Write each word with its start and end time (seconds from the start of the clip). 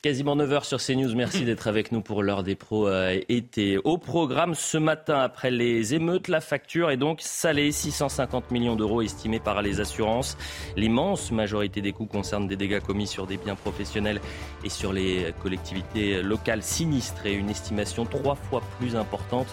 Quasiment 0.00 0.36
9h 0.36 0.62
sur 0.62 0.78
CNews. 0.78 1.12
Merci 1.16 1.44
d'être 1.44 1.66
avec 1.66 1.90
nous 1.90 2.02
pour 2.02 2.22
l'heure 2.22 2.44
des 2.44 2.54
pros 2.54 2.86
euh, 2.86 3.18
été. 3.28 3.78
Au 3.78 3.98
programme 3.98 4.54
ce 4.54 4.78
matin, 4.78 5.18
après 5.18 5.50
les 5.50 5.92
émeutes, 5.92 6.28
la 6.28 6.40
facture 6.40 6.92
est 6.92 6.96
donc 6.96 7.20
salée. 7.20 7.72
650 7.72 8.52
millions 8.52 8.76
d'euros 8.76 9.02
estimés 9.02 9.40
par 9.40 9.60
les 9.60 9.80
assurances. 9.80 10.38
L'immense 10.76 11.32
majorité 11.32 11.80
des 11.82 11.90
coûts 11.90 12.06
concernent 12.06 12.46
des 12.46 12.54
dégâts 12.54 12.78
commis 12.78 13.08
sur 13.08 13.26
des 13.26 13.38
biens 13.38 13.56
professionnels 13.56 14.20
et 14.62 14.68
sur 14.68 14.92
les 14.92 15.34
collectivités 15.42 16.22
locales 16.22 16.62
sinistrées. 16.62 17.34
Une 17.34 17.50
estimation 17.50 18.04
trois 18.04 18.36
fois 18.36 18.62
plus 18.78 18.94
importante 18.94 19.48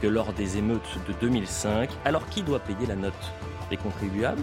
que 0.00 0.06
lors 0.06 0.32
des 0.32 0.56
émeutes 0.56 0.98
de 1.08 1.12
2005. 1.20 1.90
Alors 2.06 2.26
qui 2.30 2.42
doit 2.42 2.60
payer 2.60 2.86
la 2.86 2.96
note? 2.96 3.12
Les 3.70 3.76
contribuables? 3.76 4.42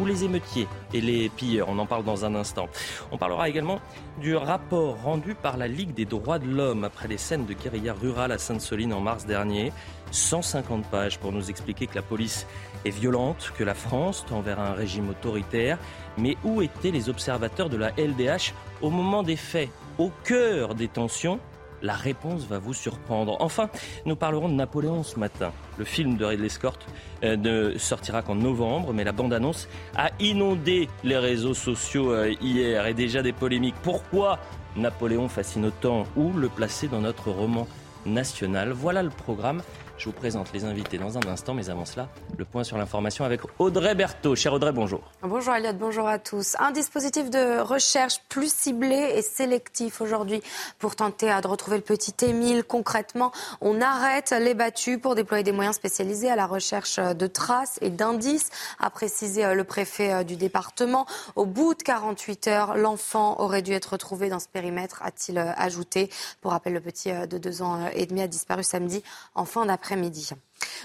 Ou 0.00 0.06
les 0.06 0.24
émeutiers 0.24 0.66
et 0.94 1.00
les 1.00 1.28
pilleurs. 1.28 1.68
On 1.68 1.78
en 1.78 1.86
parle 1.86 2.04
dans 2.04 2.24
un 2.24 2.34
instant. 2.34 2.68
On 3.12 3.18
parlera 3.18 3.48
également 3.48 3.80
du 4.20 4.34
rapport 4.36 5.02
rendu 5.02 5.34
par 5.34 5.56
la 5.56 5.68
Ligue 5.68 5.94
des 5.94 6.04
droits 6.04 6.38
de 6.38 6.48
l'homme 6.48 6.84
après 6.84 7.08
les 7.08 7.18
scènes 7.18 7.46
de 7.46 7.52
guérilla 7.52 7.92
rurale 7.92 8.32
à 8.32 8.38
Sainte-Soline 8.38 8.92
en 8.92 9.00
mars 9.00 9.26
dernier. 9.26 9.72
150 10.10 10.86
pages 10.86 11.18
pour 11.18 11.32
nous 11.32 11.50
expliquer 11.50 11.86
que 11.86 11.94
la 11.94 12.02
police 12.02 12.46
est 12.84 12.90
violente, 12.90 13.52
que 13.56 13.64
la 13.64 13.74
France 13.74 14.24
tend 14.28 14.40
vers 14.40 14.58
un 14.58 14.72
régime 14.72 15.10
autoritaire. 15.10 15.78
Mais 16.18 16.36
où 16.44 16.62
étaient 16.62 16.90
les 16.90 17.08
observateurs 17.08 17.68
de 17.68 17.76
la 17.76 17.90
LDH 17.90 18.52
au 18.82 18.90
moment 18.90 19.22
des 19.22 19.36
faits, 19.36 19.70
au 19.98 20.10
cœur 20.24 20.74
des 20.74 20.88
tensions 20.88 21.38
la 21.82 21.94
réponse 21.94 22.46
va 22.46 22.58
vous 22.58 22.74
surprendre. 22.74 23.36
Enfin, 23.40 23.70
nous 24.06 24.16
parlerons 24.16 24.48
de 24.48 24.54
Napoléon 24.54 25.02
ce 25.02 25.18
matin. 25.18 25.52
Le 25.78 25.84
film 25.84 26.16
de 26.16 26.24
Ridley 26.24 26.48
Scott 26.48 26.78
euh, 27.24 27.36
ne 27.36 27.78
sortira 27.78 28.22
qu'en 28.22 28.34
novembre, 28.34 28.92
mais 28.92 29.04
la 29.04 29.12
bande-annonce 29.12 29.68
a 29.96 30.10
inondé 30.20 30.88
les 31.04 31.16
réseaux 31.18 31.54
sociaux 31.54 32.12
euh, 32.12 32.34
hier 32.40 32.86
et 32.86 32.94
déjà 32.94 33.22
des 33.22 33.32
polémiques. 33.32 33.76
Pourquoi 33.82 34.38
Napoléon 34.76 35.28
fascine 35.28 35.66
autant 35.66 36.04
ou 36.16 36.32
le 36.32 36.48
placer 36.48 36.88
dans 36.88 37.00
notre 37.00 37.30
roman 37.30 37.66
national? 38.06 38.72
Voilà 38.72 39.02
le 39.02 39.10
programme. 39.10 39.62
Je 40.00 40.06
vous 40.06 40.12
présente 40.12 40.50
les 40.54 40.64
invités 40.64 40.96
dans 40.96 41.18
un 41.18 41.28
instant, 41.28 41.52
mais 41.52 41.68
avant 41.68 41.84
cela, 41.84 42.08
le 42.38 42.46
point 42.46 42.64
sur 42.64 42.78
l'information 42.78 43.22
avec 43.26 43.42
Audrey 43.58 43.94
Berthaud. 43.94 44.34
Cher 44.34 44.54
Audrey, 44.54 44.72
bonjour. 44.72 45.02
Bonjour 45.20 45.52
Aliot, 45.52 45.74
bonjour 45.74 46.08
à 46.08 46.18
tous. 46.18 46.56
Un 46.58 46.70
dispositif 46.70 47.28
de 47.28 47.60
recherche 47.60 48.22
plus 48.30 48.50
ciblé 48.50 48.96
et 49.16 49.20
sélectif 49.20 50.00
aujourd'hui 50.00 50.40
pour 50.78 50.96
tenter 50.96 51.26
de 51.42 51.46
retrouver 51.46 51.76
le 51.76 51.82
petit 51.82 52.14
Émile. 52.24 52.64
Concrètement, 52.64 53.30
on 53.60 53.82
arrête 53.82 54.30
les 54.30 54.54
battus 54.54 54.98
pour 54.98 55.14
déployer 55.14 55.44
des 55.44 55.52
moyens 55.52 55.76
spécialisés 55.76 56.30
à 56.30 56.36
la 56.36 56.46
recherche 56.46 56.98
de 56.98 57.26
traces 57.26 57.78
et 57.82 57.90
d'indices, 57.90 58.48
a 58.78 58.88
précisé 58.88 59.54
le 59.54 59.64
préfet 59.64 60.24
du 60.24 60.36
département. 60.36 61.04
Au 61.36 61.44
bout 61.44 61.74
de 61.74 61.82
48 61.82 62.48
heures, 62.48 62.74
l'enfant 62.74 63.38
aurait 63.38 63.60
dû 63.60 63.72
être 63.72 63.92
retrouvé 63.92 64.30
dans 64.30 64.38
ce 64.38 64.48
périmètre, 64.48 65.02
a-t-il 65.04 65.36
ajouté. 65.36 66.08
Pour 66.40 66.52
rappel, 66.52 66.72
le 66.72 66.80
petit 66.80 67.12
de 67.12 67.36
deux 67.36 67.60
ans 67.60 67.86
et 67.92 68.06
demi 68.06 68.22
a 68.22 68.28
disparu 68.28 68.62
samedi 68.62 69.02
en 69.34 69.44
fin 69.44 69.66
d'après 69.66 69.89
midi 69.96 70.22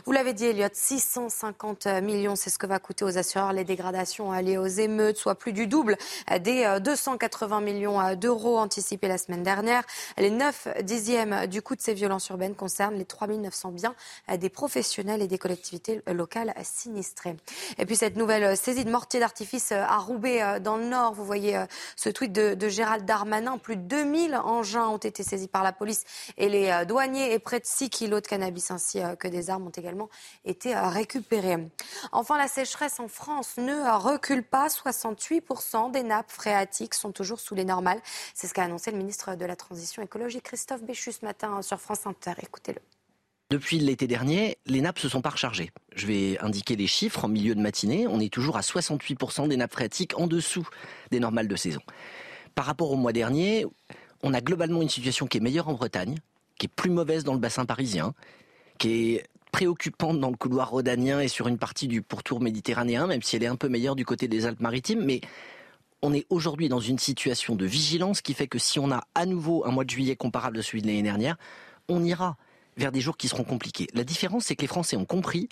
vous 0.06 0.12
l'avez 0.12 0.34
dit, 0.34 0.46
Elliot, 0.46 0.68
650 0.72 1.88
millions, 2.04 2.36
c'est 2.36 2.50
ce 2.50 2.58
que 2.58 2.68
va 2.68 2.80
coûter 2.80 3.06
aux 3.06 3.18
assureurs 3.18 3.54
les 3.54 3.64
dégradations 3.64 4.32
liées 4.34 4.58
aux 4.58 4.66
émeutes, 4.66 5.18
soit 5.18 5.36
plus 5.36 5.54
du 5.54 5.68
double 5.68 5.98
des 6.42 6.80
280 6.82 7.58
euh, 7.58 7.62
millions 7.62 8.00
euh, 8.00 8.16
d'euros 8.16 8.58
anticipés 8.58 9.08
la 9.08 9.18
semaine 9.18 9.44
dernière. 9.44 9.84
Les 10.18 10.30
9 10.30 10.68
dixièmes 10.84 11.48
du 11.48 11.62
coût 11.62 11.76
de 11.76 11.82
ces 11.82 11.94
violences 11.94 12.30
urbaines 12.30 12.56
concernent 12.56 12.96
les 12.96 13.06
3900 13.06 13.72
biens 13.72 13.96
euh, 14.30 14.38
des 14.38 14.50
professionnels 14.50 15.22
et 15.22 15.28
des 15.28 15.38
collectivités 15.38 16.02
locales 16.08 16.54
sinistrées. 16.64 17.36
Et 17.78 17.86
puis 17.86 17.96
cette 17.96 18.16
nouvelle 18.16 18.58
saisie 18.58 18.86
de 18.86 18.92
mortiers 18.92 19.20
d'artifice 19.20 19.72
à 19.72 19.98
Roubaix 19.98 20.60
dans 20.60 20.78
le 20.78 20.86
Nord, 20.86 21.14
vous 21.14 21.26
voyez 21.26 21.64
ce 21.96 22.10
tweet 22.10 22.32
de, 22.32 22.54
de 22.54 22.70
Gérald 22.70 23.06
Darmanin, 23.06 23.58
plus 23.58 23.78
de 23.78 23.82
2000 23.82 24.36
engins 24.36 24.88
ont 24.88 24.98
été 24.98 25.24
saisis 25.24 25.48
par 25.48 25.64
la 25.64 25.72
police 25.72 26.04
et 26.38 26.50
les 26.50 26.84
douaniers 26.88 27.34
et 27.34 27.40
près 27.40 27.60
de 27.60 27.66
6 27.66 27.90
kilos 27.90 28.22
de 28.22 28.28
cannabis 28.28 28.72
ainsi 28.72 29.00
que 29.20 29.28
des 29.28 29.50
armes 29.50 29.65
ont 29.66 29.72
également 29.72 30.10
été 30.46 30.76
euh, 30.76 30.88
récupérés. 30.90 31.58
Enfin, 32.12 32.38
la 32.38 32.48
sécheresse 32.48 33.00
en 33.00 33.08
France 33.08 33.58
ne 33.58 33.74
recule 33.98 34.44
pas. 34.44 34.68
68% 34.68 35.92
des 35.92 36.04
nappes 36.04 36.32
phréatiques 36.32 36.94
sont 36.94 37.12
toujours 37.12 37.40
sous 37.40 37.56
les 37.56 37.66
normales. 37.66 38.02
C'est 38.34 38.48
ce 38.48 38.54
qu'a 38.54 38.64
annoncé 38.64 38.92
le 38.92 38.98
ministre 38.98 39.36
de 39.36 39.46
la 39.46 39.56
Transition 39.56 40.02
écologique 40.04 40.44
Christophe 40.44 40.84
Béchu 40.84 41.12
ce 41.12 41.26
matin 41.26 41.62
sur 41.62 41.80
France 41.80 42.06
Inter. 42.06 42.34
Écoutez-le. 42.42 42.80
Depuis 43.52 43.78
l'été 43.78 44.08
dernier, 44.08 44.58
les 44.66 44.82
nappes 44.82 44.98
se 44.98 45.08
sont 45.08 45.22
pas 45.22 45.30
rechargées. 45.30 45.72
Je 45.96 46.08
vais 46.08 46.40
indiquer 46.40 46.76
les 46.76 46.88
chiffres 46.88 47.26
en 47.26 47.28
milieu 47.28 47.54
de 47.54 47.62
matinée. 47.62 48.08
On 48.08 48.20
est 48.20 48.34
toujours 48.34 48.58
à 48.58 48.62
68% 48.62 49.48
des 49.48 49.58
nappes 49.58 49.72
phréatiques 49.72 50.18
en 50.18 50.26
dessous 50.26 50.68
des 51.12 51.20
normales 51.20 51.48
de 51.48 51.56
saison. 51.56 51.82
Par 52.56 52.66
rapport 52.66 52.92
au 52.92 52.96
mois 52.96 53.14
dernier, 53.14 53.68
on 54.24 54.34
a 54.34 54.42
globalement 54.42 54.82
une 54.82 54.90
situation 54.90 55.28
qui 55.28 55.38
est 55.38 55.42
meilleure 55.42 55.68
en 55.68 55.74
Bretagne, 55.74 56.18
qui 56.58 56.66
est 56.66 56.74
plus 56.76 56.90
mauvaise 56.90 57.24
dans 57.24 57.34
le 57.34 57.40
bassin 57.40 57.66
parisien, 57.66 58.16
qui 58.80 59.16
est 59.16 59.28
préoccupante 59.56 60.20
dans 60.20 60.32
le 60.32 60.36
couloir 60.36 60.72
rhodanien 60.72 61.22
et 61.22 61.30
sur 61.30 61.48
une 61.48 61.58
partie 61.58 61.88
du 61.88 62.02
pourtour 62.02 62.42
méditerranéen, 62.42 63.08
même 63.08 63.22
si 63.22 63.38
elle 63.38 63.44
est 63.44 63.48
un 63.48 63.56
peu 63.56 63.70
meilleure 63.70 63.96
du 63.96 64.04
côté 64.04 64.28
des 64.28 64.46
Alpes-Maritimes. 64.46 65.02
Mais 65.06 65.22
on 66.02 66.14
est 66.14 66.26
aujourd'hui 66.30 66.68
dans 66.68 66.82
une 66.82 67.00
situation 67.00 67.56
de 67.56 67.66
vigilance 67.66 68.22
qui 68.22 68.34
fait 68.34 68.48
que 68.48 68.60
si 68.60 68.80
on 68.80 68.92
a 68.92 69.06
à 69.16 69.26
nouveau 69.26 69.66
un 69.66 69.72
mois 69.72 69.86
de 69.86 69.90
juillet 69.90 70.18
comparable 70.18 70.60
à 70.60 70.62
celui 70.62 70.82
de 70.82 70.88
l'année 70.88 71.04
dernière, 71.04 71.38
on 71.88 72.04
ira 72.04 72.36
vers 72.76 72.92
des 72.92 73.00
jours 73.00 73.16
qui 73.16 73.30
seront 73.30 73.46
compliqués. 73.46 73.88
La 73.94 74.04
différence, 74.04 74.44
c'est 74.44 74.58
que 74.58 74.62
les 74.64 74.68
Français 74.68 74.98
ont 74.98 75.06
compris 75.06 75.48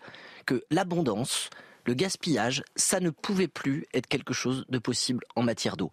que 0.46 0.66
l'abondance, 0.70 1.50
le 1.86 1.94
gaspillage, 1.94 2.62
ça 2.76 3.00
ne 3.00 3.10
pouvait 3.10 3.48
plus 3.48 3.86
être 3.94 4.08
quelque 4.08 4.34
chose 4.34 4.66
de 4.68 4.80
possible 4.80 5.24
en 5.38 5.44
matière 5.44 5.78
d'eau. 5.78 5.92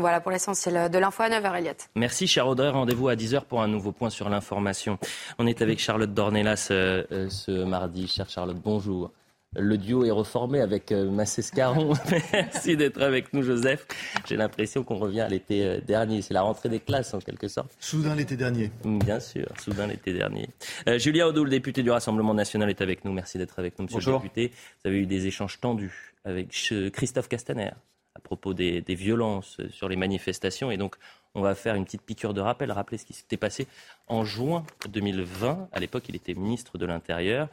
Voilà 0.00 0.20
pour 0.20 0.30
l'essentiel 0.30 0.90
de 0.90 0.98
l'info 0.98 1.22
à 1.22 1.28
9h, 1.28 1.58
Elliot. 1.58 1.72
Merci, 1.94 2.26
cher 2.26 2.46
Audrey. 2.46 2.68
Rendez-vous 2.68 3.08
à 3.08 3.14
10h 3.14 3.44
pour 3.44 3.62
un 3.62 3.68
nouveau 3.68 3.92
point 3.92 4.10
sur 4.10 4.28
l'information. 4.28 4.98
On 5.38 5.46
est 5.46 5.62
avec 5.62 5.78
Charlotte 5.78 6.12
Dornelas 6.12 6.68
euh, 6.70 7.04
euh, 7.12 7.28
ce 7.30 7.64
mardi. 7.64 8.08
Chère 8.08 8.28
Charlotte, 8.28 8.56
bonjour. 8.62 9.12
Le 9.56 9.78
duo 9.78 10.04
est 10.04 10.10
reformé 10.10 10.60
avec 10.60 10.90
euh, 10.90 11.08
Massescaron. 11.08 11.92
Merci 12.32 12.76
d'être 12.76 13.00
avec 13.00 13.32
nous, 13.32 13.42
Joseph. 13.42 13.86
J'ai 14.26 14.36
l'impression 14.36 14.82
qu'on 14.82 14.96
revient 14.96 15.20
à 15.20 15.28
l'été 15.28 15.80
dernier. 15.86 16.22
C'est 16.22 16.34
la 16.34 16.42
rentrée 16.42 16.68
des 16.68 16.80
classes, 16.80 17.14
en 17.14 17.20
quelque 17.20 17.46
sorte. 17.46 17.70
Soudain 17.78 18.16
l'été 18.16 18.36
dernier. 18.36 18.72
Mm, 18.82 18.98
bien 18.98 19.20
sûr, 19.20 19.46
soudain 19.62 19.86
l'été 19.86 20.12
dernier. 20.12 20.48
Julia 20.96 21.28
Odo, 21.28 21.44
le 21.44 21.50
député 21.50 21.84
du 21.84 21.90
Rassemblement 21.90 22.34
national, 22.34 22.68
est 22.68 22.80
avec 22.80 23.04
nous. 23.04 23.12
Merci 23.12 23.38
d'être 23.38 23.58
avec 23.60 23.78
nous, 23.78 23.84
monsieur 23.84 24.12
le 24.12 24.18
député. 24.18 24.50
Vous 24.82 24.88
avez 24.88 24.98
eu 24.98 25.06
des 25.06 25.26
échanges 25.28 25.60
tendus 25.60 26.14
avec 26.24 26.48
Christophe 26.92 27.28
Castaner 27.28 27.70
à 28.14 28.20
propos 28.20 28.54
des, 28.54 28.82
violences 28.88 29.60
sur 29.70 29.88
les 29.88 29.96
manifestations. 29.96 30.70
Et 30.70 30.76
donc, 30.76 30.96
on 31.34 31.40
va 31.40 31.54
faire 31.54 31.74
une 31.74 31.84
petite 31.84 32.02
piqûre 32.02 32.34
de 32.34 32.40
rappel, 32.40 32.70
rappeler 32.70 32.98
ce 32.98 33.04
qui 33.04 33.12
s'était 33.12 33.36
passé 33.36 33.66
en 34.06 34.24
juin 34.24 34.64
2020. 34.88 35.68
À 35.72 35.80
l'époque, 35.80 36.04
il 36.08 36.16
était 36.16 36.34
ministre 36.34 36.78
de 36.78 36.86
l'Intérieur. 36.86 37.48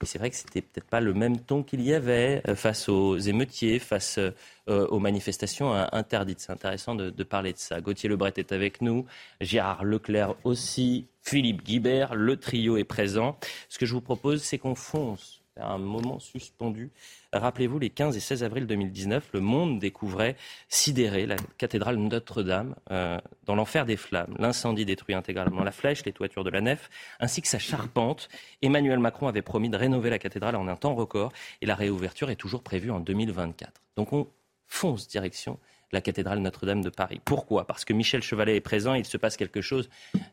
Et 0.00 0.06
c'est 0.06 0.18
vrai 0.18 0.30
que 0.30 0.36
c'était 0.36 0.62
peut-être 0.62 0.86
pas 0.86 1.00
le 1.00 1.12
même 1.12 1.40
ton 1.40 1.64
qu'il 1.64 1.82
y 1.82 1.92
avait 1.92 2.40
euh, 2.46 2.54
face 2.54 2.88
aux 2.88 3.18
émeutiers, 3.18 3.80
face 3.80 4.18
euh, 4.18 4.86
aux 4.86 5.00
manifestations 5.00 5.72
interdites. 5.92 6.38
C'est 6.38 6.52
intéressant 6.52 6.94
de, 6.94 7.10
de, 7.10 7.24
parler 7.24 7.52
de 7.52 7.58
ça. 7.58 7.80
Gauthier 7.80 8.08
Lebret 8.08 8.34
est 8.36 8.52
avec 8.52 8.80
nous, 8.80 9.06
Gérard 9.40 9.82
Leclerc 9.82 10.36
aussi, 10.44 11.06
Philippe 11.22 11.64
Guibert, 11.64 12.14
le 12.14 12.36
trio 12.36 12.76
est 12.76 12.84
présent. 12.84 13.36
Ce 13.68 13.76
que 13.78 13.86
je 13.86 13.92
vous 13.92 14.00
propose, 14.00 14.40
c'est 14.40 14.58
qu'on 14.58 14.76
fonce 14.76 15.37
vers 15.58 15.70
un 15.70 15.78
moment 15.78 16.18
suspendu 16.18 16.90
Rappelez-vous, 17.32 17.78
les 17.78 17.90
15 17.90 18.16
et 18.16 18.20
16 18.20 18.42
avril 18.42 18.66
2019, 18.66 19.30
le 19.34 19.40
monde 19.40 19.78
découvrait, 19.78 20.36
sidéré, 20.70 21.26
la 21.26 21.36
cathédrale 21.58 21.96
Notre-Dame 21.96 22.74
euh, 22.90 23.18
dans 23.44 23.54
l'enfer 23.54 23.84
des 23.84 23.98
flammes. 23.98 24.34
L'incendie 24.38 24.86
détruit 24.86 25.14
intégralement 25.14 25.62
la 25.62 25.72
flèche, 25.72 26.06
les 26.06 26.12
toitures 26.12 26.42
de 26.42 26.48
la 26.48 26.62
nef, 26.62 26.88
ainsi 27.20 27.42
que 27.42 27.48
sa 27.48 27.58
charpente. 27.58 28.30
Emmanuel 28.62 28.98
Macron 28.98 29.28
avait 29.28 29.42
promis 29.42 29.68
de 29.68 29.76
rénover 29.76 30.08
la 30.08 30.18
cathédrale 30.18 30.56
en 30.56 30.68
un 30.68 30.76
temps 30.76 30.94
record 30.94 31.32
et 31.60 31.66
la 31.66 31.74
réouverture 31.74 32.30
est 32.30 32.36
toujours 32.36 32.62
prévue 32.62 32.90
en 32.90 33.00
2024. 33.00 33.72
Donc 33.96 34.14
on 34.14 34.28
fonce 34.66 35.06
direction 35.06 35.58
la 35.92 36.00
cathédrale 36.00 36.40
Notre-Dame 36.40 36.82
de 36.82 36.90
Paris. 36.90 37.20
Pourquoi? 37.24 37.66
Parce 37.66 37.84
que 37.84 37.92
Michel 37.92 38.22
Chevalet 38.22 38.56
est 38.56 38.60
présent, 38.60 38.94
il 38.94 39.06
se 39.06 39.16
passe 39.16 39.36
quelque 39.36 39.62
chose. 39.62 39.88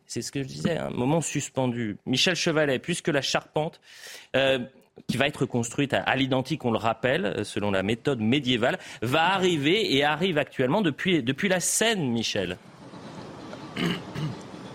C'est 0.06 0.22
ce 0.22 0.32
que 0.32 0.44
je 0.44 0.48
disais, 0.48 0.78
un 0.78 0.90
moment 0.90 1.22
suspendu. 1.22 1.98
Michel 2.06 2.36
Chevalet, 2.36 2.80
puisque 2.80 3.08
la 3.08 3.22
charpente 3.22 3.80
euh, 4.36 4.60
qui 5.08 5.18
va 5.18 5.28
être 5.28 5.46
construite 5.46 5.94
à, 5.94 6.16
l'identique, 6.16 6.66
on 6.66 6.72
le 6.72 6.78
rappelle, 6.78 7.26
euh, 7.26 7.44
selon 7.44 7.72
la 7.72 7.84
méthode 7.84 8.22
médiévale, 8.22 8.80
va 9.02 9.34
arriver 9.34 9.96
et 9.96 10.04
arrive 10.04 10.38
actuellement 10.38 10.82
depuis, 10.82 11.24
la 11.50 11.60
Seine, 11.60 12.10
Michel. 12.10 12.58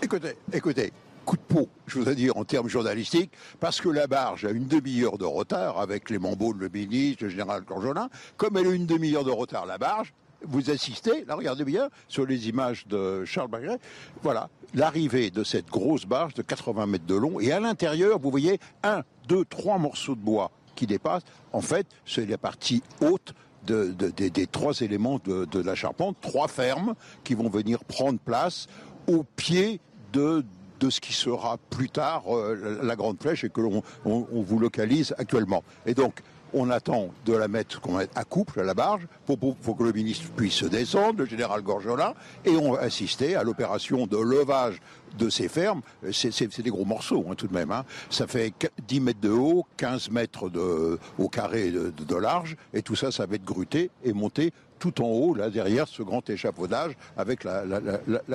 Écoutez, 0.03 0.33
écoutez, 0.51 0.91
coup 1.25 1.37
de 1.37 1.41
peau, 1.41 1.69
je 1.85 1.99
voudrais 1.99 2.15
dire 2.15 2.35
en 2.35 2.43
termes 2.43 2.67
journalistiques, 2.67 3.31
parce 3.59 3.79
que 3.79 3.87
la 3.87 4.07
barge 4.07 4.45
a 4.45 4.49
une 4.49 4.67
demi-heure 4.67 5.17
de 5.19 5.25
retard 5.25 5.79
avec 5.79 6.09
les 6.09 6.17
Beau, 6.17 6.53
le 6.53 6.69
ministre, 6.69 7.23
le 7.25 7.29
général 7.29 7.63
Corjolin. 7.63 8.09
Comme 8.35 8.57
elle 8.57 8.67
a 8.67 8.71
une 8.71 8.87
demi-heure 8.87 9.23
de 9.23 9.31
retard, 9.31 9.67
la 9.67 9.77
barge, 9.77 10.11
vous 10.43 10.69
assistez, 10.71 11.23
là 11.25 11.35
regardez 11.35 11.63
bien, 11.63 11.89
sur 12.07 12.25
les 12.25 12.49
images 12.49 12.87
de 12.87 13.25
Charles 13.25 13.49
Bagret, 13.49 13.77
voilà, 14.23 14.49
l'arrivée 14.73 15.29
de 15.29 15.43
cette 15.43 15.67
grosse 15.67 16.05
barge 16.05 16.33
de 16.33 16.41
80 16.41 16.87
mètres 16.87 17.05
de 17.05 17.15
long, 17.15 17.39
et 17.39 17.51
à 17.51 17.59
l'intérieur, 17.59 18.19
vous 18.19 18.31
voyez 18.31 18.59
un, 18.83 19.03
deux, 19.27 19.45
trois 19.45 19.77
morceaux 19.77 20.15
de 20.15 20.21
bois 20.21 20.51
qui 20.75 20.87
dépassent. 20.87 21.23
En 21.53 21.61
fait, 21.61 21.87
c'est 22.05 22.25
la 22.25 22.37
partie 22.37 22.81
haute 23.01 23.33
des 23.63 24.47
trois 24.47 24.79
éléments 24.81 25.19
de, 25.23 25.59
la 25.61 25.75
charpente, 25.75 26.17
trois 26.21 26.47
fermes 26.47 26.95
qui 27.23 27.35
vont 27.35 27.49
venir 27.49 27.83
prendre 27.83 28.19
place 28.19 28.67
au 29.07 29.23
pied 29.23 29.79
de, 30.13 30.43
ce 30.89 30.99
qui 30.99 31.13
sera 31.13 31.57
plus 31.69 31.89
tard 31.89 32.23
euh, 32.27 32.79
la 32.81 32.95
Grande 32.95 33.21
Flèche 33.21 33.43
et 33.43 33.49
que 33.49 33.61
l'on 33.61 33.83
on, 34.03 34.25
vous 34.31 34.59
localise 34.59 35.13
actuellement. 35.17 35.63
Et 35.85 35.93
donc, 35.93 36.21
on 36.53 36.69
attend 36.69 37.09
de 37.25 37.33
la 37.33 37.47
mettre 37.47 37.79
à 38.15 38.23
couple 38.23 38.59
à 38.59 38.63
la 38.63 38.73
barge 38.73 39.07
pour, 39.25 39.37
que 39.77 39.83
le 39.83 39.93
ministre 39.93 40.29
puisse 40.35 40.63
descendre, 40.63 41.19
le 41.19 41.25
général 41.25 41.61
Gorgelin, 41.61 42.13
et 42.45 42.55
on 42.55 42.73
va 42.73 42.81
assister 42.81 43.35
à 43.35 43.43
l'opération 43.43 44.07
de 44.07 44.17
levage 44.17 44.81
de 45.17 45.29
ces 45.29 45.47
fermes. 45.47 45.81
C'est 46.11 46.61
des 46.61 46.69
gros 46.69 46.85
morceaux 46.85 47.25
hein, 47.29 47.35
tout 47.35 47.47
de 47.47 47.53
même. 47.53 47.71
Hein. 47.71 47.85
Ça 48.09 48.27
fait 48.27 48.53
10 48.87 48.99
mètres 48.99 49.21
de 49.21 49.29
haut, 49.29 49.65
15 49.77 50.09
mètres 50.09 50.49
de, 50.49 50.99
au 51.17 51.29
carré 51.29 51.71
de, 51.71 52.15
large, 52.15 52.55
et 52.73 52.81
tout 52.81 52.95
ça, 52.95 53.11
ça 53.11 53.25
va 53.25 53.35
être 53.35 53.45
gruté 53.45 53.89
et 54.03 54.13
monté 54.13 54.51
tout 54.81 55.01
en 55.03 55.07
haut, 55.07 55.35
là, 55.35 55.51
derrière 55.51 55.87
ce 55.87 56.01
grand 56.01 56.27
échafaudage 56.27 56.93
avec 57.15 57.43
la, 57.43 57.63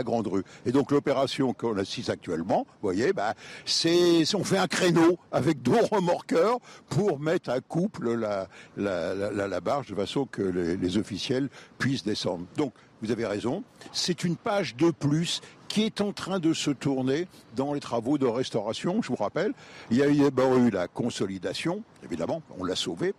grande 0.05 0.28
rue. 0.28 0.44
Et 0.64 0.70
donc 0.70 0.93
l'opération 0.93 1.52
qu'on 1.52 1.76
assiste 1.76 2.08
actuellement, 2.08 2.67
vous 2.81 2.88
voyez, 2.88 3.12
bah, 3.12 3.34
c'est 3.64 4.23
on 4.34 4.44
fait 4.44 4.58
un 4.58 4.69
créneau 4.69 5.19
avec 5.32 5.61
deux 5.61 5.81
remorqueurs 5.90 6.58
pour 6.88 7.19
mettre 7.19 7.50
à 7.50 7.61
couple 7.61 8.14
la, 8.14 8.46
la, 8.76 9.61
barge 9.61 9.88
de 9.88 9.96
façon 9.96 10.26
que 10.26 10.43
les, 10.43 10.96
officiels 10.99 11.49
puissent 11.78 12.05
descendre. 12.05 12.46
Donc 12.56 12.73
vous 13.02 13.11
avez 13.11 13.26
raison, 13.26 13.64
c'est 13.93 14.23
une 14.23 14.37
page 14.37 14.76
de 14.76 14.90
plus 14.90 15.40
qui 15.68 15.84
est 15.84 16.00
en 16.00 16.12
train 16.12 16.38
de 16.38 16.52
se 16.52 16.70
tourner 16.70 17.28
dans 17.54 17.72
les 17.72 17.80
travaux 17.80 18.18
de 18.18 18.26
restauration. 18.26 19.02
Je 19.02 19.08
vous 19.08 19.16
rappelle, 19.16 19.52
il 19.90 19.96
y 19.96 20.02
a 20.02 20.08
eu 20.08 20.70
la 20.70 20.88
consolidation, 20.88 21.82
évidemment, 22.04 22.42
on 22.58 22.64
l'a 22.64 22.76
sauvé, 22.76 23.14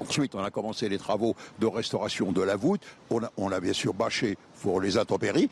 Ensuite, 0.00 0.34
on 0.34 0.42
a 0.42 0.50
commencé 0.50 0.88
les 0.88 0.98
travaux 0.98 1.36
de 1.60 1.66
restauration 1.66 2.32
de 2.32 2.42
la 2.42 2.56
voûte. 2.56 2.80
On 3.10 3.52
a, 3.52 3.60
bien 3.60 3.72
sûr 3.72 3.94
bâché 3.94 4.36
pour 4.62 4.80
les 4.80 4.96
intempéries. 4.96 5.48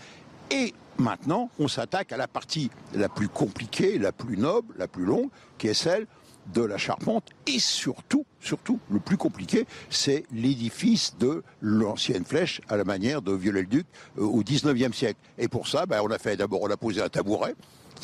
Et 0.51 0.75
maintenant, 0.99 1.51
on 1.59 1.69
s'attaque 1.69 2.13
à 2.13 2.17
la 2.17 2.29
partie 2.29 2.71
la 2.95 3.09
plus 3.09 3.29
compliquée, 3.29 3.99
la 3.99 4.13
plus 4.13 4.37
noble, 4.37 4.75
la 4.77 4.89
plus 4.89 5.05
longue, 5.05 5.29
qui 5.59 5.69
est 5.69 5.75
celle 5.75 6.07
de 6.53 6.63
la 6.63 6.79
charpente. 6.79 7.31
Et 7.47 7.59
surtout, 7.59 8.25
surtout, 8.41 8.79
le 8.91 9.01
plus 9.01 9.17
compliqué, 9.17 9.67
c'est 9.91 10.25
l'édifice 10.33 11.17
de 11.19 11.43
l'ancienne 11.61 12.25
flèche 12.25 12.61
à 12.69 12.77
la 12.77 12.85
manière 12.85 13.23
de 13.23 13.33
Viollet-le-Duc 13.33 13.87
euh, 14.19 14.23
au 14.23 14.43
19e 14.43 14.93
siècle. 14.93 15.19
Et 15.39 15.49
pour 15.49 15.69
ça, 15.69 15.87
ben, 15.87 16.01
on 16.03 16.11
a 16.11 16.19
fait 16.19 16.37
d'abord, 16.37 16.63
on 16.63 16.71
a 16.71 16.77
posé 16.77 17.03
un 17.03 17.09
tabouret 17.09 17.55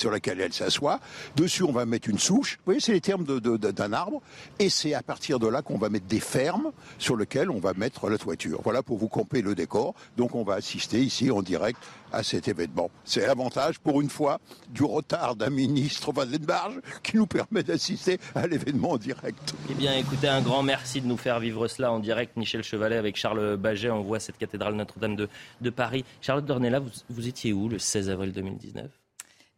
sur 0.01 0.11
laquelle 0.11 0.41
elle 0.41 0.53
s'assoit. 0.53 1.01
Dessus, 1.37 1.63
on 1.63 1.73
va 1.73 1.87
mettre 1.87 2.09
une 2.09 2.19
souche. 2.19 2.57
Vous 2.59 2.67
voyez, 2.67 2.81
c'est 2.81 2.93
les 2.93 3.01
termes 3.01 3.25
d'un 3.25 3.93
arbre. 3.93 4.23
Et 4.59 4.69
c'est 4.69 4.95
à 4.95 5.03
partir 5.03 5.39
de 5.39 5.47
là 5.47 5.63
qu'on 5.63 5.79
va 5.79 5.89
mettre 5.89 6.07
des 6.07 6.21
fermes 6.21 6.73
sur 6.99 7.17
lesquelles 7.17 7.51
on 7.51 7.59
va 7.59 7.75
mettre 7.75 8.09
la 8.09 8.19
toiture. 8.19 8.61
Voilà 8.63 8.83
pour 8.83 8.99
vous 8.99 9.09
camper 9.09 9.43
le 9.43 9.55
décor. 9.55 9.95
Donc, 10.17 10.35
on 10.35 10.45
va 10.45 10.55
assister 10.55 11.01
ici 11.01 11.31
en 11.31 11.43
direct 11.43 11.79
à 12.13 12.23
cet 12.23 12.49
événement. 12.49 12.91
C'est 13.05 13.27
l'avantage, 13.27 13.79
pour 13.79 14.01
une 14.01 14.11
fois, 14.11 14.41
du 14.71 14.83
retard 14.83 15.37
d'un 15.37 15.51
ministre 15.51 16.13
Wallenbarge 16.15 16.81
qui 17.03 17.17
nous 17.17 17.27
permet 17.27 17.63
d'assister 17.63 18.19
à 18.35 18.47
l'événement 18.47 18.93
en 18.93 18.97
direct. 18.97 19.55
Eh 19.71 19.75
bien, 19.75 19.95
écoutez, 19.95 20.29
un 20.29 20.41
grand 20.41 20.63
merci 20.63 21.01
de 21.01 21.07
nous 21.07 21.17
faire 21.17 21.41
vivre 21.41 21.69
cela 21.69 21.93
en 21.93 21.99
direct. 21.99 22.37
Michel 22.37 22.63
Chevalet 22.63 22.97
avec 22.97 23.17
Charles 23.17 23.57
Baget. 23.57 23.91
On 23.91 24.03
voit 24.03 24.21
cette 24.21 24.39
cathédrale 24.39 24.75
Notre-Dame 24.75 25.17
de, 25.17 25.71
Paris. 25.71 26.05
Charlotte 26.21 26.47
Dornella, 26.47 26.81
vous 27.11 27.29
étiez 27.29 27.53
où 27.53 27.69
le 27.69 27.79
16 27.79 28.11
avril 28.11 28.33
2019 28.33 28.98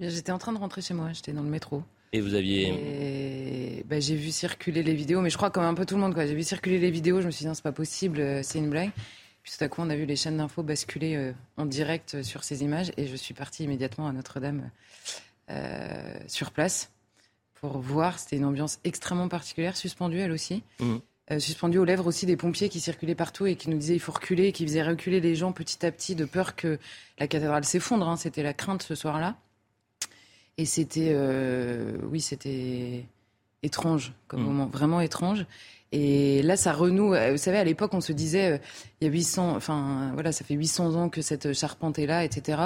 J'étais 0.00 0.32
en 0.32 0.38
train 0.38 0.52
de 0.52 0.58
rentrer 0.58 0.80
chez 0.80 0.94
moi, 0.94 1.12
j'étais 1.12 1.32
dans 1.32 1.42
le 1.42 1.50
métro. 1.50 1.82
Et 2.12 2.20
vous 2.20 2.34
aviez. 2.34 3.84
Bah, 3.88 4.00
j'ai 4.00 4.16
vu 4.16 4.30
circuler 4.30 4.82
les 4.82 4.94
vidéos, 4.94 5.20
mais 5.20 5.30
je 5.30 5.36
crois 5.36 5.50
comme 5.50 5.64
un 5.64 5.74
peu 5.74 5.84
tout 5.84 5.94
le 5.94 6.00
monde. 6.00 6.14
J'ai 6.16 6.34
vu 6.34 6.42
circuler 6.42 6.78
les 6.78 6.90
vidéos, 6.90 7.20
je 7.20 7.26
me 7.26 7.30
suis 7.30 7.42
dit 7.42 7.46
non, 7.46 7.54
c'est 7.54 7.62
pas 7.62 7.72
possible, 7.72 8.20
euh, 8.20 8.40
c'est 8.42 8.58
une 8.58 8.70
blague. 8.70 8.90
Puis 9.42 9.52
tout 9.56 9.64
à 9.64 9.68
coup, 9.68 9.80
on 9.80 9.90
a 9.90 9.96
vu 9.96 10.06
les 10.06 10.16
chaînes 10.16 10.38
d'infos 10.38 10.62
basculer 10.62 11.16
euh, 11.16 11.32
en 11.56 11.66
direct 11.66 12.22
sur 12.22 12.44
ces 12.44 12.62
images 12.62 12.92
et 12.96 13.06
je 13.06 13.16
suis 13.16 13.34
partie 13.34 13.64
immédiatement 13.64 14.06
à 14.06 14.12
Notre-Dame 14.12 14.70
euh, 15.50 16.18
sur 16.26 16.50
place 16.50 16.90
pour 17.54 17.78
voir. 17.78 18.18
C'était 18.18 18.36
une 18.36 18.44
ambiance 18.44 18.80
extrêmement 18.84 19.28
particulière, 19.28 19.76
suspendue 19.76 20.18
elle 20.18 20.32
aussi. 20.32 20.62
Mmh. 20.80 21.38
suspendue 21.38 21.78
aux 21.78 21.84
lèvres 21.84 22.06
aussi 22.06 22.26
des 22.26 22.36
pompiers 22.36 22.68
qui 22.68 22.80
circulaient 22.80 23.14
partout 23.14 23.46
et 23.46 23.56
qui 23.56 23.70
nous 23.70 23.78
disaient 23.78 23.94
il 23.94 24.00
faut 24.00 24.12
reculer, 24.12 24.52
qui 24.52 24.66
faisaient 24.66 24.82
reculer 24.82 25.20
les 25.20 25.36
gens 25.36 25.52
petit 25.52 25.84
à 25.86 25.92
petit 25.92 26.14
de 26.14 26.24
peur 26.24 26.56
que 26.56 26.78
la 27.18 27.28
cathédrale 27.28 27.64
s'effondre. 27.64 28.08
Hein. 28.08 28.16
C'était 28.16 28.42
la 28.42 28.54
crainte 28.54 28.82
ce 28.82 28.94
soir-là. 28.94 29.36
Et 30.58 30.64
c'était, 30.64 31.12
euh, 31.12 31.96
oui, 32.10 32.20
c'était 32.20 33.04
étrange 33.62 34.12
comme 34.28 34.40
mm. 34.40 34.44
moment, 34.44 34.66
vraiment 34.66 35.00
étrange. 35.00 35.46
Et 35.92 36.42
là, 36.42 36.56
ça 36.56 36.72
renoue. 36.72 37.14
Euh, 37.14 37.32
vous 37.32 37.36
savez, 37.36 37.58
à 37.58 37.64
l'époque, 37.64 37.94
on 37.94 38.00
se 38.00 38.12
disait, 38.12 38.52
euh, 38.52 38.58
il 39.00 39.06
y 39.06 39.08
a 39.08 39.12
800, 39.12 39.56
enfin, 39.56 40.10
voilà, 40.14 40.30
ça 40.30 40.44
fait 40.44 40.54
800 40.54 40.94
ans 40.94 41.08
que 41.08 41.20
cette 41.20 41.52
charpente 41.52 41.98
est 41.98 42.06
là, 42.06 42.24
etc. 42.24 42.60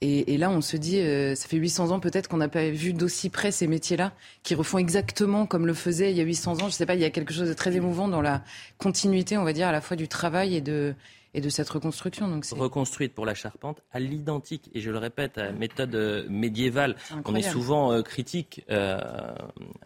Et, 0.00 0.36
là, 0.38 0.50
on 0.50 0.60
se 0.60 0.76
dit, 0.76 1.00
ça 1.34 1.48
fait 1.48 1.56
800 1.56 1.90
ans 1.90 1.98
peut-être 1.98 2.28
qu'on 2.28 2.36
n'a 2.36 2.48
pas 2.48 2.70
vu 2.70 2.92
d'aussi 2.92 3.28
près 3.28 3.50
ces 3.50 3.66
métiers-là, 3.66 4.12
qui 4.44 4.54
refont 4.54 4.78
exactement 4.78 5.46
comme 5.46 5.66
le 5.66 5.74
faisait 5.74 6.12
il 6.12 6.16
y 6.16 6.20
a 6.20 6.24
800 6.24 6.62
ans. 6.62 6.68
Je 6.68 6.74
sais 6.74 6.86
pas, 6.86 6.94
il 6.94 7.00
y 7.00 7.04
a 7.04 7.10
quelque 7.10 7.32
chose 7.32 7.48
de 7.48 7.54
très 7.54 7.74
émouvant 7.74 8.06
dans 8.06 8.22
la 8.22 8.42
continuité, 8.78 9.36
on 9.36 9.44
va 9.44 9.52
dire, 9.52 9.66
à 9.66 9.72
la 9.72 9.80
fois 9.80 9.96
du 9.96 10.06
travail 10.06 10.54
et 10.54 10.60
de, 10.60 10.94
et 11.34 11.40
de 11.40 11.48
cette 11.48 11.68
reconstruction. 11.68 12.28
Donc 12.28 12.44
Reconstruite 12.44 13.14
pour 13.14 13.26
la 13.26 13.34
charpente 13.34 13.82
à 13.92 14.00
l'identique, 14.00 14.70
et 14.74 14.80
je 14.80 14.90
le 14.90 14.98
répète, 14.98 15.38
à 15.38 15.52
méthode 15.52 15.94
euh, 15.94 16.26
médiévale. 16.28 16.96
On 17.24 17.34
est 17.34 17.42
souvent 17.42 17.92
euh, 17.92 18.02
critique 18.02 18.64
euh, 18.70 18.98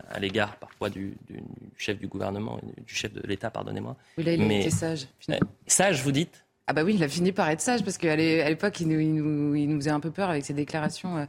à 0.09 0.19
l'égard 0.19 0.57
parfois 0.57 0.91
du, 0.91 1.17
chef 1.77 1.99
du 1.99 2.07
gouvernement, 2.07 2.61
du 2.87 2.95
chef 2.95 3.13
de 3.13 3.21
l'État, 3.27 3.51
pardonnez-moi. 3.51 3.97
Oui, 4.19 4.25
là, 4.25 4.35
il 4.35 4.43
Mais, 4.43 4.61
été 4.61 4.71
sage. 4.71 5.07
Sage, 5.67 6.03
vous 6.03 6.13
dites? 6.13 6.44
Ah 6.67 6.73
bah 6.73 6.83
oui, 6.83 6.95
il 6.95 7.05
a 7.05 7.09
fini 7.09 7.31
par 7.31 7.51
être 7.51 7.61
sage 7.61 7.85
parce 7.85 7.99
qu'à 7.99 8.17
l'époque, 8.17 8.81
il 8.81 8.89
nous, 8.89 8.99
il, 8.99 9.15
nous, 9.15 9.55
il 9.55 9.69
nous 9.69 9.77
faisait 9.77 9.91
un 9.91 10.01
peu 10.01 10.11
peur 10.11 10.31
avec 10.31 10.47
ses 10.47 10.55
déclarations. 10.55 11.19
Euh, 11.19 11.27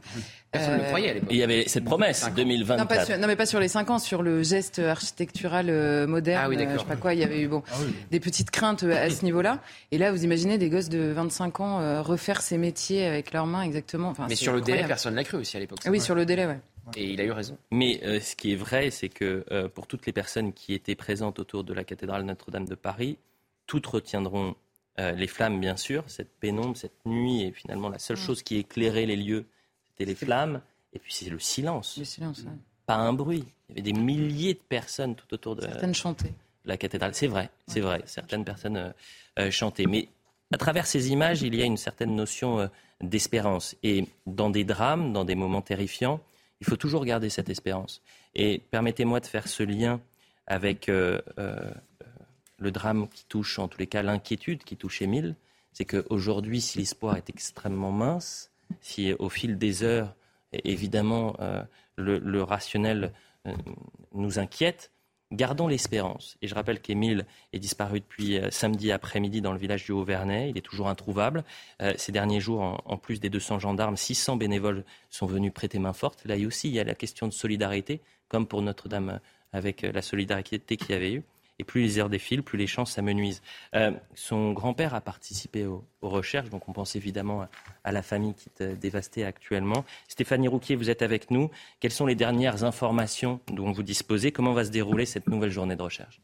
Personne 0.50 0.72
ne 0.72 0.78
le 0.78 0.84
euh, 0.84 0.86
croyait 0.86 1.10
à 1.10 1.14
l'époque. 1.14 1.28
Il 1.30 1.36
y 1.36 1.42
avait 1.42 1.68
cette 1.68 1.84
promesse, 1.84 2.26
2024. 2.34 3.18
Non, 3.18 3.26
mais 3.26 3.36
pas 3.36 3.44
sur 3.44 3.60
les 3.60 3.68
5 3.68 3.90
ans, 3.90 3.98
sur 3.98 4.22
le 4.22 4.42
geste 4.42 4.78
architectural 4.78 5.66
euh, 5.68 6.06
moderne. 6.06 6.42
Ah 6.42 6.48
oui, 6.48 6.56
je 6.58 6.78
sais 6.78 6.84
pas 6.86 6.96
quoi, 6.96 7.12
il 7.12 7.20
y 7.20 7.22
avait 7.22 7.42
eu 7.42 7.48
bon, 7.48 7.62
ah 7.70 7.76
des 8.10 8.18
petites 8.18 8.50
craintes 8.50 8.84
à 8.84 9.10
ce 9.10 9.26
niveau-là. 9.26 9.60
Et 9.92 9.98
là, 9.98 10.10
vous 10.10 10.24
imaginez 10.24 10.56
des 10.56 10.70
gosses 10.70 10.88
de 10.88 11.12
25 11.12 11.60
ans 11.60 12.02
refaire 12.02 12.40
ces 12.40 12.56
métiers 12.56 13.04
avec 13.04 13.32
leurs 13.34 13.46
mains 13.46 13.62
exactement. 13.62 14.08
Enfin, 14.08 14.26
mais 14.30 14.36
sur 14.36 14.54
le 14.54 14.62
délai, 14.62 14.84
personne 14.84 15.12
ne 15.12 15.18
l'a 15.18 15.24
cru 15.24 15.36
aussi 15.36 15.58
à 15.58 15.60
l'époque. 15.60 15.80
oui, 15.86 16.00
sur 16.00 16.14
le 16.14 16.24
délai, 16.24 16.46
ouais. 16.46 16.60
Et 16.96 17.10
il 17.10 17.20
a 17.20 17.24
eu 17.24 17.32
raison. 17.32 17.58
Mais 17.70 18.00
ce 18.20 18.36
qui 18.36 18.54
est 18.54 18.56
vrai, 18.56 18.90
c'est 18.90 19.10
que 19.10 19.44
pour 19.74 19.86
toutes 19.86 20.06
les 20.06 20.14
personnes 20.14 20.54
qui 20.54 20.72
étaient 20.72 20.94
présentes 20.94 21.38
autour 21.38 21.62
de 21.62 21.74
la 21.74 21.84
cathédrale 21.84 22.22
Notre-Dame 22.22 22.64
de 22.64 22.74
Paris, 22.74 23.18
toutes 23.66 23.86
retiendront 23.86 24.54
euh, 24.98 25.12
les 25.12 25.26
flammes, 25.26 25.60
bien 25.60 25.76
sûr, 25.76 26.04
cette 26.06 26.30
pénombre, 26.40 26.76
cette 26.76 27.04
nuit, 27.04 27.42
et 27.42 27.52
finalement 27.52 27.88
la 27.88 27.98
seule 27.98 28.16
mm. 28.16 28.20
chose 28.20 28.42
qui 28.42 28.56
éclairait 28.56 29.06
les 29.06 29.16
lieux, 29.16 29.46
c'était 29.88 30.06
les 30.06 30.14
flammes. 30.14 30.62
Et 30.92 30.98
puis 30.98 31.12
c'est 31.12 31.28
le 31.28 31.38
silence. 31.38 31.96
Le 31.98 32.04
silence, 32.04 32.44
Pas 32.86 32.96
un 32.96 33.12
bruit. 33.12 33.44
Il 33.68 33.72
y 33.76 33.80
avait 33.80 33.92
des 33.92 33.98
milliers 33.98 34.54
de 34.54 34.60
personnes 34.60 35.14
tout 35.14 35.32
autour 35.34 35.56
de 35.56 35.62
Certaines 35.62 35.94
chantaient. 35.94 36.32
la 36.64 36.78
cathédrale. 36.78 37.14
C'est 37.14 37.26
vrai, 37.26 37.50
c'est 37.66 37.80
vrai. 37.80 38.02
Certaines 38.06 38.44
personnes 38.44 38.76
euh, 38.76 38.90
euh, 39.38 39.50
chantaient. 39.50 39.86
Mais 39.86 40.08
à 40.52 40.56
travers 40.56 40.86
ces 40.86 41.10
images, 41.10 41.42
il 41.42 41.54
y 41.54 41.60
a 41.60 41.66
une 41.66 41.76
certaine 41.76 42.14
notion 42.14 42.70
d'espérance. 43.02 43.76
Et 43.82 44.06
dans 44.26 44.48
des 44.48 44.64
drames, 44.64 45.12
dans 45.12 45.24
des 45.24 45.34
moments 45.34 45.60
terrifiants, 45.60 46.20
il 46.60 46.66
faut 46.66 46.76
toujours 46.76 47.04
garder 47.04 47.28
cette 47.28 47.50
espérance. 47.50 48.00
Et 48.34 48.62
permettez-moi 48.70 49.20
de 49.20 49.26
faire 49.26 49.48
ce 49.48 49.64
lien 49.64 50.00
avec 50.46 50.88
le 52.58 52.70
drame 52.70 53.08
qui 53.08 53.24
touche, 53.26 53.58
en 53.58 53.68
tous 53.68 53.78
les 53.78 53.86
cas, 53.86 54.02
l'inquiétude 54.02 54.64
qui 54.64 54.76
touche 54.76 55.02
Émile, 55.02 55.36
c'est 55.72 55.84
qu'aujourd'hui, 55.84 56.60
si 56.60 56.78
l'espoir 56.78 57.16
est 57.16 57.28
extrêmement 57.28 57.92
mince, 57.92 58.50
si 58.80 59.12
au 59.12 59.28
fil 59.28 59.58
des 59.58 59.82
heures, 59.82 60.14
évidemment, 60.64 61.36
euh, 61.40 61.62
le, 61.96 62.42
rationnel 62.42 63.12
euh, 63.46 63.52
nous 64.12 64.38
inquiète, 64.38 64.90
gardons 65.32 65.68
l'espérance. 65.68 66.36
Et 66.40 66.48
je 66.48 66.54
rappelle 66.54 66.80
qu'Émile 66.80 67.26
est 67.52 67.58
disparu 67.58 68.00
depuis 68.00 68.38
euh, 68.38 68.50
samedi 68.50 68.92
après-midi 68.92 69.40
dans 69.40 69.52
le 69.52 69.58
village 69.58 69.84
du 69.84 69.92
Haut-Vernay. 69.92 70.50
Il 70.50 70.56
est 70.56 70.62
toujours 70.62 70.88
introuvable. 70.88 71.44
ces 71.96 72.12
derniers 72.12 72.40
jours, 72.40 72.62
en, 72.62 72.80
en, 72.84 72.96
plus 72.96 73.20
des 73.20 73.28
200 73.28 73.58
gendarmes, 73.58 73.96
600 73.96 74.36
bénévoles 74.36 74.84
sont 75.10 75.26
venus 75.26 75.52
prêter 75.52 75.78
main 75.78 75.92
forte. 75.92 76.24
Là 76.24 76.36
aussi, 76.46 76.68
il 76.68 76.74
y 76.74 76.80
a 76.80 76.84
la 76.84 76.94
question 76.94 77.28
de 77.28 77.32
solidarité, 77.32 78.00
comme 78.28 78.46
pour 78.46 78.62
Notre-Dame 78.62 79.20
avec 79.52 79.82
la 79.82 80.02
solidarité 80.02 80.58
qu'il 80.58 80.90
y 80.90 80.94
avait 80.94 81.12
eu. 81.12 81.22
Et 81.58 81.64
plus 81.64 81.82
les 81.82 81.98
heures 81.98 82.10
défilent, 82.10 82.42
plus 82.42 82.58
les 82.58 82.66
chances 82.66 82.92
s'amenuisent. 82.92 83.42
Euh, 83.74 83.92
son 84.14 84.52
grand-père 84.52 84.94
a 84.94 85.00
participé 85.00 85.66
aux, 85.66 85.84
recherches, 86.02 86.50
donc 86.50 86.68
on 86.68 86.72
pense 86.72 86.94
évidemment 86.94 87.48
à, 87.82 87.92
la 87.92 88.02
famille 88.02 88.34
qui 88.34 88.48
est 88.60 88.76
dévastée 88.76 89.24
actuellement. 89.24 89.84
Stéphanie 90.06 90.46
Rouquier, 90.46 90.76
vous 90.76 90.88
êtes 90.88 91.02
avec 91.02 91.32
nous. 91.32 91.50
Quelles 91.80 91.90
sont 91.90 92.06
les 92.06 92.14
dernières 92.14 92.62
informations 92.62 93.40
dont 93.48 93.72
vous 93.72 93.82
disposez? 93.82 94.30
Comment 94.30 94.52
va 94.52 94.64
se 94.64 94.70
dérouler 94.70 95.04
cette 95.04 95.26
nouvelle 95.26 95.50
journée 95.50 95.74
de 95.74 95.82
recherche? 95.82 96.20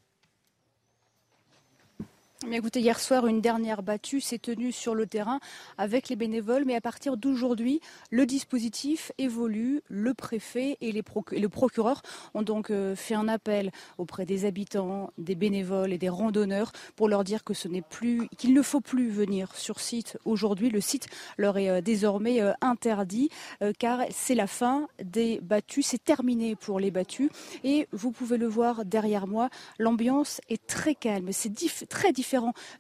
Mais 2.47 2.57
écoutez, 2.57 2.81
hier 2.81 2.99
soir, 2.99 3.27
une 3.27 3.41
dernière 3.41 3.83
battue 3.83 4.21
s'est 4.21 4.39
tenue 4.39 4.73
sur 4.73 4.95
le 4.95 5.07
terrain 5.07 5.39
avec 5.79 6.09
les 6.09 6.17
bénévoles, 6.17 6.65
mais 6.65 6.75
à 6.75 6.81
partir 6.81 7.17
d'aujourd'hui, 7.17 7.81
le 8.11 8.27
dispositif 8.27 9.13
évolue. 9.19 9.83
Le 9.89 10.13
préfet 10.15 10.77
et, 10.81 10.93
les 10.93 11.03
le 11.33 11.49
procureur 11.49 12.03
ont 12.35 12.43
donc 12.43 12.71
euh, 12.71 12.97
fait 12.97 13.15
un 13.15 13.29
appel 13.29 13.71
auprès 13.99 14.27
des 14.27 14.45
habitants, 14.45 15.13
des 15.19 15.35
bénévoles 15.35 15.93
et 15.93 15.99
des 15.99 16.09
randonneurs 16.09 16.73
pour 16.97 17.09
leur 17.09 17.23
dire 17.23 17.45
que 17.45 17.55
ce 17.55 17.69
n'est 17.69 17.83
plus, 17.83 18.29
qu'il 18.39 18.55
ne 18.55 18.63
faut 18.63 18.81
plus 18.81 19.09
venir 19.09 19.55
sur 19.55 19.79
site 19.79 20.19
aujourd'hui. 20.25 20.71
Le 20.71 20.81
site 20.81 21.09
leur 21.39 21.59
est 21.59 21.69
euh, 21.69 21.81
désormais 21.81 22.41
euh, 22.41 22.53
interdit 22.61 23.29
car 23.79 24.01
c'est 24.11 24.35
la 24.35 24.47
fin 24.47 24.89
des 25.03 25.41
battues. 25.43 25.83
C'est 25.83 26.03
terminé 26.03 26.57
pour 26.57 26.81
les 26.81 26.91
battues 26.91 27.31
et 27.65 27.89
vous 27.93 28.11
pouvez 28.11 28.37
le 28.37 28.47
voir 28.47 28.85
derrière 28.85 29.27
moi. 29.27 29.49
L'ambiance 29.79 30.41
est 30.49 30.67
très 30.67 30.95
calme. 30.95 31.31
C'est 31.33 31.53
très 31.89 32.13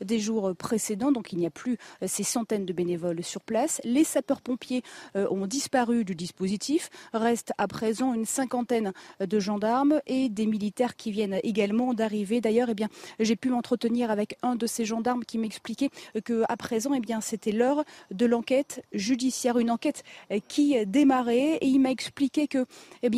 des 0.00 0.18
jours 0.18 0.54
précédents. 0.56 1.12
Donc 1.12 1.32
il 1.32 1.38
n'y 1.38 1.46
a 1.46 1.50
plus 1.50 1.78
euh, 2.02 2.06
ces 2.06 2.22
centaines 2.22 2.66
de 2.66 2.72
bénévoles 2.72 3.22
sur 3.22 3.40
place. 3.40 3.80
Les 3.84 4.04
sapeurs-pompiers 4.04 4.82
euh, 5.16 5.26
ont 5.30 5.46
disparu 5.46 6.04
du 6.04 6.14
dispositif. 6.14 6.90
Reste 7.12 7.52
à 7.58 7.68
présent 7.68 8.14
une 8.14 8.24
cinquantaine 8.24 8.92
de 9.20 9.40
gendarmes 9.40 10.00
et 10.06 10.28
des 10.28 10.46
militaires 10.46 10.96
qui 10.96 11.10
viennent 11.10 11.38
également 11.42 11.94
d'arriver. 11.94 12.40
D'ailleurs, 12.40 12.68
eh 12.70 12.86
j'ai 13.20 13.36
pu 13.36 13.50
m'entretenir 13.50 14.10
avec 14.10 14.36
un 14.42 14.56
de 14.56 14.66
ces 14.66 14.84
gendarmes 14.84 15.24
qui 15.24 15.38
m'expliquait 15.38 15.90
que 16.24 16.44
à 16.48 16.56
présent, 16.56 16.92
eh 16.94 17.00
c'était 17.20 17.52
l'heure 17.52 17.84
de 18.10 18.26
l'enquête 18.26 18.84
judiciaire, 18.92 19.58
une 19.58 19.70
enquête 19.70 20.02
euh, 20.30 20.38
qui 20.48 20.84
démarrait. 20.86 21.58
Et 21.60 21.66
il 21.66 21.80
m'a 21.80 21.90
expliqué 21.90 22.48
que, 22.48 22.66
eh 23.02 23.10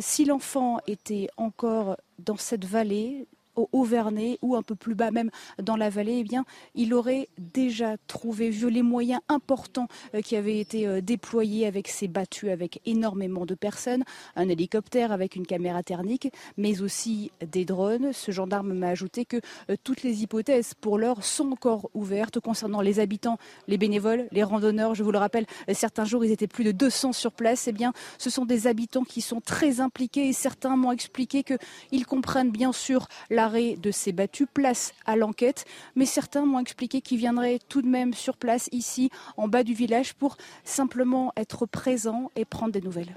si 0.00 0.24
l'enfant 0.24 0.78
était 0.86 1.28
encore 1.36 1.96
dans 2.18 2.36
cette 2.36 2.64
vallée, 2.64 3.26
au 3.58 3.68
Auvernais 3.72 4.38
ou 4.42 4.56
un 4.56 4.62
peu 4.62 4.74
plus 4.74 4.94
bas 4.94 5.10
même 5.10 5.30
dans 5.62 5.76
la 5.76 5.90
vallée, 5.90 6.18
eh 6.20 6.24
bien, 6.24 6.44
il 6.74 6.94
aurait 6.94 7.28
déjà 7.38 7.96
trouvé, 8.06 8.50
vu 8.50 8.70
les 8.70 8.82
moyens 8.82 9.20
importants 9.28 9.88
euh, 10.14 10.20
qui 10.20 10.36
avaient 10.36 10.58
été 10.58 10.86
euh, 10.86 11.00
déployés 11.00 11.66
avec 11.66 11.88
ces 11.88 12.08
battues, 12.08 12.50
avec 12.50 12.80
énormément 12.86 13.46
de 13.46 13.54
personnes, 13.54 14.04
un 14.36 14.48
hélicoptère 14.48 15.12
avec 15.12 15.36
une 15.36 15.46
caméra 15.46 15.82
thermique, 15.82 16.32
mais 16.56 16.80
aussi 16.82 17.30
des 17.44 17.64
drones. 17.64 18.12
Ce 18.12 18.30
gendarme 18.30 18.72
m'a 18.72 18.88
ajouté 18.88 19.24
que 19.24 19.38
euh, 19.70 19.76
toutes 19.82 20.02
les 20.02 20.22
hypothèses 20.22 20.74
pour 20.74 20.98
l'heure 20.98 21.24
sont 21.24 21.52
encore 21.52 21.90
ouvertes 21.94 22.40
concernant 22.40 22.80
les 22.80 23.00
habitants, 23.00 23.38
les 23.66 23.78
bénévoles, 23.78 24.28
les 24.30 24.42
randonneurs. 24.42 24.94
Je 24.94 25.02
vous 25.02 25.12
le 25.12 25.18
rappelle, 25.18 25.46
certains 25.72 26.04
jours, 26.04 26.24
ils 26.24 26.30
étaient 26.30 26.46
plus 26.46 26.64
de 26.64 26.72
200 26.72 27.12
sur 27.12 27.32
place. 27.32 27.66
Eh 27.68 27.72
bien, 27.72 27.92
ce 28.18 28.30
sont 28.30 28.44
des 28.44 28.66
habitants 28.66 29.04
qui 29.04 29.20
sont 29.20 29.40
très 29.40 29.80
impliqués 29.80 30.28
et 30.28 30.32
certains 30.32 30.76
m'ont 30.76 30.92
expliqué 30.92 31.42
qu'ils 31.42 32.06
comprennent 32.06 32.50
bien 32.50 32.72
sûr 32.72 33.08
la 33.30 33.47
de 33.48 33.90
ces 33.90 34.12
battues, 34.12 34.46
place 34.46 34.94
à 35.06 35.16
l'enquête. 35.16 35.64
Mais 35.96 36.06
certains 36.06 36.44
m'ont 36.44 36.60
expliqué 36.60 37.00
qu'ils 37.00 37.18
viendraient 37.18 37.58
tout 37.68 37.82
de 37.82 37.88
même 37.88 38.14
sur 38.14 38.36
place, 38.36 38.68
ici, 38.72 39.10
en 39.36 39.48
bas 39.48 39.62
du 39.62 39.74
village, 39.74 40.14
pour 40.14 40.36
simplement 40.64 41.32
être 41.36 41.66
présents 41.66 42.30
et 42.36 42.44
prendre 42.44 42.72
des 42.72 42.80
nouvelles. 42.80 43.14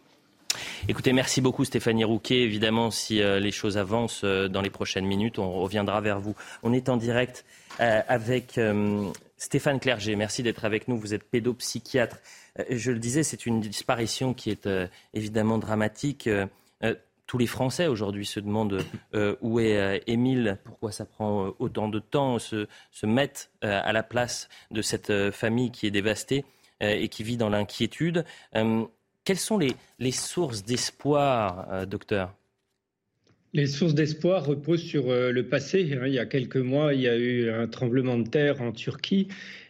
Écoutez, 0.87 1.13
merci 1.13 1.41
beaucoup 1.41 1.63
Stéphanie 1.65 2.03
Rouquet. 2.03 2.41
Évidemment, 2.41 2.91
si 2.91 3.21
euh, 3.21 3.39
les 3.39 3.51
choses 3.51 3.77
avancent 3.77 4.23
euh, 4.23 4.47
dans 4.47 4.61
les 4.61 4.69
prochaines 4.69 5.05
minutes, 5.05 5.39
on 5.39 5.51
reviendra 5.51 6.01
vers 6.01 6.19
vous. 6.19 6.35
On 6.63 6.73
est 6.73 6.89
en 6.89 6.97
direct 6.97 7.45
euh, 7.79 8.01
avec 8.07 8.59
Stéphane 9.37 9.79
Clerget. 9.79 10.15
Merci 10.15 10.43
d'être 10.43 10.65
avec 10.65 10.87
nous. 10.87 10.97
Vous 10.97 11.13
êtes 11.13 11.23
pédopsychiatre. 11.23 12.17
je 12.69 12.91
le 12.91 12.99
disais, 12.99 13.23
c'est 13.23 13.45
une 13.45 13.61
disparition 13.61 14.33
qui 14.33 14.49
est 14.49 14.67
évidemment 15.13 15.57
dramatique 15.57 16.29
tous 17.31 17.37
les 17.37 17.47
Français 17.47 17.87
aujourd'hui 17.87 18.25
se 18.25 18.41
demandent 18.41 18.83
euh, 19.13 19.37
où 19.39 19.61
est 19.61 19.77
euh, 19.77 19.99
Émile, 20.05 20.57
pourquoi 20.65 20.91
ça 20.91 21.05
prend 21.05 21.47
euh, 21.47 21.51
autant 21.59 21.87
de 21.87 21.99
temps, 21.99 22.39
se, 22.39 22.67
mettent 23.05 23.51
à 23.61 23.93
la 23.93 24.03
place 24.03 24.49
de 24.69 24.81
cette 24.81 25.31
famille 25.31 25.71
qui 25.71 25.87
est 25.87 25.91
dévastée 25.91 26.43
et 26.81 27.07
qui 27.07 27.23
vit 27.23 27.37
dans 27.37 27.47
l'inquiétude. 27.47 28.25
quelles 29.23 29.37
sont 29.37 29.57
les, 29.57 29.71
les 29.99 30.11
sources 30.11 30.65
d'espoir, 30.65 31.87
docteur? 31.87 32.35
Les 33.53 33.65
sources 33.65 33.93
d'espoir 33.93 34.45
reposent 34.45 34.83
sur 34.83 35.05
le 35.07 35.41
passé. 35.47 35.97
Hein. 35.97 36.07
Il 36.07 36.13
y 36.13 36.19
a 36.19 36.25
quelques 36.25 36.57
mois, 36.57 36.93
il 36.93 37.01
y 37.01 37.07
a 37.07 37.15
eu 37.15 37.49
un 37.49 37.67
tremblement 37.67 38.17
de 38.17 38.27
terre 38.27 38.61
en 38.61 38.73
Turquie 38.73 39.29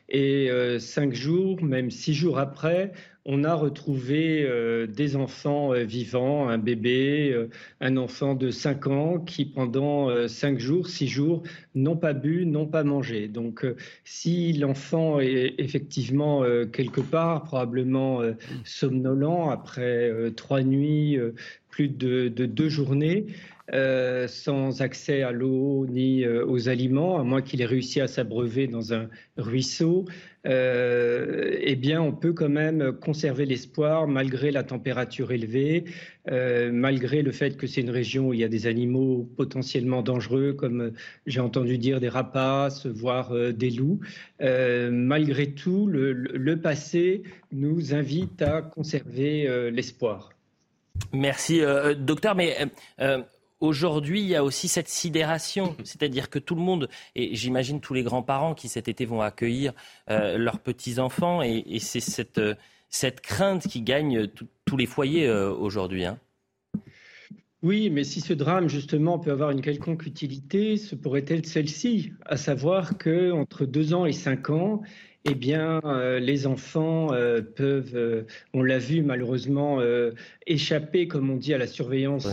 et 0.10 0.50
cinq 0.80 1.14
jours, 1.14 1.64
même 1.64 1.92
six 1.92 2.14
jours 2.14 2.40
après, 2.40 2.92
on 3.26 3.44
a 3.44 3.54
retrouvé 3.54 4.44
euh, 4.44 4.88
des 4.88 5.16
enfants 5.16 5.74
euh, 5.74 5.84
vivants, 5.84 6.50
un 6.50 6.58
bébé, 6.58 7.32
euh, 7.32 7.50
un 7.80 7.98
enfant 7.98 8.34
de 8.34 8.50
5 8.50 8.88
ans 8.88 9.20
qui 9.20 9.46
pendant 9.46 10.28
5 10.28 10.60
jours, 10.60 10.88
6 10.88 11.08
jours 11.08 11.44
n'ont 11.76 11.98
pas 11.98 12.14
bu, 12.14 12.46
n'ont 12.46 12.66
pas 12.66 12.84
mangé. 12.84 13.28
Donc 13.28 13.66
si 14.04 14.54
l'enfant 14.54 15.20
est 15.20 15.56
effectivement 15.58 16.44
quelque 16.72 17.02
part, 17.02 17.44
probablement 17.44 18.22
somnolent 18.64 19.50
après 19.50 20.12
3 20.36 20.62
nuits, 20.64 21.18
plus 21.70 21.88
de, 21.88 22.28
de 22.28 22.46
deux 22.46 22.70
journées, 22.70 23.28
euh, 23.74 24.28
sans 24.28 24.82
accès 24.82 25.22
à 25.22 25.32
l'eau 25.32 25.86
ni 25.88 26.26
euh, 26.26 26.46
aux 26.46 26.68
aliments, 26.68 27.18
à 27.18 27.24
moins 27.24 27.42
qu'il 27.42 27.62
ait 27.62 27.66
réussi 27.66 28.02
à 28.02 28.08
s'abreuver 28.08 28.68
dans 28.68 28.94
un 28.94 29.08
ruisseau, 29.38 30.06
euh, 30.46 31.56
eh 31.62 31.78
bien, 31.78 32.02
on 32.02 32.12
peut 32.12 32.34
quand 32.34 32.50
même 32.50 32.92
conserver 32.92 33.46
l'espoir 33.46 34.10
malgré 34.10 34.52
la 34.52 34.64
température 34.64 35.32
élevée, 35.32 35.86
malgré 36.28 37.22
le 37.22 37.32
fait 37.32 37.58
que 37.58 37.66
c'est 37.66 37.82
une 37.82 37.90
région 37.90 38.28
où 38.28 38.34
il 38.34 38.42
y 38.42 38.44
a 38.44 38.48
des 38.50 38.68
animaux 38.68 39.30
potentiellement 39.38 40.02
dangereux, 40.02 40.54
comme 40.54 40.92
j'ai 41.26 41.40
entendu 41.40 41.78
dire 41.78 42.00
des 42.00 42.10
rapaces, 42.10 42.86
voire 42.86 43.34
des 43.54 43.70
loups. 43.70 44.00
malgré 44.40 45.52
tout, 45.52 45.88
le, 45.88 46.14
le, 46.14 46.58
passé 46.60 47.24
nous 47.52 47.94
invite 47.94 48.42
à 48.42 48.62
conserver 48.62 49.72
l'espoir. 49.72 50.32
Merci, 51.14 51.62
docteur. 51.98 52.36
Mais 52.36 52.56
Aujourd'hui, 53.62 54.22
il 54.22 54.28
y 54.28 54.36
a 54.36 54.44
aussi 54.44 54.68
cette 54.68 54.88
sidération, 54.88 55.76
c'est-à-dire 55.84 56.32
que 56.32 56.40
tout 56.40 56.56
le 56.56 56.62
monde, 56.62 56.90
et 57.16 57.36
j'imagine 57.36 57.80
tous 57.80 57.94
les 57.94 58.02
grands-parents 58.02 58.56
qui 58.56 58.68
cet 58.68 58.88
été 58.88 59.06
vont 59.06 59.22
accueillir 59.22 59.74
euh, 60.10 60.40
leurs 60.40 60.60
petits-enfants, 60.60 61.44
et, 61.44 61.78
c'est 61.78 62.00
cette, 62.00 62.40
euh, 62.40 62.56
cette, 62.90 63.22
crainte 63.22 63.68
qui 63.68 63.84
gagne 63.84 64.28
tous 64.66 64.78
les 64.78 64.88
foyers 64.88 65.28
euh, 65.28 65.54
aujourd'hui. 65.54 66.06
Hein. 66.06 66.18
Oui, 67.62 67.92
mais 67.92 68.04
si 68.04 68.20
ce 68.20 68.34
drame, 68.34 68.68
justement, 68.68 69.20
peut 69.20 69.30
avoir 69.30 69.52
une 69.52 69.62
quelconque 69.62 70.08
utilité, 70.08 70.78
ce 70.78 70.96
pourrait 70.96 71.26
être 71.28 71.46
celle-ci, 71.46 72.14
à 72.26 72.38
savoir 72.38 72.98
qu'entre 72.98 73.66
deux 73.66 73.94
ans 73.94 74.08
et 74.08 74.14
cinq 74.14 74.50
ans, 74.50 74.82
eh 75.24 75.36
bien, 75.36 75.82
euh, 75.86 76.20
les 76.20 76.48
enfants 76.48 77.14
euh, 77.14 77.42
peuvent, 77.42 77.96
euh, 77.96 78.24
on 78.54 78.64
l'a 78.64 78.80
vu 78.80 79.04
malheureusement, 79.04 79.80
échapper, 80.48 81.08
comme 81.08 81.30
on 81.30 81.36
dit, 81.36 81.54
à 81.54 81.60
la 81.60 81.68
surveillance 81.68 82.26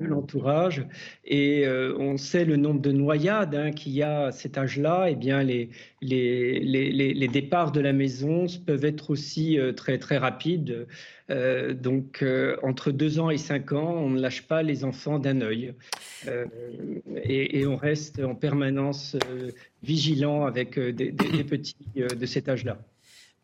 de 0.00 0.06
l'entourage. 0.06 0.86
Et 1.24 1.66
on 1.68 2.16
sait 2.16 2.44
le 2.44 2.56
nombre 2.56 2.80
de 2.80 2.92
noyades 2.92 3.54
hein, 3.54 3.70
qu'il 3.70 3.92
y 3.92 4.02
a 4.02 4.26
à 4.26 4.32
cet 4.32 4.56
âge-là. 4.56 5.08
Eh 5.10 5.14
bien, 5.14 5.42
les, 5.42 5.70
les, 6.00 6.60
les, 6.60 6.90
les, 6.90 7.28
départs 7.28 7.72
de 7.72 7.80
la 7.80 7.92
maison 7.92 8.46
peuvent 8.66 8.84
être 8.84 9.10
aussi 9.10 9.58
très, 9.76 9.98
très 9.98 10.18
rapides. 10.18 10.86
Donc, 11.28 12.24
entre 12.62 12.90
deux 12.90 13.18
ans 13.18 13.30
et 13.30 13.38
cinq 13.38 13.72
ans, 13.72 13.94
on 13.94 14.10
ne 14.10 14.20
lâche 14.20 14.42
pas 14.42 14.62
les 14.62 14.84
enfants 14.84 15.18
d'un 15.18 15.40
œil. 15.40 15.74
Et, 17.24 17.60
et, 17.60 17.66
on 17.66 17.76
reste 17.76 18.20
en 18.20 18.34
permanence 18.34 19.16
vigilant 19.82 20.44
avec 20.44 20.78
euh, 20.78 20.92
des, 20.92 21.12
petits 21.12 21.76
euh, 21.98 22.08
de 22.08 22.26
cet 22.26 22.48
âge-là. 22.48 22.78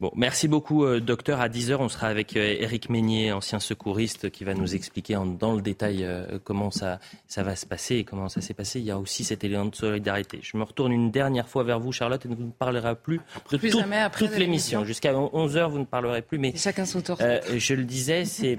Bon, 0.01 0.13
merci 0.15 0.47
beaucoup, 0.47 0.85
euh, 0.85 1.01
docteur. 1.01 1.41
À 1.41 1.49
10h, 1.49 1.77
on 1.81 1.89
sera 1.89 2.07
avec 2.07 2.37
Éric 2.37 2.89
Meignier, 2.89 3.33
ancien 3.33 3.59
secouriste, 3.59 4.31
qui 4.31 4.45
va 4.45 4.55
nous 4.55 4.75
expliquer 4.75 5.19
dans 5.39 5.55
le 5.55 5.61
détail 5.61 6.07
comment 6.45 6.71
ça, 6.71 7.01
ça 7.27 7.43
va 7.43 7.57
se 7.57 7.67
passer 7.67 7.97
et 7.97 8.05
comment 8.05 8.29
ça 8.29 8.41
s'est 8.41 8.55
passé. 8.55 8.79
Il 8.79 8.87
y 8.87 8.91
a 8.91 8.99
aussi 8.99 9.25
cet 9.25 9.43
élément 9.43 9.65
de 9.65 9.75
solidarité. 9.75 10.39
Je 10.43 10.57
me 10.57 10.63
retourne 10.63 10.93
une 10.93 11.11
dernière 11.11 11.49
fois 11.49 11.65
vers 11.65 11.81
vous, 11.81 11.91
Charlotte, 11.93 12.25
et 12.25 12.29
vous 12.29 12.37
ne 12.37 12.51
parlerez 12.51 12.95
plus 12.95 13.21
de 13.51 13.57
plus 13.57 13.71
toute 13.71 14.37
l'émission. 14.37 14.85
Jusqu'à 14.85 15.13
11h, 15.13 15.69
vous 15.69 15.81
ne 15.81 15.85
parlerez 15.85 16.23
plus. 16.23 16.39
Mais 16.39 16.57
chacun 16.57 16.85
son 16.85 17.01
tour. 17.01 17.19
je 17.19 17.75
le 17.75 17.85
disais, 17.85 18.25
c'est 18.25 18.59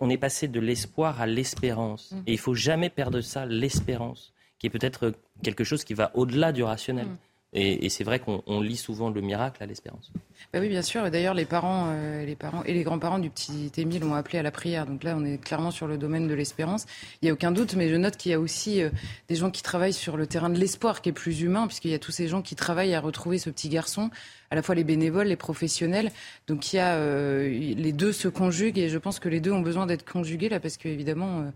on 0.00 0.10
est 0.10 0.18
passé 0.18 0.48
de 0.48 0.60
l'espoir 0.60 1.20
à 1.20 1.26
l'espérance. 1.26 2.12
Mm. 2.12 2.22
Et 2.26 2.32
il 2.32 2.38
faut 2.38 2.54
jamais 2.54 2.90
perdre 2.90 3.20
ça, 3.20 3.46
l'espérance 3.46 4.32
qui 4.58 4.66
est 4.66 4.70
peut-être 4.70 5.14
quelque 5.42 5.64
chose 5.64 5.84
qui 5.84 5.94
va 5.94 6.10
au-delà 6.14 6.52
du 6.52 6.62
rationnel. 6.62 7.06
Mm. 7.06 7.18
Et, 7.52 7.88
c'est 7.88 8.04
vrai 8.04 8.20
qu'on 8.20 8.60
lit 8.60 8.76
souvent 8.76 9.10
le 9.10 9.20
miracle 9.20 9.60
à 9.60 9.66
l'espérance. 9.66 10.12
Bah 10.52 10.60
oui, 10.60 10.68
bien 10.68 10.82
sûr. 10.82 11.10
D'ailleurs, 11.10 11.34
les 11.34 11.44
parents, 11.44 11.86
euh, 11.88 12.24
les 12.24 12.36
parents 12.36 12.62
et 12.62 12.72
les 12.72 12.84
grands-parents 12.84 13.18
du 13.18 13.28
petit 13.28 13.72
Émile 13.76 14.04
ont 14.04 14.14
appelé 14.14 14.38
à 14.38 14.42
la 14.42 14.52
prière. 14.52 14.86
Donc 14.86 15.02
là, 15.02 15.16
on 15.18 15.24
est 15.24 15.38
clairement 15.38 15.72
sur 15.72 15.88
le 15.88 15.98
domaine 15.98 16.28
de 16.28 16.34
l'espérance. 16.34 16.86
Il 17.20 17.24
n'y 17.24 17.30
a 17.30 17.32
aucun 17.32 17.50
doute, 17.50 17.74
mais 17.74 17.88
je 17.88 17.96
note 17.96 18.16
qu'il 18.16 18.30
y 18.30 18.34
a 18.34 18.40
aussi 18.40 18.80
euh, 18.80 18.90
des 19.28 19.34
gens 19.34 19.50
qui 19.50 19.62
travaillent 19.62 19.92
sur 19.92 20.16
le 20.16 20.28
terrain 20.28 20.48
de 20.48 20.58
l'espoir, 20.58 21.02
qui 21.02 21.08
est 21.08 21.12
plus 21.12 21.40
humain, 21.40 21.66
puisqu'il 21.66 21.90
y 21.90 21.94
a 21.94 21.98
tous 21.98 22.12
ces 22.12 22.28
gens 22.28 22.40
qui 22.40 22.54
travaillent 22.54 22.94
à 22.94 23.00
retrouver 23.00 23.38
ce 23.38 23.50
petit 23.50 23.68
garçon, 23.68 24.10
à 24.52 24.54
la 24.54 24.62
fois 24.62 24.76
les 24.76 24.84
bénévoles, 24.84 25.26
les 25.26 25.36
professionnels. 25.36 26.12
Donc 26.46 26.72
il 26.72 26.76
y 26.76 26.78
a 26.78 26.94
euh, 26.94 27.48
les 27.48 27.92
deux 27.92 28.12
se 28.12 28.28
conjuguent, 28.28 28.78
et 28.78 28.88
je 28.88 28.98
pense 28.98 29.18
que 29.18 29.28
les 29.28 29.40
deux 29.40 29.50
ont 29.50 29.62
besoin 29.62 29.86
d'être 29.86 30.08
conjugués 30.08 30.48
là, 30.48 30.60
parce 30.60 30.76
qu'évidemment 30.76 31.50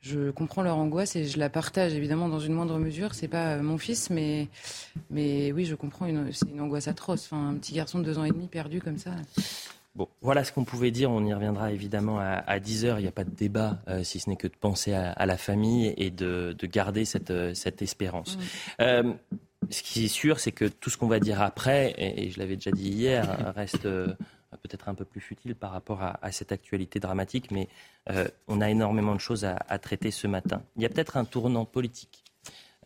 je 0.00 0.30
comprends 0.30 0.62
leur 0.62 0.78
angoisse 0.78 1.14
et 1.16 1.26
je 1.26 1.38
la 1.38 1.50
partage 1.50 1.92
évidemment 1.92 2.28
dans 2.28 2.40
une 2.40 2.54
moindre 2.54 2.78
mesure. 2.78 3.14
C'est 3.14 3.28
pas 3.28 3.58
mon 3.58 3.76
fils, 3.76 4.08
mais, 4.08 4.48
mais 5.10 5.52
oui, 5.52 5.66
je 5.66 5.74
comprends. 5.74 6.06
C'est 6.32 6.48
une 6.48 6.60
angoisse 6.60 6.88
atroce. 6.88 7.24
Enfin, 7.26 7.48
un 7.48 7.54
petit 7.54 7.74
garçon 7.74 7.98
de 7.98 8.04
deux 8.04 8.18
ans 8.18 8.24
et 8.24 8.30
demi 8.30 8.48
perdu 8.48 8.80
comme 8.80 8.98
ça. 8.98 9.10
Bon, 9.96 10.08
voilà 10.22 10.44
ce 10.44 10.52
qu'on 10.52 10.64
pouvait 10.64 10.90
dire. 10.90 11.10
On 11.10 11.24
y 11.24 11.34
reviendra 11.34 11.72
évidemment 11.72 12.18
à, 12.18 12.60
10 12.60 12.84
heures. 12.86 12.98
Il 12.98 13.02
n'y 13.02 13.08
a 13.08 13.12
pas 13.12 13.24
de 13.24 13.34
débat, 13.34 13.82
euh, 13.88 14.02
si 14.02 14.20
ce 14.20 14.30
n'est 14.30 14.36
que 14.36 14.46
de 14.46 14.56
penser 14.58 14.94
à, 14.94 15.26
la 15.26 15.36
famille 15.36 15.92
et 15.98 16.10
de, 16.10 16.56
garder 16.62 17.04
cette, 17.04 17.30
euh, 17.30 17.52
cette 17.52 17.82
espérance. 17.82 18.38
Euh, 18.80 19.12
ce 19.68 19.82
qui 19.82 20.06
est 20.06 20.08
sûr, 20.08 20.40
c'est 20.40 20.52
que 20.52 20.64
tout 20.64 20.88
ce 20.88 20.96
qu'on 20.96 21.08
va 21.08 21.20
dire 21.20 21.42
après, 21.42 21.94
et, 21.98 22.30
je 22.30 22.38
l'avais 22.38 22.56
déjà 22.56 22.70
dit 22.70 22.88
hier, 22.88 23.52
reste 23.54 23.86
peut-être 24.56 24.88
un 24.88 24.94
peu 24.94 25.04
plus 25.04 25.20
futile 25.20 25.54
par 25.54 25.70
rapport 25.70 26.02
à, 26.02 26.32
cette 26.32 26.52
actualité 26.52 27.00
dramatique, 27.00 27.50
mais 27.50 27.68
on 28.48 28.60
a 28.60 28.70
énormément 28.70 29.14
de 29.14 29.20
choses 29.20 29.44
à, 29.44 29.78
traiter 29.78 30.10
ce 30.10 30.26
matin. 30.26 30.62
Il 30.76 30.82
y 30.82 30.86
a 30.86 30.88
peut-être 30.88 31.16
un 31.16 31.24
tournant 31.24 31.64
politique 31.64 32.24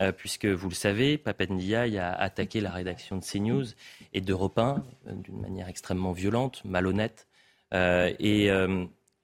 euh, 0.01 0.11
puisque 0.11 0.45
vous 0.45 0.69
le 0.69 0.75
savez, 0.75 1.17
Papendiaï 1.17 1.97
a 1.97 2.13
attaqué 2.13 2.59
la 2.59 2.71
rédaction 2.71 3.17
de 3.17 3.23
CNews 3.23 3.65
et 4.13 4.19
d'Europe 4.21 4.57
1 4.59 4.83
euh, 5.07 5.13
d'une 5.13 5.39
manière 5.39 5.69
extrêmement 5.69 6.11
violente, 6.11 6.61
malhonnête. 6.65 7.27
Euh, 7.73 8.13
et 8.19 8.49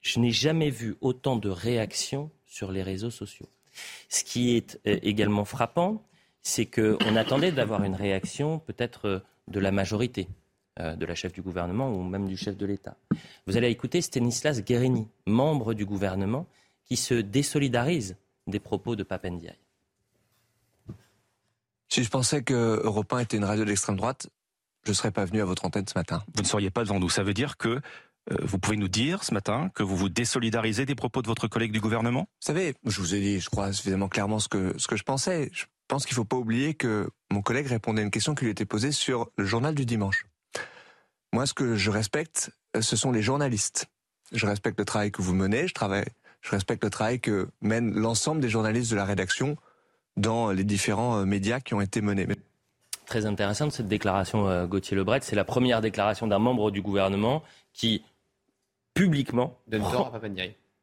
je 0.00 0.18
n'ai 0.18 0.32
jamais 0.32 0.70
vu 0.70 0.96
autant 1.00 1.36
de 1.36 1.48
réactions 1.48 2.30
sur 2.44 2.72
les 2.72 2.82
réseaux 2.82 3.10
sociaux. 3.10 3.48
Ce 4.08 4.24
qui 4.24 4.56
est 4.56 4.80
également 4.84 5.44
frappant, 5.44 6.02
c'est 6.42 6.66
qu'on 6.66 7.16
attendait 7.16 7.52
d'avoir 7.52 7.84
une 7.84 7.94
réaction 7.94 8.58
peut-être 8.58 9.22
de 9.46 9.60
la 9.60 9.70
majorité, 9.70 10.26
de 10.78 11.04
la 11.04 11.14
chef 11.14 11.32
du 11.32 11.42
gouvernement 11.42 11.90
ou 11.90 12.02
même 12.02 12.26
du 12.26 12.36
chef 12.36 12.56
de 12.56 12.64
l'État. 12.64 12.96
Vous 13.46 13.56
allez 13.56 13.68
écouter 13.68 14.00
Stanislas 14.00 14.62
Guérini, 14.62 15.06
membre 15.26 15.74
du 15.74 15.84
gouvernement, 15.84 16.46
qui 16.84 16.96
se 16.96 17.14
désolidarise 17.14 18.16
des 18.46 18.60
propos 18.60 18.96
de 18.96 19.02
Papendiaï. 19.02 19.58
Si 21.88 22.02
je 22.02 22.08
pensais 22.08 22.42
que 22.42 22.80
Europe 22.82 23.12
1 23.12 23.18
était 23.18 23.36
une 23.36 23.44
radio 23.44 23.64
d'extrême 23.64 23.96
droite, 23.96 24.28
je 24.84 24.90
ne 24.90 24.94
serais 24.94 25.10
pas 25.10 25.24
venu 25.24 25.42
à 25.42 25.44
votre 25.44 25.64
antenne 25.64 25.86
ce 25.86 25.96
matin. 25.96 26.24
Vous 26.34 26.42
ne 26.42 26.46
seriez 26.46 26.70
pas 26.70 26.84
devant 26.84 26.98
nous. 26.98 27.10
Ça 27.10 27.22
veut 27.22 27.34
dire 27.34 27.56
que 27.56 27.68
euh, 28.30 28.36
vous 28.42 28.58
pouvez 28.58 28.76
nous 28.76 28.88
dire 28.88 29.24
ce 29.24 29.34
matin 29.34 29.70
que 29.74 29.82
vous 29.82 29.96
vous 29.96 30.08
désolidarisez 30.08 30.86
des 30.86 30.94
propos 30.94 31.22
de 31.22 31.26
votre 31.26 31.48
collègue 31.48 31.72
du 31.72 31.80
gouvernement? 31.80 32.22
Vous 32.40 32.46
savez, 32.46 32.74
je 32.86 33.00
vous 33.00 33.14
ai 33.14 33.20
dit, 33.20 33.40
je 33.40 33.50
crois, 33.50 33.72
suffisamment 33.72 34.08
clairement 34.08 34.38
ce 34.38 34.48
que, 34.48 34.74
ce 34.78 34.86
que 34.86 34.96
je 34.96 35.02
pensais. 35.02 35.50
Je 35.52 35.66
pense 35.88 36.06
qu'il 36.06 36.14
ne 36.14 36.16
faut 36.16 36.24
pas 36.24 36.36
oublier 36.36 36.74
que 36.74 37.10
mon 37.30 37.42
collègue 37.42 37.66
répondait 37.66 38.00
à 38.00 38.04
une 38.04 38.10
question 38.10 38.34
qui 38.34 38.44
lui 38.46 38.52
était 38.52 38.64
posée 38.64 38.92
sur 38.92 39.30
le 39.36 39.44
journal 39.44 39.74
du 39.74 39.84
dimanche. 39.84 40.26
Moi, 41.32 41.46
ce 41.46 41.54
que 41.54 41.76
je 41.76 41.90
respecte, 41.90 42.50
euh, 42.76 42.82
ce 42.82 42.94
sont 42.94 43.10
les 43.10 43.22
journalistes. 43.22 43.86
Je 44.32 44.46
respecte 44.46 44.78
le 44.78 44.84
travail 44.84 45.10
que 45.10 45.22
vous 45.22 45.34
menez, 45.34 45.66
je, 45.66 45.74
travaille, 45.74 46.04
je 46.42 46.50
respecte 46.50 46.84
le 46.84 46.90
travail 46.90 47.20
que 47.20 47.48
mènent 47.60 47.94
l'ensemble 47.94 48.40
des 48.40 48.48
journalistes 48.50 48.90
de 48.90 48.96
la 48.96 49.04
rédaction 49.04 49.56
dans 50.16 50.50
les 50.50 50.64
différents 50.64 51.18
euh, 51.18 51.24
médias 51.24 51.60
qui 51.60 51.72
ont 51.74 51.80
été 51.80 52.02
menés. 52.02 52.26
Très 53.06 53.24
intéressante 53.24 53.72
cette 53.72 53.88
déclaration, 53.88 54.48
euh, 54.48 54.66
Gauthier 54.66 54.96
Lebret. 54.96 55.20
C'est 55.22 55.36
la 55.36 55.44
première 55.44 55.80
déclaration 55.80 56.26
d'un 56.26 56.38
membre 56.38 56.70
du 56.70 56.82
gouvernement 56.82 57.42
qui, 57.72 58.04
publiquement, 58.92 59.58
prend, 59.70 60.12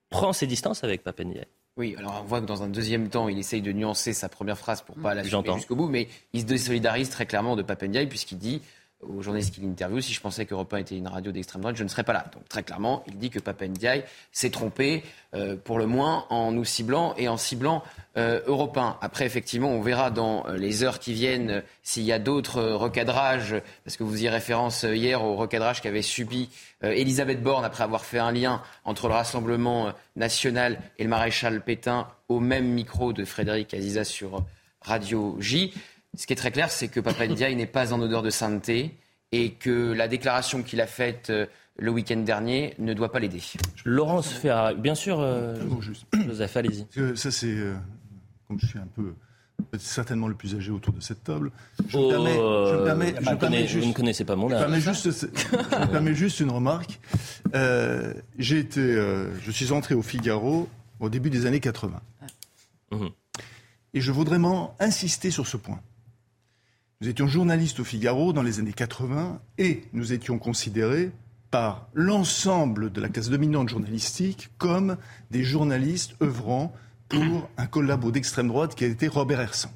prend 0.09 0.33
ses 0.33 0.47
distances 0.47 0.83
avec 0.83 1.03
Papendiaï. 1.03 1.45
Oui, 1.77 1.95
alors 1.97 2.21
on 2.21 2.25
voit 2.25 2.41
que 2.41 2.45
dans 2.45 2.61
un 2.63 2.67
deuxième 2.67 3.09
temps, 3.09 3.29
il 3.29 3.37
essaye 3.37 3.61
de 3.61 3.71
nuancer 3.71 4.13
sa 4.13 4.27
première 4.27 4.57
phrase 4.57 4.81
pour 4.81 4.95
pas 4.95 5.13
la 5.13 5.23
suivre 5.23 5.55
jusqu'au 5.55 5.77
bout, 5.77 5.87
mais 5.87 6.09
il 6.33 6.41
se 6.41 6.45
désolidarise 6.45 7.09
très 7.09 7.25
clairement 7.25 7.55
de 7.55 7.61
Papendiaï 7.61 8.07
puisqu'il 8.07 8.37
dit 8.37 8.61
aux 9.01 9.21
journalistes 9.21 9.53
qui 9.53 9.61
l'interviewent, 9.61 10.01
si 10.01 10.13
je 10.13 10.19
pensais 10.19 10.45
qu'Europe 10.45 10.73
1 10.73 10.77
était 10.77 10.97
une 10.97 11.07
radio 11.07 11.31
d'extrême 11.31 11.61
droite, 11.61 11.77
je 11.77 11.83
ne 11.83 11.87
serais 11.87 12.03
pas 12.03 12.13
là. 12.13 12.25
Donc 12.33 12.47
très 12.49 12.63
clairement, 12.63 13.03
il 13.07 13.17
dit 13.17 13.29
que 13.29 13.39
Papa 13.39 13.67
Ndiaye 13.67 14.03
s'est 14.31 14.49
trompé, 14.49 15.03
euh, 15.33 15.55
pour 15.55 15.79
le 15.79 15.85
moins, 15.85 16.25
en 16.29 16.51
nous 16.51 16.65
ciblant 16.65 17.13
et 17.17 17.29
en 17.29 17.37
ciblant 17.37 17.83
euh, 18.17 18.41
Europe 18.47 18.77
1. 18.77 18.97
Après, 19.01 19.25
effectivement, 19.25 19.69
on 19.69 19.81
verra 19.81 20.11
dans 20.11 20.45
euh, 20.47 20.57
les 20.57 20.83
heures 20.83 20.99
qui 20.99 21.13
viennent 21.13 21.49
euh, 21.49 21.61
s'il 21.83 22.03
y 22.03 22.11
a 22.11 22.19
d'autres 22.19 22.61
recadrages, 22.61 23.55
parce 23.85 23.95
que 23.95 24.03
vous 24.03 24.23
y 24.23 24.27
référence 24.27 24.83
hier 24.83 25.23
au 25.23 25.35
recadrage 25.35 25.81
qu'avait 25.81 26.01
subi 26.01 26.49
Elisabeth 26.81 27.41
Borne 27.43 27.65
après 27.65 27.83
avoir 27.83 28.05
fait 28.05 28.19
un 28.19 28.31
lien 28.31 28.61
entre 28.85 29.07
le 29.07 29.13
Rassemblement 29.13 29.91
national 30.15 30.79
et 30.97 31.03
le 31.03 31.09
maréchal 31.09 31.61
Pétain 31.61 32.07
au 32.29 32.39
même 32.39 32.67
micro 32.67 33.11
de 33.11 33.25
Frédéric 33.25 33.73
Aziza 33.73 34.03
sur 34.05 34.45
Radio 34.81 35.35
J. 35.39 35.73
Ce 36.17 36.25
qui 36.25 36.33
est 36.33 36.37
très 36.37 36.51
clair, 36.51 36.71
c'est 36.71 36.87
que 36.87 36.99
Papa 36.99 37.27
Ndiaye 37.27 37.55
n'est 37.57 37.65
pas 37.65 37.93
en 37.93 38.01
odeur 38.01 38.21
de 38.21 38.29
sainteté 38.29 38.95
et 39.31 39.51
que 39.51 39.93
la 39.93 40.07
déclaration 40.07 40.63
qu'il 40.63 40.81
a 40.81 40.87
faite 40.87 41.29
euh, 41.29 41.45
le 41.77 41.91
week-end 41.91 42.17
dernier 42.17 42.73
ne 42.79 42.93
doit 42.93 43.11
pas 43.11 43.19
l'aider. 43.19 43.41
Laurence 43.85 44.29
Ferrari, 44.33 44.75
bien 44.75 44.95
sûr, 44.95 45.19
euh, 45.19 45.55
Joseph, 46.12 46.57
allez-y. 46.57 46.86
Ça, 47.15 47.31
c'est, 47.31 47.47
euh, 47.47 47.75
comme 48.47 48.60
je 48.60 48.65
suis 48.65 48.79
un 48.79 48.88
peu 48.95 49.13
certainement 49.77 50.27
le 50.27 50.36
plus 50.36 50.55
âgé 50.55 50.71
autour 50.71 50.93
de 50.93 51.01
cette 51.01 51.23
table. 51.23 51.51
Je 51.89 51.97
me 51.97 52.10
permets, 52.10 53.13
je 53.21 53.36
permets, 53.36 53.67
je 53.67 53.79
vous 53.79 53.88
ne 53.88 53.93
connaissez 53.93 54.25
pas 54.25 54.36
mon 54.36 54.51
âge. 54.51 54.60
Je 54.62 54.65
me 54.65 54.69
permets 54.69 54.81
juste, 54.81 55.12
je 55.12 55.88
permets 55.88 56.15
juste 56.15 56.39
une 56.39 56.49
remarque. 56.49 56.99
j'ai 58.38 58.60
été, 58.60 58.81
je 58.81 59.51
suis 59.51 59.71
entré 59.71 59.95
au 59.95 60.01
Figaro 60.01 60.67
au 60.99 61.10
début 61.10 61.29
des 61.29 61.45
années 61.45 61.60
80. 61.60 62.01
Mhm. 62.91 63.10
Et 63.93 64.01
je 64.01 64.12
voudrais 64.12 64.39
insister 64.79 65.31
sur 65.31 65.47
ce 65.47 65.57
point. 65.57 65.79
Nous 67.01 67.07
étions 67.07 67.27
journalistes 67.27 67.79
au 67.79 67.85
Figaro 67.85 68.33
dans 68.33 68.41
les 68.41 68.59
années 68.59 68.73
80 68.73 69.39
et 69.57 69.83
nous 69.93 70.12
étions 70.12 70.38
considérés 70.38 71.12
par 71.49 71.88
l'ensemble 71.93 72.91
de 72.91 72.99
la 72.99 73.07
classe 73.07 73.29
dominante 73.29 73.69
journalistique 73.69 74.49
comme 74.57 74.97
des 75.31 75.45
journalistes 75.45 76.15
œuvrant 76.21 76.73
pour 77.07 77.49
un 77.55 77.67
collabo 77.67 78.12
d'extrême 78.12 78.49
droite 78.49 78.75
qui 78.75 78.83
a 78.83 78.88
été 78.88 79.07
Robert 79.07 79.39
Hersan. 79.39 79.71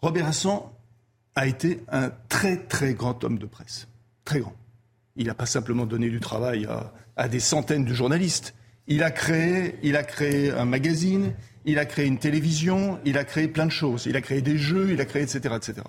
Robert 0.00 0.26
Hersan 0.26 0.72
a 1.34 1.46
été 1.46 1.82
un 1.88 2.10
très 2.30 2.56
très 2.64 2.94
grand 2.94 3.22
homme 3.22 3.38
de 3.38 3.44
presse. 3.44 3.86
Très 4.24 4.40
grand. 4.40 4.56
Il 5.16 5.26
n'a 5.26 5.34
pas 5.34 5.44
simplement 5.44 5.84
donné 5.84 6.08
du 6.08 6.20
travail 6.20 6.66
à, 7.18 7.28
des 7.28 7.40
centaines 7.40 7.84
de 7.84 7.92
journalistes. 7.92 8.54
Il 8.86 9.02
a 9.02 9.10
créé, 9.10 9.78
il 9.82 9.96
a 9.96 10.02
créé 10.02 10.50
un 10.50 10.64
magazine, 10.64 11.34
il 11.66 11.78
a 11.78 11.84
créé 11.84 12.06
une 12.06 12.18
télévision, 12.18 12.98
il 13.04 13.18
a 13.18 13.24
créé 13.24 13.48
plein 13.48 13.66
de 13.66 13.70
choses. 13.70 14.06
Il 14.06 14.16
a 14.16 14.20
créé 14.20 14.40
des 14.40 14.56
jeux, 14.56 14.92
il 14.92 15.00
a 15.00 15.04
créé, 15.04 15.22
etc., 15.22 15.54
etc. 15.56 15.82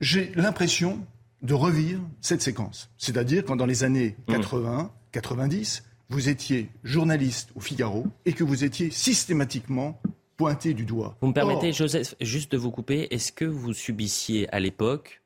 J'ai 0.00 0.32
l'impression 0.34 0.98
de 1.42 1.54
revivre 1.54 2.02
cette 2.20 2.42
séquence. 2.42 2.90
C'est-à-dire 2.98 3.44
quand 3.44 3.56
dans 3.56 3.66
les 3.66 3.84
années 3.84 4.16
80, 4.28 4.82
mmh. 4.82 4.90
90, 5.12 5.84
vous 6.10 6.28
étiez 6.28 6.68
journaliste 6.82 7.50
au 7.54 7.60
Figaro 7.60 8.06
et 8.26 8.32
que 8.32 8.44
vous 8.44 8.64
étiez 8.64 8.90
systématiquement 8.90 10.00
pointé 10.36 10.74
du 10.74 10.84
doigt. 10.84 11.16
Vous 11.20 11.28
me 11.28 11.32
permettez, 11.32 11.72
Joseph, 11.72 12.16
juste 12.20 12.52
de 12.52 12.58
vous 12.58 12.70
couper. 12.70 13.06
Est-ce 13.14 13.30
que 13.30 13.44
vous 13.44 13.72
subissiez 13.72 14.52
à 14.52 14.58
l'époque 14.58 15.22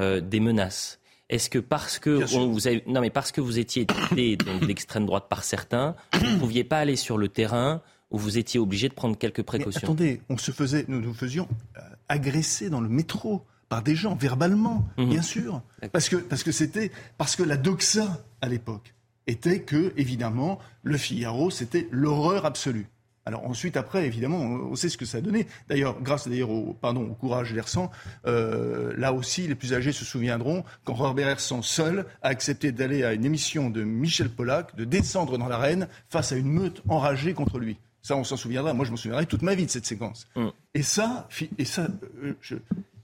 euh, 0.00 0.20
des 0.20 0.40
menaces? 0.40 1.00
Est-ce 1.28 1.50
que 1.50 1.58
parce 1.58 1.98
que 1.98 2.10
vous 2.10 2.60
non 2.86 3.00
mais 3.00 3.10
parce 3.10 3.32
que 3.32 3.40
vous 3.40 3.58
étiez 3.58 3.86
d'extrême 4.66 5.06
droite 5.06 5.26
par 5.28 5.42
certains, 5.42 5.96
vous 6.12 6.26
ne 6.26 6.38
pouviez 6.38 6.64
pas 6.64 6.78
aller 6.78 6.96
sur 6.96 7.18
le 7.18 7.28
terrain 7.28 7.82
où 8.10 8.18
vous 8.18 8.38
étiez 8.38 8.60
obligé 8.60 8.88
de 8.88 8.94
prendre 8.94 9.16
quelques 9.16 9.42
précautions. 9.42 9.80
attendez, 9.82 10.20
on 10.28 10.38
se 10.38 10.50
faisait, 10.50 10.84
nous 10.88 11.00
nous 11.00 11.14
faisions 11.14 11.48
euh, 11.76 11.80
agresser 12.08 12.70
dans 12.70 12.80
le 12.80 12.88
métro 12.88 13.44
par 13.68 13.82
des 13.82 13.96
gens 13.96 14.14
verbalement, 14.14 14.86
mhm. 14.98 15.08
bien 15.08 15.22
sûr, 15.22 15.62
parce 15.92 16.08
que 16.08 16.16
parce 16.16 16.42
que 16.42 16.52
c'était 16.52 16.92
parce 17.18 17.34
que 17.34 17.42
la 17.42 17.56
doxa 17.56 18.24
à 18.40 18.48
l'époque 18.48 18.94
était 19.26 19.62
que 19.62 19.92
évidemment 19.96 20.58
le 20.82 20.96
Figaro 20.96 21.50
c'était 21.50 21.88
l'horreur 21.90 22.44
absolue. 22.46 22.86
Alors 23.26 23.46
ensuite, 23.46 23.76
après, 23.78 24.06
évidemment, 24.06 24.38
on 24.38 24.74
sait 24.74 24.90
ce 24.90 24.98
que 24.98 25.06
ça 25.06 25.18
a 25.18 25.20
donné. 25.22 25.46
D'ailleurs, 25.68 26.00
grâce 26.02 26.28
d'ailleurs 26.28 26.50
au, 26.50 26.74
pardon, 26.74 27.08
au 27.10 27.14
courage 27.14 27.52
d'Hersan, 27.52 27.90
euh, 28.26 28.92
là 28.98 29.14
aussi, 29.14 29.48
les 29.48 29.54
plus 29.54 29.72
âgés 29.72 29.92
se 29.92 30.04
souviendront 30.04 30.62
quand 30.84 30.92
Robert 30.92 31.28
Hersan 31.28 31.62
seul 31.62 32.04
a 32.22 32.28
accepté 32.28 32.70
d'aller 32.70 33.02
à 33.02 33.14
une 33.14 33.24
émission 33.24 33.70
de 33.70 33.82
Michel 33.82 34.28
Pollack, 34.28 34.76
de 34.76 34.84
descendre 34.84 35.38
dans 35.38 35.48
l'arène 35.48 35.88
face 36.10 36.32
à 36.32 36.36
une 36.36 36.50
meute 36.50 36.82
enragée 36.86 37.32
contre 37.32 37.58
lui. 37.58 37.78
Ça, 38.04 38.18
on 38.18 38.22
s'en 38.22 38.36
souviendra. 38.36 38.74
Moi, 38.74 38.84
je 38.84 38.92
me 38.92 38.98
souviendrai 38.98 39.24
toute 39.24 39.40
ma 39.40 39.54
vie 39.54 39.64
de 39.64 39.70
cette 39.70 39.86
séquence. 39.86 40.28
Mm. 40.36 40.48
Et 40.74 40.82
ça, 40.82 41.26
et 41.56 41.64
ça, 41.64 41.88
euh, 42.22 42.34
je... 42.42 42.56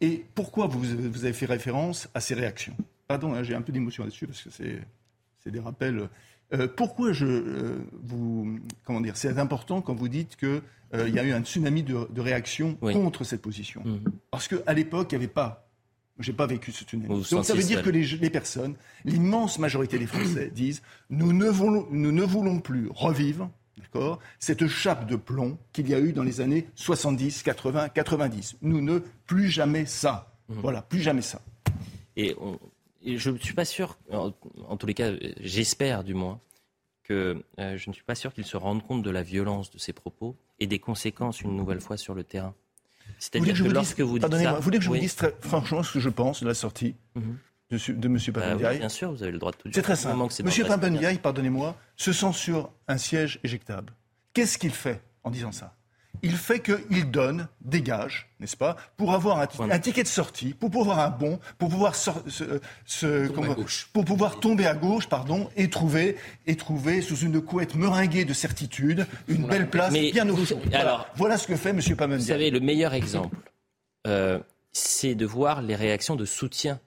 et 0.03 0.27
pourquoi 0.35 0.67
vous, 0.67 0.79
vous, 0.79 1.25
avez 1.25 1.33
fait 1.33 1.47
référence 1.47 2.11
à 2.13 2.21
ces 2.21 2.35
réactions? 2.35 2.77
Pardon, 3.09 3.33
hein, 3.33 3.43
j'ai 3.43 3.55
un 3.55 3.63
peu 3.63 3.73
d'émotion 3.73 4.05
là-dessus 4.05 4.27
parce 4.27 4.43
que 4.43 4.51
c'est 4.51 5.51
des 5.51 5.59
rappels. 5.59 6.11
Euh, 6.53 6.69
pourquoi 6.69 7.13
je 7.13 7.25
euh, 7.25 7.79
vous 8.03 8.61
comment 8.85 9.01
dire 9.01 9.17
C'est 9.17 9.39
important 9.39 9.81
quand 9.81 9.95
vous 9.95 10.09
dites 10.09 10.37
que 10.37 10.63
il 10.93 11.15
y 11.15 11.21
a 11.21 11.25
eu 11.25 11.31
un 11.31 11.43
tsunami 11.43 11.85
de, 11.85 12.09
de 12.11 12.21
réactions 12.21 12.75
contre 12.75 13.25
cette 13.25 13.41
position. 13.41 13.83
Mm. 13.83 14.01
Parce 14.31 14.49
qu'à 14.49 14.75
l'époque, 14.75 15.13
il 15.13 15.19
n'y 15.19 15.25
avait 15.25 15.33
pas 15.33 15.67
j'ai 16.19 16.35
pas 16.35 16.47
vécu 16.47 16.73
ce 16.73 16.85
tsunami. 16.85 17.09
Donc 17.09 17.45
ça 17.47 17.55
veut 17.55 17.63
dire 17.63 17.83
que 17.83 17.89
les, 17.89 18.05
les 18.05 18.31
personnes, 18.31 18.75
l'immense 19.07 19.59
majorité 19.59 19.99
des 19.99 20.07
Français 20.07 20.51
disent 20.55 20.83
nous 21.09 21.33
ne 21.33 21.47
voulons, 21.47 21.87
nous 21.91 22.13
ne 22.13 22.23
voulons 22.23 22.61
plus 22.61 22.91
revivre 22.93 23.51
cette 24.38 24.66
chape 24.66 25.07
de 25.07 25.16
plomb 25.16 25.59
qu'il 25.73 25.88
y 25.88 25.95
a 25.95 26.01
eu 26.01 26.12
dans 26.12 26.23
les 26.23 26.40
années 26.40 26.69
70, 26.75 27.43
80, 27.43 27.88
90. 27.90 28.57
Nous 28.62 28.81
ne 28.81 28.99
plus 29.27 29.49
jamais 29.49 29.87
ça. 29.87 30.35
Mhm. 30.49 30.61
Voilà, 30.61 30.83
plus 30.83 31.01
jamais 31.01 31.23
ça. 31.23 31.40
Et, 32.16 32.37
je 33.05 33.31
ne 33.31 33.38
suis 33.38 33.55
pas 33.55 33.64
sûr, 33.64 33.97
en, 34.11 34.77
tous 34.77 34.87
les 34.87 34.95
cas, 34.95 35.11
j'espère 35.40 36.05
du 36.05 36.12
moins, 36.12 36.38
que 37.03 37.43
je 37.59 37.88
ne 37.88 37.95
suis 37.95 38.05
pas 38.05 38.14
sûr 38.14 38.35
qu'ils 38.35 38.45
se 38.45 38.59
rendent 38.59 38.87
compte 38.87 39.03
de 39.03 39.11
la 39.11 39.23
violence 39.23 39.71
de 39.71 39.79
ces 39.79 39.95
propos 39.95 40.37
et 40.59 40.66
des 40.66 40.79
conséquences, 40.79 41.40
une 41.40 41.57
nouvelle 41.57 41.81
fois, 41.81 41.97
sur 41.97 42.14
le 42.14 42.25
terrain. 42.25 42.55
C'est-à-dire 43.19 43.55
que, 43.55 43.69
lorsque 43.69 44.01
vous 44.01 44.19
dites 44.19 44.33
ça... 44.33 44.53
Vous 44.55 44.62
voulez 44.62 44.79
que 44.79 44.85
je 44.85 44.90
vous 44.90 44.99
dise 44.99 45.14
très 45.14 45.35
franchement 45.40 45.83
ce 45.83 45.95
que 45.95 46.01
je 46.01 46.09
pense 46.09 46.43
de 46.43 46.49
la 46.49 46.55
sortie 46.55 46.95
mhm. 47.14 47.38
De, 47.71 47.93
de, 47.93 48.09
M. 48.09 48.19
Bah 48.29 48.41
Papendiaï 48.41 48.79
Bien 48.79 48.89
sûr, 48.89 49.13
vous 49.13 49.23
avez 49.23 49.33
le 49.33 49.39
droit 49.39 49.53
de 49.53 49.57
tout 49.57 49.69
dire. 49.69 49.75
C'est 49.75 49.83
très 49.83 49.97
simple. 49.97 50.21
M. 50.41 50.67
Papendiaï, 50.67 51.19
pardonnez-moi, 51.19 51.77
se 51.97 52.13
sent 52.13 52.33
sur 52.33 52.73
un 52.89 52.99
siège 52.99 53.41
éjectable. 53.45 53.93
Qu'est-ce 54.33 54.59
qu'il 54.59 54.73
fait 54.73 55.01
en 55.25 55.31
disant 55.31 55.53
ça? 55.53 55.75
Il 56.23 56.37
fait 56.37 56.61
qu'il 56.61 57.11
donne 57.11 57.49
des 57.63 57.81
gages, 57.81 58.29
n'est-ce 58.41 58.57
pas, 58.57 58.77
pour 58.97 59.15
avoir 59.15 59.39
un, 59.39 59.79
ticket 59.79 60.03
de 60.03 60.09
sortie, 60.09 60.53
pour 60.53 60.71
pouvoir 60.71 60.99
un 60.99 61.09
bon, 61.09 61.39
pour 61.57 61.71
pouvoir 61.71 61.95
se, 61.95 62.11
pour 63.93 64.05
pouvoir 64.05 64.39
tomber 64.39 64.67
à 64.67 64.75
gauche, 64.75 65.09
pardon, 65.09 65.49
et 65.57 65.71
trouver, 65.71 66.17
et 66.47 66.57
trouver 66.57 67.01
sous 67.01 67.17
une 67.17 67.41
couette 67.41 67.75
meringuée 67.75 68.27
de 68.27 68.35
certitude 68.35 69.07
une 69.29 69.47
belle 69.47 69.71
place 69.71 69.93
bien 69.93 70.29
au 70.29 70.37
fond. 70.37 70.61
Voilà. 70.65 70.81
Alors, 70.81 71.09
voilà 71.17 71.39
ce 71.39 71.47
que 71.47 71.57
fait 71.57 71.71
M. 71.71 71.81
Pamendia. 71.97 72.19
Vous 72.19 72.29
savez, 72.29 72.51
le 72.51 72.61
meilleur 72.61 72.93
exemple, 72.93 73.37
euh, 74.07 74.41
c'est 74.73 75.15
de 75.15 75.25
voir 75.25 75.63
les 75.63 75.75
réactions 75.75 76.17
de 76.17 76.27
soutien 76.27 76.81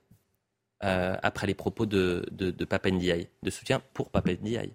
euh, 0.84 1.16
après 1.24 1.48
les 1.48 1.54
propos 1.54 1.86
de, 1.86 2.26
de, 2.32 2.52
de 2.52 2.66
Papendiaï, 2.66 3.28
de 3.42 3.50
soutien 3.50 3.82
pour 3.94 4.10
Papendiaï. 4.10 4.72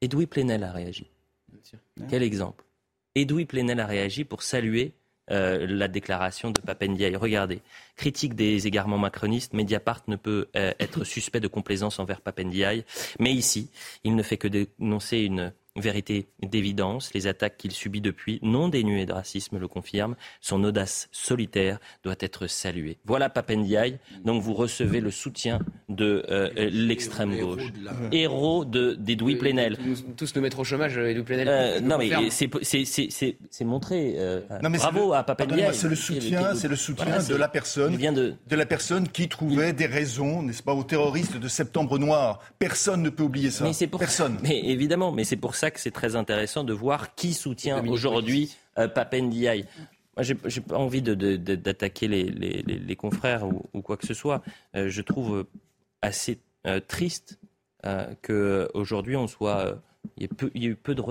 Edoui 0.00 0.26
Plenel 0.26 0.62
a 0.62 0.72
réagi. 0.72 1.10
Quel 2.08 2.22
exemple 2.22 2.64
Edoui 3.14 3.46
Plenel 3.46 3.80
a 3.80 3.86
réagi 3.86 4.24
pour 4.24 4.42
saluer 4.42 4.92
euh, 5.30 5.66
la 5.68 5.88
déclaration 5.88 6.50
de 6.50 6.60
Papendiaï. 6.60 7.14
Regardez, 7.16 7.60
critique 7.96 8.34
des 8.34 8.66
égarements 8.66 8.98
macronistes, 8.98 9.52
Mediapart 9.52 10.02
ne 10.08 10.16
peut 10.16 10.48
euh, 10.56 10.72
être 10.78 11.04
suspect 11.04 11.40
de 11.40 11.48
complaisance 11.48 11.98
envers 11.98 12.20
Papendiaï, 12.22 12.84
mais 13.18 13.32
ici, 13.32 13.70
il 14.04 14.14
ne 14.14 14.22
fait 14.22 14.38
que 14.38 14.48
dénoncer 14.48 15.18
une 15.18 15.52
vérité 15.80 16.28
d'évidence. 16.42 17.12
Les 17.14 17.26
attaques 17.26 17.56
qu'il 17.56 17.72
subit 17.72 18.00
depuis, 18.00 18.38
non 18.42 18.68
dénuées 18.68 19.06
de 19.06 19.12
racisme, 19.12 19.58
le 19.58 19.68
confirment. 19.68 20.16
Son 20.40 20.62
audace 20.64 21.08
solitaire 21.12 21.78
doit 22.04 22.16
être 22.20 22.46
saluée. 22.46 22.98
Voilà 23.04 23.28
Papendiaï. 23.28 23.98
Donc 24.24 24.42
vous 24.42 24.54
recevez 24.54 25.00
le 25.00 25.10
soutien 25.10 25.60
de 25.88 26.24
euh, 26.30 26.50
l'extrême 26.70 27.38
gauche. 27.38 27.72
Héros 28.12 28.64
d'Edoui 28.64 29.36
Plenel. 29.36 29.76
Tous 30.16 30.34
nous 30.34 30.42
mettre 30.42 30.60
au 30.60 30.64
chômage, 30.64 30.96
Edoui 30.96 31.24
Plenel. 31.24 31.48
Euh, 31.48 31.80
non, 31.80 31.98
mais 31.98 32.30
c'est 32.30 33.64
montré. 33.64 34.14
Euh, 34.18 34.40
bravo 34.60 35.12
à 35.12 35.22
Papendiaï. 35.22 35.74
C'est 35.74 35.88
le 35.88 35.96
soutien, 35.96 36.54
c'est 36.54 36.68
le 36.68 36.76
soutien 36.76 37.22
de 37.22 37.34
la 37.34 37.48
personne, 37.48 37.96
de... 37.96 38.34
de... 38.48 38.56
la 38.56 38.66
personne 38.66 39.08
qui 39.08 39.28
trouvait 39.28 39.72
des 39.72 39.86
raisons, 39.86 40.42
n'est-ce 40.42 40.62
pas, 40.62 40.74
aux 40.74 40.84
terroristes 40.84 41.36
de 41.36 41.48
Septembre 41.48 41.98
Noir. 41.98 42.40
Personne 42.58 43.02
ne 43.02 43.10
peut 43.10 43.22
oublier 43.22 43.50
ça. 43.50 43.64
Mais 43.64 43.86
pour... 43.86 44.00
Personne. 44.00 44.38
Mais 44.42 44.60
évidemment, 44.60 45.12
mais 45.12 45.24
c'est 45.24 45.36
pour 45.36 45.54
ça 45.54 45.67
que 45.70 45.80
c'est 45.80 45.90
très 45.90 46.16
intéressant 46.16 46.64
de 46.64 46.72
voir 46.72 47.14
qui 47.14 47.34
soutient 47.34 47.84
aujourd'hui 47.86 48.56
euh, 48.78 48.88
Papendiaï. 48.88 49.66
Moi, 50.16 50.22
j'ai 50.22 50.60
pas 50.60 50.76
envie 50.76 51.02
d'attaquer 51.02 52.08
les, 52.08 52.96
confrères 52.96 53.46
ou, 53.46 53.82
quoi 53.82 53.96
que 53.96 54.06
ce 54.06 54.14
soit. 54.14 54.42
Euh, 54.74 54.88
je 54.88 55.02
trouve 55.02 55.46
assez 56.02 56.40
euh, 56.66 56.80
triste 56.80 57.38
qu'aujourd'hui 58.22 59.16
on 59.16 59.26
soit. 59.26 59.80
Il 60.16 60.28
y, 60.54 60.66
a 60.66 60.70
eu 60.70 60.74
peu 60.74 60.94
de 60.94 61.02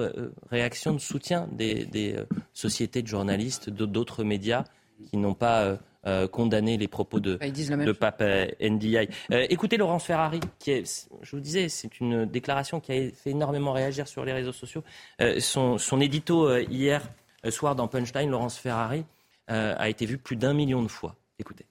réactions 0.50 0.94
de 0.94 1.00
soutien 1.00 1.48
des 1.52 2.18
sociétés 2.54 3.02
de 3.02 3.08
journalistes, 3.08 3.70
d'autres 3.70 4.24
médias 4.24 4.64
qui 5.10 5.18
n'ont 5.18 5.34
pas 5.34 5.78
euh, 6.08 6.28
condamner 6.28 6.78
les 6.78 6.88
propos 6.88 7.20
de, 7.20 7.38
de 7.38 7.92
Pape 7.92 8.24
Ndiaye. 8.62 9.10
Euh, 9.34 9.46
écoutez 9.50 9.76
Laurence 9.76 10.06
Ferrari, 10.06 10.40
qui 10.58 10.72
est, 10.72 11.10
je 11.22 11.36
vous 11.36 11.42
disais, 11.42 11.68
c'est 11.68 12.00
une 12.00 12.26
déclaration 12.26 12.80
qui 12.80 12.94
a 12.94 13.10
fait 13.12 13.32
énormément 13.32 13.74
réagir 13.74 14.08
sur 14.08 14.24
les 14.24 14.32
réseaux 14.32 14.54
sociaux. 14.54 14.84
Euh, 15.20 15.42
son, 15.42 15.78
son, 15.78 16.00
édito 16.00 16.58
hier 16.60 17.02
soir 17.50 17.76
dans 17.76 17.90
Punchline, 17.90 18.30
Laurence 18.30 18.58
Ferrari, 18.58 19.04
a 19.50 19.90
été 19.90 20.06
vu 20.06 20.18
plus 20.18 20.36
d'un 20.38 20.54
million 20.54 20.82
de 20.82 20.88
fois. 20.88 21.16
Écoutez. 21.40 21.66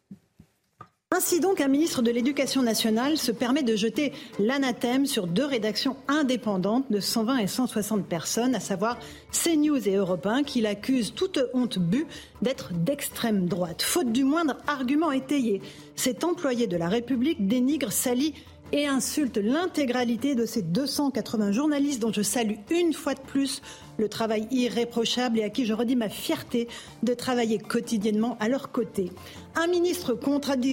Ainsi 1.16 1.40
donc, 1.40 1.62
un 1.62 1.68
ministre 1.68 2.02
de 2.02 2.10
l'Éducation 2.10 2.60
nationale 2.60 3.16
se 3.16 3.32
permet 3.32 3.62
de 3.62 3.74
jeter 3.74 4.12
l'anathème 4.38 5.06
sur 5.06 5.26
deux 5.26 5.46
rédactions 5.46 5.96
indépendantes 6.08 6.84
de 6.92 7.00
120 7.00 7.38
et 7.38 7.46
160 7.46 8.04
personnes, 8.04 8.54
à 8.54 8.60
savoir 8.60 8.98
CNews 9.32 9.88
et 9.88 9.94
Europe 9.94 10.26
1, 10.26 10.42
qu'il 10.42 10.66
accuse 10.66 11.14
toute 11.14 11.40
honte 11.54 11.78
bue 11.78 12.06
d'être 12.42 12.74
d'extrême 12.74 13.46
droite. 13.46 13.80
Faute 13.80 14.12
du 14.12 14.24
moindre 14.24 14.58
argument 14.66 15.10
étayé, 15.10 15.62
cet 15.94 16.22
employé 16.22 16.66
de 16.66 16.76
la 16.76 16.90
République 16.90 17.48
dénigre, 17.48 17.92
salit 17.92 18.34
et 18.72 18.86
insulte 18.86 19.38
l'intégralité 19.38 20.34
de 20.34 20.44
ces 20.44 20.62
280 20.62 21.52
journalistes 21.52 22.02
dont 22.02 22.12
je 22.12 22.22
salue 22.22 22.56
une 22.70 22.92
fois 22.92 23.14
de 23.14 23.20
plus 23.20 23.62
le 23.96 24.08
travail 24.08 24.46
irréprochable 24.50 25.38
et 25.38 25.44
à 25.44 25.50
qui 25.50 25.64
je 25.64 25.72
redis 25.72 25.96
ma 25.96 26.08
fierté 26.08 26.68
de 27.02 27.14
travailler 27.14 27.58
quotidiennement 27.58 28.36
à 28.40 28.48
leur 28.48 28.72
côté. 28.72 29.10
Un 29.58 29.68
ministre 29.68 30.18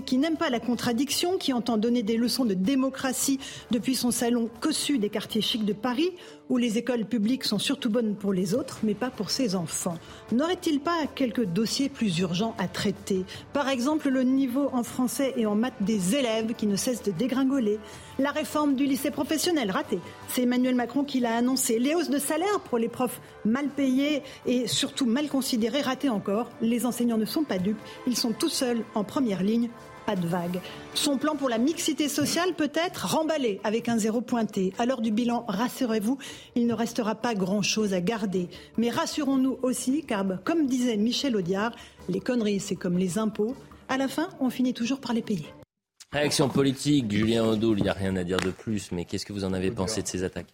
qui 0.06 0.18
n'aime 0.18 0.36
pas 0.36 0.50
la 0.50 0.60
contradiction, 0.60 1.38
qui 1.38 1.54
entend 1.54 1.78
donner 1.78 2.04
des 2.04 2.18
leçons 2.18 2.44
de 2.44 2.54
démocratie 2.54 3.40
depuis 3.72 3.96
son 3.96 4.12
salon 4.12 4.50
cossu 4.60 4.98
des 4.98 5.10
quartiers 5.10 5.40
chics 5.42 5.64
de 5.64 5.72
Paris, 5.72 6.12
où 6.50 6.58
les 6.58 6.78
écoles 6.78 7.06
publiques 7.06 7.46
sont 7.46 7.60
surtout 7.60 7.90
bonnes 7.90 8.16
pour 8.16 8.34
les 8.34 8.54
autres, 8.54 8.80
mais 8.84 8.94
pas 8.94 9.10
pour 9.10 9.30
ses 9.32 9.56
enfants. 9.56 9.98
N'aurait-il 10.34 10.82
pas 10.82 11.08
quelques 11.16 11.46
dossiers 11.46 11.88
plus 11.88 12.20
urgents 12.20 12.56
à 12.58 12.68
traiter? 12.68 13.24
Par 13.54 13.70
exemple, 13.70 14.10
le 14.10 14.24
niveau 14.24 14.70
en 14.74 14.84
français 14.84 15.34
et 15.38 15.46
en 15.46 15.56
maths 15.56 15.74
des 15.80 16.18
élèves 16.18 16.54
qui 16.54 16.68
ne 16.68 16.76
cessent 16.76 17.04
de 17.04 17.12
dégringoler, 17.12 17.80
la 18.20 18.32
réforme 18.32 18.76
du 18.76 18.86
lycée 18.86 19.12
professionnel 19.12 19.72
ratée. 19.72 20.00
C'est 20.28 20.44
Emmanuel 20.44 20.76
Macron 20.76 21.06
qui 21.06 21.22
l'a 21.22 21.38
annoncé. 21.38 21.80
Les 21.80 21.96
hausses 21.96 22.10
de 22.10 22.20
salaire 22.20 22.60
pour 22.66 22.78
les 22.78 22.90
profs 22.90 23.22
mal 23.46 23.70
payés 23.70 24.24
et 24.46 24.68
surtout 24.68 25.06
mal 25.06 25.30
considérés 25.30 25.82
ratées 25.82 26.10
encore. 26.10 26.50
Les 26.62 26.86
enseignants 26.86 27.18
ne 27.18 27.26
sont 27.26 27.44
pas 27.44 27.58
dupes. 27.58 27.80
Ils 28.06 28.18
sont 28.18 28.34
tout 28.34 28.50
seuls 28.50 28.73
en 28.96 29.04
première 29.04 29.44
ligne 29.44 29.70
pas 30.06 30.16
de 30.16 30.28
vague. 30.28 30.60
Son 30.94 31.18
plan 31.18 31.36
pour 31.36 31.50
la 31.50 31.58
mixité 31.58 32.10
sociale 32.10 32.54
peut 32.56 32.72
être 32.74 33.08
remballé 33.08 33.60
avec 33.64 33.90
un 33.90 33.98
zéro 33.98 34.22
pointé. 34.22 34.74
À 34.78 34.86
l'heure 34.86 35.02
du 35.02 35.12
bilan, 35.12 35.46
rassurez-vous, 35.48 36.18
il 36.56 36.68
ne 36.68 36.74
restera 36.74 37.16
pas 37.16 37.34
grand-chose 37.34 37.94
à 37.94 38.02
garder. 38.02 38.50
Mais 38.78 38.90
rassurons-nous 38.90 39.60
aussi, 39.62 40.04
car 40.06 40.26
comme 40.44 40.68
disait 40.68 40.98
Michel 40.98 41.36
Audiard, 41.36 41.72
les 42.10 42.20
conneries, 42.20 42.60
c'est 42.60 42.76
comme 42.76 42.98
les 42.98 43.18
impôts. 43.18 43.56
À 43.90 43.98
la 43.98 44.08
fin, 44.08 44.30
on 44.40 44.50
finit 44.50 44.74
toujours 44.74 45.00
par 45.00 45.14
les 45.14 45.22
payer. 45.22 45.46
Réaction 46.12 46.48
politique, 46.48 47.12
Julien 47.12 47.44
Audoul, 47.44 47.80
il 47.80 47.84
n'y 47.84 47.90
a 47.90 47.94
rien 47.94 48.16
à 48.16 48.24
dire 48.24 48.40
de 48.40 48.52
plus, 48.52 48.92
mais 48.92 49.06
qu'est-ce 49.06 49.26
que 49.26 49.34
vous 49.34 49.46
en 49.46 49.54
avez 49.54 49.72
pensé 49.72 50.02
de 50.02 50.08
ces 50.08 50.24
attaques? 50.24 50.54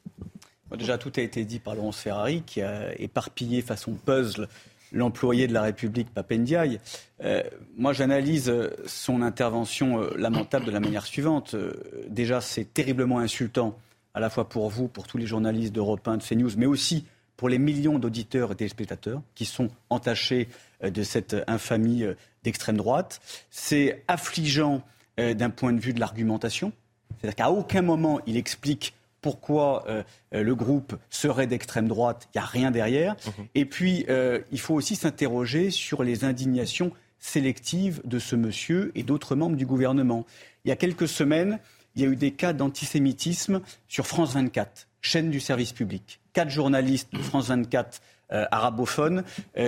Déjà, 0.77 0.97
tout 0.97 1.11
a 1.17 1.21
été 1.21 1.43
dit 1.45 1.59
par 1.59 1.75
Laurence 1.75 1.99
Ferrari, 1.99 2.43
qui 2.45 2.61
a 2.61 2.97
éparpillé 2.99 3.61
façon 3.61 3.93
puzzle 3.93 4.47
l'employé 4.91 5.47
de 5.47 5.53
la 5.53 5.61
République, 5.61 6.09
Papendiaï. 6.13 6.79
Euh, 7.23 7.43
moi, 7.77 7.93
j'analyse 7.93 8.53
son 8.85 9.21
intervention 9.21 10.01
euh, 10.01 10.09
lamentable 10.17 10.65
de 10.65 10.71
la 10.71 10.79
manière 10.79 11.05
suivante. 11.05 11.53
Euh, 11.53 11.73
déjà, 12.07 12.41
c'est 12.41 12.73
terriblement 12.73 13.19
insultant, 13.19 13.77
à 14.13 14.19
la 14.19 14.29
fois 14.29 14.49
pour 14.49 14.69
vous, 14.69 14.87
pour 14.87 15.07
tous 15.07 15.17
les 15.17 15.27
journalistes 15.27 15.73
d'Europe 15.73 16.07
1, 16.07 16.17
de 16.17 16.23
CNews, 16.23 16.51
mais 16.57 16.65
aussi 16.65 17.05
pour 17.37 17.49
les 17.49 17.59
millions 17.59 17.99
d'auditeurs 17.99 18.51
et 18.51 18.55
téléspectateurs 18.55 19.21
qui 19.33 19.45
sont 19.45 19.69
entachés 19.89 20.49
de 20.83 21.03
cette 21.03 21.37
infamie 21.47 22.03
d'extrême 22.43 22.75
droite. 22.75 23.21
C'est 23.49 24.03
affligeant 24.09 24.83
euh, 25.19 25.33
d'un 25.33 25.49
point 25.49 25.73
de 25.73 25.79
vue 25.79 25.93
de 25.93 25.99
l'argumentation. 25.99 26.71
C'est-à-dire 27.17 27.35
qu'à 27.35 27.51
aucun 27.51 27.81
moment 27.81 28.19
il 28.25 28.37
explique 28.37 28.93
pourquoi 29.21 29.85
euh, 29.87 30.03
euh, 30.33 30.43
le 30.43 30.55
groupe 30.55 30.95
serait 31.09 31.47
d'extrême 31.47 31.87
droite, 31.87 32.27
il 32.33 32.37
n'y 32.37 32.43
a 32.43 32.45
rien 32.45 32.71
derrière. 32.71 33.15
Mhm. 33.25 33.45
Et 33.55 33.65
puis, 33.65 34.05
il 34.51 34.59
faut 34.59 34.73
aussi 34.73 34.95
s'interroger 34.95 35.71
sur 35.71 36.03
les 36.03 36.23
indignations 36.23 36.91
sélectives 37.19 38.01
de 38.05 38.19
ce 38.19 38.35
monsieur 38.35 38.91
et 38.95 39.03
d'autres 39.03 39.35
membres 39.35 39.57
du 39.57 39.65
gouvernement. 39.65 40.25
Il 40.63 40.69
y 40.69 40.71
a 40.71 40.75
quelques 40.75 41.07
semaines, 41.07 41.59
il 41.95 42.01
y 42.01 42.05
a 42.05 42.07
eu 42.07 42.15
des 42.15 42.31
cas 42.31 42.53
d'antisémitisme 42.53 43.61
sur 43.87 44.07
France 44.07 44.33
24, 44.33 44.87
chaîne 45.01 45.29
du 45.29 45.39
service 45.39 45.73
public. 45.73 46.19
Quatre 46.33 46.49
journalistes 46.49 47.11
de 47.13 47.19
France 47.19 47.47
24 47.47 48.01
arabophones 48.29 49.23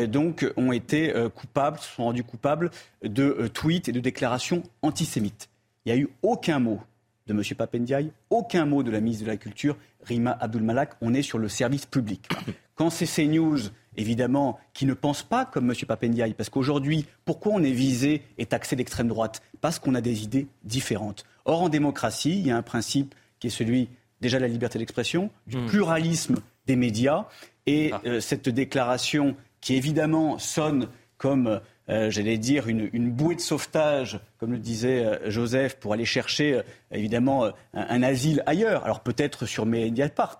donc 0.08 0.50
ont 0.56 0.72
été 0.72 1.14
coupables, 1.36 1.80
sont 1.80 2.06
rendus 2.06 2.24
coupables 2.24 2.72
de 3.04 3.50
tweets 3.54 3.90
et 3.90 3.92
de 3.92 4.00
déclarations 4.00 4.64
antisémites. 4.82 5.50
Il 5.86 5.94
n'y 5.94 6.00
a 6.00 6.02
eu 6.02 6.10
aucun 6.22 6.60
mot 6.60 6.80
de 7.28 7.34
M. 7.34 7.42
Papendiaï, 7.58 8.12
aucun 8.30 8.66
mot 8.66 8.84
de 8.84 8.92
la 8.92 9.00
ministre 9.00 9.26
de 9.26 9.30
la 9.30 9.38
Culture, 9.38 9.78
Rima 10.04 10.38
Abdulmalak. 10.40 10.94
On 11.02 11.14
est 11.14 11.22
sur 11.22 11.38
le 11.38 11.50
service 11.50 11.86
public. 11.86 12.28
Quand 12.76 12.90
c'est 12.90 13.06
CNews, 13.06 13.60
évidemment, 13.96 14.60
qui 14.74 14.86
ne 14.86 14.94
pense 14.94 15.24
pas 15.24 15.46
comme 15.46 15.70
M. 15.70 15.76
Papendiaï, 15.88 16.34
parce 16.34 16.50
qu'aujourd'hui, 16.50 17.06
pourquoi 17.26 17.54
on 17.54 17.64
est 17.64 17.72
visé 17.72 18.24
et 18.38 18.46
taxé 18.46 18.76
d'extrême 18.76 19.08
droite? 19.08 19.42
Parce 19.62 19.80
qu'on 19.80 19.96
a 19.96 20.02
des 20.02 20.24
idées 20.24 20.48
différentes. 20.64 21.26
Or, 21.46 21.62
en 21.62 21.70
démocratie, 21.70 22.40
il 22.40 22.48
y 22.48 22.52
a 22.52 22.58
un 22.58 22.64
principe 22.64 23.14
qui 23.40 23.48
est 23.48 23.52
celui, 23.52 23.90
déjà, 24.22 24.38
de 24.38 24.44
la 24.44 24.48
liberté 24.48 24.80
d'expression, 24.80 25.30
du 25.48 25.58
hmm. 25.58 25.66
pluralisme 25.68 26.36
des 26.66 26.76
médias. 26.76 27.28
Et 27.68 27.92
ah. 27.94 28.02
euh, 28.06 28.20
cette 28.20 28.50
déclaration, 28.50 29.36
qui 29.60 29.76
évidemment 29.76 30.40
sonne 30.40 30.88
comme 31.18 31.62
j'allais 32.10 32.38
dire, 32.38 32.68
une, 32.68 33.12
bouée 33.12 33.36
de 33.36 33.42
sauvetage, 33.42 34.20
comme 34.40 34.52
le 34.52 34.58
disait 34.58 35.20
Joseph, 35.28 35.76
pour 35.76 35.94
aller 35.94 36.06
chercher 36.06 36.62
évidemment 36.92 37.50
un, 37.74 38.04
asile 38.04 38.44
ailleurs. 38.46 38.84
Alors 38.86 39.02
peut-être 39.02 39.46
sur 39.46 39.66
Mediapart. 39.66 40.40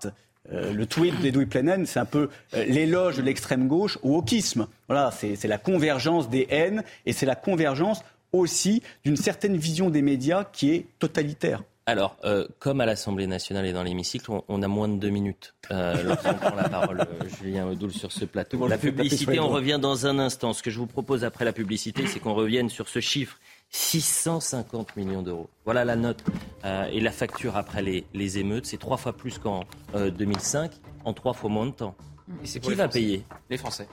le 0.50 0.84
tweet 0.84 1.20
d'Edoui 1.20 1.46
Plenen, 1.46 1.84
c'est 1.86 2.00
un 2.00 2.04
peu 2.04 2.30
l'éloge 2.52 3.16
de 3.16 3.22
l'extrême 3.22 3.68
gauche 3.68 3.98
au 4.02 4.16
wokisme. 4.16 4.66
Voilà, 4.88 5.10
c'est 5.10 5.48
la 5.48 5.58
convergence 5.58 6.30
des 6.30 6.46
haines 6.50 6.82
et 7.06 7.12
c'est 7.12 7.26
la 7.26 7.36
convergence 7.36 8.02
aussi 8.32 8.82
d'une 9.04 9.16
certaine 9.16 9.56
vision 9.56 9.90
des 9.90 10.02
médias 10.02 10.44
qui 10.44 10.72
est 10.72 10.86
totalitaire. 10.98 11.62
Alors, 11.86 12.16
euh, 12.24 12.46
comme 12.60 12.80
à 12.80 12.86
l'Assemblée 12.86 13.26
nationale 13.26 13.66
et 13.66 13.72
dans 13.72 13.82
l'hémicycle, 13.82 14.30
on, 14.46 14.62
a 14.62 14.68
moins 14.68 14.88
de 14.88 14.96
deux 14.96 15.08
minutes 15.10 15.54
euh, 15.72 16.00
lorsqu'on 16.04 16.34
prend 16.34 16.54
la 16.54 16.68
parole, 16.68 17.00
euh, 17.00 17.28
Julien 17.40 17.66
Odoul, 17.66 17.92
sur 17.92 18.12
ce 18.12 18.24
plateau. 18.24 18.68
La 18.68 18.78
publicité, 18.78 19.40
on 19.40 19.48
revient 19.48 19.78
dans 19.82 20.06
un 20.06 20.20
instant. 20.20 20.52
Ce 20.52 20.62
que 20.62 20.70
je 20.70 20.78
vous 20.78 20.86
propose 20.86 21.24
après 21.24 21.44
la 21.44 21.52
publicité, 21.52 22.06
c'est 22.06 22.20
qu'on 22.20 22.34
revienne 22.34 22.68
sur 22.68 22.88
ce 22.88 23.00
chiffre. 23.00 23.38
650 23.70 24.96
millions 24.96 25.22
d'euros. 25.22 25.48
Voilà 25.64 25.86
la 25.86 25.96
note 25.96 26.22
et 26.62 27.00
la 27.00 27.10
facture 27.10 27.56
après 27.56 27.80
les, 27.80 28.04
les 28.12 28.38
émeutes. 28.38 28.66
C'est 28.66 28.76
trois 28.76 28.98
fois 28.98 29.14
plus 29.14 29.38
qu'en 29.38 29.64
2005, 29.94 30.72
en 31.06 31.14
trois 31.14 31.32
fois 31.32 31.48
moins 31.48 31.64
de 31.64 31.70
temps. 31.70 31.96
Et 32.44 32.60
Qui 32.60 32.74
va 32.74 32.88
payer? 32.88 33.24
Les 33.48 33.56
Français. 33.56 33.88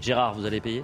Gérard, 0.00 0.32
vous 0.34 0.46
allez 0.46 0.62
payer? 0.62 0.82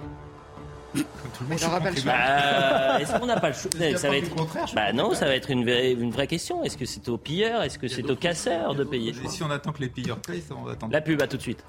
Tout 0.93 1.43
le 1.43 1.47
monde 1.49 1.59
pas 1.59 1.91
le 1.91 1.95
choix. 1.95 2.11
Bah, 2.11 3.01
est-ce 3.01 3.19
qu'on 3.19 3.25
n'a 3.25 3.39
pas 3.39 3.49
le 3.49 3.53
choix 3.53 3.71
Ça 3.97 4.09
va 4.09 4.17
être. 4.17 4.75
Bah 4.75 4.93
non, 4.93 5.13
ça 5.13 5.25
va 5.25 5.35
être 5.35 5.51
une 5.51 5.63
vraie, 5.63 5.91
une 5.91 6.11
vraie 6.11 6.27
question. 6.27 6.63
Est-ce 6.63 6.77
que 6.77 6.85
c'est 6.85 7.07
aux 7.09 7.17
pilleurs 7.17 7.63
Est-ce 7.63 7.79
que 7.79 7.87
c'est 7.87 8.09
aux 8.09 8.15
casseurs 8.15 8.75
de 8.75 8.83
payer? 8.83 9.13
Si 9.27 9.43
on 9.43 9.51
attend 9.51 9.71
que 9.71 9.81
les 9.81 9.89
pilleurs 9.89 10.19
payent, 10.19 10.43
on 10.51 10.63
va 10.63 10.73
attendre. 10.73 10.93
La 10.93 11.01
pub, 11.01 11.21
à 11.21 11.27
tout 11.27 11.37
de 11.37 11.41
suite. 11.41 11.63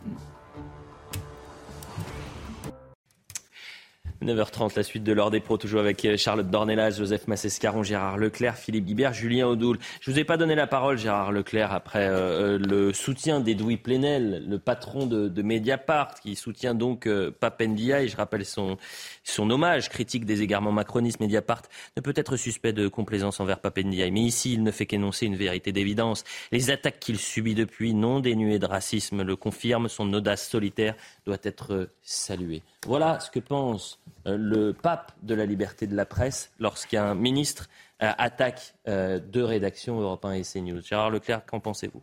9h30, 4.23 4.77
la 4.77 4.83
suite 4.83 5.05
de 5.05 5.13
l'ordre 5.13 5.33
des 5.33 5.41
pros, 5.41 5.57
toujours 5.57 5.81
avec 5.81 6.05
euh, 6.05 6.17
Charlotte 6.17 6.49
Dornelas, 6.49 6.93
Joseph 6.93 7.27
Massescaron, 7.29 7.83
Gérard 7.83 8.19
Leclerc, 8.19 8.57
Philippe 8.57 8.85
Guibert, 8.85 9.15
Julien 9.15 9.47
Audoul. 9.47 9.79
Je 10.01 10.11
vous 10.11 10.19
ai 10.19 10.25
pas 10.25 10.37
donné 10.37 10.55
la 10.55 10.67
parole, 10.67 10.99
Gérard 10.99 11.33
Leclerc, 11.33 11.73
après 11.73 12.07
euh, 12.07 12.57
euh, 12.57 12.59
le 12.59 12.93
soutien 12.93 13.41
d'Edoui 13.41 13.77
Plenel, 13.77 14.45
le 14.49 14.59
patron 14.59 15.07
de, 15.07 15.43
Mediapart, 15.43 16.15
qui 16.21 16.37
soutient 16.37 16.75
donc 16.75 17.07
euh, 17.07 17.31
Papendia, 17.31 18.03
et 18.03 18.09
je 18.09 18.17
rappelle 18.17 18.45
son, 18.45 18.77
son 19.25 19.51
hommage 19.51 19.89
critique 19.89 20.25
des 20.25 20.43
égarements 20.43 20.73
macronistes. 20.73 21.21
Mediapart 21.21 21.63
ne 21.97 22.03
peut 22.03 22.13
être 22.17 22.37
suspect 22.37 22.73
de 22.73 22.89
complaisance 22.89 23.41
envers 23.41 23.61
Papendia, 23.61 24.11
mais 24.11 24.21
ici, 24.21 24.53
il 24.53 24.63
ne 24.63 24.71
fait 24.71 24.87
qu'énoncer 24.87 25.27
une 25.27 25.37
vérité 25.37 25.73
d'évidence. 25.73 26.25
Les 26.53 26.71
attaques 26.71 27.01
qu'il 27.01 27.19
subit 27.19 27.55
depuis, 27.55 27.95
non 27.95 28.21
dénuées 28.21 28.59
de 28.59 28.67
racisme, 28.67 29.23
le 29.23 29.37
confirment. 29.37 29.89
Son 29.89 30.13
audace 30.13 30.49
solitaire 30.49 30.95
doit 31.25 31.39
être 31.43 31.89
saluée. 32.03 32.63
Voilà 32.87 33.21
ce 33.21 33.31
que 33.31 33.41
pense 33.41 34.01
euh, 34.27 34.37
le 34.39 34.73
pape 34.73 35.13
de 35.23 35.35
la 35.35 35.45
liberté 35.45 35.87
de 35.87 35.95
la 35.95 36.07
presse 36.07 36.51
lorsqu'un 36.59 37.15
ministre 37.15 37.69
euh, 38.03 38.11
attaque 38.17 38.75
euh, 38.89 39.19
deux 39.19 39.45
rédactions 39.45 40.01
Europe 40.01 40.25
1 40.25 40.33
et 40.33 40.43
CNews. 40.43 40.81
Gérard 40.81 41.11
Leclerc, 41.11 41.45
qu'en 41.45 41.61
pensez-vous? 41.61 42.03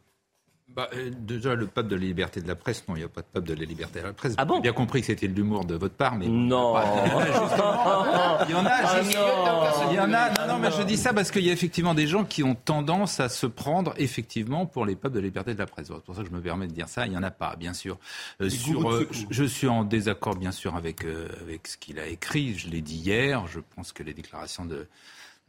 Bah, 0.69 0.89
déjà, 1.17 1.55
le 1.55 1.65
pape 1.65 1.87
de 1.87 1.95
la 1.95 2.01
liberté 2.01 2.41
de 2.41 2.47
la 2.47 2.55
presse, 2.55 2.83
non, 2.87 2.95
il 2.95 2.99
n'y 2.99 3.05
a 3.05 3.07
pas 3.07 3.21
de 3.21 3.27
pape 3.27 3.45
de 3.45 3.53
la 3.53 3.63
liberté 3.63 4.01
de 4.01 4.05
la 4.05 4.13
presse. 4.13 4.33
Ah 4.37 4.43
bon 4.43 4.55
J'ai 4.55 4.63
bien 4.63 4.73
compris 4.73 4.99
que 4.99 5.07
c'était 5.07 5.27
l'humour 5.27 5.63
de 5.63 5.75
votre 5.75 5.95
part, 5.95 6.15
mais. 6.17 6.27
Non 6.27 6.75
Il 8.47 8.51
y 8.51 8.53
en 8.53 8.65
a, 8.65 8.69
ah 8.71 8.99
il 9.89 9.95
y 9.95 9.99
en 9.99 10.13
a, 10.13 10.29
non, 10.29 10.53
non, 10.53 10.59
mais 10.59 10.69
je 10.71 10.83
dis 10.83 10.97
ça 10.97 11.13
parce 11.13 11.31
qu'il 11.31 11.43
y 11.43 11.49
a 11.49 11.53
effectivement 11.53 11.93
des 11.93 12.05
gens 12.05 12.25
qui 12.25 12.43
ont 12.43 12.53
tendance 12.53 13.21
à 13.21 13.29
se 13.29 13.47
prendre, 13.47 13.93
effectivement, 13.97 14.65
pour 14.65 14.85
les 14.85 14.97
papes 14.97 15.13
de 15.13 15.19
la 15.19 15.25
liberté 15.25 15.53
de 15.53 15.59
la 15.59 15.67
presse. 15.67 15.87
C'est 15.87 16.03
pour 16.03 16.15
ça 16.15 16.21
que 16.21 16.27
je 16.27 16.33
me 16.33 16.41
permets 16.41 16.67
de 16.67 16.73
dire 16.73 16.89
ça. 16.89 17.05
Il 17.05 17.11
n'y 17.11 17.17
en 17.17 17.23
a 17.23 17.31
pas, 17.31 17.55
bien 17.55 17.73
sûr. 17.73 17.97
sur, 18.49 19.05
je, 19.29 19.43
suis 19.45 19.67
en 19.67 19.85
désaccord, 19.85 20.35
bien 20.35 20.51
sûr, 20.51 20.75
avec, 20.75 21.05
avec 21.41 21.67
ce 21.67 21.77
qu'il 21.77 21.97
a 21.97 22.07
écrit. 22.07 22.57
Je 22.57 22.69
l'ai 22.69 22.81
dit 22.81 22.97
hier. 22.97 23.47
Je 23.47 23.61
pense 23.75 23.93
que 23.93 24.03
les 24.03 24.13
déclarations 24.13 24.65
de 24.65 24.87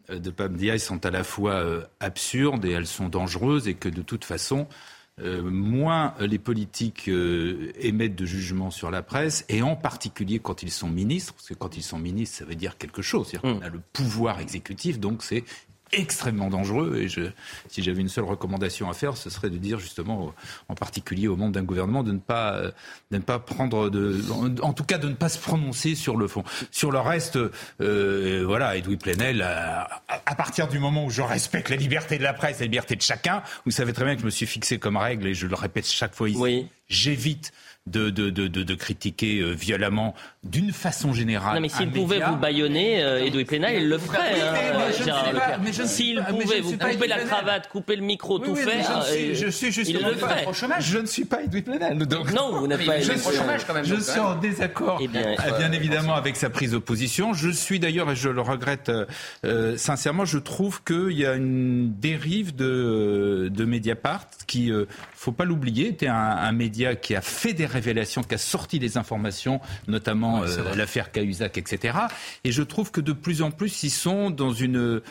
de 0.09 0.31
Pape 0.31 0.55
Diaye 0.55 0.81
sont 0.81 1.05
à 1.05 1.11
la 1.11 1.23
fois 1.23 1.63
absurdes 2.01 2.65
et 2.65 2.71
elles 2.71 2.87
sont 2.87 3.11
dangereuses 3.11 3.69
et 3.69 3.75
que 3.75 3.91
de 3.91 4.01
toute 4.01 4.25
façon, 4.25 4.67
euh, 5.21 5.43
moins 5.43 6.15
les 6.21 6.39
politiques 6.39 7.09
euh, 7.09 7.73
émettent 7.81 8.15
de 8.15 8.27
jugements 8.27 8.71
sur 8.71 8.91
la 8.91 9.03
presse, 9.03 9.45
et 9.49 9.63
en 9.63 9.77
particulier 9.77 10.39
quand 10.39 10.63
ils 10.63 10.71
sont 10.71 10.89
ministres, 10.89 11.35
parce 11.35 11.49
que 11.49 11.55
quand 11.55 11.77
ils 11.77 11.83
sont 11.83 11.99
ministres, 11.99 12.39
ça 12.39 12.45
veut 12.45 12.55
dire 12.55 12.79
quelque 12.79 13.03
chose. 13.03 13.29
C'est-à-dire 13.29 13.59
qu'on 13.59 13.67
a 13.67 13.69
le 13.69 13.81
pouvoir 13.93 14.41
exécutif, 14.41 15.01
donc 15.01 15.23
c'est 15.23 15.45
extrêmement 15.93 16.49
dangereux. 16.49 16.97
Et 16.97 17.09
je, 17.09 17.23
si 17.69 17.83
j'avais 17.83 18.01
une 18.01 18.09
seule 18.09 18.25
recommandation 18.25 18.91
à 18.91 18.95
faire, 18.95 19.17
ce 19.17 19.31
serait 19.31 19.51
de 19.51 19.57
dire 19.57 19.79
justement, 19.79 20.35
en 20.69 20.75
particulier 20.75 21.29
au 21.29 21.37
membre 21.37 21.53
d'un 21.53 21.63
gouvernement, 21.63 22.03
de 22.03 22.13
ne 22.13 22.19
pas, 22.19 22.55
euh, 22.55 22.71
de 23.11 23.17
ne 23.17 23.23
pas 23.23 23.39
prendre, 23.39 23.91
de, 23.91 24.21
en, 24.63 24.73
tout 24.73 24.85
cas, 24.85 24.99
de 24.99 25.09
ne 25.09 25.15
pas 25.15 25.29
se 25.29 25.39
prononcer 25.39 25.95
sur 25.95 26.17
le 26.17 26.29
fond. 26.29 26.45
Sur 26.71 26.91
le 26.91 26.99
reste, 26.99 27.39
euh, 27.81 28.45
voilà, 28.47 28.77
Edoui 28.77 28.97
Plenel, 28.97 29.43
à, 29.43 30.03
à, 30.09 30.35
partir 30.35 30.69
du 30.69 30.79
moment 30.79 31.07
où 31.07 31.11
je 31.11 31.23
respecte 31.23 31.69
la 31.69 31.77
liberté 31.77 32.19
de 32.19 32.23
la 32.23 32.33
presse, 32.33 32.61
la 32.61 32.67
liberté 32.67 32.97
de 32.97 33.03
chacun, 33.03 33.43
vous 33.65 33.71
savez 33.71 33.93
très 33.93 34.05
bien 34.05 34.15
que 34.15 34.21
je 34.21 34.27
me 34.27 34.31
suis 34.31 34.47
fixé 34.47 34.79
comme 34.79 34.97
règle, 34.97 35.27
et 35.27 35.35
je 35.35 35.47
le 35.47 35.55
répète 35.55 35.87
chaque 35.87 36.15
fois 36.15 36.29
ici, 36.29 36.39
oui. 36.39 36.69
j'évite 36.89 37.53
de, 37.91 38.11
de, 38.11 38.31
de, 38.31 38.49
de, 38.49 38.75
critiquer 38.75 39.41
euh, 39.41 39.53
violemment 39.53 40.15
d'une 40.45 40.73
façon 40.73 41.13
générale. 41.13 41.57
Non, 41.57 41.61
mais 41.61 41.69
s'il 41.69 41.91
pouvait 41.91 42.21
vous 42.21 42.37
baïonner, 42.37 43.03
euh, 43.03 43.25
Edoui 43.25 43.45
Plénal, 43.45 43.75
il 43.77 43.89
le 43.89 43.99
ferait. 43.99 44.35
S'il 45.87 46.23
pouvait 46.29 46.61
vous 46.61 46.77
couper 46.77 47.07
la 47.07 47.19
cravate, 47.19 47.69
couper 47.69 47.97
le 47.97 48.03
micro, 48.03 48.39
tout 48.39 48.55
faire, 48.55 49.05
je 49.33 49.49
suis 49.49 49.73
justement 49.73 50.09
pas 50.21 50.81
Je 50.81 50.99
ne 50.99 51.07
suis 51.07 51.25
pas 51.25 51.43
Edoui 51.43 51.63
Plénal. 51.63 51.99
Non, 52.35 52.59
vous 52.59 52.67
n'êtes 52.67 52.85
pas 52.85 53.01
Je 53.01 53.13
Je 53.85 54.01
suis 54.01 54.21
en 54.21 54.35
désaccord, 54.37 54.99
eh 55.03 55.09
bien, 55.09 55.35
bien 55.59 55.73
évidemment, 55.73 56.15
avec 56.15 56.37
sa 56.37 56.51
prise 56.51 56.73
de 56.73 56.79
position. 56.79 57.33
Je 57.33 57.51
suis 57.51 57.81
d'ailleurs, 57.81 58.11
et 58.11 58.17
je 58.17 58.29
le 58.29 58.41
regrette 58.41 58.91
euh, 59.45 59.77
sincèrement, 59.77 60.25
je 60.25 60.39
trouve 60.39 60.83
qu'il 60.83 61.13
y 61.13 61.27
a 61.27 61.35
une 61.35 61.95
dérive 61.99 62.55
de, 62.55 63.49
de 63.53 63.65
Mediapart 63.65 64.27
qui, 64.47 64.71
euh, 64.71 64.87
faut 65.19 65.33
pas 65.33 65.45
l'oublier, 65.45 65.89
était 65.89 66.07
un, 66.07 66.15
un 66.15 66.53
média 66.53 66.95
qui 66.95 67.17
a 67.17 67.21
fait 67.21 67.53
des 67.53 67.67
révélation 67.67 68.23
qui 68.23 68.35
a 68.37 68.39
sorti 68.39 68.79
des 68.79 68.97
informations, 68.97 69.61
notamment 69.89 70.45
euh, 70.45 70.75
l'affaire 70.77 71.11
Cahuzac, 71.11 71.59
etc. 71.59 71.99
Et 72.45 72.53
je 72.53 72.63
trouve 72.63 72.93
que 72.93 73.01
de 73.01 73.13
plus 73.13 73.43
en 73.43 73.51
plus, 73.51 73.83
ils 73.83 73.91
sont 73.91 74.31
dans 74.31 74.53
une 74.53 75.03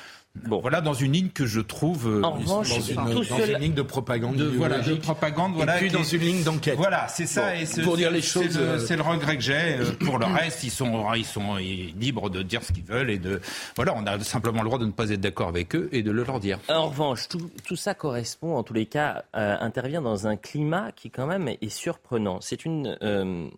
Bon, 0.45 0.59
voilà 0.59 0.81
dans 0.81 0.93
une 0.93 1.13
ligne 1.13 1.29
que 1.29 1.45
je 1.45 1.59
trouve 1.59 2.07
euh, 2.07 2.21
en 2.23 2.33
revanche, 2.33 2.69
dans, 2.69 2.81
une, 2.81 3.23
dans 3.23 3.45
une, 3.45 3.57
ligne 3.59 3.73
de 3.73 3.81
propagande, 3.81 4.35
de, 4.35 4.45
voilà, 4.45 4.79
de 4.79 4.95
propagande, 4.95 5.53
voilà, 5.55 5.77
et 5.77 5.79
puis 5.79 5.91
dans 5.91 6.03
une 6.03 6.21
ligne 6.21 6.43
d'enquête. 6.43 6.77
Voilà, 6.77 7.07
c'est 7.07 7.25
ça. 7.25 7.55
et 7.55 7.65
pour 7.83 7.97
dire 7.97 8.11
les 8.11 8.21
choses, 8.21 8.57
euh, 8.57 8.79
c'est 8.79 8.95
le, 8.95 9.01
regret 9.01 9.37
que 9.37 9.43
j'ai. 9.43 9.77
Euh, 9.77 9.91
pour 9.99 10.19
le 10.19 10.25
reste, 10.25 10.63
ils 10.63 10.71
sont, 10.71 11.13
ils 11.13 11.25
sont 11.25 11.55
libres 11.55 12.29
de 12.29 12.41
dire 12.41 12.63
ce 12.63 12.71
qu'ils 12.71 12.83
veulent 12.83 13.09
et 13.09 13.17
de, 13.17 13.41
voilà, 13.75 13.93
on 13.95 14.05
a 14.05 14.19
simplement 14.19 14.61
le 14.61 14.67
droit 14.67 14.79
de 14.79 14.85
ne 14.85 14.91
pas 14.91 15.09
être 15.09 15.21
d'accord 15.21 15.47
avec 15.49 15.75
eux 15.75 15.89
et 15.91 16.03
de 16.03 16.11
le 16.11 16.23
leur 16.23 16.39
dire. 16.39 16.59
En 16.69 16.89
revanche, 16.89 17.27
tout, 17.27 17.49
tout 17.65 17.75
ça 17.75 17.93
correspond, 17.93 18.55
en 18.55 18.63
tous 18.63 18.73
les 18.73 18.85
cas, 18.85 19.23
intervient 19.33 20.01
dans 20.01 20.27
un 20.27 20.35
climat 20.35 20.91
qui 20.95 21.09
quand 21.09 21.27
même 21.27 21.47
est 21.47 21.69
surprenant. 21.69 22.39
C'est 22.41 22.65
une 22.65 22.97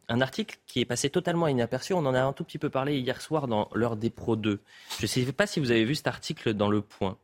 un 0.09 0.21
article 0.21 0.57
qui 0.67 0.81
est 0.81 0.85
passé 0.85 1.09
totalement 1.09 1.47
inaperçu. 1.47 1.93
On 1.93 2.05
en 2.05 2.13
a 2.13 2.21
un 2.21 2.33
tout 2.33 2.43
petit 2.43 2.57
peu 2.57 2.69
parlé 2.69 2.97
hier 2.97 3.21
soir 3.21 3.47
dans 3.47 3.69
l'heure 3.73 3.95
des 3.95 4.09
Pro 4.09 4.35
2. 4.35 4.59
Je 4.97 5.03
ne 5.03 5.07
sais 5.07 5.31
pas 5.31 5.47
si 5.47 5.59
vous 5.59 5.71
avez 5.71 5.85
vu 5.85 5.95
cet 5.95 6.07
article 6.07 6.53
dans 6.53 6.68
le 6.69 6.82
point. 6.82 7.17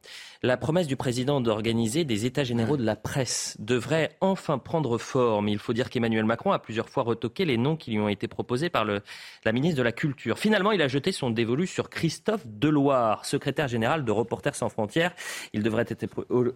La 0.44 0.58
promesse 0.58 0.86
du 0.86 0.96
président 0.96 1.42
d'organiser 1.42 2.04
des 2.04 2.26
états 2.26 2.44
généraux 2.44 2.78
de 2.78 2.84
la 2.84 2.96
presse 2.96 3.56
devrait 3.60 4.16
enfin 4.22 4.60
prendre 4.60 4.98
forme. 5.00 5.48
Il 5.48 5.58
faut 5.58 5.74
dire 5.74 5.90
qu'Emmanuel 5.90 6.26
Macron 6.26 6.52
a 6.52 6.60
plusieurs 6.60 6.88
fois 6.88 7.04
retoqué 7.04 7.46
les 7.46 7.58
noms 7.58 7.76
qui 7.76 7.92
lui 7.92 8.00
ont 8.00 8.10
été 8.10 8.28
proposés 8.28 8.70
par 8.70 8.86
la 8.86 9.52
ministre 9.52 9.78
de 9.78 9.84
la 9.84 9.92
Culture. 9.92 10.38
Finalement, 10.38 10.72
il 10.72 10.82
a 10.82 10.88
jeté 10.88 11.12
son 11.12 11.32
dévolu 11.32 11.66
sur 11.66 11.90
Christophe 11.90 12.46
Deloire, 12.46 13.26
secrétaire 13.26 13.68
général 13.68 14.06
de 14.06 14.12
Reporters 14.12 14.56
sans 14.56 14.70
frontières. 14.70 15.14
Il 15.54 15.64
devrait 15.64 15.86
être 15.88 16.06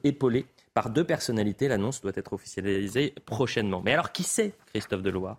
épaulé 0.03 0.45
par 0.75 0.91
deux 0.91 1.03
personnalités. 1.03 1.67
L'annonce 1.67 2.01
doit 2.01 2.11
être 2.15 2.33
officialisée 2.33 3.15
prochainement. 3.25 3.81
Mais 3.83 3.93
alors, 3.93 4.11
qui 4.11 4.23
c'est 4.23 4.53
Christophe 4.67 5.01
Deloire 5.01 5.37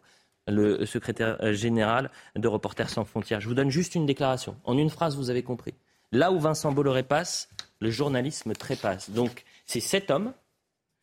le 0.48 0.84
secrétaire 0.86 1.52
général 1.52 2.10
de 2.34 2.48
Reporters 2.48 2.90
sans 2.90 3.04
frontières? 3.04 3.40
Je 3.40 3.46
vous 3.46 3.54
donne 3.54 3.70
juste 3.70 3.94
une 3.94 4.06
déclaration. 4.06 4.56
En 4.64 4.76
une 4.76 4.90
phrase, 4.90 5.16
vous 5.16 5.30
avez 5.30 5.44
compris. 5.44 5.74
Là 6.12 6.32
où 6.32 6.38
Vincent 6.38 6.72
Bolloré 6.72 7.02
passe, 7.02 7.48
le 7.80 7.90
journalisme 7.90 8.52
trépasse. 8.52 9.10
Donc 9.10 9.44
c'est 9.66 9.80
cet 9.80 10.10
homme 10.10 10.32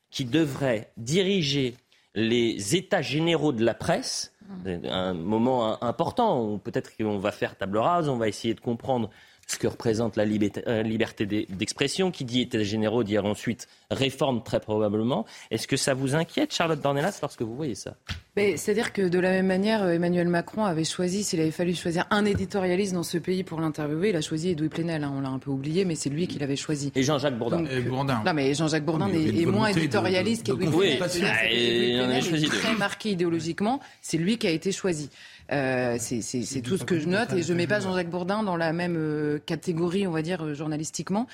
qui 0.09 0.25
devrait 0.25 0.91
diriger 0.97 1.75
les 2.15 2.75
états 2.75 3.01
généraux 3.01 3.51
de 3.51 3.63
la 3.63 3.73
presse, 3.73 4.33
un 4.65 5.13
moment 5.13 5.83
important 5.83 6.43
où 6.43 6.57
peut-être 6.57 6.95
qu'on 6.97 7.19
va 7.19 7.31
faire 7.31 7.55
table 7.55 7.77
rase, 7.77 8.09
on 8.09 8.17
va 8.17 8.27
essayer 8.27 8.53
de 8.53 8.59
comprendre 8.59 9.09
ce 9.47 9.57
que 9.57 9.67
représente 9.67 10.17
la 10.17 10.23
euh, 10.23 10.83
liberté 10.83 11.25
d'expression. 11.25 12.11
Qui 12.11 12.25
dit 12.25 12.41
état 12.41 12.61
généraux 12.63 13.03
dit 13.03 13.17
ensuite 13.17 13.67
réforme 13.89 14.43
très 14.43 14.59
probablement. 14.59 15.25
Est-ce 15.51 15.67
que 15.67 15.77
ça 15.77 15.93
vous 15.93 16.15
inquiète, 16.15 16.53
Charlotte 16.53 16.81
Dornelas, 16.81 17.19
lorsque 17.21 17.41
vous 17.41 17.55
voyez 17.55 17.75
ça? 17.75 17.95
C'est-à-dire 18.35 18.93
que 18.93 19.01
de 19.01 19.17
la 19.17 19.31
même 19.31 19.47
manière, 19.47 19.81
euh, 19.81 19.93
Emmanuel 19.93 20.27
Macron 20.27 20.65
avait 20.65 20.83
choisi, 20.83 21.23
s'il 21.23 21.39
avait 21.39 21.49
fallu 21.49 21.73
choisir 21.73 22.05
un 22.11 22.23
éditorialiste 22.23 22.93
dans 22.93 23.01
ce 23.01 23.17
pays 23.17 23.43
pour 23.43 23.59
l'interviewer, 23.59 24.09
il 24.09 24.15
a 24.15 24.21
choisi 24.21 24.51
Edoui 24.51 24.69
Plenel. 24.69 25.03
Hein, 25.03 25.13
on 25.15 25.21
l'a 25.21 25.29
un 25.29 25.39
peu 25.39 25.49
oublié, 25.49 25.85
mais 25.85 25.95
c'est 25.95 26.09
lui 26.09 26.27
qui 26.27 26.37
l'avait 26.37 26.55
choisi. 26.55 26.91
Et 26.93 27.01
Jean-Jacques 27.01 27.37
Bourdin. 27.37 27.63
Bourdin. 27.87 28.21
Non, 28.23 28.33
mais 28.35 28.53
Jean-Jacques 28.53 28.85
Bourdin 28.85 29.09
est, 29.09 29.45
moins 29.45 29.69
éditorialiste 29.69 30.45
qu'Edoui 30.45 30.67
Plenel. 30.67 30.99
Oui, 30.99 30.99
il 32.31 32.45
est 32.45 32.49
très 32.49 32.75
marqué 32.75 33.11
idéologiquement. 33.11 33.79
C'est 34.01 34.17
lui 34.17 34.37
qui 34.37 34.45
a 34.45 34.51
été 34.51 34.71
choisi. 34.71 35.09
Euh, 35.51 35.97
c'est 35.99 36.61
tout 36.61 36.77
ce 36.77 36.83
que 36.83 36.99
je 36.99 37.07
note 37.07 37.33
et 37.33 37.43
je 37.43 37.53
mets 37.53 37.67
pas 37.67 37.79
Jean-Jacques 37.79 38.09
Bourdin 38.09 38.43
dans 38.43 38.57
la 38.57 38.73
même 38.73 38.95
euh, 38.97 39.39
catégorie, 39.45 40.05
on 40.05 40.11
va 40.11 40.21
dire, 40.21 40.53
journalistiquement. 40.53 41.27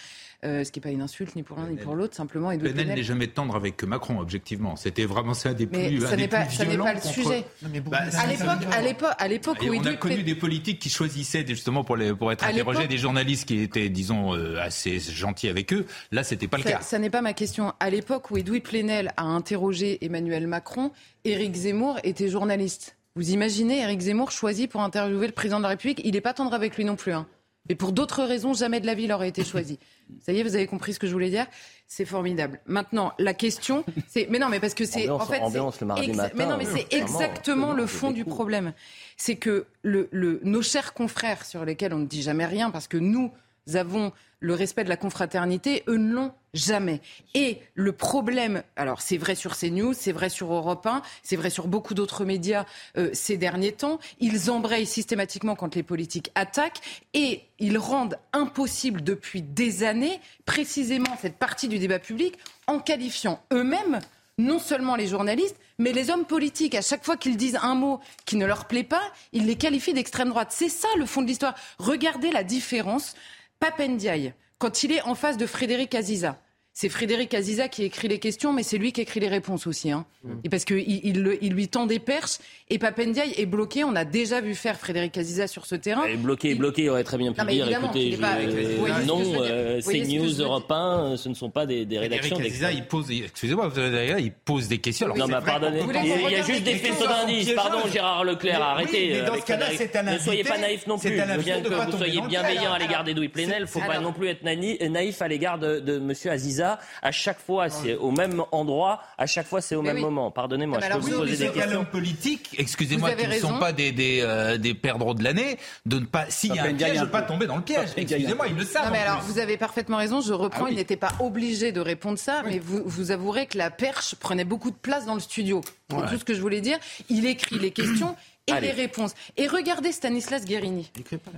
ce 0.44 0.70
qui 0.70 0.80
n'est 0.80 0.84
pas 0.84 0.92
une 0.92 1.02
insulte 1.02 1.36
ni 1.36 1.44
pour 1.44 1.58
l'un 1.58 1.68
ni 1.68 1.78
pour 1.78 1.96
l'autre, 1.96 2.16
simplement. 2.16 2.52
Et 2.52 2.58
Plenel 2.58 2.88
n'est 2.88 3.04
jamais 3.04 3.28
tendre 3.28 3.56
avec 3.56 3.84
Macron, 3.84 4.20
objectivement. 4.20 4.76
C'était 4.76 5.06
vraiment 5.06 5.34
ça 5.34 5.54
des 5.54 5.66
plus, 5.66 5.78
Mais 5.78 6.00
ça 6.00 6.16
n'est 6.16 6.28
pas, 6.28 6.46
pas, 6.46 6.94
le 6.94 7.02
sujet. 7.02 7.46
Bah, 7.86 8.00
à 8.18 8.28
l'époque, 8.28 8.48
à 8.72 8.82
l'époque, 8.82 9.16
à 9.18 9.28
l'époque 9.28 9.58
où 9.64 9.74
on 9.74 9.86
a 9.86 9.94
connu 9.96 10.24
des 10.24 10.36
politiques 10.36 10.80
qui 10.80 10.90
choisissaient 10.90 11.46
justement 11.48 11.84
pour, 11.84 11.98
les, 11.98 12.14
pour 12.14 12.32
être 12.32 12.44
interrogés, 12.44 12.88
des 12.88 12.98
journalistes 12.98 13.48
qui 13.48 13.62
étaient, 13.62 13.90
disons, 13.90 14.34
assez 14.60 15.00
gentils 15.00 15.50
avec 15.50 15.74
eux. 15.74 15.86
Là, 16.12 16.24
c'était 16.24 16.48
pas 16.48 16.58
le 16.58 16.64
cas. 16.64 16.82
Ça 16.82 17.00
n'est 17.00 17.10
pas 17.10 17.22
ma 17.22 17.34
question. 17.34 17.74
À 17.80 17.90
l'époque 17.90 18.30
où 18.32 18.38
Edoui 18.38 18.60
Plenel 18.60 19.12
a 19.18 19.24
interrogé 19.24 20.04
Emmanuel 20.06 20.48
Macron, 20.48 20.92
Éric 21.26 21.56
Zemmour 21.56 22.00
était 22.04 22.30
journaliste. 22.30 22.96
Vous 23.16 23.30
imaginez 23.30 23.80
Éric 23.82 24.02
Zemmour 24.02 24.32
choisi 24.32 24.68
pour 24.68 24.82
interviewer 24.82 25.28
le 25.28 25.34
président 25.34 25.58
de 25.58 25.64
la 25.64 25.70
République 25.70 26.02
Il 26.04 26.14
n'est 26.14 26.22
pas 26.22 26.34
tendre 26.34 26.54
avec 26.54 26.78
lui 26.78 26.84
non 26.84 26.96
plus. 26.96 27.14
Hein. 27.14 27.28
Mais 27.70 27.76
pour 27.76 27.92
d'autres 27.92 28.24
raisons, 28.24 28.54
jamais 28.54 28.80
de 28.80 28.88
la 28.88 28.96
vie 28.96 29.04
il 29.04 29.12
aurait 29.12 29.30
été 29.30 29.44
choisi. 29.44 29.78
Ça 30.20 30.34
y 30.34 30.40
est, 30.40 30.44
vous 30.44 30.56
avez 30.56 30.66
compris 30.66 30.94
ce 30.94 31.00
que 31.00 31.06
je 31.06 31.14
voulais 31.14 31.30
dire? 31.30 31.46
C'est 31.88 32.06
formidable. 32.06 32.60
Maintenant, 32.66 33.14
la 33.20 33.36
question, 33.36 33.86
c'est 34.08 34.28
mais 34.32 34.40
non, 34.40 34.50
mais 34.50 34.60
parce 34.60 34.74
que 34.74 34.84
c'est 34.84 35.08
en 35.10 35.20
fait, 35.20 35.40
ambiance 35.40 35.80
le 35.80 35.88
mardi 35.88 36.12
matin, 36.12 36.34
mais 36.36 36.46
non, 36.48 36.58
mais 36.58 36.66
c'est 36.66 36.92
exactement 36.92 37.72
le 37.72 37.86
fond 37.86 38.12
du 38.12 38.26
problème. 38.26 38.74
C'est 39.16 39.36
que 39.36 39.68
le, 39.84 40.10
nos 40.44 40.64
chers 40.64 40.94
confrères 40.94 41.46
sur 41.46 41.64
lesquels 41.64 41.94
on 41.94 42.00
ne 42.00 42.06
dit 42.06 42.24
jamais 42.24 42.46
rien, 42.46 42.72
parce 42.72 42.88
que 42.88 42.98
nous 42.98 43.32
avons 43.74 44.12
le 44.40 44.54
respect 44.54 44.84
de 44.84 44.90
la 44.90 44.98
confraternité, 44.98 45.84
eux 45.88 45.98
ne 45.98 46.14
l'ont 46.14 46.34
jamais. 46.54 47.02
Et 47.34 47.60
le 47.76 47.94
problème, 47.94 48.62
alors 48.76 49.02
c'est 49.02 49.18
vrai 49.18 49.36
sur 49.36 49.58
CNews, 49.58 49.94
c'est 49.94 50.12
vrai 50.12 50.30
sur 50.30 50.54
Europe 50.54 50.86
1, 50.86 51.02
c'est 51.24 51.38
vrai 51.38 51.50
sur 51.50 51.68
beaucoup 51.68 51.94
d'autres 51.94 52.26
médias 52.26 52.66
euh, 52.98 53.10
ces 53.14 53.38
derniers 53.38 53.72
temps, 53.72 54.00
ils 54.20 54.52
embrayent 54.52 54.86
systématiquement 54.86 55.56
quand 55.56 55.76
les 55.76 55.84
politiques 55.84 56.32
attaquent 56.36 56.82
et 57.14 57.42
ils 57.60 57.78
rendent 57.78 58.20
impossible 58.34 59.02
depuis 59.02 59.42
des 59.42 59.84
années 59.84 60.20
précisément 60.46 61.16
cette 61.22 61.38
partie 61.38 61.70
du 61.70 61.80
débat 61.80 62.00
public 62.00 62.38
en 62.68 62.80
qualifiant 62.80 63.42
eux-mêmes 63.54 64.02
non 64.38 64.60
seulement 64.60 64.96
les 64.96 65.08
journalistes, 65.08 65.58
mais 65.78 65.92
les 65.92 66.10
hommes 66.10 66.26
politiques. 66.26 66.76
À 66.76 66.82
chaque 66.82 67.06
fois 67.06 67.18
qu'ils 67.18 67.38
disent 67.38 67.60
un 67.62 67.76
mot 67.76 68.00
qui 68.26 68.36
ne 68.36 68.46
leur 68.46 68.66
plaît 68.66 68.84
pas, 68.84 69.04
ils 69.32 69.46
les 69.46 69.56
qualifient 69.56 69.94
d'extrême 69.94 70.30
droite. 70.30 70.50
C'est 70.52 70.70
ça 70.70 70.88
le 70.98 71.06
fond 71.06 71.22
de 71.22 71.28
l'histoire. 71.28 71.56
Regardez 71.78 72.32
la 72.32 72.44
différence 72.44 73.16
Papendiaï, 73.64 74.34
quand 74.58 74.84
il 74.84 74.92
est 74.92 75.04
en 75.04 75.16
face 75.16 75.38
de 75.38 75.46
Frédéric 75.46 75.96
Aziza, 75.96 76.43
c'est 76.76 76.90
Frédéric 76.90 77.36
Aziza 77.36 77.68
qui 77.68 77.84
écrit 77.84 78.08
les 78.08 78.18
questions, 78.18 78.52
mais 78.52 78.64
c'est 78.64 78.80
lui 78.80 78.92
qui 78.92 79.02
écrit 79.02 79.20
les 79.20 79.28
réponses 79.28 79.68
aussi. 79.68 79.92
Hein. 79.92 80.08
Mm. 80.24 80.32
Et 80.44 80.50
parce 80.50 80.66
qu'il 80.66 80.80
il, 80.80 81.38
il, 81.40 81.54
lui 81.54 81.68
tend 81.68 81.86
des 81.86 82.00
perches. 82.00 82.40
Et 82.72 82.80
Papendiaï 82.80 83.32
est 83.38 83.46
bloqué. 83.46 83.84
On 83.84 83.96
a 83.96 84.06
déjà 84.06 84.42
vu 84.42 84.56
faire 84.56 84.80
Frédéric 84.80 85.16
Aziza 85.16 85.46
sur 85.46 85.68
ce 85.68 85.76
terrain. 85.76 86.06
Et 86.06 86.18
bloqué, 86.18 86.56
bloqué, 86.56 86.86
il 86.86 86.90
aurait 86.90 87.04
très 87.04 87.20
bien 87.20 87.32
pu 87.32 87.46
dire 87.46 87.70
écoutez, 87.70 88.14
je, 88.14 89.06
non, 89.06 89.22
euh, 89.40 89.82
c'est 89.82 90.00
News 90.00 90.42
Europe 90.42 90.72
1, 90.72 91.16
ce 91.18 91.30
ne 91.30 91.36
sont 91.36 91.52
pas 91.52 91.68
des, 91.68 91.86
des 91.86 92.00
rédactions. 92.00 92.38
Frédéric 92.38 92.54
Aziza, 92.54 92.72
il 92.72 92.88
pose, 92.88 93.12
excusez-moi, 93.12 93.72
il 94.18 94.32
pose 94.32 94.68
des 94.68 94.80
questions. 94.80 95.06
Alors, 95.06 95.18
non, 95.18 95.28
mais 95.28 95.46
pardonnez. 95.46 95.84
Il 96.04 96.32
y 96.32 96.36
a 96.36 96.42
juste 96.42 96.64
des 96.64 96.76
faisceaux 96.76 97.08
d'indices. 97.08 97.54
Pardon, 97.54 97.88
Gérard 97.92 98.24
Leclerc, 98.24 98.62
arrêtez. 98.64 99.12
Mais 99.14 99.22
dans 99.28 99.36
ce 99.36 99.46
cas-là, 99.46 99.68
c'est 99.78 99.96
un 99.96 100.02
Ne 100.02 100.18
soyez 100.18 100.44
pas 100.44 100.58
naïf 100.58 100.88
non 100.88 100.98
plus. 100.98 101.12
Bien 101.12 101.62
que 101.62 101.92
vous 101.92 101.98
soyez 101.98 102.20
bienveillant 102.22 102.74
à 102.74 102.80
l'égard 102.80 103.04
d'Edoui 103.04 103.30
Plenel, 103.30 103.58
il 103.60 103.62
ne 103.62 103.66
faut 103.68 103.80
pas 103.80 104.00
non 104.00 104.12
plus 104.12 104.30
être 104.30 104.44
naïf 104.44 105.22
à 105.22 105.28
l'égard 105.28 105.60
de 105.60 105.98
M. 105.98 106.12
Aziza. 106.32 106.63
À 107.02 107.12
chaque 107.12 107.40
fois, 107.40 107.70
c'est 107.70 107.96
au 107.96 108.12
même 108.12 108.44
endroit, 108.52 109.02
à 109.18 109.26
chaque 109.26 109.48
fois, 109.48 109.62
c'est 109.62 109.76
au 109.76 109.82
même 109.82 110.00
moment. 110.00 110.32
Pardonnez-moi, 110.32 110.80
je 110.82 110.88
peux 110.94 111.00
vous 111.00 111.20
poser 111.20 111.48
des 111.48 111.52
questions. 111.52 111.86
politiques, 111.86 112.56
excusez-moi, 112.58 113.12
qui 113.14 113.28
ne 113.28 113.34
sont 113.34 113.60
pas 113.60 113.72
des, 113.72 113.92
des, 113.92 114.22
euh, 114.22 114.58
des 114.58 114.74
perdreaux 114.74 115.14
de 115.14 115.24
l'année, 115.24 115.58
de 115.86 116.00
ne 116.00 116.06
pas, 116.06 116.26
s'il 116.30 116.56
y 116.56 116.60
a 116.60 116.64
un 116.64 116.74
piège, 116.74 117.00
de 117.00 117.06
ne 117.06 117.06
pas 117.06 117.22
tomber 117.22 117.46
dans 117.46 117.58
le 117.58 117.62
piège. 117.62 117.90
Excusez-moi, 117.98 118.48
ils 118.48 118.56
le 118.56 118.64
savent. 118.64 118.86
Non, 118.86 118.92
mais 118.92 119.00
alors, 119.00 119.22
vous 119.22 119.40
avez 119.40 119.58
parfaitement 119.58 119.98
raison, 119.98 120.22
je 120.22 120.34
reprends, 120.34 120.66
ah 120.66 120.70
il 120.70 120.76
n'était 120.76 120.98
pas 120.98 121.12
obligé 121.20 121.72
de 121.72 121.82
répondre 121.82 122.18
ça, 122.18 122.42
mais 122.46 122.60
vous, 122.60 122.82
vous 122.86 123.12
avouerez 123.12 123.46
que 123.48 123.58
la 123.58 123.70
perche 123.70 124.16
prenait 124.16 124.46
beaucoup 124.46 124.72
de 124.72 124.76
place 124.76 125.06
dans 125.06 125.16
le 125.16 125.20
studio. 125.20 125.62
C'est 125.90 126.10
tout 126.10 126.20
ce 126.20 126.26
que 126.26 126.34
je 126.34 126.42
voulais 126.42 126.62
dire. 126.62 126.78
Il 127.10 127.26
écrit 127.26 127.60
les 127.60 127.72
questions 127.72 128.16
et 128.48 128.60
les 128.60 128.72
réponses. 128.72 129.14
Et 129.38 129.48
regardez 129.48 129.92
Stanislas 129.92 130.46
Guérini. 130.46 130.92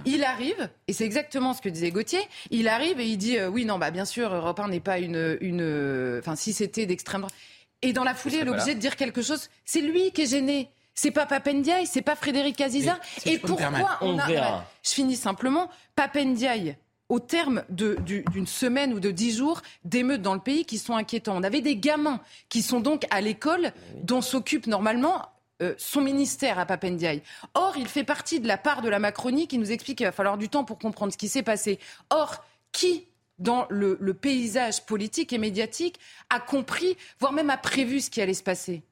Il 0.05 0.23
arrive, 0.23 0.69
et 0.87 0.93
c'est 0.93 1.05
exactement 1.05 1.53
ce 1.53 1.61
que 1.61 1.69
disait 1.69 1.91
Gauthier, 1.91 2.21
il 2.51 2.67
arrive 2.67 2.99
et 2.99 3.07
il 3.07 3.17
dit 3.17 3.37
euh, 3.37 3.47
oui, 3.47 3.65
non, 3.65 3.77
bah 3.77 3.91
bien 3.91 4.05
sûr, 4.05 4.33
Europe 4.33 4.59
1 4.59 4.69
n'est 4.69 4.79
pas 4.79 4.99
une. 4.99 5.37
une 5.41 6.19
enfin, 6.19 6.35
si 6.35 6.53
c'était 6.53 6.85
d'extrême 6.85 7.21
droite. 7.21 7.33
Et 7.81 7.93
dans 7.93 8.03
la 8.03 8.15
foulée, 8.15 8.37
il 8.41 8.47
est 8.47 8.49
obligé 8.49 8.73
de 8.73 8.79
dire 8.79 8.95
quelque 8.95 9.21
chose. 9.21 9.49
C'est 9.63 9.81
lui 9.81 10.11
qui 10.11 10.23
est 10.23 10.27
gêné. 10.31 10.69
C'est 10.95 11.11
pas 11.11 11.25
Papendiaï, 11.25 11.85
c'est 11.85 12.01
pas 12.01 12.15
Frédéric 12.15 12.61
Aziza. 12.61 12.97
et 13.25 13.37
pourquoi 13.37 13.97
on, 14.01 14.17
a. 14.17 14.65
Je 14.81 14.89
finis 14.91 15.17
simplement. 15.17 15.69
Papendiaï, 15.95 16.77
au 17.09 17.19
terme 17.19 17.63
d'une 17.69 18.47
semaine 18.47 18.93
ou 18.93 18.99
de 18.99 19.11
dix 19.11 19.37
jours 19.37 19.61
d'émeutes 19.83 20.21
dans 20.21 20.33
le 20.33 20.39
pays 20.39 20.65
qui 20.65 20.77
sont 20.77 20.95
inquiétants. 20.95 21.35
On 21.37 21.43
avait 21.43 21.61
des 21.61 21.75
gamins 21.75 22.21
qui 22.49 22.61
sont 22.61 22.79
donc 22.79 23.05
à 23.11 23.21
l'école, 23.21 23.73
dont 24.03 24.21
s'occupe 24.21 24.67
normalement 24.67 25.21
euh, 25.61 25.73
son 25.77 26.01
ministère 26.01 26.59
à 26.59 26.65
Papendiaï. 26.65 27.21
Or, 27.53 27.75
il 27.77 27.87
fait 27.87 28.03
partie 28.03 28.41
de 28.41 28.47
la 28.47 28.57
part 28.57 28.81
de 28.81 28.89
la 28.89 28.99
Macronie 28.99 29.47
qui 29.47 29.57
nous 29.57 29.71
explique 29.71 29.97
qu'il 29.97 30.05
va 30.05 30.11
falloir 30.11 30.37
du 30.37 30.49
temps 30.49 30.65
pour 30.65 30.77
comprendre 30.77 31.13
ce 31.13 31.17
qui 31.17 31.29
s'est 31.29 31.43
passé. 31.43 31.79
Or, 32.09 32.43
qui 32.73 33.07
dans 33.39 33.65
le, 33.69 33.97
paysage 34.13 34.85
politique 34.85 35.31
et 35.33 35.37
médiatique 35.37 35.99
a 36.29 36.39
compris, 36.39 36.97
voire 37.19 37.31
même 37.31 37.49
a 37.49 37.57
prévu 37.57 38.01
ce 38.01 38.09
qui 38.09 38.21
allait 38.21 38.33
se 38.33 38.43
passer? 38.43 38.83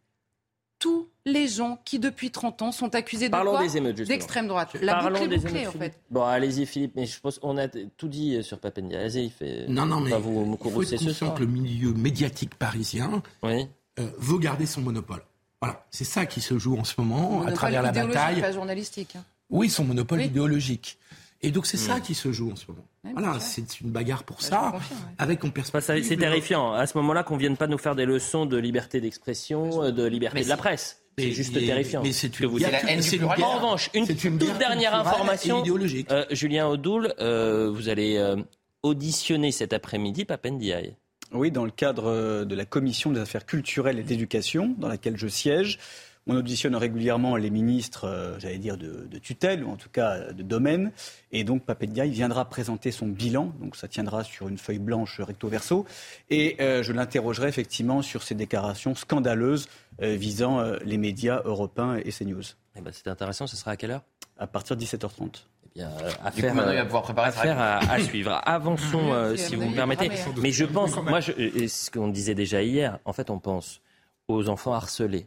Tous 0.80 1.08
les 1.26 1.48
gens 1.48 1.80
qui, 1.86 2.00
depuis 2.00 2.32
30 2.32 2.62
ans, 2.62 2.72
sont 2.72 2.94
accusés 2.96 3.30
de 3.30 3.36
quoi? 3.36 3.68
D'extrême 4.06 4.48
droite. 4.48 4.76
La 4.82 4.96
Parlons 4.96 5.20
boucle 5.20 5.34
est 5.34 5.38
bouclée, 5.38 5.68
en 5.68 5.72
fait. 5.72 6.00
Bon, 6.10 6.24
allez-y, 6.24 6.66
Philippe, 6.66 6.94
mais 6.96 7.06
je 7.06 7.20
pense 7.20 7.40
qu'on 7.40 7.58
a 7.58 7.68
tout 7.68 8.08
dit 8.08 8.42
sur 8.44 8.60
Papendia. 8.60 9.00
Allez-y, 9.00 9.30
fait... 9.30 9.66
Non, 9.68 9.86
non, 9.86 10.02
mais 10.02 10.12
vous, 10.18 10.58
il 10.62 11.14
faut 11.14 11.32
que 11.32 11.40
le 11.40 11.46
milieu 11.46 11.94
médiatique 11.94 12.56
parisien 12.56 13.22
oui. 13.44 13.68
Euh, 14.00 14.10
veut 14.18 14.40
garder 14.40 14.66
son 14.66 14.82
monopole. 14.82 15.24
Voilà, 15.64 15.86
c'est 15.92 16.04
ça 16.04 16.26
qui 16.26 16.42
se 16.42 16.60
joue 16.60 16.78
en 16.78 16.84
ce 16.84 16.96
moment 16.98 17.44
à 17.44 17.52
travers 17.54 17.82
la 17.82 17.94
bataille. 17.94 18.42
Pas 18.42 18.52
journalistique. 18.52 19.16
Hein. 19.16 19.24
Oui, 19.50 19.70
son 19.70 19.86
monopole 19.86 20.22
idéologique. 20.22 20.98
Et 21.42 21.52
donc 21.52 21.66
c'est 21.66 21.78
ça 21.78 22.02
qui 22.02 22.16
se 22.16 22.34
joue 22.34 22.52
en 22.52 22.58
ce 22.58 22.66
moment. 22.68 22.84
voilà, 23.14 23.40
c'est 23.40 23.80
une 23.80 23.90
bagarre 23.90 24.26
pour 24.26 24.42
ça, 24.42 24.74
avec 25.18 25.42
en 25.46 25.52
perspective. 25.52 26.04
C'est 26.04 26.18
terrifiant. 26.18 26.74
À 26.74 26.86
ce 26.86 26.98
moment-là, 26.98 27.24
qu'on 27.24 27.38
vienne 27.38 27.56
pas 27.56 27.68
nous 27.68 27.78
faire 27.78 27.96
des 27.96 28.04
leçons 28.06 28.46
de 28.46 28.58
liberté 28.58 29.00
d'expression, 29.00 29.90
de 29.90 30.04
liberté 30.06 30.44
de 30.44 30.50
la 30.50 30.58
presse. 30.58 31.00
C'est 31.18 31.32
juste 31.32 31.54
terrifiant. 31.54 32.02
Mais 32.04 32.12
c'est 32.12 32.40
une, 32.40 33.24
En 33.24 33.56
revanche, 33.56 33.90
une, 33.94 34.06
toute 34.08 34.58
dernière 34.58 34.96
information. 34.96 35.64
Euh, 36.10 36.26
Julien 36.32 36.68
Audoul, 36.68 37.14
euh, 37.20 37.72
vous 37.72 37.88
allez 37.88 38.18
euh, 38.18 38.36
auditionner 38.82 39.54
cet 39.54 39.72
après-midi 39.72 40.26
Papendiaï. 40.26 40.96
Oui, 41.34 41.50
dans 41.50 41.66
le 41.66 41.72
cadre 41.72 42.06
euh, 42.06 42.46
de 42.46 42.54
la 42.54 42.66
commission 42.66 43.12
des 43.12 43.20
affaires 43.20 43.46
culturelles 43.46 43.98
et 43.98 44.04
d'éducation, 44.04 44.76
dans 44.78 44.88
laquelle 44.88 45.18
je 45.18 45.28
siège. 45.28 45.80
On 46.28 46.38
auditionne 46.38 46.76
régulièrement 46.76 47.36
les 47.36 47.50
ministres, 47.50 48.06
euh, 48.06 48.38
j'allais 48.38 48.60
dire, 48.60 48.78
de, 48.78 49.08
tutelle, 49.18 49.64
ou 49.64 49.72
en 49.72 49.76
tout 49.76 49.90
cas 49.90 50.32
de 50.32 50.44
domaine. 50.44 50.92
Et 51.32 51.44
donc, 51.44 51.66
Papendiaï 51.66 52.12
viendra 52.12 52.46
présenter 52.46 52.92
son 52.92 53.08
bilan. 53.08 53.52
Donc, 53.60 53.76
ça 53.76 53.88
tiendra 53.88 54.24
sur 54.24 54.48
une 54.48 54.60
feuille 54.60 54.78
blanche 54.80 55.20
recto 55.20 55.48
verso. 55.48 55.86
Et 56.30 56.56
euh, 56.62 56.84
je 56.84 56.94
l'interrogerai 56.94 57.50
effectivement 57.50 58.04
sur 58.04 58.22
ces 58.22 58.36
déclarations 58.36 58.94
scandaleuses 58.94 59.68
visant 60.00 60.60
les 60.84 60.98
médias 60.98 61.44
européens 61.46 61.98
et 62.04 62.12
CNews. 62.12 62.42
Eh 62.76 62.82
ben, 62.82 62.92
C'est 62.92 63.08
intéressant. 63.08 63.46
Ce 63.46 63.56
sera 63.56 63.72
à 63.72 63.76
quelle 63.76 63.92
heure? 63.92 64.04
À 64.38 64.48
partir 64.48 64.76
de 64.76 64.84
17h30. 64.84 65.46
Euh, 65.80 66.12
à 66.24 66.32
faire, 66.32 67.60
à, 67.60 68.00
suivre. 68.00 68.40
Avançons, 68.46 69.12
euh, 69.12 69.36
si 69.36 69.56
vous 69.56 69.70
me 69.70 69.76
permettez. 69.76 70.12
Mais 70.38 70.52
je 70.52 70.66
pense, 70.66 70.96
moi, 70.98 71.20
je, 71.20 71.32
ce 71.68 71.90
qu'on 71.90 72.10
disait 72.10 72.36
déjà 72.36 72.62
hier, 72.62 73.00
en 73.06 73.14
fait, 73.14 73.30
on 73.32 73.40
pense 73.40 73.82
aux 74.28 74.50
enfants 74.50 74.74
harcelés, 74.74 75.26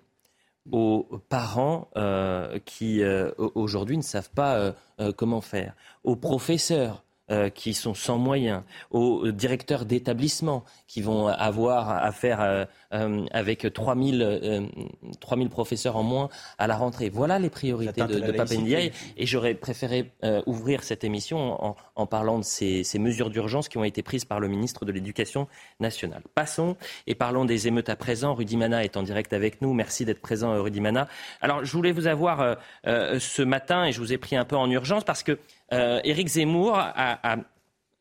aux 0.71 1.21
parents 1.29 1.89
euh, 1.97 2.61
qui 2.65 3.03
aujourd'hui 3.39 3.97
ne 3.97 4.03
savent 4.03 4.31
pas 4.31 4.75
comment 5.17 5.41
faire, 5.41 5.75
aux 6.05 6.17
professeurs 6.17 7.03
euh, 7.29 7.51
qui 7.51 7.75
sont 7.75 7.93
sans 7.93 8.19
moyens, 8.19 8.63
aux 8.93 9.33
directeurs 9.33 9.85
d'établissements 9.85 10.63
qui 10.87 11.03
vont 11.03 11.27
avoir 11.27 11.91
à 11.91 12.13
faire 12.13 12.41
euh, 12.41 12.65
euh, 12.93 13.27
avec 13.33 13.67
3000, 13.73 14.71
3000 15.19 15.49
professeurs 15.49 15.97
en 15.97 16.05
moins 16.05 16.29
à 16.59 16.69
la 16.69 16.77
rentrée. 16.77 17.09
Voilà 17.09 17.41
les 17.41 17.51
priorités 17.51 18.01
de, 18.01 18.21
de 18.21 18.31
Papendiaï. 18.31 18.93
Et 19.17 19.27
j'aurais 19.27 19.55
préféré 19.55 20.13
ouvrir 20.47 20.85
cette 20.85 21.03
émission 21.03 21.65
en, 21.65 21.75
en 21.97 22.07
parlant 22.07 22.39
de 22.39 22.45
ces, 22.45 22.85
ces 22.85 23.01
mesures 23.01 23.31
d'urgence 23.31 23.69
qui 23.69 23.79
ont 23.79 23.85
été 23.85 24.05
prises 24.05 24.25
par 24.25 24.39
le 24.39 24.47
ministre 24.47 24.85
de 24.85 24.93
l'Éducation 24.93 25.49
nationale. 25.81 26.23
Passons 26.37 26.77
et 27.09 27.17
parlons 27.17 27.45
des 27.45 27.67
émeutes 27.67 27.89
à 27.89 27.97
présent. 27.97 28.35
Rudy 28.35 28.57
Mana 28.57 28.85
est 28.85 28.97
en 28.97 29.03
direct 29.03 29.33
avec 29.33 29.63
nous. 29.63 29.73
Merci 29.73 30.05
d'être 30.05 30.21
présent, 30.21 30.63
Rudy 30.63 30.81
Mana. 30.81 31.09
Alors, 31.41 31.65
je 31.65 31.73
voulais 31.73 31.91
vous 31.91 32.07
avoir 32.07 32.57
ce 32.85 33.43
matin 33.43 33.85
et 33.85 33.91
je 33.91 33.99
vous 33.99 34.13
ai 34.13 34.19
pris 34.19 34.37
un 34.37 34.45
peu 34.45 34.57
en 34.57 34.71
urgence 34.71 35.03
parce 35.03 35.25
que 35.25 35.41
euh, 35.73 36.01
Éric 36.05 36.29
Zemmour 36.29 36.77
a, 36.79 37.37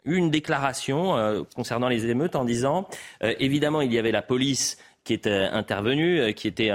eu 0.05 0.18
une 0.18 0.30
déclaration 0.30 1.18
euh, 1.18 1.41
concernant 1.55 1.88
les 1.88 2.05
émeutes 2.05 2.36
en 2.36 2.45
disant, 2.45 2.88
euh, 3.24 3.34
évidemment, 3.39 3.82
il 3.82 3.91
y 3.91 3.97
avait 3.97 4.11
la 4.11 4.22
police 4.22 4.78
qui 5.03 5.13
était 5.13 5.32
intervenue, 5.32 6.34
qui 6.34 6.47
était 6.47 6.72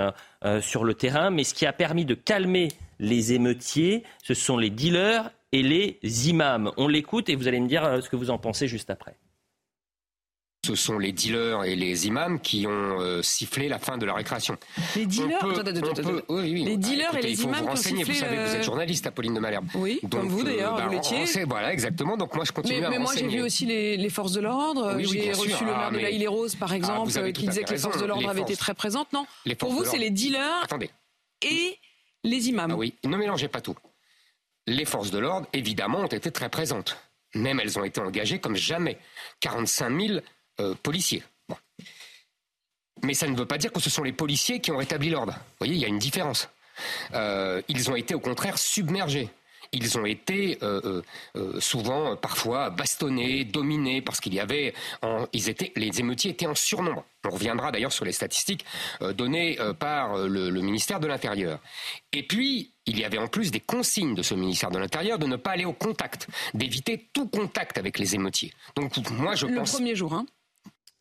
sur 0.61 0.85
le 0.85 0.95
terrain, 0.95 1.31
mais 1.31 1.43
ce 1.43 1.53
qui 1.53 1.67
a 1.67 1.73
permis 1.73 2.05
de 2.05 2.15
calmer 2.15 2.69
les 3.01 3.33
émeutiers, 3.33 4.05
ce 4.23 4.35
sont 4.35 4.57
les 4.57 4.71
dealers 4.71 5.33
et 5.51 5.65
les 5.65 5.99
imams. 6.29 6.71
On 6.77 6.87
l'écoute 6.87 7.29
et 7.29 7.35
vous 7.35 7.49
allez 7.49 7.59
me 7.59 7.67
dire 7.67 7.99
ce 8.01 8.09
que 8.09 8.15
vous 8.15 8.31
en 8.31 8.39
pensez 8.39 8.69
juste 8.69 8.89
après. 8.89 9.17
Ce 10.67 10.75
sont 10.75 10.99
les 10.99 11.13
dealers 11.13 11.65
et 11.65 11.75
les 11.75 12.07
imams 12.07 12.39
qui 12.39 12.67
ont 12.67 13.01
euh, 13.01 13.23
sifflé 13.23 13.67
la 13.69 13.79
fin 13.79 13.97
de 13.97 14.05
la 14.05 14.13
récréation. 14.13 14.59
Les 14.95 15.07
dealers, 15.07 15.43
oui, 16.29 16.53
oui. 16.53 16.65
Les 16.65 16.77
dealers 16.77 17.17
et 17.17 17.23
les 17.23 17.31
il 17.31 17.37
faut 17.37 17.45
imams 17.45 17.61
vous 17.61 17.67
renseigner. 17.69 18.05
Vous 18.05 18.13
savez, 18.13 18.37
vous 18.45 18.55
êtes 18.57 18.63
journaliste, 18.63 19.07
Apolline 19.07 19.33
de 19.33 19.41
Malherbe. 19.41 19.69
Oui, 19.75 20.01
comme 20.11 20.29
vous 20.29 20.43
d'ailleurs, 20.43 20.77
bah, 20.77 20.87
vous 20.87 20.93
l'étiez. 20.93 21.45
Voilà, 21.45 21.73
exactement. 21.73 22.19
Donc 22.19 22.35
moi, 22.35 22.45
je 22.45 22.53
continue 22.53 22.81
mais, 22.81 22.87
à 22.87 22.91
Mais 22.91 22.99
moi, 22.99 23.15
j'ai 23.17 23.27
vu 23.27 23.41
aussi 23.41 23.65
les, 23.65 23.97
les 23.97 24.11
forces 24.11 24.33
de 24.33 24.43
l'ordre. 24.43 24.99
j'ai 24.99 25.33
reçu 25.33 25.65
le 25.65 25.71
maire 25.71 25.89
ah, 25.89 25.91
de 25.91 25.99
la 25.99 26.11
Île 26.11 26.23
et 26.23 26.29
Rose, 26.29 26.55
par 26.57 26.75
exemple, 26.75 27.11
ah, 27.17 27.33
qui 27.33 27.49
disait 27.49 27.65
que 27.65 27.73
les 27.73 27.79
forces 27.79 27.99
de 27.99 28.05
l'ordre 28.05 28.29
avaient 28.29 28.43
été 28.43 28.57
très 28.57 28.75
présentes. 28.75 29.13
Non, 29.15 29.25
pour 29.59 29.73
vous, 29.73 29.85
c'est 29.87 29.99
les 29.99 30.11
dealers 30.11 30.63
Attendez. 30.65 30.91
et 31.43 31.79
les 32.23 32.49
imams. 32.51 32.73
Ah 32.73 32.77
oui, 32.77 32.95
ne 33.05 33.17
mélangez 33.17 33.49
pas 33.49 33.63
tout. 33.63 33.77
Les 34.67 34.85
forces 34.85 35.11
de 35.11 35.19
l'ordre, 35.19 35.47
évidemment, 35.55 36.01
ont 36.01 36.07
été 36.07 36.31
très 36.31 36.51
présentes. 36.51 36.99
Même 37.35 37.61
elles 37.61 37.79
ont 37.79 37.85
été 37.85 38.01
engagées 38.01 38.41
comme 38.41 38.57
jamais. 38.57 38.99
45 39.41 40.01
000 40.01 40.21
euh, 40.61 40.75
policiers. 40.83 41.23
Mais 43.03 43.15
ça 43.15 43.27
ne 43.27 43.37
veut 43.37 43.47
pas 43.47 43.59
dire 43.59 43.73
que 43.73 43.81
ce 43.81 43.89
sont 43.89 44.03
les 44.03 44.13
policiers 44.13 44.61
qui 44.61 44.71
ont 44.71 44.77
rétabli 44.77 45.09
l'ordre. 45.09 45.33
Vous 45.33 45.57
voyez, 45.61 45.75
il 45.75 45.81
y 45.81 45.85
a 45.85 45.89
une 45.89 45.99
différence. 45.99 46.49
Euh, 47.15 47.63
ils 47.69 47.91
ont 47.91 47.97
été 47.97 48.15
au 48.15 48.21
contraire 48.21 48.59
submergés. 48.59 49.31
Ils 49.73 49.97
ont 49.99 50.05
été 50.05 50.59
euh, 50.63 51.01
souvent, 51.61 52.17
parfois, 52.17 52.71
bastonnés, 52.71 53.45
dominés, 53.45 54.03
parce 54.03 54.21
qu'il 54.21 54.35
y 54.35 54.41
avait, 54.41 54.75
ils 55.33 55.49
étaient, 55.49 55.73
les 55.77 56.01
émeutiers 56.01 56.33
étaient 56.33 56.49
en 56.49 56.57
surnombre. 56.57 57.05
On 57.25 57.31
reviendra 57.31 57.71
d'ailleurs 57.71 57.93
sur 57.93 58.05
les 58.05 58.13
statistiques 58.13 58.65
données 59.01 59.57
par 59.79 60.17
le, 60.17 60.51
le 60.51 60.61
ministère 60.61 60.99
de 60.99 61.07
l'Intérieur. 61.07 61.61
Et 62.13 62.27
puis, 62.27 62.73
il 62.91 62.99
y 62.99 63.05
avait 63.05 63.19
en 63.19 63.29
plus 63.29 63.53
des 63.53 63.61
consignes 63.61 64.15
de 64.15 64.23
ce 64.23 64.35
ministère 64.35 64.71
de 64.71 64.79
l'Intérieur 64.79 65.19
de 65.19 65.27
ne 65.27 65.37
pas 65.37 65.53
aller 65.53 65.65
au 65.65 65.73
contact, 65.73 66.27
d'éviter 66.55 67.09
tout 67.13 67.29
contact 67.29 67.79
avec 67.79 67.99
les 67.99 68.17
émeutiers. 68.17 68.53
Donc 68.75 68.97
moi 69.13 69.37
je 69.37 69.47
pense... 69.47 69.73
Le 69.73 69.79
premier 69.79 69.95
jour, 69.95 70.13
hein 70.13 70.27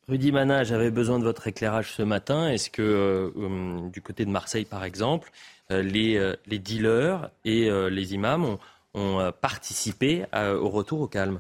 Rudy 0.09 0.31
Mana, 0.31 0.63
j'avais 0.63 0.89
besoin 0.89 1.19
de 1.19 1.23
votre 1.23 1.45
éclairage 1.45 1.91
ce 1.91 2.01
matin. 2.01 2.49
Est-ce 2.49 2.71
que 2.71 2.81
euh, 2.81 3.29
euh, 3.37 3.89
du 3.89 4.01
côté 4.01 4.25
de 4.25 4.31
Marseille, 4.31 4.65
par 4.65 4.83
exemple, 4.83 5.29
euh, 5.69 5.83
les, 5.83 6.33
les, 6.47 6.57
dealers 6.57 7.29
et 7.45 7.69
les 7.69 8.15
imams 8.15 8.57
ont, 8.95 9.31
participé 9.39 10.25
au 10.33 10.67
retour 10.69 11.01
au 11.01 11.07
calme? 11.07 11.39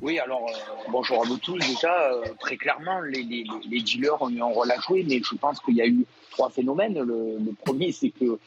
Oui, 0.00 0.20
alors 0.20 0.48
bonjour 0.88 1.24
à 1.24 1.26
vous 1.26 1.38
tous. 1.38 1.58
Déjà, 1.58 2.12
très 2.38 2.56
clairement, 2.56 3.00
les, 3.00 3.24
dealers 3.24 4.22
ont 4.22 4.30
eu 4.30 4.40
un 4.40 4.44
rôle 4.46 4.70
à 4.70 4.78
jouer, 4.78 5.04
mais 5.08 5.20
je 5.20 5.34
pense 5.34 5.58
qu'il 5.58 5.74
y 5.74 5.82
a 5.82 5.86
eu 5.86 6.06
trois 6.30 6.48
phénomènes. 6.48 7.00
Le 7.00 7.52
premier, 7.64 7.90
c'est 7.90 8.10
que 8.10 8.38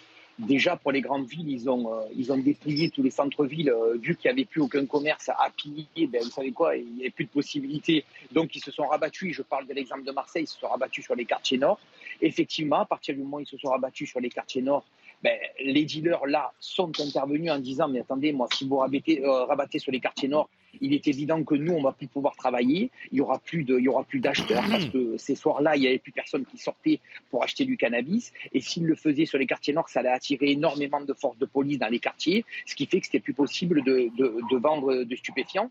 Déjà, 0.47 0.75
pour 0.75 0.91
les 0.91 1.01
grandes 1.01 1.27
villes, 1.27 1.49
ils 1.49 1.69
ont, 1.69 1.93
euh, 1.93 2.01
ils 2.15 2.31
ont 2.31 2.41
tous 2.41 3.03
les 3.03 3.11
centres-villes. 3.11 3.69
Euh, 3.69 3.95
vu 3.97 4.15
qu'il 4.15 4.29
n'y 4.29 4.39
avait 4.39 4.45
plus 4.45 4.61
aucun 4.61 4.85
commerce 4.87 5.29
à 5.29 5.49
piller, 5.55 5.85
ben, 6.07 6.21
vous 6.23 6.31
savez 6.31 6.51
quoi, 6.51 6.75
il 6.75 6.93
n'y 6.93 7.01
avait 7.01 7.11
plus 7.11 7.25
de 7.25 7.29
possibilités. 7.29 8.03
Donc, 8.31 8.55
ils 8.55 8.63
se 8.63 8.71
sont 8.71 8.87
rabattus, 8.87 9.35
je 9.35 9.43
parle 9.43 9.67
de 9.67 9.73
l'exemple 9.73 10.03
de 10.03 10.11
Marseille, 10.11 10.43
ils 10.43 10.47
se 10.47 10.59
sont 10.59 10.67
rabattus 10.67 11.05
sur 11.05 11.15
les 11.15 11.25
quartiers 11.25 11.59
nord. 11.59 11.79
Effectivement, 12.21 12.79
à 12.79 12.85
partir 12.85 13.13
du 13.13 13.21
moment 13.21 13.37
où 13.37 13.41
ils 13.41 13.47
se 13.47 13.57
sont 13.57 13.69
rabattus 13.69 14.09
sur 14.09 14.19
les 14.19 14.29
quartiers 14.29 14.63
nord, 14.63 14.83
ben, 15.21 15.37
les 15.63 15.85
dealers 15.85 16.25
là 16.25 16.51
sont 16.59 16.91
intervenus 16.99 17.51
en 17.51 17.59
disant 17.59 17.87
mais 17.87 17.99
attendez 17.99 18.31
moi 18.31 18.47
si 18.55 18.67
vous 18.67 18.77
rabattez, 18.77 19.23
euh, 19.23 19.45
rabattez 19.45 19.77
sur 19.77 19.91
les 19.91 19.99
quartiers 19.99 20.27
nord 20.27 20.49
il 20.79 20.93
est 20.93 21.07
évident 21.07 21.43
que 21.43 21.55
nous, 21.55 21.73
on 21.73 21.81
va 21.81 21.91
plus 21.91 22.07
pouvoir 22.07 22.35
travailler. 22.35 22.91
Il 23.11 23.17
y 23.17 23.21
aura 23.21 23.39
plus 23.39 23.63
de, 23.63 23.77
il 23.77 23.83
y 23.83 23.87
aura 23.87 24.03
plus 24.03 24.19
d'acheteurs 24.19 24.63
parce 24.69 24.85
que 24.85 25.15
ces 25.17 25.35
soirs-là, 25.35 25.75
il 25.75 25.83
y 25.83 25.87
avait 25.87 25.99
plus 25.99 26.11
personne 26.11 26.45
qui 26.45 26.57
sortait 26.57 26.99
pour 27.29 27.43
acheter 27.43 27.65
du 27.65 27.77
cannabis. 27.77 28.31
Et 28.53 28.61
s'ils 28.61 28.85
le 28.85 28.95
faisaient 28.95 29.25
sur 29.25 29.37
les 29.37 29.47
quartiers 29.47 29.73
nord, 29.73 29.89
ça 29.89 29.99
allait 29.99 30.09
attirer 30.09 30.51
énormément 30.51 31.01
de 31.01 31.13
forces 31.13 31.37
de 31.37 31.45
police 31.45 31.79
dans 31.79 31.89
les 31.89 31.99
quartiers, 31.99 32.45
ce 32.65 32.75
qui 32.75 32.85
fait 32.85 32.99
que 32.99 33.07
c'était 33.07 33.19
plus 33.19 33.33
possible 33.33 33.83
de, 33.83 34.09
de, 34.17 34.35
de 34.49 34.57
vendre 34.57 35.03
de 35.03 35.15
stupéfiants 35.15 35.69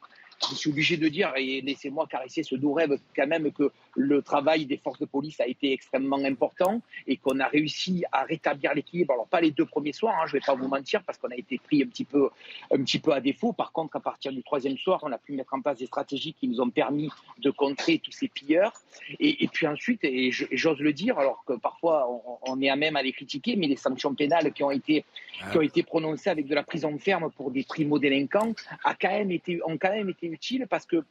je 0.48 0.54
suis 0.54 0.70
obligé 0.70 0.96
de 0.96 1.08
dire, 1.08 1.32
et 1.36 1.60
laissez-moi 1.60 2.06
caresser 2.06 2.42
ce 2.42 2.54
doux 2.54 2.72
rêve 2.72 2.98
quand 3.14 3.26
même, 3.26 3.52
que 3.52 3.70
le 3.96 4.22
travail 4.22 4.66
des 4.66 4.76
forces 4.76 4.98
de 4.98 5.04
police 5.04 5.40
a 5.40 5.46
été 5.46 5.72
extrêmement 5.72 6.22
important 6.24 6.80
et 7.06 7.16
qu'on 7.16 7.38
a 7.40 7.46
réussi 7.46 8.04
à 8.12 8.24
rétablir 8.24 8.74
l'équilibre. 8.74 9.12
Alors 9.12 9.26
pas 9.26 9.40
les 9.40 9.50
deux 9.50 9.66
premiers 9.66 9.92
soirs, 9.92 10.14
hein, 10.20 10.26
je 10.26 10.36
ne 10.36 10.40
vais 10.40 10.46
pas 10.46 10.54
vous 10.54 10.68
mentir, 10.68 11.02
parce 11.02 11.18
qu'on 11.18 11.30
a 11.30 11.36
été 11.36 11.58
pris 11.58 11.82
un 11.82 11.86
petit, 11.86 12.04
peu, 12.04 12.30
un 12.72 12.82
petit 12.82 12.98
peu 12.98 13.12
à 13.12 13.20
défaut. 13.20 13.52
Par 13.52 13.72
contre, 13.72 13.96
à 13.96 14.00
partir 14.00 14.32
du 14.32 14.42
troisième 14.42 14.78
soir, 14.78 15.00
on 15.02 15.12
a 15.12 15.18
pu 15.18 15.32
mettre 15.32 15.54
en 15.54 15.60
place 15.60 15.78
des 15.78 15.86
stratégies 15.86 16.34
qui 16.34 16.48
nous 16.48 16.60
ont 16.60 16.70
permis 16.70 17.10
de 17.38 17.50
contrer 17.50 17.98
tous 17.98 18.12
ces 18.12 18.28
pilleurs. 18.28 18.72
Et, 19.18 19.48
puis 19.52 19.66
ensuite, 19.66 20.04
et 20.04 20.30
j'ose 20.30 20.80
le 20.80 20.92
dire, 20.92 21.18
alors 21.18 21.44
que 21.44 21.54
parfois 21.54 22.08
on, 22.42 22.60
est 22.60 22.68
à 22.68 22.76
même 22.76 22.96
à 22.96 23.02
les 23.02 23.12
critiquer, 23.12 23.56
mais 23.56 23.66
les 23.66 23.76
sanctions 23.76 24.14
pénales 24.14 24.52
qui 24.52 24.62
ont 24.62 24.70
été, 24.70 25.04
qui 25.50 25.58
ont 25.58 25.62
été 25.62 25.82
prononcées 25.82 26.30
avec 26.30 26.46
de 26.46 26.54
la 26.54 26.62
prison 26.62 26.96
ferme 26.98 27.30
pour 27.30 27.50
des 27.50 27.64
primo-délinquants 27.64 28.54
a 28.84 28.94
quand 28.94 29.10
même 29.10 29.30
été, 29.30 29.60
ont 29.64 29.78
quand 29.78 29.90
même 29.90 30.08
été 30.08 30.29
utile 30.30 30.66
parce 30.68 30.86
que 30.86 31.04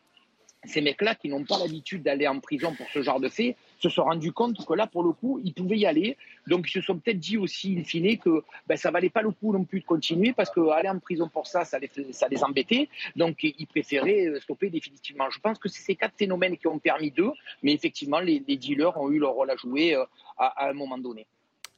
ces 0.66 0.82
mecs-là 0.82 1.16
qui 1.16 1.30
n'ont 1.30 1.46
pas 1.46 1.58
l'habitude 1.58 2.04
d'aller 2.04 2.28
en 2.28 2.40
prison 2.40 2.74
pour 2.76 2.88
ce 2.94 3.02
genre 3.02 3.20
de 3.20 3.30
fait 3.30 3.56
se 3.80 3.88
sont 3.88 4.04
rendus 4.04 4.34
compte 4.34 4.66
que 4.66 4.74
là, 4.74 4.88
pour 4.88 5.04
le 5.04 5.12
coup, 5.12 5.40
ils 5.44 5.54
pouvaient 5.54 5.78
y 5.78 5.86
aller. 5.86 6.18
Donc, 6.48 6.68
ils 6.68 6.72
se 6.72 6.82
sont 6.82 6.98
peut-être 6.98 7.20
dit 7.20 7.38
aussi, 7.38 7.78
in 7.80 7.84
fine, 7.84 8.18
que 8.18 8.44
ben, 8.68 8.76
ça 8.76 8.92
valait 8.92 9.10
pas 9.10 9.22
le 9.22 9.32
coup 9.32 9.54
non 9.54 9.64
plus 9.64 9.80
de 9.80 9.86
continuer 9.86 10.34
parce 10.34 10.50
qu'aller 10.50 10.90
en 10.90 11.00
prison 11.00 11.30
pour 11.30 11.48
ça, 11.48 11.64
ça 11.64 11.80
les, 11.80 11.90
ça 12.12 12.28
les 12.28 12.44
embêtait. 12.44 12.90
Donc, 13.16 13.44
ils 13.44 13.68
préféraient 13.68 14.28
euh, 14.28 14.40
stopper 14.42 14.70
définitivement. 14.70 15.30
Je 15.30 15.40
pense 15.40 15.58
que 15.60 15.70
c'est 15.70 15.82
ces 15.82 15.96
quatre 15.96 16.16
phénomènes 16.18 16.58
qui 16.58 16.68
ont 16.68 16.80
permis 16.80 17.12
d'eux, 17.12 17.32
mais 17.64 17.74
effectivement, 17.74 18.20
les, 18.20 18.40
dealers 18.40 18.98
ont 18.98 19.10
eu 19.10 19.20
leur 19.20 19.32
rôle 19.32 19.50
à 19.52 19.56
jouer 19.56 19.96
euh, 19.96 20.04
à, 20.38 20.70
un 20.70 20.74
moment 20.74 20.98
donné. 20.98 21.26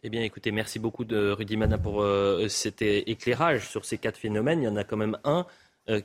Eh 0.04 0.10
bien, 0.10 0.24
écoutez, 0.24 0.52
merci 0.52 0.80
beaucoup 0.80 1.06
de 1.06 1.30
Rudy 1.30 1.58
Mana 1.58 1.78
pour 1.78 2.02
euh, 2.02 2.48
cet 2.48 2.82
éclairage 2.82 3.70
sur 3.70 3.86
ces 3.86 4.00
quatre 4.00 4.18
phénomènes. 4.18 4.64
Il 4.64 4.66
y 4.66 4.68
en 4.68 4.76
a 4.76 4.84
quand 4.84 4.98
même 4.98 5.20
un 5.24 5.46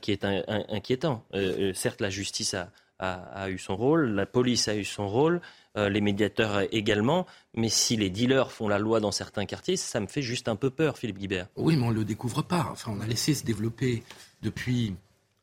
qui 0.01 0.11
est 0.11 0.25
inquiétant. 0.25 1.23
Euh, 1.33 1.69
euh, 1.69 1.73
certes, 1.73 2.01
la 2.01 2.09
justice 2.09 2.55
a, 2.99 3.49
eu 3.49 3.57
son 3.59 3.75
rôle, 3.75 4.09
la 4.09 4.25
police 4.25 4.67
a 4.67 4.75
eu 4.75 4.83
son 4.83 5.07
rôle, 5.07 5.39
les 5.75 6.01
médiateurs 6.01 6.63
également, 6.71 7.27
mais 7.53 7.69
si 7.69 7.95
les 7.95 8.09
dealers 8.09 8.51
font 8.51 8.67
la 8.67 8.79
loi 8.79 8.99
dans 8.99 9.11
certains 9.11 9.45
quartiers, 9.45 9.77
ça 9.77 9.99
me 9.99 10.07
fait 10.07 10.23
juste 10.23 10.47
un 10.47 10.55
peu 10.55 10.71
peur, 10.71 10.97
Philippe 10.97 11.19
Guibert. 11.19 11.47
Oui, 11.55 11.75
mais 11.77 11.83
on 11.83 11.91
ne 11.91 11.95
le 11.95 12.05
découvre 12.05 12.41
pas. 12.41 12.67
Enfin, 12.71 12.91
on 12.97 12.99
a 12.99 13.05
laissé 13.05 13.35
se 13.35 13.45
développer 13.45 14.01
depuis 14.41 14.95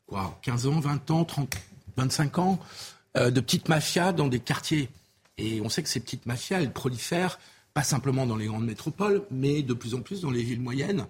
quoi, 0.09 0.37
15 0.43 0.67
ans, 0.67 0.81
20 0.81 1.11
ans, 1.13 1.25
30, 1.25 1.55
25 1.97 2.39
ans, 2.41 2.59
de 3.15 3.41
petites 3.41 3.69
mafias 3.69 4.11
dans 4.11 4.27
des 4.27 4.41
quartiers. 4.41 4.89
Et 5.39 5.61
on 5.61 5.69
sait 5.69 5.85
que 5.85 5.89
ces 5.89 6.01
petites 6.01 6.27
mafias, 6.27 6.61
elles 6.61 6.73
prolifèrent 6.73 7.39
pas 7.73 7.85
simplement 7.85 8.27
dans 8.27 8.37
les 8.37 8.47
grandes 8.47 8.67
métropoles, 8.67 9.23
mais 9.31 9.63
de 9.63 9.75
plus 9.75 9.95
en 9.95 10.01
plus 10.01 10.23
dans 10.23 10.33
les 10.33 10.43
villes 10.43 10.61
moyennes. 10.61 11.07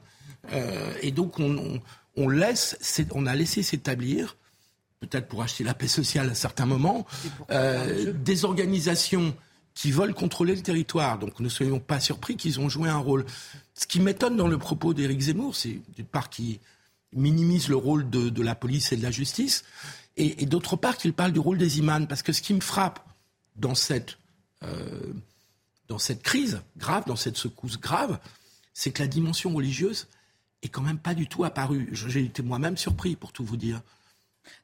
et 1.01 1.11
donc, 1.13 1.41
on, 1.41 1.57
on, 1.57 1.81
laisse, 2.17 2.77
on 3.13 3.27
a 3.27 3.35
laissé 3.35 3.63
s'établir, 3.63 4.37
peut-être 5.01 5.29
pour 5.29 5.43
acheter 5.43 5.65
la 5.65 5.75
paix 5.75 5.89
sociale 5.89 6.31
à 6.31 6.35
certains 6.35 6.67
moments, 6.67 7.07
euh, 7.51 8.13
des 8.13 8.45
organisations 8.45 9.35
qui 9.75 9.91
veulent 9.91 10.15
contrôler 10.15 10.55
le 10.55 10.63
territoire. 10.63 11.19
Donc 11.19 11.41
ne 11.41 11.49
soyons 11.49 11.81
pas 11.81 12.01
surpris 12.01 12.37
qu'ils 12.37 12.61
ont 12.61 12.69
joué 12.69 12.89
un 12.89 12.99
rôle. 12.99 13.25
Ce 13.75 13.87
qui 13.87 14.01
m'étonne 14.01 14.37
dans 14.37 14.49
le 14.49 14.59
propos 14.59 14.95
d'Éric 14.95 15.21
Zemmour, 15.21 15.55
c'est 15.55 15.81
d'une 15.97 16.07
part 16.07 16.31
qu'il 16.31 16.61
minimise 17.13 17.69
le 17.69 17.77
rôle 17.77 18.09
de, 18.09 18.43
la 18.43 18.55
police 18.55 18.93
et 18.93 18.97
de 18.97 19.03
la 19.03 19.11
justice, 19.11 19.65
et, 20.17 20.47
d'autre 20.47 20.77
part 20.77 20.97
qu'il 20.97 21.13
parle 21.13 21.33
du 21.33 21.41
rôle 21.41 21.59
des 21.59 21.79
imams. 21.79 22.07
Parce 22.07 22.23
que 22.23 22.33
ce 22.33 22.41
qui 22.41 22.55
me 22.55 22.61
frappe 22.61 23.05
dans 23.57 23.75
cette, 23.75 24.19
euh, 24.63 25.13
dans 25.89 25.99
cette 25.99 26.23
crise 26.23 26.63
grave, 26.77 27.05
dans 27.07 27.17
cette 27.17 27.37
secousse 27.37 27.81
grave, 27.81 28.19
c'est 28.75 28.93
que 28.93 29.03
la 29.03 29.09
dimension 29.09 29.53
religieuse 29.53 30.07
est 30.65 30.69
quand 30.69 30.83
même 30.83 30.99
pas 30.99 31.15
du 31.15 31.27
tout 31.27 31.45
apparu. 31.45 31.89
J'ai 31.93 32.25
été 32.25 32.43
moi-même 32.43 32.77
surpris, 32.77 33.17
pour 33.17 33.33
tout 33.33 33.45
vous 33.45 33.57
dire. 33.57 33.81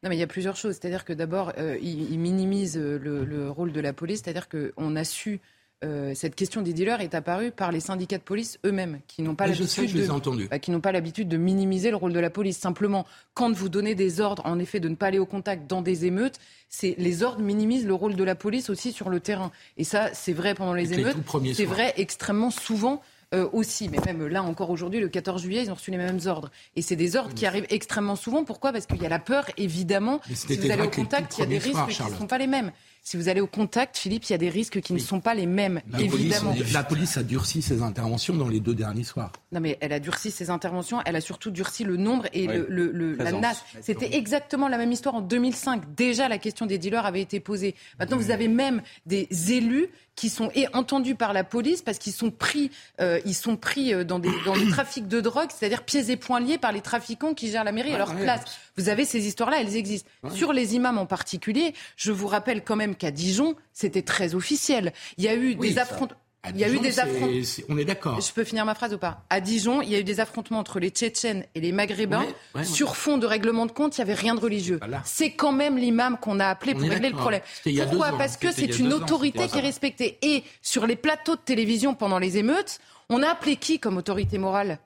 Non, 0.02 0.10
mais 0.10 0.16
il 0.16 0.20
y 0.20 0.22
a 0.22 0.26
plusieurs 0.26 0.56
choses. 0.56 0.78
C'est-à-dire 0.80 1.04
que 1.04 1.12
d'abord, 1.12 1.52
euh, 1.58 1.78
il, 1.80 2.18
minimise 2.18 2.76
le, 2.76 3.50
rôle 3.50 3.72
de 3.72 3.80
la 3.80 3.92
police. 3.92 4.22
C'est-à-dire 4.22 4.48
qu'on 4.48 4.96
a 4.96 5.04
su. 5.04 5.40
Euh, 5.82 6.12
cette 6.14 6.34
question 6.34 6.60
des 6.60 6.74
dealers 6.74 7.00
est 7.00 7.14
apparue 7.14 7.52
par 7.52 7.72
les 7.72 7.80
syndicats 7.80 8.18
de 8.18 8.22
police 8.22 8.58
eux-mêmes, 8.66 9.00
qui 9.06 9.22
n'ont 9.22 9.34
pas 9.34 9.46
l'habitude 9.46 9.90
de, 9.90 10.46
bah, 10.48 10.58
qui 10.58 10.70
n'ont 10.70 10.82
pas 10.82 10.92
l'habitude 10.92 11.26
de 11.26 11.38
minimiser 11.38 11.88
le 11.88 11.96
rôle 11.96 12.12
de 12.12 12.20
la 12.20 12.28
police. 12.28 12.58
Simplement, 12.58 13.06
quand 13.32 13.50
vous 13.50 13.70
donnez 13.70 13.94
des 13.94 14.20
ordres, 14.20 14.44
en 14.44 14.58
effet, 14.58 14.78
de 14.78 14.90
ne 14.90 14.94
pas 14.94 15.06
aller 15.06 15.18
au 15.18 15.24
contact 15.24 15.66
dans 15.66 15.80
des 15.80 16.04
émeutes, 16.04 16.38
c'est 16.68 16.94
les 16.98 17.22
ordres 17.22 17.40
minimisent 17.40 17.86
le 17.86 17.94
rôle 17.94 18.14
de 18.14 18.24
la 18.24 18.34
police 18.34 18.68
aussi 18.68 18.92
sur 18.92 19.08
le 19.08 19.20
terrain. 19.20 19.52
Et 19.78 19.84
ça, 19.84 20.10
c'est 20.12 20.34
vrai 20.34 20.54
pendant 20.54 20.74
les 20.74 20.92
émeutes, 20.92 21.16
c'est 21.54 21.64
vrai 21.64 21.94
extrêmement 21.96 22.50
souvent 22.50 23.00
euh, 23.34 23.48
aussi. 23.52 23.88
Mais 23.88 23.98
même 24.04 24.26
là 24.26 24.42
encore 24.42 24.70
aujourd'hui, 24.70 25.00
le 25.00 25.08
14 25.08 25.42
juillet, 25.42 25.62
ils 25.64 25.70
ont 25.70 25.74
reçu 25.74 25.90
les 25.90 25.96
mêmes 25.96 26.20
ordres. 26.26 26.50
Et 26.76 26.82
c'est 26.82 26.96
des 26.96 27.16
ordres 27.16 27.34
qui 27.34 27.46
arrivent 27.46 27.66
extrêmement 27.70 28.16
souvent. 28.16 28.44
Pourquoi? 28.44 28.72
Parce 28.72 28.86
qu'il 28.86 29.00
y 29.00 29.06
a 29.06 29.08
la 29.08 29.18
peur, 29.18 29.46
évidemment. 29.56 30.20
Si 30.32 30.56
vous 30.56 30.70
allez 30.70 30.82
au 30.82 30.90
contact, 30.90 31.38
il 31.38 31.40
y 31.40 31.44
a 31.44 31.46
des 31.46 31.58
risques 31.58 31.88
qui 31.88 32.02
ne 32.02 32.16
sont 32.16 32.26
pas 32.26 32.38
les 32.38 32.46
mêmes. 32.46 32.72
Si 33.02 33.16
vous 33.16 33.28
allez 33.28 33.40
au 33.40 33.46
contact, 33.46 33.96
Philippe, 33.96 34.24
il 34.24 34.32
y 34.32 34.34
a 34.34 34.38
des 34.38 34.50
risques 34.50 34.80
qui 34.80 34.92
ne 34.92 34.98
sont 34.98 35.20
pas 35.20 35.34
les 35.34 35.46
mêmes, 35.46 35.80
la 35.90 36.00
évidemment. 36.00 36.52
Police, 36.52 36.72
la 36.72 36.84
police 36.84 37.16
a 37.16 37.22
durci 37.22 37.62
ses 37.62 37.82
interventions 37.82 38.34
dans 38.34 38.48
les 38.48 38.60
deux 38.60 38.74
derniers 38.74 39.04
soirs. 39.04 39.32
Non, 39.52 39.60
mais 39.60 39.78
elle 39.80 39.92
a 39.92 40.00
durci 40.00 40.30
ses 40.30 40.50
interventions, 40.50 41.00
elle 41.06 41.16
a 41.16 41.20
surtout 41.20 41.50
durci 41.50 41.82
le 41.84 41.96
nombre 41.96 42.26
et 42.34 42.46
le, 42.46 43.14
la 43.14 43.32
NAS. 43.32 43.64
C'était 43.80 44.14
exactement 44.16 44.68
la 44.68 44.76
même 44.76 44.92
histoire 44.92 45.14
en 45.14 45.22
2005. 45.22 45.94
Déjà, 45.94 46.28
la 46.28 46.38
question 46.38 46.66
des 46.66 46.78
dealers 46.78 47.06
avait 47.06 47.22
été 47.22 47.40
posée. 47.40 47.74
Maintenant, 47.98 48.18
vous 48.18 48.30
avez 48.30 48.48
même 48.48 48.82
des 49.06 49.28
élus 49.50 49.88
qui 50.14 50.28
sont 50.28 50.50
entendus 50.74 51.14
par 51.14 51.32
la 51.32 51.44
police 51.44 51.80
parce 51.80 51.96
qu'ils 51.98 52.12
sont 52.12 52.30
pris, 52.30 52.70
euh, 53.00 53.20
ils 53.24 53.34
sont 53.34 53.56
pris 53.56 54.04
dans, 54.04 54.18
des, 54.18 54.30
dans 54.44 54.54
le 54.54 54.68
trafic 54.70 55.08
de 55.08 55.20
drogue, 55.22 55.48
c'est-à-dire 55.56 55.82
pieds 55.82 56.10
et 56.10 56.16
poings 56.16 56.40
liés 56.40 56.58
par 56.58 56.72
les 56.72 56.82
trafiquants 56.82 57.32
qui 57.32 57.50
gèrent 57.50 57.64
la 57.64 57.72
mairie 57.72 57.94
à 57.94 57.98
leur 57.98 58.14
place. 58.14 58.42
Vous 58.76 58.90
avez 58.90 59.06
ces 59.06 59.26
histoires-là, 59.26 59.60
elles 59.60 59.76
existent. 59.76 60.10
Sur 60.30 60.52
les 60.52 60.74
imams 60.74 60.98
en 60.98 61.06
particulier, 61.06 61.74
je 61.96 62.12
vous 62.12 62.26
rappelle 62.26 62.62
quand 62.62 62.76
même 62.76 62.89
qu'à 62.96 63.10
Dijon, 63.10 63.54
c'était 63.72 64.02
très 64.02 64.34
officiel. 64.34 64.92
Il 65.18 65.24
y 65.24 65.28
a 65.28 65.34
eu 65.34 65.54
des 65.54 65.78
affrontements. 65.78 66.18
il 66.48 66.58
y 66.58 66.64
a 66.64 66.68
eu 66.68 66.78
des 66.78 66.98
affrontements. 67.00 67.42
On 67.68 67.78
est 67.78 67.84
d'accord. 67.84 68.20
Je 68.20 68.32
peux 68.32 68.44
finir 68.44 68.64
ma 68.64 68.74
phrase 68.74 68.94
ou 68.94 68.98
pas? 68.98 69.24
À 69.30 69.40
Dijon, 69.40 69.82
il 69.82 69.90
y 69.90 69.94
a 69.94 69.98
eu 69.98 70.04
des 70.04 70.20
affrontements 70.20 70.58
entre 70.58 70.80
les 70.80 70.88
Tchétchènes 70.88 71.44
et 71.54 71.60
les 71.60 71.72
Maghrébins. 71.72 72.26
Sur 72.62 72.96
fond 72.96 73.18
de 73.18 73.26
règlement 73.26 73.66
de 73.66 73.72
compte, 73.72 73.98
il 73.98 74.00
n'y 74.00 74.10
avait 74.10 74.20
rien 74.20 74.34
de 74.34 74.40
religieux. 74.40 74.80
C'est 75.04 75.32
quand 75.32 75.52
même 75.52 75.76
l'imam 75.76 76.16
qu'on 76.18 76.40
a 76.40 76.46
appelé 76.46 76.74
pour 76.74 76.88
régler 76.88 77.10
le 77.10 77.16
problème. 77.16 77.42
Pourquoi 77.62 78.16
Parce 78.16 78.36
que 78.36 78.52
c'est 78.52 78.78
une 78.78 78.92
autorité 78.92 79.46
qui 79.48 79.58
est 79.58 79.62
respectée. 79.62 80.18
Et 80.22 80.44
sur 80.62 80.86
les 80.86 80.96
plateaux 80.96 81.36
de 81.36 81.40
télévision 81.40 81.94
pendant 81.94 82.18
les 82.18 82.38
émeutes, 82.38 82.80
on 83.08 83.22
a 83.22 83.28
appelé 83.28 83.56
qui 83.56 83.78
comme 83.78 83.96
autorité 83.96 84.38
morale? 84.38 84.78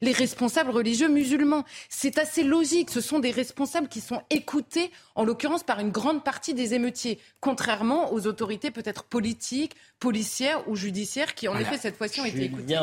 Les 0.00 0.12
responsables 0.12 0.70
religieux 0.70 1.08
musulmans. 1.08 1.64
C'est 1.88 2.18
assez 2.18 2.42
logique. 2.42 2.90
Ce 2.90 3.00
sont 3.00 3.18
des 3.18 3.30
responsables 3.30 3.88
qui 3.88 4.00
sont 4.00 4.22
écoutés, 4.30 4.90
en 5.14 5.24
l'occurrence, 5.24 5.62
par 5.62 5.80
une 5.80 5.90
grande 5.90 6.22
partie 6.22 6.54
des 6.54 6.74
émeutiers, 6.74 7.18
contrairement 7.40 8.12
aux 8.12 8.26
autorités 8.26 8.70
peut-être 8.70 9.04
politiques, 9.04 9.74
policières 9.98 10.68
ou 10.68 10.76
judiciaires 10.76 11.34
qui, 11.34 11.48
en 11.48 11.56
effet, 11.58 11.78
cette 11.78 11.96
fois-ci 11.96 12.20
ont 12.20 12.24
été 12.24 12.44
écoutées. 12.44 12.76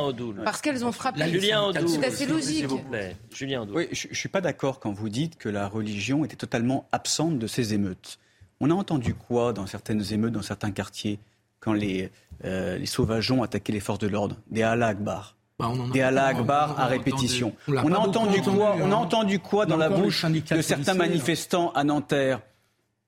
Parce 0.44 0.62
qu'elles 0.62 0.86
ont 0.86 0.92
frappé. 0.92 1.28
Julien 1.30 1.72
C'est 1.88 2.06
assez 2.06 2.26
logique. 2.26 2.66
Julien 3.32 3.68
Oui, 3.72 3.88
je 3.92 4.08
ne 4.08 4.14
suis 4.14 4.30
pas 4.30 4.42
d'accord 4.42 4.80
quand 4.80 4.92
vous 4.92 5.10
dites 5.10 5.38
que 5.38 5.50
la 5.50 5.68
religion 5.68 6.26
était 6.26 6.36
totalement 6.36 6.88
absente 6.92 7.40
de 7.40 7.48
ces 7.48 7.74
émeutes. 7.74 8.20
On 8.60 8.70
a 8.70 8.74
entendu 8.74 9.14
quoi 9.14 9.52
dans 9.54 9.68
certaines 9.68 10.14
émeutes, 10.14 10.32
dans 10.32 10.42
certains 10.42 10.72
quartiers, 10.72 11.20
quand 11.60 11.74
les, 11.74 12.12
euh, 12.46 12.78
les 12.78 12.86
sauvageons 12.86 13.44
attaquaient 13.44 13.74
les 13.74 13.80
forces 13.80 14.00
de 14.00 14.08
l'ordre? 14.08 14.38
Des 14.52 14.64
Allah 14.64 14.88
Akbar 14.88 15.36
bah, 15.60 15.72
des 15.94 16.02
Allah 16.02 16.28
Akbar 16.28 16.80
à 16.80 16.88
répétition. 16.88 17.54
On, 17.68 17.94
a 17.94 17.98
entendu 17.98 18.42
quoi, 18.42 18.76
on 18.82 18.92
a 18.92 18.96
entendu 18.96 19.40
quoi 19.40 19.66
dans 19.66 19.78
la 19.78 19.90
bouche 19.90 20.26
de 20.26 20.62
certains 20.62 20.96
manifestants 20.96 21.72
à 21.74 21.84
Nanterre 21.84 22.42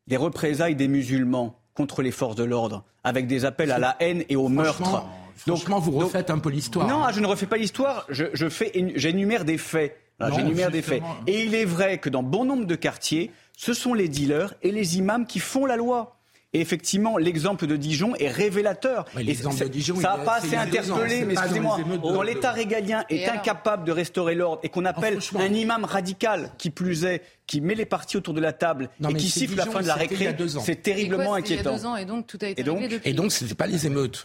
Des 0.07 0.17
représailles 0.17 0.75
des 0.75 0.87
musulmans 0.87 1.59
contre 1.73 2.01
les 2.01 2.11
forces 2.11 2.35
de 2.35 2.43
l'ordre, 2.43 2.83
avec 3.03 3.27
des 3.27 3.45
appels 3.45 3.71
à 3.71 3.79
la 3.79 3.95
haine 3.99 4.23
et 4.29 4.35
au 4.35 4.47
meurtre. 4.47 5.03
Donc, 5.47 5.67
vous 5.67 5.91
refaites 5.91 6.29
un 6.29 6.39
peu 6.39 6.49
l'histoire. 6.49 6.87
Non, 6.87 7.03
je 7.11 7.19
ne 7.19 7.27
refais 7.27 7.45
pas 7.45 7.57
l'histoire. 7.57 8.05
Je, 8.09 8.49
fais, 8.49 8.71
j'énumère 8.95 9.45
des 9.45 9.57
faits. 9.57 9.97
j'énumère 10.33 10.71
des 10.71 10.81
faits. 10.81 11.03
Et 11.27 11.45
il 11.45 11.55
est 11.55 11.65
vrai 11.65 11.97
que 11.97 12.09
dans 12.09 12.23
bon 12.23 12.45
nombre 12.45 12.65
de 12.65 12.75
quartiers, 12.75 13.31
ce 13.57 13.73
sont 13.73 13.93
les 13.93 14.07
dealers 14.07 14.53
et 14.61 14.71
les 14.71 14.97
imams 14.97 15.25
qui 15.25 15.39
font 15.39 15.65
la 15.65 15.75
loi. 15.75 16.14
Et 16.55 16.61
effectivement, 16.61 17.17
l'exemple 17.17 17.67
de 17.67 17.75
Dijon 17.75 18.15
est 18.15 18.29
révélateur. 18.29 19.03
l'exemple 19.17 19.59
de 19.59 19.67
Dijon, 19.67 19.95
ça 19.97 20.15
n'a 20.15 20.23
pas 20.23 20.35
assez 20.35 20.55
interpellé, 20.55 21.25
mais 21.25 21.33
excusez-moi, 21.33 21.77
quand 22.01 22.21
l'État 22.21 22.53
régalien 22.53 23.03
est 23.09 23.25
incapable 23.25 23.83
de 23.83 23.91
restaurer 23.91 24.35
l'ordre 24.35 24.61
et 24.63 24.69
qu'on 24.69 24.85
appelle 24.85 25.19
un 25.37 25.53
imam 25.53 25.83
radical, 25.83 26.51
qui 26.57 26.69
plus 26.69 27.03
est, 27.03 27.23
qui 27.45 27.59
met 27.59 27.75
les 27.75 27.85
partis 27.85 28.15
autour 28.15 28.33
de 28.33 28.39
la 28.39 28.53
table 28.53 28.89
et 29.09 29.13
qui 29.15 29.29
siffle 29.29 29.57
la 29.57 29.65
fin 29.65 29.81
de 29.81 29.87
la 29.87 29.95
récré, 29.95 30.33
c'est 30.63 30.81
terriblement 30.81 31.33
inquiétant. 31.33 31.97
et 31.97 32.05
donc 32.05 32.25
tout 32.25 32.39
a 32.41 32.47
été 32.47 32.63
Et 33.03 33.13
donc, 33.13 33.33
ce 33.33 33.43
n'était 33.43 33.55
pas 33.55 33.67
les 33.67 33.85
émeutes. 33.85 34.23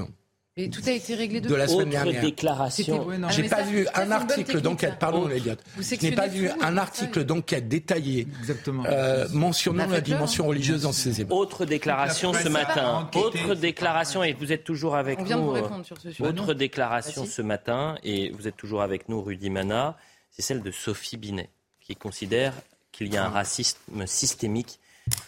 Et 0.56 0.68
tout 0.68 0.82
a 0.86 0.90
été 0.90 1.14
réglé 1.14 1.40
de 1.40 1.54
la 1.54 1.68
semaine 1.68 1.90
dernière. 1.90 2.20
déclaration. 2.20 3.06
J'ai 3.30 3.48
pas 3.48 3.62
vu 3.62 3.86
un 3.94 4.10
article 4.10 4.60
d'enquête. 4.60 4.98
Pardon, 4.98 5.28
Elliot. 5.28 5.54
Je 5.78 6.02
n'ai 6.02 6.12
pas 6.12 6.26
vu 6.26 6.50
un 6.60 6.76
article 6.76 7.24
d'enquête 7.24 7.68
détaillé 7.68 8.26
euh, 8.86 9.28
mentionnant 9.32 9.86
la 9.86 10.00
dimension 10.00 10.46
religieuse 10.46 10.82
dans 10.82 10.92
ces 10.92 11.20
émeutes. 11.20 11.32
Autre 11.32 11.64
déclaration 11.64 12.34
ce 12.34 12.48
matin. 12.48 13.08
Autre 13.14 13.54
déclaration 13.54 14.24
et 14.24 14.32
vous 14.32 14.52
êtes 14.52 14.64
toujours 14.64 14.96
avec 14.96 15.20
nous. 15.20 15.24
On 15.24 15.28
vient 15.28 15.36
de 15.36 15.42
vous 15.42 15.50
répondre 15.52 15.84
sur 15.84 15.98
ce 15.98 16.10
sujet. 16.10 16.28
Autre 16.28 16.54
déclaration 16.54 17.24
ce 17.26 17.42
matin 17.42 17.96
et 18.02 18.30
vous 18.30 18.48
êtes 18.48 18.56
toujours 18.56 18.82
avec 18.82 19.08
nous, 19.08 19.22
Rudy 19.22 19.50
Mana. 19.50 19.96
C'est 20.30 20.42
celle 20.42 20.62
de 20.62 20.70
Sophie 20.70 21.16
Binet 21.16 21.50
qui 21.80 21.94
considère 21.94 22.54
qu'il 22.92 23.12
y 23.12 23.16
a 23.16 23.24
un 23.24 23.28
racisme 23.28 24.06
systémique 24.06 24.80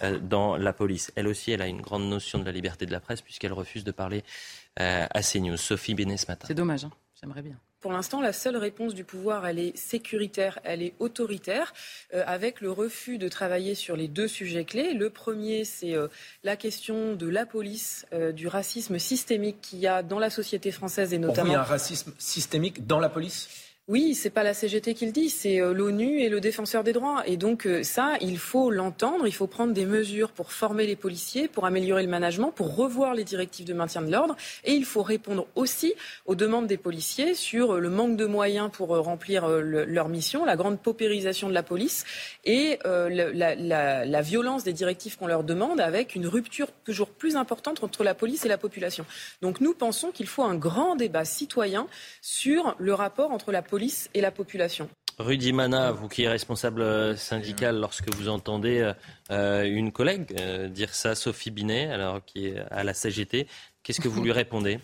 euh, 0.03 0.19
dans 0.19 0.57
la 0.57 0.73
police. 0.73 1.13
Elle 1.17 1.27
aussi, 1.27 1.53
elle 1.53 1.63
a 1.63 1.67
une 1.67 1.81
grande 1.81 2.09
notion 2.09 2.39
de 2.39 2.45
la 2.45 2.53
liberté 2.53 2.87
de 2.87 2.93
la 2.93 3.01
presse 3.01 3.21
puisqu'elle 3.21 3.53
refuse 3.53 3.85
de 3.85 3.91
parler 3.91 4.19
euh, 4.19 4.62
à 4.77 5.23
CNews. 5.23 5.57
Sophie 5.57 5.95
Bénet 5.95 6.17
ce 6.17 6.27
matin. 6.27 6.47
C'est 6.47 6.55
dommage, 6.55 6.85
hein. 6.85 6.91
j'aimerais 7.21 7.43
bien. 7.43 7.57
Pour 7.81 7.93
l'instant, 7.93 8.21
la 8.21 8.33
seule 8.33 8.57
réponse 8.57 8.95
du 8.95 9.03
pouvoir, 9.03 9.45
elle 9.45 9.59
est 9.59 9.77
sécuritaire, 9.77 10.61
elle 10.63 10.83
est 10.83 10.95
autoritaire, 11.01 11.75
euh, 12.15 12.23
avec 12.29 12.61
le 12.61 12.71
refus 12.71 13.19
de 13.19 13.27
travailler 13.27 13.75
sur 13.75 13.97
les 13.97 14.07
deux 14.07 14.29
sujets 14.29 14.65
clés. 14.65 14.95
Le 14.95 15.11
premier, 15.11 15.65
c'est 15.65 15.97
euh, 15.97 16.07
la 16.45 16.55
question 16.55 17.15
de 17.17 17.29
la 17.29 17.45
police, 17.45 18.07
du 18.35 18.47
racisme 18.47 19.01
systémique 19.01 19.61
qu'il 19.61 19.81
y 19.81 19.89
a 19.89 20.05
dans 20.05 20.21
la 20.21 20.31
société 20.31 20.71
française 20.71 21.13
et 21.13 21.19
notamment. 21.19 21.47
Vous, 21.47 21.51
il 21.51 21.55
y 21.55 21.57
a 21.57 21.61
un 21.61 21.65
racisme 21.65 22.13
systémique 22.19 22.87
dans 22.87 23.01
la 23.01 23.09
police? 23.09 23.49
Oui, 23.93 24.15
c'est 24.15 24.31
pas 24.31 24.43
la 24.43 24.55
CGT 24.55 24.95
qui 24.95 25.05
le 25.05 25.13
dit, 25.13 25.29
c'est 25.29 25.61
euh, 25.61 25.75
l'ONU 25.75 26.21
et 26.21 26.31
le 26.31 26.41
défenseur 26.41 26.83
des 26.83 26.95
droits. 26.95 27.25
Et 27.27 27.37
donc 27.37 27.67
euh, 27.67 27.83
ça, 27.83 28.15
il 28.23 28.39
faut 28.39 28.71
l'entendre, 28.71 29.27
il 29.27 29.35
faut 29.35 29.47
prendre 29.47 29.75
des 29.75 29.85
mesures 29.85 30.31
pour 30.31 30.51
former 30.51 30.87
les 30.87 30.97
policiers, 30.97 31.47
pour 31.47 31.67
améliorer 31.67 32.03
le 32.03 32.09
management, 32.09 32.53
pour 32.53 32.75
revoir 32.75 33.13
les 33.13 33.25
directives 33.25 33.67
de 33.67 33.75
maintien 33.75 34.01
de 34.01 34.11
l'ordre. 34.11 34.35
Et 34.65 34.73
il 34.73 34.87
faut 34.87 35.03
répondre 35.03 35.47
aussi 35.57 35.93
aux 36.25 36.35
demandes 36.35 36.67
des 36.67 36.79
policiers 36.79 37.35
sur 37.35 37.75
euh, 37.75 37.81
le 37.81 37.91
manque 37.91 38.17
de 38.17 38.25
moyens 38.25 38.71
pour 38.73 38.97
remplir 38.97 39.47
leur 39.47 40.09
mission, 40.09 40.47
la 40.47 40.57
grande 40.57 40.81
paupérisation 40.81 41.51
de 41.51 41.55
la 41.55 41.63
police 41.63 42.07
et 42.47 42.79
la, 42.85 43.55
la 43.55 44.23
violence 44.23 44.65
des 44.65 44.73
directives 44.73 45.19
qu'on 45.19 45.27
leur 45.27 45.45
demande 45.45 45.81
avec 45.81 46.15
une 46.15 46.27
rupture 46.27 46.69
toujours 46.85 47.11
plus 47.11 47.37
importante 47.37 47.85
entre 47.85 48.05
la 48.05 48.15
police 48.15 48.47
et 48.47 48.49
la 48.49 48.59
population. 48.59 49.05
Donc 49.43 49.61
nous 49.61 49.75
pensons 49.75 50.13
qu'il 50.13 50.27
faut 50.29 50.45
un 50.45 50.55
grand 50.55 50.97
débat 50.97 51.25
citoyen 51.27 51.87
sur 52.23 52.75
le 52.79 52.95
rapport 52.95 53.33
entre 53.33 53.53
la 53.53 53.61
police 53.61 53.82
et 54.15 54.21
la 54.21 54.31
population. 54.31 54.89
Rudy 55.19 55.53
Mana, 55.53 55.93
vous 55.93 56.09
qui 56.09 56.23
êtes 56.23 56.31
responsable 56.31 56.81
euh, 56.83 57.17
syndical, 57.17 57.79
lorsque 57.79 58.13
vous 58.15 58.29
entendez 58.29 58.81
euh, 58.81 58.93
euh, 59.31 59.65
une 59.65 59.93
collègue 59.93 60.35
dire 60.71 60.95
ça, 60.95 61.15
Sophie 61.15 61.51
Binet, 61.51 61.91
alors 61.91 62.25
qui 62.25 62.47
est 62.47 62.59
à 62.71 62.83
la 62.83 62.95
CGT, 62.95 63.47
qu'est-ce 63.83 64.01
que 64.01 64.09
vous 64.09 64.23
lui 64.23 64.33
répondez? 64.33 64.79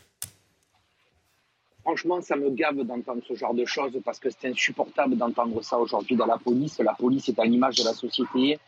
Franchement, 1.83 2.21
ça 2.21 2.37
me 2.37 2.51
gave 2.51 2.83
d'entendre 2.83 3.23
ce 3.27 3.35
genre 3.35 3.55
de 3.55 3.65
choses 3.65 3.99
parce 4.05 4.19
que 4.19 4.29
c'est 4.29 4.49
insupportable 4.49 5.17
d'entendre 5.17 5.63
ça 5.63 5.79
aujourd'hui 5.79 6.17
dans 6.17 6.27
la 6.27 6.37
police. 6.37 6.79
La 6.81 6.93
police 6.93 7.31
est 7.31 7.39
à 7.39 7.45
l'image 7.45 7.77
de 7.77 7.85
la 7.85 7.95
société, 7.95 8.59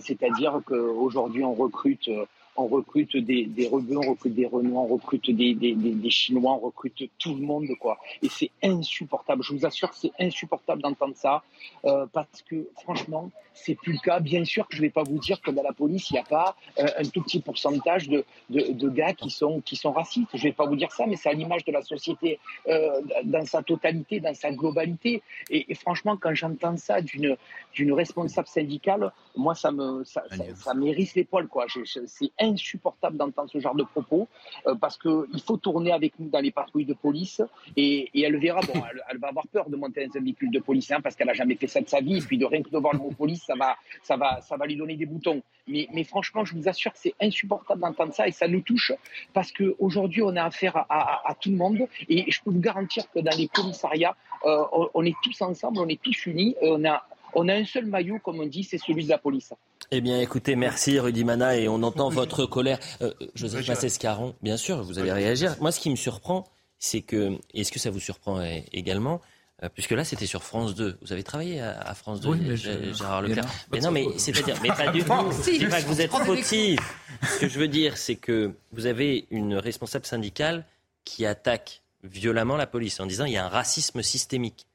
c'est-à-dire 0.00 0.60
qu'aujourd'hui 0.66 1.44
on 1.44 1.54
recrute 1.54 2.10
on 2.58 2.66
recrute 2.66 3.16
des, 3.16 3.46
des 3.46 3.68
Rebeux, 3.68 3.96
on 3.96 4.10
recrute 4.10 4.34
des 4.34 4.46
Renois, 4.46 4.82
on 4.82 4.86
recrute 4.86 5.30
des, 5.30 5.54
des, 5.54 5.74
des, 5.74 6.10
Chinois, 6.10 6.52
on 6.52 6.66
recrute 6.66 7.10
tout 7.18 7.34
le 7.34 7.42
monde, 7.42 7.68
quoi. 7.80 7.98
Et 8.22 8.28
c'est 8.28 8.50
insupportable. 8.62 9.42
Je 9.44 9.54
vous 9.54 9.64
assure, 9.64 9.94
c'est 9.94 10.10
insupportable 10.18 10.82
d'entendre 10.82 11.14
ça, 11.16 11.42
euh, 11.84 12.06
parce 12.12 12.42
que 12.42 12.68
franchement, 12.82 13.30
c'est 13.54 13.74
plus 13.74 13.92
le 13.92 13.98
cas. 13.98 14.20
Bien 14.20 14.44
sûr 14.44 14.66
que 14.68 14.76
je 14.76 14.82
vais 14.82 14.90
pas 14.90 15.04
vous 15.04 15.18
dire 15.18 15.40
que 15.40 15.50
dans 15.50 15.62
la 15.62 15.72
police, 15.72 16.10
il 16.10 16.14
n'y 16.14 16.18
a 16.18 16.24
pas 16.24 16.56
euh, 16.78 16.86
un 16.98 17.04
tout 17.04 17.22
petit 17.22 17.40
pourcentage 17.40 18.08
de, 18.08 18.24
de, 18.50 18.72
de, 18.72 18.88
gars 18.88 19.12
qui 19.12 19.30
sont, 19.30 19.60
qui 19.60 19.76
sont 19.76 19.92
racistes. 19.92 20.28
Je 20.34 20.42
vais 20.42 20.52
pas 20.52 20.66
vous 20.66 20.76
dire 20.76 20.92
ça, 20.92 21.06
mais 21.06 21.16
c'est 21.16 21.28
à 21.28 21.32
l'image 21.32 21.64
de 21.64 21.72
la 21.72 21.82
société 21.82 22.38
euh, 22.68 23.00
dans 23.24 23.46
sa 23.46 23.62
totalité, 23.62 24.20
dans 24.20 24.34
sa 24.34 24.50
globalité. 24.50 25.22
Et, 25.50 25.70
et 25.70 25.74
franchement, 25.74 26.16
quand 26.16 26.34
j'entends 26.34 26.76
ça 26.76 27.00
d'une 27.00 27.36
d'une 27.74 27.92
responsable 27.92 28.48
syndicale, 28.48 29.12
moi, 29.36 29.54
ça 29.54 29.70
me 29.70 30.02
ça, 30.04 30.24
ça, 30.30 30.44
ça 30.56 30.74
m'érisse 30.74 31.14
les 31.14 31.24
poils, 31.24 31.46
quoi. 31.46 31.66
C'est 31.84 32.30
insupportable 32.48 33.16
d'entendre 33.16 33.50
ce 33.50 33.58
genre 33.58 33.74
de 33.74 33.82
propos 33.82 34.28
euh, 34.66 34.74
parce 34.74 34.98
qu'il 34.98 35.40
faut 35.44 35.56
tourner 35.56 35.92
avec 35.92 36.18
nous 36.18 36.28
dans 36.28 36.40
les 36.40 36.50
patrouilles 36.50 36.84
de 36.84 36.94
police 36.94 37.42
et, 37.76 38.10
et 38.14 38.22
elle 38.22 38.36
verra, 38.38 38.60
bon, 38.60 38.80
elle, 39.10 39.18
va 39.18 39.28
avoir 39.28 39.46
peur 39.48 39.68
de 39.68 39.76
monter 39.76 40.06
dans 40.06 40.16
un 40.18 40.22
véhicule 40.22 40.50
de 40.50 40.60
police 40.60 40.90
hein, 40.90 41.00
parce 41.02 41.16
qu'elle 41.16 41.30
a 41.30 41.34
jamais 41.34 41.56
fait 41.56 41.66
ça 41.66 41.80
de 41.80 41.88
sa 41.88 42.00
vie 42.00 42.18
et 42.18 42.20
puis 42.20 42.38
de 42.38 42.44
rien 42.44 42.62
que 42.62 42.70
de 42.70 42.78
voir 42.78 42.92
le 42.92 43.00
mot 43.00 43.10
police, 43.10 43.44
ça 43.44 43.54
va, 43.54 43.76
ça 44.02 44.16
va, 44.16 44.40
ça 44.40 44.56
va 44.56 44.66
lui 44.66 44.76
donner 44.76 44.96
des 44.96 45.06
boutons. 45.06 45.42
Mais, 45.66 45.88
mais 45.92 46.04
franchement, 46.04 46.44
je 46.44 46.54
vous 46.54 46.68
assure 46.68 46.92
que 46.92 46.98
c'est 46.98 47.14
insupportable 47.20 47.80
d'entendre 47.80 48.14
ça 48.14 48.26
et 48.26 48.32
ça 48.32 48.48
nous 48.48 48.60
touche 48.60 48.92
parce 49.34 49.52
qu'aujourd'hui, 49.52 50.22
on 50.22 50.34
a 50.36 50.44
affaire 50.44 50.76
à, 50.76 51.28
à, 51.28 51.34
tout 51.34 51.50
le 51.50 51.56
monde 51.56 51.86
et 52.08 52.30
je 52.30 52.40
peux 52.42 52.50
vous 52.50 52.60
garantir 52.60 53.10
que 53.10 53.20
dans 53.20 53.36
les 53.36 53.48
commissariats, 53.48 54.16
euh, 54.44 54.64
on, 54.94 55.04
est 55.04 55.16
tous 55.22 55.42
ensemble, 55.42 55.78
on 55.80 55.88
est 55.88 56.00
tous 56.00 56.26
unis, 56.26 56.54
on 56.62 56.84
a, 56.84 57.04
on 57.34 57.48
a 57.48 57.54
un 57.54 57.64
seul 57.64 57.86
maillot, 57.86 58.18
comme 58.22 58.40
on 58.40 58.46
dit, 58.46 58.64
c'est 58.64 58.78
celui 58.78 59.04
de 59.04 59.08
la 59.08 59.18
police. 59.18 59.52
Eh 59.90 60.00
bien, 60.00 60.20
écoutez, 60.20 60.56
merci 60.56 60.98
Rudy 60.98 61.24
Mana, 61.24 61.56
et 61.56 61.68
on 61.68 61.82
entend 61.82 62.08
votre 62.10 62.46
colère. 62.46 62.78
Euh, 63.00 63.12
Joseph 63.34 63.66
Massescaron, 63.68 64.34
bien 64.42 64.56
sûr, 64.56 64.82
vous 64.82 64.98
allez 64.98 65.12
réagir. 65.12 65.56
Moi, 65.60 65.72
ce 65.72 65.80
qui 65.80 65.90
me 65.90 65.96
surprend, 65.96 66.44
c'est 66.78 67.00
que, 67.00 67.38
est-ce 67.54 67.72
que 67.72 67.78
ça 67.78 67.90
vous 67.90 68.00
surprend 68.00 68.40
également 68.72 69.20
euh, 69.62 69.68
puisque 69.72 69.90
là, 69.90 70.04
c'était 70.04 70.26
sur 70.26 70.44
France 70.44 70.74
2. 70.76 70.98
Vous 71.02 71.12
avez 71.12 71.24
travaillé 71.24 71.60
à, 71.60 71.92
France 71.94 72.20
2, 72.20 72.28
oui, 72.28 72.56
Gérard 72.56 73.22
Leclerc. 73.22 73.44
Mais 73.72 73.80
non, 73.80 73.90
mais 73.90 74.06
c'est-à-dire, 74.16 74.56
mais 74.62 74.68
pas 74.68 74.92
du 74.92 75.02
tout. 75.04 75.32
C'est 75.42 75.68
pas 75.68 75.82
que 75.82 75.86
vous 75.86 76.00
êtes 76.00 76.12
fautif. 76.12 76.78
Ce 77.22 77.40
que 77.40 77.48
je 77.48 77.58
veux 77.58 77.66
dire, 77.66 77.96
c'est 77.96 78.14
que 78.14 78.52
vous 78.70 78.86
avez 78.86 79.26
une 79.30 79.56
responsable 79.56 80.06
syndicale 80.06 80.64
qui 81.04 81.26
attaque 81.26 81.82
violemment 82.04 82.56
la 82.56 82.68
police 82.68 83.00
en 83.00 83.06
disant 83.06 83.24
il 83.24 83.32
y 83.32 83.36
a 83.36 83.44
un 83.44 83.48
racisme 83.48 84.02
systémique. 84.02 84.66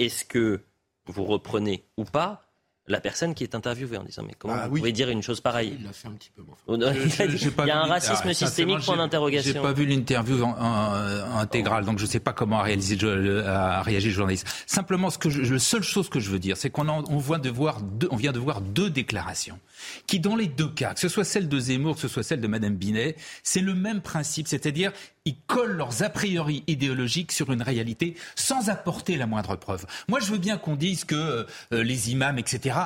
Est-ce 0.00 0.24
que 0.24 0.60
vous 1.06 1.24
reprenez 1.24 1.84
ou 1.96 2.04
pas 2.04 2.44
la 2.86 3.00
personne 3.00 3.34
qui 3.34 3.44
est 3.44 3.54
interviewée 3.54 3.96
en 3.96 4.04
disant 4.04 4.22
mais 4.26 4.34
comment 4.38 4.54
ah 4.58 4.68
vous 4.68 4.76
pouvez 4.76 4.92
dire 4.92 5.08
une 5.08 5.22
chose 5.22 5.40
pareille 5.40 5.74
Il 5.78 5.84
l'a 5.84 5.92
fait 5.92 6.08
un 6.08 6.12
petit 6.12 6.30
peu. 6.30 6.42
il 6.68 7.66
y 7.66 7.70
a 7.70 7.80
un 7.80 7.86
racisme 7.86 8.28
ah, 8.28 8.34
systémique 8.34 8.80
point 8.84 8.98
d'interrogation. 8.98 9.52
J'ai 9.54 9.60
pas 9.60 9.72
vu 9.72 9.86
l'interview 9.86 10.44
intégrale, 10.44 11.84
donc 11.86 11.98
je 11.98 12.04
sais 12.04 12.20
pas 12.20 12.34
comment 12.34 12.60
a, 12.60 12.62
réalisé, 12.62 12.98
a 13.46 13.80
réagi 13.80 14.08
le 14.08 14.14
journaliste. 14.14 14.46
Simplement, 14.66 15.08
ce 15.08 15.16
que 15.16 15.30
je, 15.30 15.54
la 15.54 15.58
seule 15.58 15.82
chose 15.82 16.10
que 16.10 16.20
je 16.20 16.30
veux 16.30 16.38
dire, 16.38 16.58
c'est 16.58 16.68
qu'on 16.68 16.88
on 16.88 17.16
voit 17.16 17.38
de 17.38 17.48
voir 17.48 17.80
deux, 17.80 18.08
on 18.10 18.16
vient 18.16 18.32
de 18.32 18.38
voir 18.38 18.60
deux 18.60 18.90
déclarations 18.90 19.58
qui, 20.06 20.20
dans 20.20 20.36
les 20.36 20.46
deux 20.46 20.68
cas, 20.68 20.92
que 20.92 21.00
ce 21.00 21.08
soit 21.08 21.24
celle 21.24 21.48
de 21.48 21.58
Zemmour, 21.58 21.94
que 21.94 22.02
ce 22.02 22.08
soit 22.08 22.22
celle 22.22 22.40
de 22.40 22.46
Madame 22.46 22.74
Binet, 22.74 23.16
c'est 23.42 23.60
le 23.60 23.74
même 23.74 24.02
principe, 24.02 24.46
c'est-à-dire 24.46 24.92
ils 25.24 25.36
collent 25.46 25.76
leurs 25.76 26.02
a 26.02 26.10
priori 26.10 26.64
idéologiques 26.66 27.32
sur 27.32 27.50
une 27.50 27.62
réalité 27.62 28.14
sans 28.36 28.68
apporter 28.68 29.16
la 29.16 29.26
moindre 29.26 29.56
preuve. 29.56 29.86
Moi, 30.08 30.20
je 30.20 30.26
veux 30.26 30.38
bien 30.38 30.58
qu'on 30.58 30.76
dise 30.76 31.04
que 31.04 31.46
euh, 31.72 31.82
les 31.82 32.10
imams, 32.10 32.38
etc., 32.38 32.76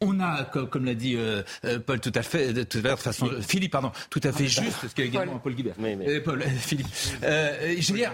on 0.00 0.20
a, 0.20 0.44
comme, 0.44 0.84
l'a 0.84 0.94
dit 0.94 1.16
euh, 1.16 1.42
euh, 1.64 1.80
Paul 1.80 1.98
tout 1.98 2.12
à 2.14 2.22
fait, 2.22 2.52
de 2.52 2.62
toute 2.62 2.86
façon, 2.98 3.28
Philippe, 3.40 3.72
pardon, 3.72 3.90
tout 4.10 4.20
à 4.22 4.32
fait 4.32 4.44
ah, 4.44 4.62
juste, 4.62 4.78
parce 4.80 4.94
qu'il 4.94 5.04
y 5.04 5.08
a 5.08 5.10
également 5.10 5.38
Paul 5.38 5.54
Guibert. 5.54 5.74
Euh, 5.80 6.20
Paul, 6.24 6.42
Philippe. 6.42 6.86
je 7.22 7.92
veux 7.92 7.98
dire, 7.98 8.12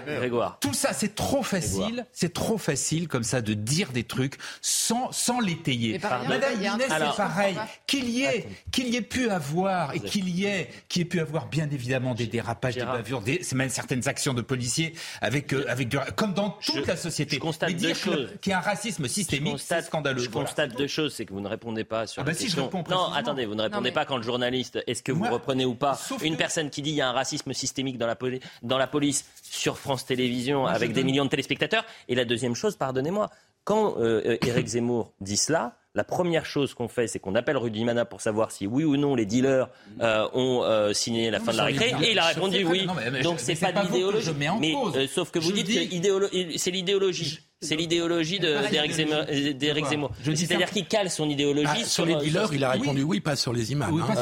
tout 0.61 0.72
ça, 0.72 0.93
c'est 0.93 1.14
trop 1.14 1.43
facile, 1.43 2.07
c'est 2.12 2.32
trop 2.32 2.57
facile 2.57 3.09
comme 3.09 3.22
ça 3.22 3.43
de 3.43 3.53
dire 3.53 3.93
des 3.93 4.05
trucs 4.05 4.37
sans, 4.62 5.12
sans 5.12 5.41
l'étayer. 5.41 6.01
Madame 6.28 6.61
Inès, 6.61 6.89
c'est 6.89 7.16
pareil. 7.16 7.57
Qu'il 7.87 8.09
y 8.09 8.24
ait, 8.24 8.47
qu'il 8.72 8.89
y 8.89 8.97
ait 8.97 9.03
pu 9.03 9.28
avoir, 9.28 9.95
et 9.95 10.01
qu'il 10.01 10.28
y 10.28 10.47
ait, 10.47 10.70
qu'il 10.89 11.03
y 11.03 11.05
ait 11.05 11.09
pu 11.09 11.20
avoir 11.20 11.49
bien 11.49 11.68
évidemment 11.70 12.14
des 12.14 12.26
dérapages, 12.26 12.76
des 12.76 12.85
bavures, 12.85 13.20
des, 13.20 13.43
même 13.55 13.68
certaines 13.68 14.09
actions 14.09 14.32
de 14.32 14.43
policiers 14.43 14.95
avec, 15.20 15.53
avec 15.68 15.89
du, 15.89 15.99
comme 16.16 16.32
dans 16.32 16.51
toute 16.64 16.87
la 16.87 16.97
société. 16.97 17.37
Je 17.37 17.41
constate 17.41 17.74
deux 17.76 17.95
choses. 17.95 18.30
Qu'il 18.41 18.51
y 18.51 18.55
a 18.55 18.59
un 18.59 18.62
racisme 18.62 19.07
systémique, 19.07 19.59
c'est 19.59 19.82
scandaleux. 19.82 20.22
Je 20.22 20.30
constate 20.30 20.76
deux 20.76 20.87
choses, 20.87 21.14
c'est 21.14 21.26
que 21.26 21.32
vous 21.32 21.41
ne 21.41 21.49
répondez 21.49 21.73
pas 21.82 22.06
sur 22.06 22.22
ah 22.22 22.24
bah 22.24 22.34
si, 22.34 22.54
non, 22.56 23.12
attendez, 23.12 23.46
vous 23.46 23.56
ne 23.56 23.62
répondez 23.62 23.90
pas 23.90 24.04
quand 24.04 24.16
le 24.16 24.22
journaliste, 24.22 24.78
est-ce 24.86 25.02
que 25.02 25.10
vous 25.10 25.24
reprenez 25.24 25.64
ou 25.64 25.74
pas 25.74 25.98
une 26.22 26.36
personne 26.36 26.70
qui 26.70 26.82
dit 26.82 26.90
il 26.90 26.96
y 26.96 27.00
a 27.00 27.08
un 27.08 27.12
racisme 27.12 27.52
systémique 27.52 27.98
dans 27.98 28.06
la, 28.06 28.16
dans 28.62 28.78
la 28.78 28.86
police 28.86 29.24
sur 29.42 29.78
France 29.78 30.06
Télévisions 30.06 30.66
avec 30.66 30.92
des 30.92 31.02
millions 31.02 31.24
de 31.24 31.30
téléspectateurs 31.30 31.84
Et 32.08 32.14
la 32.14 32.24
deuxième 32.24 32.54
chose, 32.54 32.76
pardonnez-moi, 32.76 33.30
quand 33.64 33.96
euh, 33.98 34.20
euh, 34.26 34.46
Éric 34.46 34.66
Zemmour 34.66 35.12
dit 35.20 35.38
cela, 35.38 35.76
la 35.94 36.04
première 36.04 36.44
chose 36.44 36.74
qu'on 36.74 36.88
fait, 36.88 37.06
c'est 37.06 37.18
qu'on 37.18 37.34
appelle 37.34 37.56
Rudy 37.56 37.84
Mana 37.84 38.04
pour 38.04 38.20
savoir 38.20 38.50
si 38.50 38.66
oui 38.66 38.84
ou 38.84 38.96
non 38.96 39.14
les 39.14 39.26
dealers 39.26 39.68
euh, 40.00 40.28
ont 40.34 40.92
signé 40.92 41.30
la 41.30 41.40
fin 41.40 41.52
de 41.52 41.56
la 41.56 41.64
récré. 41.64 41.94
Et 42.02 42.12
il 42.12 42.18
a 42.18 42.26
répondu 42.26 42.64
oui. 42.64 42.86
Donc 43.22 43.40
c'est 43.40 43.54
pas 43.54 43.72
d'idéologie. 43.72 44.32
Mais 44.60 44.74
sauf 45.06 45.30
que 45.30 45.38
vous 45.38 45.52
dites 45.52 45.68
que 45.68 46.58
c'est 46.58 46.70
l'idéologie. 46.70 47.40
C'est 47.64 47.76
l'idéologie 47.76 48.38
d'Éric 48.38 48.92
Zemmour. 48.92 50.10
C'est-à-dire 50.22 50.70
qu'il 50.70 50.86
cale 50.86 51.10
son 51.10 51.28
idéologie 51.28 51.82
ah, 51.82 51.84
sur, 51.84 52.06
les 52.06 52.16
dealers. 52.16 52.52
Il 52.52 52.64
a 52.64 52.70
répondu 52.70 53.02
oui, 53.02 53.20
pas 53.20 53.36
sur 53.36 53.52
les 53.52 53.72
imams. 53.72 54.02
Hein. 54.08 54.14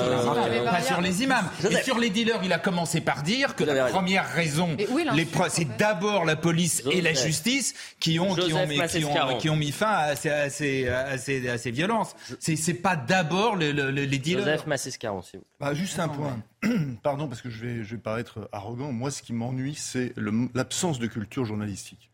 pas, 0.64 0.82
sur 0.82 1.00
les 1.00 1.22
imams. 1.22 1.48
Et 1.70 1.82
sur 1.82 1.98
les 1.98 2.10
dealers, 2.10 2.40
il 2.44 2.52
a 2.52 2.58
commencé 2.58 3.00
par 3.00 3.22
dire 3.22 3.54
que 3.56 3.64
la 3.64 3.86
première 3.86 4.28
raison, 4.32 4.76
c'est 5.48 5.76
d'abord 5.76 6.24
la 6.24 6.36
police 6.36 6.82
et 6.90 7.00
la 7.00 7.14
justice 7.14 7.74
qui 8.00 8.18
ont, 8.18 8.34
qui 8.34 8.52
ont, 8.52 9.38
qui 9.38 9.50
ont, 9.50 9.56
mis 9.56 9.72
fin 9.72 9.92
à 9.92 10.16
ces, 10.16 10.30
à 10.30 10.50
ces, 10.50 10.88
à 10.88 11.58
ces, 11.58 11.70
violences. 11.70 12.14
C'est 12.40 12.74
pas 12.74 12.96
d'abord 12.96 13.56
les 13.56 13.72
dealers. 14.18 14.44
Joseph 14.44 14.66
Massescaron, 14.66 15.22
s'il 15.22 15.40
vous 15.40 15.46
bah, 15.60 15.74
Juste 15.74 15.98
un 15.98 16.08
point. 16.08 16.38
Pardon, 17.02 17.28
parce 17.28 17.42
que 17.42 17.50
je 17.50 17.64
vais, 17.64 17.84
je 17.84 17.96
vais 17.96 18.00
paraître 18.00 18.48
arrogant. 18.52 18.92
Moi, 18.92 19.10
ce 19.10 19.22
qui 19.22 19.32
m'ennuie, 19.32 19.74
c'est 19.74 20.12
l'absence 20.54 20.98
de 20.98 21.06
culture 21.06 21.44
journalistique. 21.44 22.11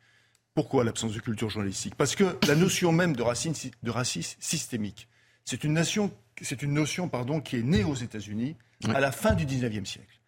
Pourquoi 0.58 0.82
l'absence 0.82 1.12
de 1.12 1.20
culture 1.20 1.48
journalistique? 1.48 1.94
Parce 1.94 2.16
que 2.16 2.36
la 2.48 2.56
notion 2.56 2.90
même 2.90 3.14
de 3.14 3.22
racisme, 3.22 3.70
de 3.84 3.90
racisme 3.92 4.36
systémique, 4.40 5.06
c'est 5.44 5.62
une, 5.62 5.72
nation, 5.72 6.10
c'est 6.42 6.62
une 6.62 6.72
notion 6.72 7.08
pardon, 7.08 7.40
qui 7.40 7.54
est 7.54 7.62
née 7.62 7.84
aux 7.84 7.94
États-Unis 7.94 8.56
à 8.88 8.98
la 8.98 9.12
fin 9.12 9.34
du 9.34 9.46
19e 9.46 9.84
siècle. 9.84 10.20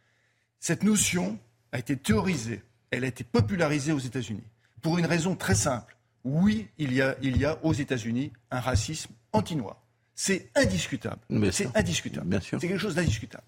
Cette 0.61 0.85
notion 0.85 1.37
a 1.72 1.81
été 1.81 1.97
théorisée, 1.97 2.62
elle 2.93 3.03
a 3.03 3.09
été 3.09 3.24
popularisée 3.24 3.91
aux 3.91 3.99
États-Unis 3.99 4.45
pour 4.83 4.99
une 4.99 5.07
raison 5.07 5.35
très 5.35 5.57
simple. 5.57 5.97
Oui, 6.22 6.68
il 6.78 6.95
y 6.95 7.03
a, 7.03 7.16
il 7.22 7.37
y 7.37 7.45
a 7.45 7.59
aux 7.64 7.72
États-Unis 7.72 8.33
un 8.53 8.61
racisme 8.61 9.12
anti-noir. 9.33 9.83
C'est 10.14 10.49
indiscutable. 10.55 11.18
C'est 11.51 11.76
indiscutable. 11.76 12.41
C'est 12.41 12.57
quelque 12.61 12.78
chose 12.78 12.95
d'indiscutable. 12.95 13.43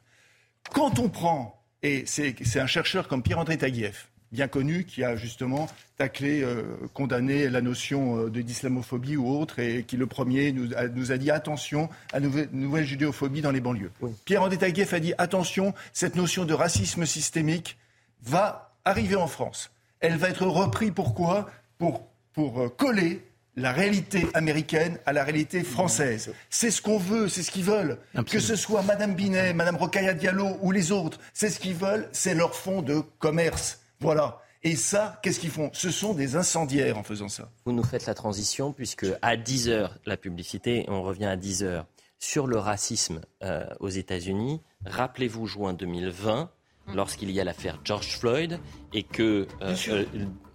Quand 0.72 0.98
on 0.98 1.08
prend, 1.08 1.64
et 1.84 2.02
c'est 2.06 2.58
un 2.58 2.66
chercheur 2.66 3.06
comme 3.06 3.22
Pierre-André 3.22 3.56
Taguieff, 3.56 4.10
bien 4.32 4.48
connu 4.48 4.84
qui 4.84 5.04
a 5.04 5.14
justement 5.14 5.68
taclé, 5.98 6.42
euh, 6.42 6.62
condamné 6.94 7.48
la 7.48 7.60
notion 7.60 8.26
euh, 8.26 8.30
d'islamophobie 8.30 9.16
ou 9.16 9.28
autre, 9.28 9.58
et 9.58 9.84
qui 9.84 9.96
le 9.96 10.06
premier 10.06 10.52
nous 10.52 10.74
a, 10.74 10.88
nous 10.88 11.12
a 11.12 11.18
dit 11.18 11.30
attention 11.30 11.88
à 12.12 12.20
nouvelle, 12.20 12.48
nouvelle 12.52 12.84
judéophobie 12.84 13.42
dans 13.42 13.50
les 13.50 13.60
banlieues. 13.60 13.92
Pierre-André 14.24 14.58
Taguieff 14.58 14.92
a 14.94 15.00
dit 15.00 15.12
attention, 15.18 15.74
cette 15.92 16.16
notion 16.16 16.44
de 16.44 16.54
racisme 16.54 17.06
systémique 17.06 17.76
va 18.24 18.74
arriver 18.84 19.16
en 19.16 19.26
France. 19.26 19.70
Elle 20.00 20.16
va 20.16 20.30
être 20.30 20.46
reprise 20.46 20.92
pourquoi? 20.94 21.48
Pour, 21.78 22.08
pour 22.32 22.60
euh, 22.62 22.68
coller 22.68 23.22
la 23.54 23.72
réalité 23.72 24.26
américaine 24.32 24.98
à 25.04 25.12
la 25.12 25.24
réalité 25.24 25.62
française. 25.62 26.32
C'est 26.48 26.70
ce 26.70 26.80
qu'on 26.80 26.96
veut, 26.96 27.28
c'est 27.28 27.42
ce 27.42 27.50
qu'ils 27.50 27.64
veulent. 27.64 27.98
Que 28.30 28.38
ce 28.38 28.56
soit 28.56 28.82
Madame 28.82 29.14
Binet, 29.14 29.52
Madame 29.52 29.76
Rocaille 29.76 30.16
Diallo 30.16 30.56
ou 30.62 30.70
les 30.70 30.90
autres, 30.90 31.20
c'est 31.34 31.50
ce 31.50 31.60
qu'ils 31.60 31.74
veulent, 31.74 32.08
c'est 32.12 32.34
leur 32.34 32.54
fond 32.54 32.80
de 32.80 33.02
commerce. 33.18 33.81
Voilà. 34.02 34.40
Et 34.64 34.76
ça, 34.76 35.18
qu'est-ce 35.22 35.40
qu'ils 35.40 35.50
font? 35.50 35.70
Ce 35.72 35.90
sont 35.90 36.14
des 36.14 36.36
incendiaires 36.36 36.96
en 36.96 37.02
faisant 37.02 37.28
ça. 37.28 37.50
Vous 37.64 37.72
nous 37.72 37.82
faites 37.82 38.06
la 38.06 38.14
transition, 38.14 38.72
puisque 38.72 39.06
à 39.20 39.36
10 39.36 39.68
heures, 39.68 39.98
la 40.06 40.16
publicité, 40.16 40.84
on 40.88 41.02
revient 41.02 41.26
à 41.26 41.36
10 41.36 41.64
heures, 41.64 41.86
sur 42.20 42.46
le 42.46 42.58
racisme 42.58 43.20
euh, 43.42 43.66
aux 43.80 43.88
États-Unis. 43.88 44.60
Rappelez-vous 44.86 45.46
juin 45.46 45.72
2020, 45.72 46.50
hum. 46.86 46.94
lorsqu'il 46.94 47.32
y 47.32 47.40
a 47.40 47.44
l'affaire 47.44 47.80
George 47.82 48.16
Floyd, 48.16 48.60
et 48.92 49.02
que 49.02 49.48
euh, 49.62 49.74
euh, 49.88 50.04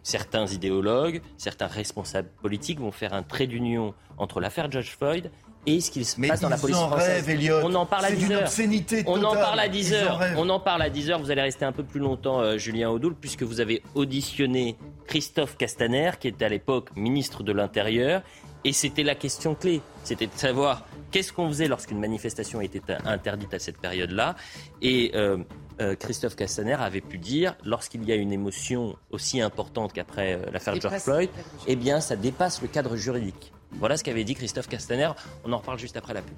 certains 0.03 0.47
idéologues, 0.47 1.21
certains 1.37 1.67
responsables 1.67 2.29
politiques 2.41 2.79
vont 2.79 2.93
faire 2.93 3.13
un 3.13 3.23
trait 3.23 3.47
d'union 3.47 3.93
entre 4.17 4.39
l'affaire 4.39 4.71
George 4.71 4.95
Floyd 4.97 5.31
et 5.67 5.81
ce 5.81 5.91
qu'il 5.91 6.05
se 6.05 6.19
passe 6.19 6.39
dans 6.39 6.49
la 6.49 6.57
police 6.57 6.77
française. 6.77 7.25
on 7.61 7.75
en 7.75 7.85
parle 7.85 8.05
à 8.05 8.11
10 8.11 8.31
heures. 8.31 8.49
On 9.05 9.21
en 9.23 9.33
parle 9.35 9.59
à 9.59 9.67
10 9.67 9.93
heures. 9.93 10.21
On 10.37 10.49
en 10.49 10.59
parle 10.61 10.81
à 10.81 10.89
10 10.89 11.11
heures. 11.11 11.19
Vous 11.19 11.29
allez 11.29 11.41
rester 11.41 11.65
un 11.65 11.73
peu 11.73 11.83
plus 11.83 11.99
longtemps, 11.99 12.39
euh, 12.39 12.57
Julien 12.57 12.89
Audoul, 12.89 13.15
puisque 13.19 13.43
vous 13.43 13.59
avez 13.59 13.83
auditionné 13.93 14.77
Christophe 15.07 15.57
Castaner, 15.57 16.11
qui 16.19 16.29
était 16.29 16.45
à 16.45 16.49
l'époque 16.49 16.95
ministre 16.95 17.43
de 17.43 17.51
l'Intérieur. 17.51 18.21
Et 18.63 18.71
c'était 18.71 19.03
la 19.03 19.13
question 19.13 19.55
clé. 19.55 19.81
C'était 20.05 20.27
de 20.27 20.35
savoir 20.35 20.85
qu'est-ce 21.11 21.33
qu'on 21.33 21.49
faisait 21.49 21.67
lorsqu'une 21.67 21.99
manifestation 21.99 22.61
était 22.61 22.81
interdite 23.05 23.53
à 23.53 23.59
cette 23.59 23.77
période-là. 23.77 24.37
Et 24.81 25.11
euh, 25.15 25.37
euh, 25.81 25.95
Christophe 25.95 26.37
Castaner 26.37 26.77
avait 26.79 27.01
pu 27.01 27.17
dire, 27.17 27.55
lorsqu'il 27.65 28.05
y 28.05 28.13
a 28.13 28.15
une 28.15 28.31
émotion 28.31 28.95
aussi 29.11 29.41
importante 29.41 29.91
qu'après 29.91 30.39
l'affaire 30.53 30.79
George 30.79 30.99
Floyd, 30.99 31.29
eh 31.67 31.75
bien, 31.75 31.99
ça 31.99 32.15
dépasse 32.15 32.61
le 32.61 32.69
cadre 32.69 32.95
juridique. 32.95 33.51
Voilà 33.71 33.97
ce 33.97 34.03
qu'avait 34.03 34.23
dit 34.23 34.35
Christophe 34.35 34.67
Castaner. 34.67 35.11
On 35.43 35.53
en 35.53 35.57
reparle 35.57 35.79
juste 35.79 35.97
après 35.97 36.13
la 36.13 36.21
pub. 36.21 36.35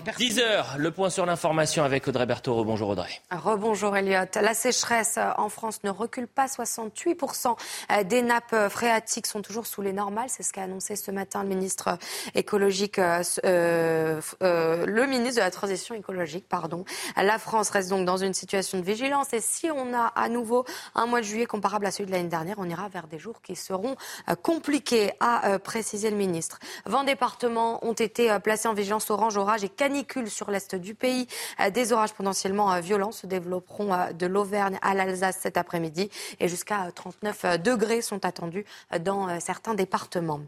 10 0.00 0.38
heures, 0.38 0.76
le 0.78 0.90
point 0.90 1.10
sur 1.10 1.26
l'information 1.26 1.84
avec 1.84 2.08
Audrey 2.08 2.24
Berthaud. 2.24 2.64
Bonjour 2.64 2.88
Audrey. 2.88 3.10
Rebonjour 3.30 3.94
Elliot. 3.94 4.24
La 4.40 4.54
sécheresse 4.54 5.18
en 5.36 5.50
France 5.50 5.80
ne 5.84 5.90
recule 5.90 6.26
pas. 6.26 6.46
68% 6.46 7.56
des 8.04 8.22
nappes 8.22 8.56
phréatiques 8.70 9.26
sont 9.26 9.42
toujours 9.42 9.66
sous 9.66 9.82
les 9.82 9.92
normales. 9.92 10.28
C'est 10.28 10.44
ce 10.44 10.52
qu'a 10.54 10.62
annoncé 10.62 10.96
ce 10.96 11.10
matin 11.10 11.42
le 11.42 11.50
ministre 11.50 11.98
écologique, 12.34 12.98
euh, 12.98 13.22
euh, 13.44 14.20
euh, 14.42 14.86
le 14.86 15.06
ministre 15.06 15.36
de 15.36 15.44
la 15.44 15.50
transition 15.50 15.94
écologique, 15.94 16.48
pardon. 16.48 16.86
La 17.16 17.38
France 17.38 17.68
reste 17.68 17.90
donc 17.90 18.06
dans 18.06 18.16
une 18.16 18.32
situation 18.32 18.78
de 18.78 18.84
vigilance. 18.84 19.34
Et 19.34 19.42
si 19.42 19.70
on 19.70 19.92
a 19.92 20.06
à 20.06 20.30
nouveau 20.30 20.64
un 20.94 21.04
mois 21.04 21.20
de 21.20 21.26
juillet 21.26 21.44
comparable 21.46 21.84
à 21.84 21.90
celui 21.90 22.06
de 22.06 22.12
l'année 22.12 22.30
dernière, 22.30 22.56
on 22.58 22.68
ira 22.68 22.88
vers 22.88 23.08
des 23.08 23.18
jours 23.18 23.42
qui 23.42 23.56
seront 23.56 23.96
compliqués, 24.40 25.10
à 25.20 25.58
préciser 25.58 26.10
le 26.10 26.16
ministre. 26.16 26.60
20 26.86 27.04
départements 27.04 27.84
ont 27.84 27.92
été 27.92 28.34
placés 28.42 28.68
en 28.68 28.74
vigilance 28.74 29.10
orange, 29.10 29.36
orage 29.36 29.64
et 29.64 29.68
canicule 29.82 30.30
sur 30.30 30.52
l'est 30.52 30.76
du 30.76 30.94
pays. 30.94 31.26
Euh, 31.58 31.70
des 31.70 31.92
orages 31.92 32.12
potentiellement 32.12 32.72
euh, 32.72 32.78
violents 32.78 33.10
se 33.10 33.26
développeront 33.26 33.92
euh, 33.92 34.12
de 34.12 34.26
l'Auvergne 34.26 34.78
à 34.80 34.94
l'Alsace 34.94 35.38
cet 35.40 35.56
après-midi 35.56 36.08
et 36.38 36.46
jusqu'à 36.46 36.92
39 36.94 37.60
degrés 37.60 38.00
sont 38.00 38.24
attendus 38.24 38.64
dans 39.00 39.40
certains 39.40 39.74
départements. 39.74 40.40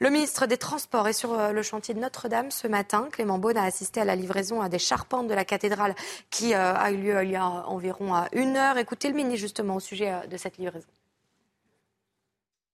Le 0.00 0.10
ministre 0.10 0.44
des 0.44 0.58
Transports 0.58 1.08
est 1.08 1.14
sur 1.14 1.34
le 1.52 1.62
chantier 1.62 1.94
de 1.94 2.00
Notre-Dame 2.00 2.50
ce 2.50 2.68
matin. 2.68 3.08
Clément 3.10 3.38
Beaune 3.38 3.56
a 3.56 3.64
assisté 3.64 4.02
à 4.02 4.04
la 4.04 4.16
livraison 4.16 4.66
des 4.68 4.78
charpentes 4.78 5.28
de 5.28 5.34
la 5.34 5.46
cathédrale 5.46 5.94
qui 6.28 6.52
a 6.52 6.90
eu 6.90 6.96
lieu 6.96 7.24
il 7.24 7.30
y 7.30 7.36
a 7.36 7.46
environ 7.46 8.24
une 8.32 8.56
heure. 8.56 8.76
Écoutez 8.76 9.08
le 9.08 9.14
ministre 9.14 9.40
justement 9.40 9.76
au 9.76 9.80
sujet 9.80 10.12
de 10.28 10.36
cette 10.36 10.58
livraison. 10.58 10.88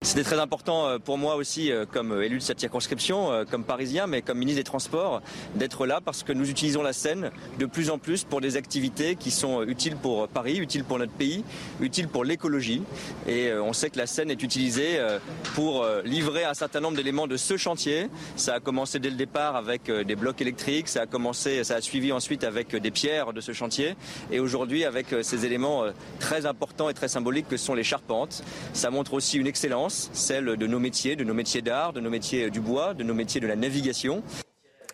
C'était 0.02 0.24
très 0.24 0.38
important 0.38 0.86
euh, 0.86 0.98
pour 0.98 1.18
moi 1.18 1.34
aussi, 1.34 1.70
euh, 1.70 1.84
comme 1.84 2.12
euh, 2.12 2.24
élu 2.24 2.38
de 2.38 2.42
cette 2.42 2.58
circonscription, 2.58 3.44
comme 3.50 3.64
parisien, 3.64 4.06
mais 4.06 4.22
comme 4.22 4.38
ministre 4.38 4.60
des 4.60 4.64
Transports, 4.64 5.20
d'être 5.56 5.84
là 5.84 6.00
parce 6.02 6.22
que 6.22 6.32
nous 6.32 6.48
utilisons 6.48 6.82
la 6.82 6.94
Seine 6.94 7.30
de 7.58 7.66
plus 7.66 7.90
en 7.90 7.98
plus 7.98 8.24
pour 8.24 8.40
des 8.40 8.56
activités 8.56 9.14
qui 9.14 9.30
sont 9.30 9.62
utiles 9.62 9.96
pour 9.96 10.26
Paris, 10.28 10.56
utiles 10.56 10.84
pour 10.84 10.98
notre 10.98 11.12
pays, 11.12 11.44
utiles 11.80 12.08
pour 12.08 12.24
l'écologie. 12.24 12.82
Et 13.28 13.52
on 13.52 13.74
sait 13.74 13.90
que 13.90 13.98
la 13.98 14.06
Seine 14.06 14.30
est 14.30 14.42
utilisée 14.42 14.98
pour 15.54 15.86
livrer 16.04 16.44
un 16.44 16.54
certain 16.54 16.80
nombre 16.80 16.96
d'éléments 16.96 17.26
de 17.26 17.36
ce 17.36 17.58
chantier. 17.58 18.08
Ça 18.36 18.54
a 18.54 18.60
commencé 18.60 18.98
dès 19.00 19.10
le 19.10 19.16
départ 19.16 19.54
avec 19.54 19.90
des 19.90 20.16
blocs 20.16 20.40
électriques, 20.40 20.88
ça 20.88 21.02
a 21.02 21.06
commencé, 21.06 21.62
ça 21.64 21.74
a 21.74 21.80
suivi 21.80 22.10
ensuite 22.12 22.44
avec 22.44 22.74
des 22.74 22.90
pierres 22.90 23.32
de 23.32 23.40
ce 23.40 23.52
chantier, 23.52 23.96
et 24.30 24.40
aujourd'hui 24.40 24.84
avec 24.84 25.08
ces 25.22 25.44
éléments 25.44 25.84
très 26.20 26.46
importants 26.46 26.88
et 26.88 26.94
très 26.94 27.08
symboliques 27.08 27.48
que 27.48 27.58
sont 27.58 27.74
les 27.74 27.84
charpentes. 27.84 28.42
Ça 28.72 28.90
montre 28.90 29.14
aussi 29.14 29.36
une 29.36 29.46
excellence 29.46 29.89
celle 29.90 30.56
de 30.56 30.66
nos 30.66 30.78
métiers, 30.78 31.16
de 31.16 31.24
nos 31.24 31.34
métiers 31.34 31.62
d'art, 31.62 31.92
de 31.92 32.00
nos 32.00 32.10
métiers 32.10 32.50
du 32.50 32.60
bois, 32.60 32.94
de 32.94 33.02
nos 33.02 33.14
métiers 33.14 33.40
de 33.40 33.46
la 33.46 33.56
navigation. 33.56 34.22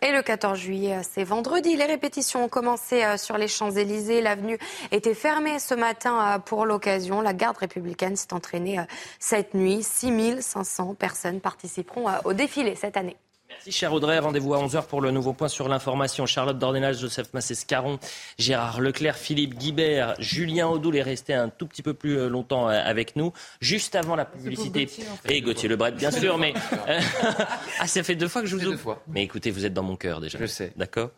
Et 0.02 0.12
le 0.12 0.22
14 0.22 0.58
juillet, 0.58 1.00
c'est 1.02 1.24
vendredi. 1.24 1.74
Les 1.74 1.86
répétitions 1.86 2.44
ont 2.44 2.48
commencé 2.48 3.02
euh, 3.02 3.16
sur 3.16 3.38
les 3.38 3.48
Champs-Élysées. 3.48 4.20
L'avenue 4.20 4.58
était 4.90 5.14
fermée 5.14 5.58
ce 5.58 5.74
matin 5.74 6.34
euh, 6.34 6.38
pour 6.38 6.66
l'occasion. 6.66 7.22
La 7.22 7.32
garde 7.32 7.56
républicaine 7.56 8.14
s'est 8.14 8.34
entraînée 8.34 8.78
euh, 8.78 8.84
cette 9.18 9.54
nuit. 9.54 9.82
6500 9.82 10.94
personnes 10.94 11.40
participeront 11.40 12.06
au 12.24 12.34
défilé 12.34 12.74
cette 12.74 12.96
année. 12.96 13.16
Merci 13.66 13.80
cher 13.80 13.92
Audrey. 13.92 14.20
Rendez-vous 14.20 14.54
à 14.54 14.64
11h 14.64 14.86
pour 14.86 15.00
le 15.00 15.10
nouveau 15.10 15.32
point 15.32 15.48
sur 15.48 15.68
l'information. 15.68 16.24
Charlotte 16.24 16.56
Dornelas, 16.56 16.92
Joseph 16.92 17.34
Massescaron, 17.34 17.98
Gérard 18.38 18.80
Leclerc, 18.80 19.16
Philippe 19.16 19.56
Guibert, 19.56 20.14
Julien 20.20 20.68
Audoul 20.68 20.94
est 20.94 21.02
resté 21.02 21.34
un 21.34 21.48
tout 21.48 21.66
petit 21.66 21.82
peu 21.82 21.92
plus 21.92 22.16
euh, 22.16 22.28
longtemps 22.28 22.68
euh, 22.68 22.80
avec 22.84 23.16
nous. 23.16 23.32
Juste 23.60 23.96
avant 23.96 24.14
la 24.14 24.24
publicité. 24.24 24.88
Et 25.28 25.40
Gauthier 25.40 25.68
Lebret, 25.68 25.90
bien 25.90 26.10
sûr, 26.12 26.38
mais. 26.38 26.54
Euh, 26.86 27.00
ah, 27.80 27.88
ça 27.88 28.04
fait 28.04 28.14
deux 28.14 28.28
fois 28.28 28.40
que 28.42 28.46
je 28.46 28.54
vous 28.54 28.66
ouvre. 28.66 28.78
fois. 28.78 29.02
Mais 29.08 29.24
écoutez, 29.24 29.50
vous 29.50 29.66
êtes 29.66 29.74
dans 29.74 29.82
mon 29.82 29.96
cœur 29.96 30.20
déjà. 30.20 30.38
Je 30.38 30.46
sais. 30.46 30.72
D'accord. 30.76 31.10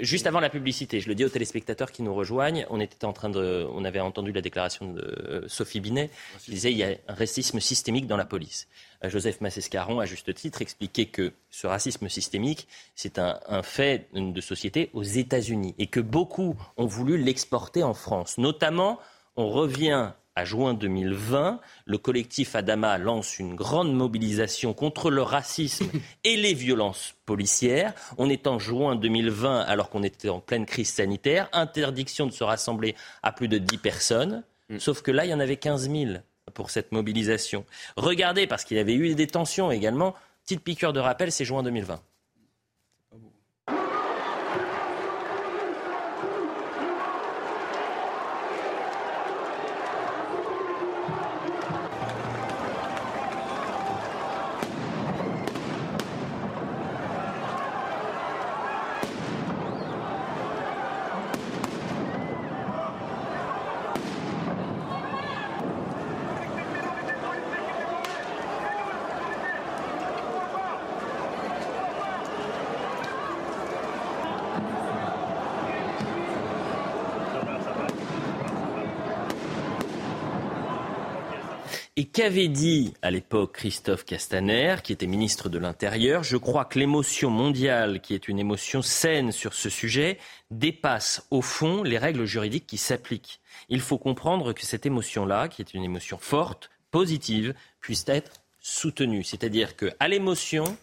Juste 0.00 0.26
avant 0.26 0.40
la 0.40 0.50
publicité, 0.50 0.98
je 0.98 1.06
le 1.06 1.14
dis 1.14 1.24
aux 1.24 1.28
téléspectateurs 1.28 1.92
qui 1.92 2.02
nous 2.02 2.12
rejoignent, 2.12 2.66
on 2.68 2.80
était 2.80 3.04
en 3.04 3.12
train 3.12 3.30
de, 3.30 3.64
on 3.72 3.84
avait 3.84 4.00
entendu 4.00 4.32
la 4.32 4.40
déclaration 4.40 4.92
de 4.92 5.44
Sophie 5.46 5.78
Binet, 5.78 6.10
qui 6.40 6.50
disait 6.50 6.72
il 6.72 6.78
y 6.78 6.82
a 6.82 6.88
un 7.06 7.14
racisme 7.14 7.60
systémique 7.60 8.08
dans 8.08 8.16
la 8.16 8.24
police. 8.24 8.66
Joseph 9.08 9.40
Massescaron, 9.40 10.00
à 10.00 10.06
juste 10.06 10.32
titre, 10.34 10.62
expliquait 10.62 11.06
que 11.06 11.32
ce 11.50 11.66
racisme 11.66 12.08
systémique, 12.08 12.68
c'est 12.94 13.18
un, 13.18 13.62
fait 13.62 14.08
de 14.14 14.40
société 14.40 14.90
aux 14.92 15.02
États-Unis 15.02 15.74
et 15.78 15.86
que 15.86 16.00
beaucoup 16.00 16.56
ont 16.76 16.86
voulu 16.86 17.16
l'exporter 17.16 17.82
en 17.82 17.94
France. 17.94 18.38
Notamment, 18.38 18.98
on 19.36 19.48
revient 19.48 20.12
à 20.36 20.44
juin 20.44 20.74
2020, 20.74 21.60
le 21.84 21.98
collectif 21.98 22.56
Adama 22.56 22.98
lance 22.98 23.38
une 23.38 23.54
grande 23.54 23.94
mobilisation 23.94 24.74
contre 24.74 25.10
le 25.10 25.22
racisme 25.22 25.88
et 26.24 26.36
les 26.36 26.54
violences 26.54 27.14
policières. 27.24 27.94
On 28.18 28.28
est 28.28 28.46
en 28.46 28.58
juin 28.58 28.96
2020 28.96 29.60
alors 29.60 29.90
qu'on 29.90 30.02
était 30.02 30.28
en 30.28 30.40
pleine 30.40 30.66
crise 30.66 30.92
sanitaire. 30.92 31.48
Interdiction 31.52 32.26
de 32.26 32.32
se 32.32 32.42
rassembler 32.42 32.96
à 33.22 33.30
plus 33.30 33.46
de 33.46 33.58
10 33.58 33.78
personnes. 33.78 34.42
Mm. 34.70 34.78
Sauf 34.78 35.02
que 35.02 35.12
là, 35.12 35.24
il 35.24 35.30
y 35.30 35.34
en 35.34 35.40
avait 35.40 35.56
15 35.56 35.88
000 35.88 36.14
pour 36.52 36.70
cette 36.70 36.92
mobilisation. 36.92 37.64
Regardez, 37.96 38.46
parce 38.46 38.64
qu'il 38.64 38.76
y 38.76 38.80
avait 38.80 38.94
eu 38.94 39.14
des 39.14 39.26
tensions 39.26 39.70
également, 39.70 40.14
petite 40.44 40.62
piqûre 40.62 40.92
de 40.92 41.00
rappel, 41.00 41.32
c'est 41.32 41.44
juin 41.44 41.62
2020. 41.62 42.02
Et 81.96 82.06
qu'avait 82.06 82.48
dit 82.48 82.92
à 83.02 83.12
l'époque 83.12 83.52
Christophe 83.52 84.04
Castaner, 84.04 84.78
qui 84.82 84.92
était 84.92 85.06
ministre 85.06 85.48
de 85.48 85.58
l'Intérieur 85.58 86.24
Je 86.24 86.36
crois 86.36 86.64
que 86.64 86.80
l'émotion 86.80 87.30
mondiale, 87.30 88.00
qui 88.00 88.14
est 88.14 88.26
une 88.26 88.40
émotion 88.40 88.82
saine 88.82 89.30
sur 89.30 89.54
ce 89.54 89.70
sujet, 89.70 90.18
dépasse 90.50 91.24
au 91.30 91.40
fond 91.40 91.84
les 91.84 91.96
règles 91.96 92.24
juridiques 92.24 92.66
qui 92.66 92.78
s'appliquent. 92.78 93.38
Il 93.68 93.80
faut 93.80 93.98
comprendre 93.98 94.52
que 94.52 94.66
cette 94.66 94.86
émotion-là, 94.86 95.46
qui 95.46 95.62
est 95.62 95.72
une 95.72 95.84
émotion 95.84 96.18
forte, 96.18 96.68
positive, 96.90 97.54
puisse 97.80 98.04
être 98.08 98.42
soutenue. 98.58 99.22
C'est-à-dire 99.22 99.76
qu'à 99.76 100.08
l'émotion, 100.08 100.76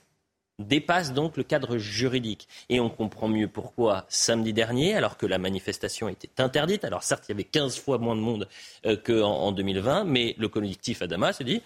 dépasse 0.62 1.14
donc 1.14 1.38
le 1.38 1.44
cadre 1.44 1.78
juridique. 1.78 2.48
Et 2.70 2.80
on 2.80 2.90
comprend 2.90 3.28
mieux 3.28 3.48
pourquoi 3.48 4.06
samedi 4.10 4.54
dernier, 4.54 4.96
alors 4.96 5.18
que 5.18 5.26
la 5.26 5.38
manifestation 5.38 6.10
était 6.10 6.30
interdite, 6.38 6.86
alors 6.86 7.04
certes 7.04 7.26
il 7.28 7.32
y 7.32 7.36
avait 7.36 7.44
15 7.44 7.80
fois 7.80 7.98
moins 7.98 8.16
de 8.16 8.22
monde 8.22 8.48
euh, 8.86 8.96
qu'en 8.96 9.32
en 9.32 9.52
2020, 9.52 10.06
mais 10.06 10.36
le 10.38 10.48
collectif 10.48 11.02
Adama 11.02 11.34
se 11.34 11.44
dit 11.44 11.62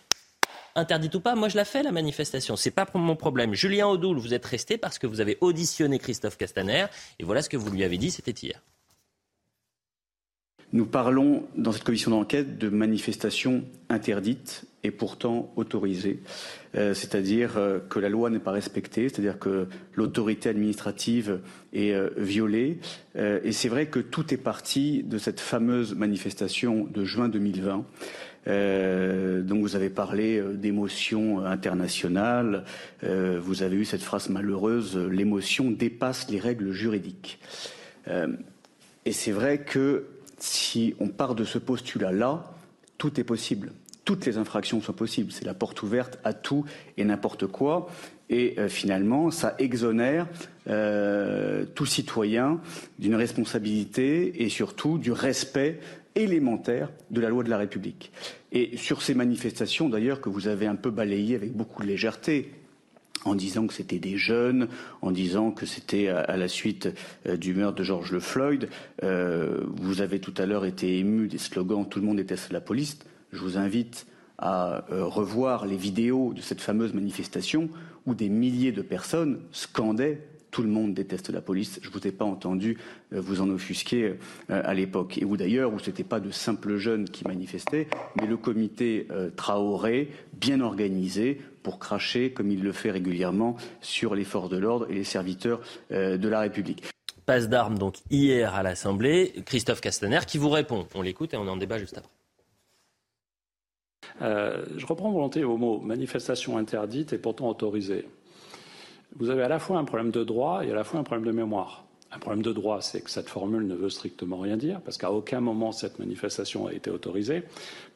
interdite 0.75 1.15
ou 1.15 1.21
pas, 1.21 1.35
moi 1.35 1.47
je 1.47 1.55
la 1.55 1.65
fais 1.65 1.83
la 1.83 1.91
manifestation, 1.91 2.55
c'est 2.55 2.71
pas 2.71 2.85
mon 2.93 3.15
problème. 3.15 3.53
Julien 3.53 3.87
Audoul, 3.87 4.17
vous 4.17 4.33
êtes 4.33 4.45
resté 4.45 4.77
parce 4.77 4.99
que 4.99 5.07
vous 5.07 5.21
avez 5.21 5.37
auditionné 5.41 5.99
Christophe 5.99 6.37
Castaner, 6.37 6.87
et 7.17 7.23
voilà 7.23 7.41
ce 7.41 7.49
que 7.49 7.57
vous 7.57 7.71
lui 7.71 7.83
avez 7.83 7.97
dit, 7.97 8.11
c'était 8.11 8.31
hier. 8.31 8.61
Nous 10.73 10.85
parlons 10.85 11.47
dans 11.55 11.71
cette 11.71 11.85
commission 11.85 12.11
d'enquête 12.11 12.57
de 12.57 12.67
manifestations 12.67 13.63
interdites 13.87 14.65
et 14.85 14.91
pourtant 14.91 15.51
autorisées, 15.55 16.19
euh, 16.75 16.93
c'est-à-dire 16.93 17.57
euh, 17.57 17.79
que 17.89 17.97
la 17.97 18.07
loi 18.07 18.29
n'est 18.29 18.39
pas 18.39 18.51
respectée, 18.51 19.09
c'est-à-dire 19.09 19.39
que 19.39 19.67
l'autorité 19.95 20.47
administrative 20.49 21.39
est 21.73 21.91
euh, 21.91 22.09
violée. 22.17 22.79
et 23.15 23.51
c'est 23.51 23.69
vrai 23.69 23.87
que 23.87 23.99
tout 23.99 24.33
est 24.33 24.37
parti 24.37 25.01
de 25.03 25.17
cette 25.17 25.39
fameuse 25.39 25.95
manifestation 25.95 26.85
de 26.85 27.03
juin 27.03 27.29
2020. 27.29 27.85
donc 29.47 29.59
vous 29.61 29.75
avez 29.75 29.89
parlé 29.89 30.43
d'émotion 30.53 31.43
internationale, 31.45 32.65
vous 33.01 33.63
avez 33.63 33.77
eu 33.77 33.85
cette 33.85 34.03
phrase 34.03 34.29
malheureuse, 34.29 34.97
l'émotion 34.97 35.71
dépasse 35.71 36.29
les 36.29 36.39
règles 36.39 36.71
juridiques. 36.71 37.39
et 39.05 39.13
c'est 39.13 39.31
vrai 39.31 39.63
que 39.63 40.05
si 40.39 40.93
on 40.99 41.07
part 41.07 41.35
de 41.35 41.45
ce 41.45 41.57
postulat-là, 41.57 42.43
tout 42.97 43.19
est 43.19 43.23
possible. 43.23 43.71
Toutes 44.05 44.25
les 44.25 44.37
infractions 44.37 44.81
sont 44.81 44.93
possibles. 44.93 45.31
C'est 45.31 45.45
la 45.45 45.53
porte 45.53 45.81
ouverte 45.83 46.19
à 46.23 46.33
tout 46.33 46.63
et 46.97 47.03
n'importe 47.03 47.47
quoi. 47.47 47.89
Et 48.29 48.55
euh, 48.57 48.69
finalement, 48.69 49.31
ça 49.31 49.55
exonère 49.59 50.27
euh, 50.67 51.65
tout 51.75 51.85
citoyen 51.85 52.59
d'une 52.97 53.15
responsabilité 53.15 54.43
et 54.43 54.49
surtout 54.49 54.97
du 54.97 55.11
respect 55.11 55.79
élémentaire 56.15 56.89
de 57.11 57.19
la 57.19 57.29
loi 57.29 57.43
de 57.43 57.49
la 57.49 57.57
République. 57.57 58.11
Et 58.51 58.77
sur 58.77 59.01
ces 59.01 59.13
manifestations, 59.13 59.89
d'ailleurs, 59.89 60.21
que 60.21 60.29
vous 60.29 60.47
avez 60.47 60.65
un 60.65 60.75
peu 60.75 60.89
balayées 60.89 61.35
avec 61.35 61.53
beaucoup 61.53 61.83
de 61.83 61.87
légèreté, 61.87 62.51
en 63.25 63.35
disant 63.35 63.67
que 63.67 63.73
c'était 63.73 63.99
des 63.99 64.17
jeunes, 64.17 64.67
en 65.01 65.11
disant 65.11 65.51
que 65.51 65.65
c'était 65.65 66.07
à, 66.09 66.37
la 66.37 66.47
suite 66.47 66.89
euh, 67.27 67.37
du 67.37 67.53
meurtre 67.53 67.79
de 67.79 67.83
George 67.83 68.11
Le 68.11 68.19
Floyd. 68.19 68.69
Euh, 69.03 69.61
vous 69.67 70.01
avez 70.01 70.19
tout 70.19 70.33
à 70.37 70.45
l'heure 70.45 70.65
été 70.65 70.99
ému 70.99 71.27
des 71.27 71.39
slogans 71.39 71.87
Tout 71.89 71.99
le 71.99 72.05
monde 72.05 72.17
déteste 72.17 72.53
la 72.53 72.61
police. 72.61 72.99
Je 73.35 73.41
vous 73.41 73.57
invite 73.57 74.07
à 74.37 74.85
euh, 74.91 75.05
revoir 75.05 75.65
les 75.65 75.77
vidéos 75.77 76.33
de 76.33 76.41
cette 76.41 76.61
fameuse 76.61 76.93
manifestation 76.93 77.69
où 78.05 78.15
des 78.15 78.29
milliers 78.29 78.71
de 78.71 78.81
personnes 78.81 79.41
scandaient 79.51 80.21
tout 80.51 80.63
le 80.63 80.69
monde 80.69 80.93
déteste 80.93 81.31
la 81.31 81.41
police. 81.41 81.79
Je 81.81 81.89
ne 81.89 81.93
vous 81.93 82.07
ai 82.07 82.13
pas 82.13 82.23
entendu 82.23 82.77
vous 83.11 83.41
en 83.41 83.49
offusquer 83.49 84.13
à 84.47 84.73
l'époque. 84.73 85.17
Et 85.17 85.25
où 85.25 85.35
d'ailleurs, 85.35 85.73
où 85.73 85.79
ce 85.79 85.89
n'était 85.89 86.05
pas 86.05 86.21
de 86.21 86.31
simples 86.31 86.77
jeunes 86.77 87.09
qui 87.09 87.27
manifestaient, 87.27 87.89
mais 88.15 88.25
le 88.25 88.37
comité 88.37 89.05
Traoré, 89.35 90.11
bien 90.39 90.61
organisé, 90.61 91.41
pour 91.65 91.79
cracher, 91.79 92.31
comme 92.31 92.51
il 92.51 92.61
le 92.61 92.71
fait 92.71 92.91
régulièrement, 92.91 93.55
sur 93.81 94.13
les 94.13 94.23
forces 94.23 94.49
de 94.49 94.57
l'ordre 94.57 94.85
et 94.89 94.93
les 94.93 95.03
serviteurs 95.03 95.59
euh, 95.91 96.15
de 96.15 96.29
la 96.29 96.39
République. 96.39 96.83
Passe 97.25 97.49
d'armes 97.49 97.79
donc 97.79 97.95
hier 98.11 98.53
à 98.53 98.61
l'Assemblée. 98.61 99.33
Christophe 99.47 99.81
Castaner 99.81 100.19
qui 100.27 100.37
vous 100.37 100.51
répond. 100.51 100.87
On 100.93 101.01
l'écoute 101.01 101.33
et 101.33 101.37
on 101.37 101.47
en 101.47 101.57
débat 101.57 101.79
juste 101.79 101.97
après. 101.97 102.11
Euh, 104.21 104.63
je 104.77 104.85
reprends 104.85 105.11
volonté 105.11 105.43
au 105.43 105.57
mot 105.57 105.79
manifestation 105.79 106.57
interdite 106.57 107.13
et 107.13 107.17
pourtant 107.17 107.49
autorisée. 107.49 108.07
Vous 109.17 109.29
avez 109.29 109.43
à 109.43 109.47
la 109.47 109.59
fois 109.59 109.77
un 109.77 109.83
problème 109.85 110.11
de 110.11 110.23
droit 110.23 110.65
et 110.65 110.71
à 110.71 110.75
la 110.75 110.83
fois 110.83 110.99
un 110.99 111.03
problème 111.03 111.25
de 111.25 111.31
mémoire. 111.31 111.85
Un 112.11 112.19
problème 112.19 112.43
de 112.43 112.53
droit, 112.53 112.81
c'est 112.81 113.01
que 113.01 113.09
cette 113.09 113.29
formule 113.29 113.67
ne 113.67 113.75
veut 113.75 113.89
strictement 113.89 114.37
rien 114.37 114.55
dire, 114.55 114.79
parce 114.81 114.97
qu'à 114.97 115.11
aucun 115.11 115.41
moment 115.41 115.73
cette 115.73 115.99
manifestation 115.99 116.67
a 116.67 116.73
été 116.73 116.89
autorisée. 116.89 117.43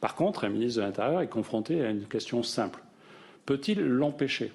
Par 0.00 0.14
contre, 0.14 0.44
un 0.44 0.50
ministre 0.50 0.80
de 0.80 0.86
l'Intérieur 0.86 1.22
est 1.22 1.28
confronté 1.28 1.82
à 1.82 1.90
une 1.90 2.04
question 2.04 2.42
simple. 2.42 2.82
Peut-il 3.46 3.80
l'empêcher? 3.80 4.52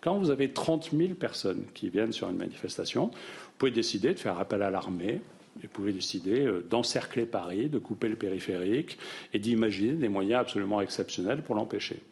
Quand 0.00 0.18
vous 0.18 0.30
avez 0.30 0.52
30 0.52 0.90
000 0.92 1.14
personnes 1.14 1.64
qui 1.74 1.88
viennent 1.88 2.12
sur 2.12 2.28
une 2.28 2.36
manifestation, 2.36 3.06
vous 3.06 3.52
pouvez 3.58 3.72
décider 3.72 4.12
de 4.14 4.18
faire 4.18 4.38
appel 4.38 4.62
à 4.62 4.70
l'armée, 4.70 5.20
vous 5.62 5.68
pouvez 5.68 5.92
décider 5.92 6.40
euh, 6.40 6.66
d'encercler 6.68 7.26
Paris, 7.26 7.68
de 7.68 7.78
couper 7.78 8.08
le 8.08 8.16
périphérique 8.16 8.98
et 9.32 9.38
d'imaginer 9.38 9.94
des 9.94 10.08
moyens 10.08 10.40
absolument 10.40 10.80
exceptionnels 10.80 11.42
pour 11.42 11.54
l'empêcher. 11.54 12.02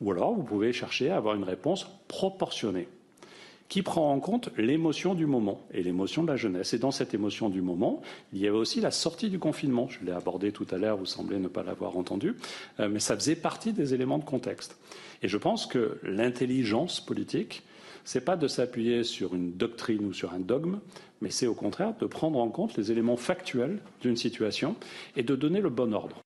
Ou 0.00 0.12
alors, 0.12 0.34
vous 0.34 0.42
pouvez 0.42 0.72
chercher 0.72 1.10
à 1.10 1.16
avoir 1.16 1.34
une 1.34 1.44
réponse 1.44 1.86
proportionnée 2.08 2.88
qui 3.68 3.82
prend 3.82 4.12
en 4.12 4.20
compte 4.20 4.50
l'émotion 4.56 5.14
du 5.14 5.26
moment 5.26 5.60
et 5.72 5.82
l'émotion 5.82 6.22
de 6.22 6.28
la 6.28 6.36
jeunesse. 6.36 6.74
Et 6.74 6.78
dans 6.78 6.90
cette 6.90 7.14
émotion 7.14 7.48
du 7.48 7.62
moment, 7.62 8.02
il 8.32 8.40
y 8.40 8.46
avait 8.46 8.56
aussi 8.56 8.80
la 8.80 8.90
sortie 8.90 9.30
du 9.30 9.38
confinement. 9.38 9.88
Je 9.88 10.04
l'ai 10.04 10.12
abordé 10.12 10.52
tout 10.52 10.66
à 10.70 10.76
l'heure, 10.76 10.96
vous 10.96 11.06
semblez 11.06 11.38
ne 11.38 11.48
pas 11.48 11.62
l'avoir 11.62 11.96
entendu, 11.96 12.36
euh, 12.80 12.88
mais 12.88 13.00
ça 13.00 13.16
faisait 13.16 13.36
partie 13.36 13.72
des 13.72 13.94
éléments 13.94 14.18
de 14.18 14.24
contexte. 14.24 14.78
Et 15.22 15.28
je 15.28 15.38
pense 15.38 15.66
que 15.66 15.98
l'intelligence 16.02 17.00
politique, 17.00 17.62
n'est 18.14 18.20
pas 18.20 18.36
de 18.36 18.48
s'appuyer 18.48 19.04
sur 19.04 19.34
une 19.34 19.56
doctrine 19.56 20.04
ou 20.04 20.12
sur 20.12 20.32
un 20.32 20.40
dogme, 20.40 20.80
mais 21.20 21.30
c'est 21.30 21.46
au 21.46 21.54
contraire 21.54 21.94
de 21.98 22.06
prendre 22.06 22.38
en 22.38 22.48
compte 22.48 22.76
les 22.76 22.92
éléments 22.92 23.16
factuels 23.16 23.78
d'une 24.00 24.16
situation 24.16 24.76
et 25.16 25.22
de 25.22 25.36
donner 25.36 25.60
le 25.60 25.70
bon 25.70 25.92
ordre. 25.92 26.24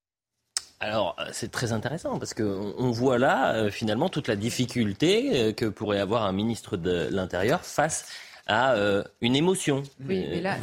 Alors, 0.81 1.15
euh, 1.19 1.25
c'est 1.33 1.51
très 1.51 1.73
intéressant 1.73 2.19
parce 2.19 2.33
qu'on 2.33 2.91
voit 2.91 3.17
là, 3.17 3.53
euh, 3.53 3.69
finalement, 3.69 4.07
toute 4.09 4.27
la 4.27 4.37
difficulté 4.37 5.31
euh, 5.33 5.51
que 5.51 5.65
pourrait 5.65 5.99
avoir 5.99 6.23
un 6.23 6.31
ministre 6.31 6.77
de 6.77 7.09
l'Intérieur 7.11 7.65
face 7.65 8.07
à 8.51 8.75
une 9.21 9.35
émotion. 9.35 9.83
Oui, 10.07 10.25
mais 10.27 10.41
là, 10.41 10.57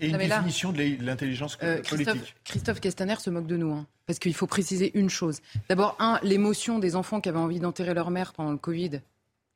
et 0.00 0.08
une, 0.08 0.18
définition 0.18 0.72
de 0.72 0.96
l'intelligence 1.00 1.56
politique. 1.88 2.34
Christophe 2.42 2.80
Castaner 2.80 3.14
se 3.20 3.30
moque 3.30 3.46
de 3.46 3.56
nous, 3.56 3.72
hein, 3.72 3.86
parce 4.06 4.18
qu'il 4.18 4.34
faut 4.34 4.48
préciser 4.48 4.90
une 4.98 5.08
chose. 5.08 5.38
D'abord, 5.68 5.94
un, 6.00 6.18
l'émotion 6.24 6.80
des 6.80 6.96
enfants 6.96 7.20
qui 7.20 7.28
avaient 7.28 7.38
envie 7.38 7.60
d'enterrer 7.60 7.94
leur 7.94 8.10
mère 8.10 8.32
pendant 8.32 8.50
le 8.50 8.58
Covid. 8.58 9.00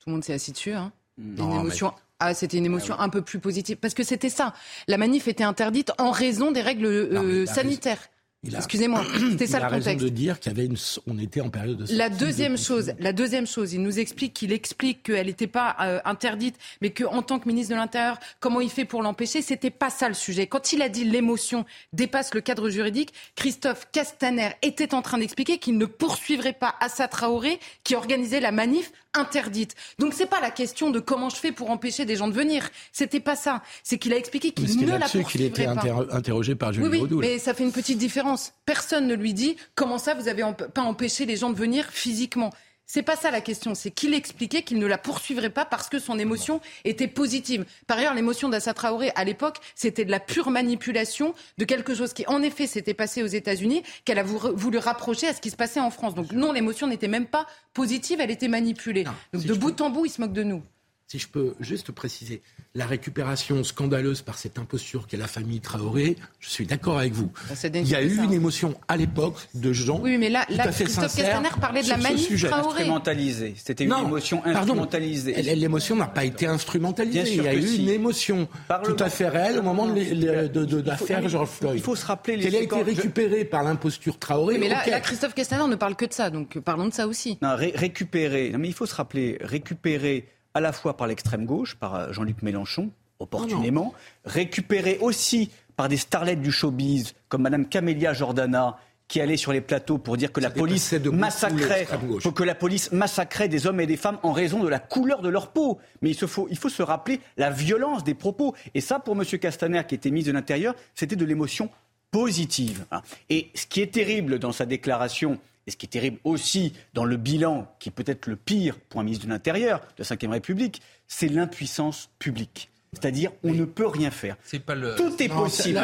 Tout 0.03 0.09
le 0.09 0.14
monde 0.14 0.24
s'est 0.24 0.32
assis 0.32 0.50
dessus. 0.50 0.72
Hein. 0.72 0.90
une 1.18 1.38
émotion 1.38 1.92
ah, 2.24 2.34
c'était 2.34 2.57
une 2.57 2.66
émotion 2.66 2.96
un 3.00 3.09
peu 3.09 3.20
plus 3.20 3.40
positive. 3.40 3.78
Parce 3.78 3.94
que 3.94 4.05
c'était 4.05 4.28
ça. 4.28 4.55
La 4.86 4.96
manif 4.96 5.26
était 5.26 5.42
interdite 5.42 5.90
en 5.98 6.12
raison 6.12 6.53
des 6.53 6.61
règles 6.61 7.48
sanitaires. 7.48 7.98
Excusez-moi, 8.45 9.05
c'était 9.30 9.47
ça 9.47 9.61
le 9.61 9.66
contexte. 9.66 9.86
raison 9.86 10.05
de 10.05 10.09
dire 10.09 10.40
qu'il 10.40 10.51
y 10.51 10.55
avait 10.55 10.66
une, 10.66 10.76
on 11.07 11.16
était 11.18 11.40
en 11.40 11.49
période 11.49 11.76
de. 11.76 11.97
La 11.97 12.11
deuxième 12.11 12.59
chose, 12.59 12.93
la 12.99 13.12
deuxième 13.12 13.47
chose, 13.47 13.72
il 13.72 13.82
nous 13.82 14.01
explique 14.01 14.34
qu'il 14.34 14.53
explique 14.53 15.05
qu'elle 15.05 15.26
n'était 15.26 15.47
pas 15.47 15.76
euh, 15.80 16.01
interdite, 16.05 16.57
mais 16.80 16.90
qu'en 16.90 17.22
tant 17.22 17.38
que 17.38 17.47
ministre 17.47 17.72
de 17.72 17.78
l'Intérieur, 17.78 18.18
comment 18.40 18.61
il 18.61 18.70
fait 18.70 18.84
pour 18.84 19.03
l'empêcher 19.03 19.43
C'était 19.43 19.70
pas 19.70 19.90
ça 19.90 20.09
le 20.09 20.14
sujet. 20.14 20.49
Quand 20.49 20.72
il 20.72 20.82
a 20.82 20.88
dit 20.88 21.05
l'émotion 21.05 21.64
dépasse 21.93 22.34
le 22.34 22.40
cadre 22.40 22.68
juridique, 22.68 23.12
Christophe 23.36 23.86
Castaner 23.93 24.51
était 24.62 24.93
en 24.93 25.03
train 25.03 25.18
d'expliquer 25.18 25.59
qu'il 25.59 25.78
ne 25.78 25.86
poursuivrait 25.86 26.53
pas 26.53 26.74
Assa 26.80 27.07
Traoré 27.07 27.61
qui 27.84 27.95
organisait 27.95 28.40
la 28.40 28.51
manif 28.51 28.90
interdite. 29.14 29.74
Donc 29.99 30.14
c'est 30.14 30.26
pas 30.26 30.40
la 30.40 30.51
question 30.51 30.90
de 30.90 30.99
comment 30.99 31.28
je 31.28 31.36
fais 31.36 31.53
pour 31.53 31.70
empêcher 31.70 32.05
des 32.05 32.16
gens 32.16 32.28
de 32.28 32.32
venir. 32.32 32.70
C'était 32.93 33.20
pas 33.20 33.36
ça. 33.36 33.62
C'est 33.82 33.99
qu'il 33.99 34.12
a 34.12 34.16
expliqué 34.16 34.53
qu'il 34.53 34.64
ne 34.80 34.93
la 34.93 35.01
poursuivrait 35.01 35.30
qu'il 35.30 35.43
était 35.43 35.66
interrogé 35.66 36.55
par 36.55 36.72
Julien 36.72 36.88
oui, 36.88 37.03
oui, 37.11 37.16
mais 37.20 37.38
ça 37.38 37.55
fait 37.55 37.64
une 37.64 37.72
petite 37.72 37.99
différence. 37.99 38.32
Personne 38.64 39.07
ne 39.07 39.14
lui 39.14 39.35
dit 39.35 39.57
comment 39.74 39.99
ça 39.99 40.14
vous 40.14 40.28
avez 40.28 40.45
pas 40.74 40.83
empêché 40.83 41.26
les 41.26 41.37
gens 41.37 41.51
de 41.51 41.57
venir 41.57 41.87
physiquement. 41.87 42.51
C'est 42.85 43.03
pas 43.03 43.16
ça 43.16 43.30
la 43.30 43.41
question, 43.41 43.74
c'est 43.74 43.91
qu'il 43.91 44.12
expliquait 44.12 44.64
qu'il 44.64 44.78
ne 44.78 44.87
la 44.87 44.99
poursuivrait 44.99 45.49
pas 45.49 45.64
parce 45.64 45.89
que 45.89 45.99
son 45.99 46.18
émotion 46.18 46.61
était 46.85 47.09
positive. 47.09 47.64
Par 47.87 47.97
ailleurs, 47.97 48.12
l'émotion 48.12 48.51
d'Assa 48.51 48.74
Traoré 48.74 49.12
à 49.14 49.24
l'époque, 49.24 49.61
c'était 49.74 50.05
de 50.05 50.11
la 50.11 50.20
pure 50.20 50.51
manipulation 50.51 51.33
de 51.57 51.64
quelque 51.64 51.95
chose 51.95 52.12
qui, 52.12 52.26
en 52.26 52.43
effet, 52.43 52.66
s'était 52.66 52.93
passé 52.93 53.22
aux 53.22 53.28
États-Unis, 53.28 53.83
qu'elle 54.05 54.18
a 54.18 54.22
voulu 54.24 54.76
rapprocher 54.76 55.28
à 55.28 55.33
ce 55.33 55.41
qui 55.41 55.49
se 55.49 55.57
passait 55.57 55.80
en 55.80 55.91
France. 55.91 56.14
Donc 56.14 56.33
non, 56.33 56.53
l'émotion 56.53 56.87
n'était 56.87 57.09
même 57.09 57.26
pas 57.26 57.47
positive, 57.72 58.20
elle 58.20 58.30
était 58.30 58.49
manipulée. 58.49 59.05
Donc 59.33 59.45
de 59.45 59.55
bout 59.55 59.80
en 59.80 59.89
bout, 59.89 60.05
il 60.05 60.11
se 60.11 60.20
moque 60.20 60.35
de 60.35 60.43
nous 60.43 60.62
si 61.07 61.18
je 61.18 61.28
peux 61.28 61.55
juste 61.61 61.92
préciser, 61.92 62.42
la 62.74 62.86
récupération 62.86 63.64
scandaleuse 63.64 64.22
par 64.22 64.38
cette 64.38 64.59
imposture 64.59 65.07
qu'est 65.07 65.18
la 65.18 65.26
famille 65.26 65.61
Traoré, 65.61 66.16
je 66.40 66.48
suis 66.48 66.66
d'accord 66.66 66.98
avec 66.98 67.12
vous. 67.12 67.30
Bah, 67.48 67.55
Il 67.74 67.88
y 67.88 67.94
a 67.94 68.03
eu 68.03 68.16
une 68.16 68.32
émotion 68.32 68.74
à 68.88 68.96
l'époque 68.96 69.36
de 69.55 69.72
gens. 69.74 70.00
Oui, 70.00 70.16
mais 70.16 70.30
là, 70.30 70.46
là 70.48 70.68
Christophe 70.68 71.14
Castaner 71.14 71.50
parlait 71.61 71.82
de 71.82 71.88
la 71.90 71.98
manif 71.98 72.42
Traoré. 72.42 72.80
Instrumentalisée. 72.80 73.55
C'était 73.62 73.84
une 73.84 73.92
émotion 73.92 74.42
instrumentalisée. 74.44 75.42
L'émotion 75.55 75.96
n'a 75.96 76.07
pas 76.07 76.24
été 76.24 76.46
instrumentalisée. 76.46 77.34
Il 77.34 77.42
y 77.42 77.48
a 77.48 77.55
eu 77.55 77.76
une 77.76 77.90
émotion 77.90 78.48
tout 78.84 78.96
à 78.98 79.11
fait 79.11 79.28
réelle 79.28 79.59
au 79.59 79.62
moment 79.62 79.86
de, 79.86 80.82
l'affaire 80.86 81.28
George 81.28 81.50
Floyd. 81.50 81.76
Il 81.76 81.82
faut 81.82 81.96
se 81.96 82.07
rappeler 82.07 82.36
les 82.36 82.46
Elle 82.46 82.57
a 82.57 82.61
été 82.61 82.82
récupérée 82.82 83.44
par 83.44 83.62
l'imposture 83.62 84.18
Traoré. 84.18 84.59
mais 84.59 84.68
là, 84.68 85.00
Christophe 85.00 85.34
Castaner 85.34 85.68
ne 85.68 85.76
parle 85.76 85.96
que 85.96 86.07
de 86.07 86.12
ça, 86.12 86.30
donc 86.30 86.59
parlons 86.61 86.88
de 86.88 86.94
ça 86.94 87.07
aussi. 87.07 87.38
Non, 87.42 87.55
récupérer. 87.57 88.50
Non, 88.50 88.59
mais 88.59 88.68
il 88.68 88.74
faut 88.74 88.86
se 88.86 88.94
rappeler, 88.94 89.38
récupérer 89.42 90.26
à 90.55 90.61
la 90.61 90.72
fois 90.72 90.96
par 90.96 91.07
l'extrême 91.07 91.46
gauche, 91.46 91.76
par 91.76 91.94
euh, 91.94 92.12
Jean-Luc 92.12 92.42
Mélenchon, 92.42 92.90
opportunément, 93.18 93.94
récupéré 94.24 94.98
aussi 95.00 95.50
par 95.76 95.88
des 95.88 95.96
starlettes 95.96 96.42
du 96.42 96.53
showbiz 96.53 97.14
comme 97.28 97.42
Madame 97.42 97.66
Camélia 97.66 98.12
Jordana, 98.12 98.78
qui 99.09 99.20
allait 99.20 99.36
sur 99.36 99.53
les 99.53 99.61
plateaux 99.61 99.98
pour 99.98 100.16
dire 100.16 100.32
que 100.32 100.40
la 100.40 100.50
police 100.50 100.94
massacrait, 100.94 101.86
que 102.34 102.42
la 102.42 102.55
police 102.55 102.92
massacrait 102.92 103.48
des 103.48 103.66
hommes 103.66 103.80
et 103.80 103.86
des 103.86 103.98
femmes 103.98 104.18
en 104.22 104.32
raison 104.32 104.62
de 104.62 104.68
la 104.68 104.78
couleur 104.78 105.20
de 105.20 105.28
leur 105.28 105.53
peau. 105.53 105.78
Mais 106.00 106.11
il, 106.11 106.16
faut, 106.26 106.46
il 106.50 106.57
faut 106.57 106.70
se 106.70 106.82
rappeler 106.82 107.20
la 107.36 107.50
violence 107.50 108.05
des 108.05 108.14
propos. 108.14 108.55
Et 108.72 108.80
ça, 108.80 108.98
pour 108.98 109.14
M. 109.14 109.24
Castaner, 109.38 109.82
qui 109.86 109.94
était 109.94 110.11
ministre 110.11 110.32
de 110.32 110.36
l'Intérieur, 110.36 110.74
c'était 110.94 111.16
de 111.16 111.26
l'émotion 111.26 111.68
positive. 112.11 112.86
Et 113.28 113.50
ce 113.55 113.66
qui 113.66 113.82
est 113.82 113.92
terrible 113.92 114.38
dans 114.38 114.53
sa 114.53 114.64
déclaration, 114.64 115.38
et 115.67 115.71
ce 115.71 115.77
qui 115.77 115.87
est 115.87 115.91
terrible 115.91 116.19
aussi 116.25 116.73
dans 116.95 117.05
le 117.05 117.17
bilan, 117.17 117.73
qui 117.79 117.89
est 117.89 117.93
peut-être 117.93 118.27
le 118.27 118.37
pire 118.37 118.79
pour 118.89 119.01
un 119.01 119.05
ministre 119.05 119.27
de 119.27 119.31
l'Intérieur 119.31 119.81
de 119.97 120.05
la 120.09 120.17
Ve 120.17 120.31
République, 120.31 120.83
c'est 121.07 121.29
l'impuissance 121.29 122.11
publique. 122.19 122.71
C'est-à-dire, 122.95 123.31
on 123.43 123.55
ne 123.55 123.65
peut 123.65 123.87
rien 123.87 124.11
faire. 124.11 124.37
Pas 124.67 124.75
le... 124.75 124.95
Tout 124.97 125.23
est 125.23 125.29
possible. 125.29 125.81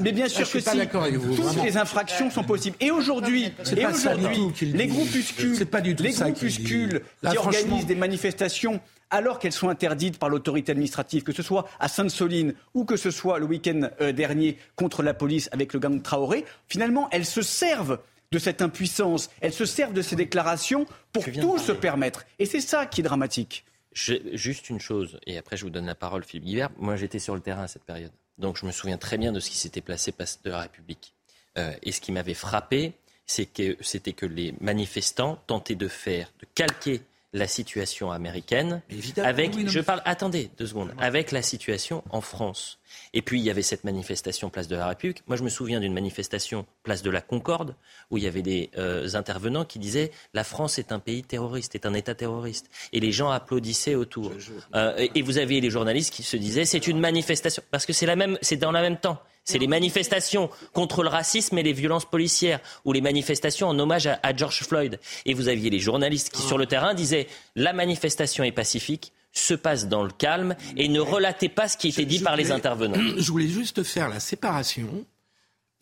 Mais 0.00 0.12
bien 0.12 0.28
sûr 0.28 0.48
que 0.48 0.60
si. 0.60 0.88
Toutes 1.36 1.64
les 1.64 1.76
infractions 1.76 2.30
sont 2.30 2.44
possibles. 2.44 2.76
Et 2.78 2.92
aujourd'hui, 2.92 3.52
les 3.72 4.86
groupuscules, 4.86 5.66
pas 5.66 5.80
du 5.80 5.96
tout 5.96 6.04
les 6.04 6.12
groupuscules 6.12 7.02
qui, 7.28 7.36
organisent 7.36 7.86
des 7.86 7.96
manifestations 7.96 8.80
alors 9.10 9.40
qu'elles 9.40 9.50
sont 9.50 9.68
interdites 9.68 10.20
par 10.20 10.28
l'autorité 10.28 10.70
administrative, 10.70 11.24
que 11.24 11.32
ce 11.32 11.42
soit 11.42 11.66
à 11.80 11.88
Sainte-Soline 11.88 12.54
ou 12.74 12.84
que 12.84 12.96
ce 12.96 13.10
soit 13.10 13.40
le 13.40 13.46
week-end 13.46 13.88
euh, 14.00 14.12
dernier 14.12 14.56
contre 14.76 15.02
la 15.02 15.14
police 15.14 15.48
avec 15.50 15.72
le 15.72 15.80
gang 15.80 16.00
Traoré, 16.00 16.44
finalement, 16.68 17.08
elles 17.10 17.26
se 17.26 17.42
servent 17.42 17.98
de 18.32 18.38
cette 18.38 18.62
impuissance. 18.62 19.30
Elles 19.40 19.52
se 19.52 19.64
servent 19.64 19.92
de 19.92 20.02
ces 20.02 20.16
déclarations 20.16 20.86
pour 21.12 21.24
tout 21.24 21.58
se 21.58 21.72
permettre. 21.72 22.24
Et 22.38 22.46
c'est 22.46 22.60
ça 22.60 22.86
qui 22.86 23.00
est 23.00 23.04
dramatique. 23.04 23.64
juste 23.92 24.70
une 24.70 24.80
chose, 24.80 25.18
et 25.26 25.36
après 25.36 25.56
je 25.56 25.64
vous 25.64 25.70
donne 25.70 25.86
la 25.86 25.96
parole, 25.96 26.24
Philippe 26.24 26.44
Guibert. 26.44 26.70
Moi, 26.78 26.96
j'étais 26.96 27.18
sur 27.18 27.34
le 27.34 27.40
terrain 27.40 27.64
à 27.64 27.68
cette 27.68 27.84
période. 27.84 28.12
Donc, 28.38 28.56
je 28.56 28.64
me 28.64 28.72
souviens 28.72 28.98
très 28.98 29.18
bien 29.18 29.32
de 29.32 29.40
ce 29.40 29.50
qui 29.50 29.58
s'était 29.58 29.82
placé 29.82 30.12
place 30.12 30.40
de 30.42 30.50
la 30.50 30.60
République. 30.60 31.12
Euh, 31.58 31.72
et 31.82 31.92
ce 31.92 32.00
qui 32.00 32.12
m'avait 32.12 32.34
frappé, 32.34 32.94
c'est 33.26 33.46
que, 33.46 33.76
c'était 33.80 34.12
que 34.12 34.26
les 34.26 34.54
manifestants 34.60 35.42
tentaient 35.46 35.74
de 35.74 35.88
faire, 35.88 36.32
de 36.40 36.46
calquer 36.54 37.02
la 37.32 37.46
situation 37.46 38.10
américaine 38.10 38.82
avec, 39.22 39.68
je 39.68 39.80
parle, 39.80 40.02
attendez 40.04 40.50
deux 40.58 40.66
secondes, 40.66 40.92
avec 40.98 41.30
la 41.30 41.42
situation 41.42 42.02
en 42.10 42.20
France. 42.20 42.78
Et 43.14 43.22
puis 43.22 43.38
il 43.38 43.44
y 43.44 43.50
avait 43.50 43.62
cette 43.62 43.84
manifestation 43.84 44.50
place 44.50 44.66
de 44.66 44.74
la 44.74 44.88
République. 44.88 45.22
Moi 45.28 45.36
je 45.36 45.44
me 45.44 45.48
souviens 45.48 45.78
d'une 45.78 45.92
manifestation 45.92 46.66
place 46.82 47.02
de 47.02 47.10
la 47.10 47.20
Concorde 47.20 47.76
où 48.10 48.18
il 48.18 48.24
y 48.24 48.26
avait 48.26 48.42
des 48.42 48.70
euh, 48.76 49.08
intervenants 49.14 49.64
qui 49.64 49.78
disaient 49.78 50.10
la 50.34 50.42
France 50.42 50.78
est 50.78 50.90
un 50.90 50.98
pays 50.98 51.22
terroriste, 51.22 51.76
est 51.76 51.86
un 51.86 51.94
État 51.94 52.16
terroriste. 52.16 52.68
Et 52.92 52.98
les 52.98 53.12
gens 53.12 53.30
applaudissaient 53.30 53.94
autour. 53.94 54.32
Euh, 54.74 55.08
et 55.14 55.22
vous 55.22 55.38
aviez 55.38 55.60
les 55.60 55.70
journalistes 55.70 56.12
qui 56.12 56.24
se 56.24 56.36
disaient 56.36 56.64
c'est 56.64 56.88
une 56.88 56.98
manifestation 56.98 57.62
parce 57.70 57.86
que 57.86 57.92
c'est 57.92 58.06
la 58.06 58.16
même, 58.16 58.38
c'est 58.42 58.56
dans 58.56 58.72
le 58.72 58.80
même 58.80 58.98
temps. 58.98 59.22
C'est 59.44 59.58
les 59.58 59.66
manifestations 59.66 60.50
contre 60.72 61.02
le 61.02 61.08
racisme 61.08 61.58
et 61.58 61.62
les 61.62 61.72
violences 61.72 62.04
policières, 62.04 62.60
ou 62.84 62.92
les 62.92 63.00
manifestations 63.00 63.68
en 63.68 63.78
hommage 63.78 64.06
à, 64.06 64.36
George 64.36 64.62
Floyd. 64.62 65.00
Et 65.26 65.34
vous 65.34 65.48
aviez 65.48 65.70
les 65.70 65.80
journalistes 65.80 66.30
qui, 66.30 66.42
sur 66.42 66.58
le 66.58 66.66
terrain, 66.66 66.94
disaient 66.94 67.26
la 67.56 67.72
manifestation 67.72 68.44
est 68.44 68.52
pacifique, 68.52 69.12
se 69.32 69.54
passe 69.54 69.88
dans 69.88 70.02
le 70.02 70.10
calme, 70.10 70.56
et 70.76 70.88
ne 70.88 71.00
relatez 71.00 71.48
pas 71.48 71.68
ce 71.68 71.76
qui 71.76 71.88
était 71.88 72.04
dit 72.04 72.20
par 72.20 72.36
les 72.36 72.52
intervenants. 72.52 73.00
Je 73.16 73.30
voulais 73.30 73.48
juste 73.48 73.82
faire 73.82 74.08
la 74.08 74.20
séparation 74.20 75.04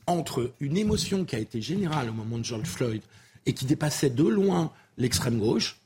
entre 0.06 0.52
une 0.60 0.76
émotion 0.76 1.24
qui 1.24 1.36
a 1.36 1.38
été 1.38 1.60
générale 1.60 2.08
au 2.08 2.14
moment 2.14 2.38
de 2.38 2.44
George 2.44 2.66
Floyd 2.66 3.02
et 3.44 3.52
qui 3.52 3.66
dépassait 3.66 4.10
de 4.10 4.24
loin 4.24 4.72
l'extrême 4.96 5.38
gauche, 5.38 5.76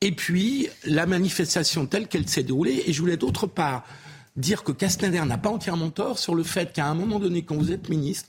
et 0.00 0.12
puis 0.12 0.68
la 0.84 1.06
manifestation 1.06 1.86
telle 1.86 2.08
qu'elle 2.08 2.28
s'est 2.28 2.42
déroulée. 2.42 2.84
Et 2.86 2.92
je 2.92 3.00
voulais 3.00 3.16
d'autre 3.16 3.46
part 3.46 3.84
dire 4.36 4.64
que 4.64 4.72
Castaner 4.72 5.24
n'a 5.24 5.38
pas 5.38 5.50
entièrement 5.50 5.90
tort 5.90 6.18
sur 6.18 6.34
le 6.34 6.42
fait 6.42 6.72
qu'à 6.72 6.86
un 6.86 6.94
moment 6.94 7.18
donné, 7.18 7.42
quand 7.42 7.56
vous 7.56 7.72
êtes 7.72 7.88
ministre, 7.88 8.28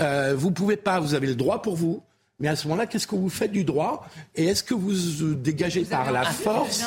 euh, 0.00 0.34
vous 0.36 0.50
pouvez 0.50 0.76
pas, 0.76 1.00
vous 1.00 1.14
avez 1.14 1.26
le 1.26 1.34
droit 1.34 1.62
pour 1.62 1.76
vous, 1.76 2.02
Mais 2.42 2.48
à 2.48 2.56
ce 2.56 2.66
moment-là, 2.66 2.86
qu'est-ce 2.86 3.06
que 3.06 3.14
vous 3.14 3.28
faites 3.28 3.52
du 3.52 3.62
droit 3.62 4.04
Et 4.34 4.46
est-ce 4.46 4.64
que 4.64 4.74
vous 4.74 5.34
dégagez 5.34 5.82
par 5.82 6.10
la 6.10 6.24
force 6.24 6.84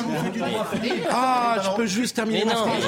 Ah, 1.10 1.56
je 1.64 1.70
peux 1.76 1.86
juste 1.86 2.14
terminer 2.14 2.44
ma 2.44 2.56
phrase. 2.56 2.84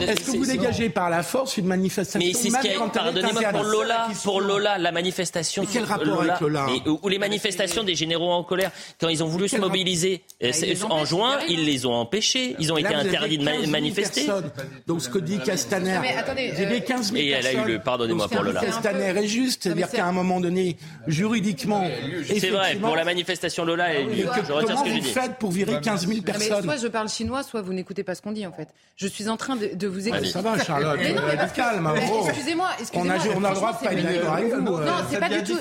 Est-ce 0.00 0.32
que 0.32 0.36
vous 0.36 0.46
dégagez 0.46 0.88
par 0.88 1.10
la 1.10 1.22
force 1.22 1.56
une 1.58 1.66
manifestation 1.66 2.18
Mais 2.18 2.32
c'est 2.34 2.50
ce 2.50 2.60
qui 2.60 2.70
a 2.70 2.88
pardonnez-moi 2.88 3.42
pour 3.52 3.62
Lola, 3.62 4.08
pour 4.24 4.40
Lola, 4.40 4.78
la 4.78 4.90
manifestation. 4.90 5.62
Mais 5.62 5.68
quel 5.72 5.84
rapport 5.84 6.22
avec 6.22 6.40
Lola 6.40 6.66
Ou 7.02 7.08
les 7.08 7.18
manifestations 7.20 7.84
des 7.84 7.94
généraux 7.94 8.32
en 8.32 8.42
colère 8.42 8.72
quand 9.00 9.08
ils 9.08 9.22
ont 9.22 9.28
voulu 9.28 9.48
se 9.48 9.56
mobiliser 9.56 10.22
euh, 10.42 10.50
en 10.90 11.04
juin, 11.04 11.38
ils 11.48 11.64
les 11.64 11.86
ont 11.86 11.94
empêchés. 11.94 12.56
Ils 12.58 12.72
ont 12.72 12.78
été 12.78 12.94
interdits 12.94 13.38
de 13.38 13.70
manifester. 13.70 14.26
Donc 14.88 15.02
ce 15.02 15.08
que 15.08 15.20
dit 15.20 15.38
Castaner, 15.38 16.00
j'ai 16.56 16.80
15 16.80 17.12
000 17.12 17.16
Et 17.16 17.28
elle 17.28 17.46
a 17.46 17.52
eu 17.52 17.64
le 17.64 17.78
pardonnez-moi 17.78 18.26
pour 18.26 18.42
Lola. 18.42 18.60
Castaner 18.60 19.16
est 19.16 19.28
juste, 19.28 19.62
c'est-à-dire 19.62 19.88
qu'à 19.88 20.06
un 20.06 20.12
moment 20.12 20.40
donné, 20.40 20.76
juridiquement 21.06 21.84
c'est 22.26 22.50
vrai, 22.50 22.76
pour 22.76 22.96
la 22.96 23.04
manifestation 23.04 23.64
Lola, 23.64 23.94
et 23.94 24.06
je 24.46 24.52
retire 24.52 24.78
ce 24.78 24.84
que 24.84 24.90
j'ai 24.90 25.00
dit. 25.00 25.10
faites 25.10 25.36
pour 25.38 25.50
virer 25.50 25.80
15 25.80 26.06
000 26.06 26.22
personnes 26.22 26.64
Soit 26.64 26.76
je 26.76 26.88
parle 26.88 27.08
chinois, 27.08 27.42
soit 27.42 27.62
vous 27.62 27.72
n'écoutez 27.72 28.04
pas 28.04 28.14
ce 28.14 28.22
qu'on 28.22 28.32
dit 28.32 28.46
en 28.46 28.52
fait. 28.52 28.68
Je 28.96 29.06
suis 29.06 29.28
en 29.28 29.36
train 29.36 29.56
de, 29.56 29.86
vous 29.86 30.08
expliquer. 30.08 30.32
ça 30.32 30.42
va, 30.42 30.62
Charlotte, 30.62 30.98
calme. 31.54 31.90
Excusez-moi, 32.28 32.68
excusez-moi. 32.80 33.16
On 33.36 33.44
a, 33.44 33.50
le 33.50 33.54
droit 33.54 33.72
de 33.72 33.84
pas 33.84 33.92
être 33.92 34.02
d'accord 34.02 34.34
avec 34.34 34.54
vous. 34.54 34.60
Non, 34.60 34.92
c'est 35.10 35.20
pas 35.20 35.28
du 35.28 35.42
tout. 35.42 35.58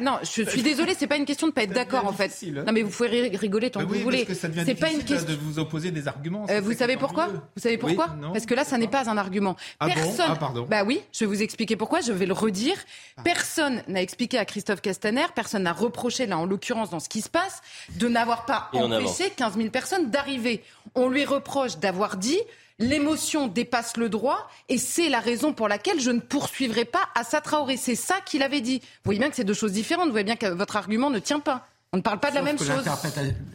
Non, 0.00 0.18
je 0.22 0.42
suis 0.50 0.62
désolée, 0.62 0.94
c'est 0.98 1.06
pas 1.06 1.16
une 1.16 1.24
question 1.24 1.46
de 1.46 1.52
pas 1.52 1.62
être 1.62 1.72
d'accord 1.72 2.06
en 2.06 2.12
fait. 2.12 2.30
Non, 2.66 2.72
mais 2.72 2.82
vous 2.82 2.90
pouvez 2.90 3.36
rigoler 3.36 3.70
tant 3.70 3.80
que 3.80 3.86
vous 3.86 4.00
voulez. 4.00 4.26
C'est 4.30 4.74
pas 4.74 4.90
une 4.90 5.02
question 5.02 5.28
de 5.28 5.34
vous 5.34 5.58
opposer 5.58 5.90
des 5.90 6.08
arguments. 6.08 6.46
Euh, 6.50 6.60
vous 6.60 6.72
savez 6.72 6.96
pourquoi 6.96 7.28
Vous 7.28 7.62
savez 7.62 7.78
pourquoi 7.78 8.08
Parce 8.32 8.46
que 8.46 8.54
là, 8.54 8.64
ça 8.64 8.78
n'est 8.78 8.88
pas 8.88 9.08
un 9.08 9.16
argument. 9.16 9.56
Ah 9.80 9.86
Personne. 9.86 10.26
Ah, 10.28 10.52
bah 10.68 10.84
oui, 10.84 11.00
je 11.12 11.20
vais 11.20 11.26
vous 11.26 11.42
expliquer 11.42 11.76
pourquoi. 11.76 12.00
Je 12.00 12.12
vais 12.12 12.26
le 12.26 12.32
redire. 12.32 12.76
Ah. 13.16 13.22
Personne 13.24 13.82
n'a 13.88 14.02
expliqué 14.02 14.38
à 14.38 14.44
Christophe 14.44 14.80
Castaner. 14.80 15.26
Personne 15.34 15.64
n'a 15.64 15.72
reproché 15.72 16.26
là, 16.26 16.38
en 16.38 16.46
l'occurrence, 16.46 16.90
dans 16.90 17.00
ce 17.00 17.08
qui 17.08 17.20
se 17.20 17.28
passe, 17.28 17.62
de 17.96 18.08
n'avoir 18.08 18.44
pas 18.46 18.70
empêché 18.72 19.30
15 19.30 19.56
000 19.56 19.70
personnes 19.70 20.10
d'arriver. 20.10 20.62
On 20.94 21.08
lui 21.08 21.24
reproche 21.24 21.78
d'avoir 21.78 22.16
dit 22.16 22.38
l'émotion 22.78 23.46
dépasse 23.46 23.96
le 23.96 24.08
droit 24.08 24.48
et 24.68 24.78
c'est 24.78 25.08
la 25.08 25.20
raison 25.20 25.52
pour 25.52 25.68
laquelle 25.68 26.00
je 26.00 26.10
ne 26.10 26.20
poursuivrai 26.20 26.84
pas 26.84 27.08
Assa 27.14 27.40
Traoré. 27.40 27.76
C'est 27.76 27.94
ça 27.94 28.20
qu'il 28.20 28.42
avait 28.42 28.60
dit. 28.60 28.78
Vous 28.80 28.86
voyez 29.04 29.20
bien 29.20 29.30
que 29.30 29.36
c'est 29.36 29.44
deux 29.44 29.54
choses 29.54 29.72
différentes. 29.72 30.06
Vous 30.06 30.12
voyez 30.12 30.24
bien 30.24 30.36
que 30.36 30.46
votre 30.46 30.76
argument 30.76 31.10
ne 31.10 31.18
tient 31.18 31.40
pas. 31.40 31.66
On 31.94 31.98
ne 31.98 32.02
parle 32.02 32.20
pas 32.20 32.30
de 32.30 32.36
la 32.36 32.42
même 32.42 32.56
chose. 32.56 32.70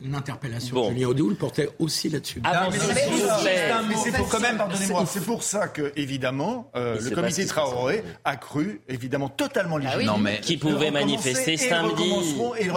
Une 0.03 0.13
interpellation 0.13 0.75
bon. 0.75 0.91
Julien 0.91 1.07
Audoul 1.07 1.35
portait 1.37 1.69
aussi 1.79 2.07
là-dessus. 2.07 2.39
Ah, 2.43 2.69
mais 2.71 3.95
c'est 3.95 4.11
pour 4.11 4.29
quand 4.29 4.39
même, 4.39 4.57
pardonnez-moi, 4.57 5.05
c'est 5.07 5.25
pour 5.25 5.41
ça 5.41 5.67
que 5.67 5.91
évidemment 5.95 6.69
euh, 6.75 6.99
le 7.01 7.09
comité 7.15 7.47
Traoré 7.47 8.03
a 8.25 8.35
cru 8.35 8.81
évidemment 8.87 9.27
totalement 9.27 9.77
ah 9.77 9.85
légitime. 9.85 10.05
non 10.05 10.19
mais 10.19 10.39
qui 10.39 10.57
pouvait 10.57 10.91
manifester 10.91 11.57
samedi. 11.57 12.13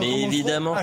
Mais 0.00 0.22
évidemment, 0.22 0.76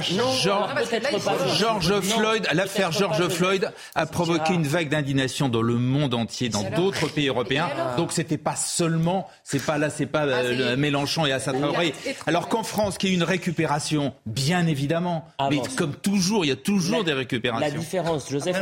George 1.56 2.00
Floyd, 2.02 2.48
l'affaire 2.54 2.92
George 2.92 3.30
Floyd 3.30 3.72
a 3.96 4.06
provoqué 4.06 4.54
une 4.54 4.68
vague 4.68 4.90
d'indignation 4.90 5.50
dans 5.50 5.64
le 5.64 5.74
monde 5.74 6.14
entier, 6.14 6.50
dans 6.50 6.70
d'autres 6.70 7.08
pays 7.08 7.30
européens. 7.30 7.70
Donc 7.98 8.12
c'était 8.12 8.38
pas 8.38 8.56
seulement, 8.56 9.28
c'est 9.44 9.66
pas 9.66 9.80
là, 9.80 9.90
c'est 9.90 10.06
pas 10.06 10.22
ah, 10.22 10.44
euh, 10.44 10.78
Mélenchon 10.78 11.26
et 11.26 11.32
Assad 11.32 11.60
Traoré. 11.60 11.96
Alors 12.28 12.48
qu'en 12.48 12.62
France, 12.62 13.00
qui 13.00 13.08
est 13.08 13.14
une 13.14 13.24
récupération 13.24 14.14
bien 14.28 14.67
évidemment. 14.68 15.28
Ah, 15.38 15.50
mais 15.50 15.62
comme 15.76 15.96
toujours, 15.96 16.46
il 16.46 16.50
y 16.50 16.52
a 16.52 16.56
toujours 16.56 17.04
des 17.04 17.14
récupérations. 17.14 17.66
La 17.66 17.72
différence, 17.72 18.30
Joseph, 18.30 18.58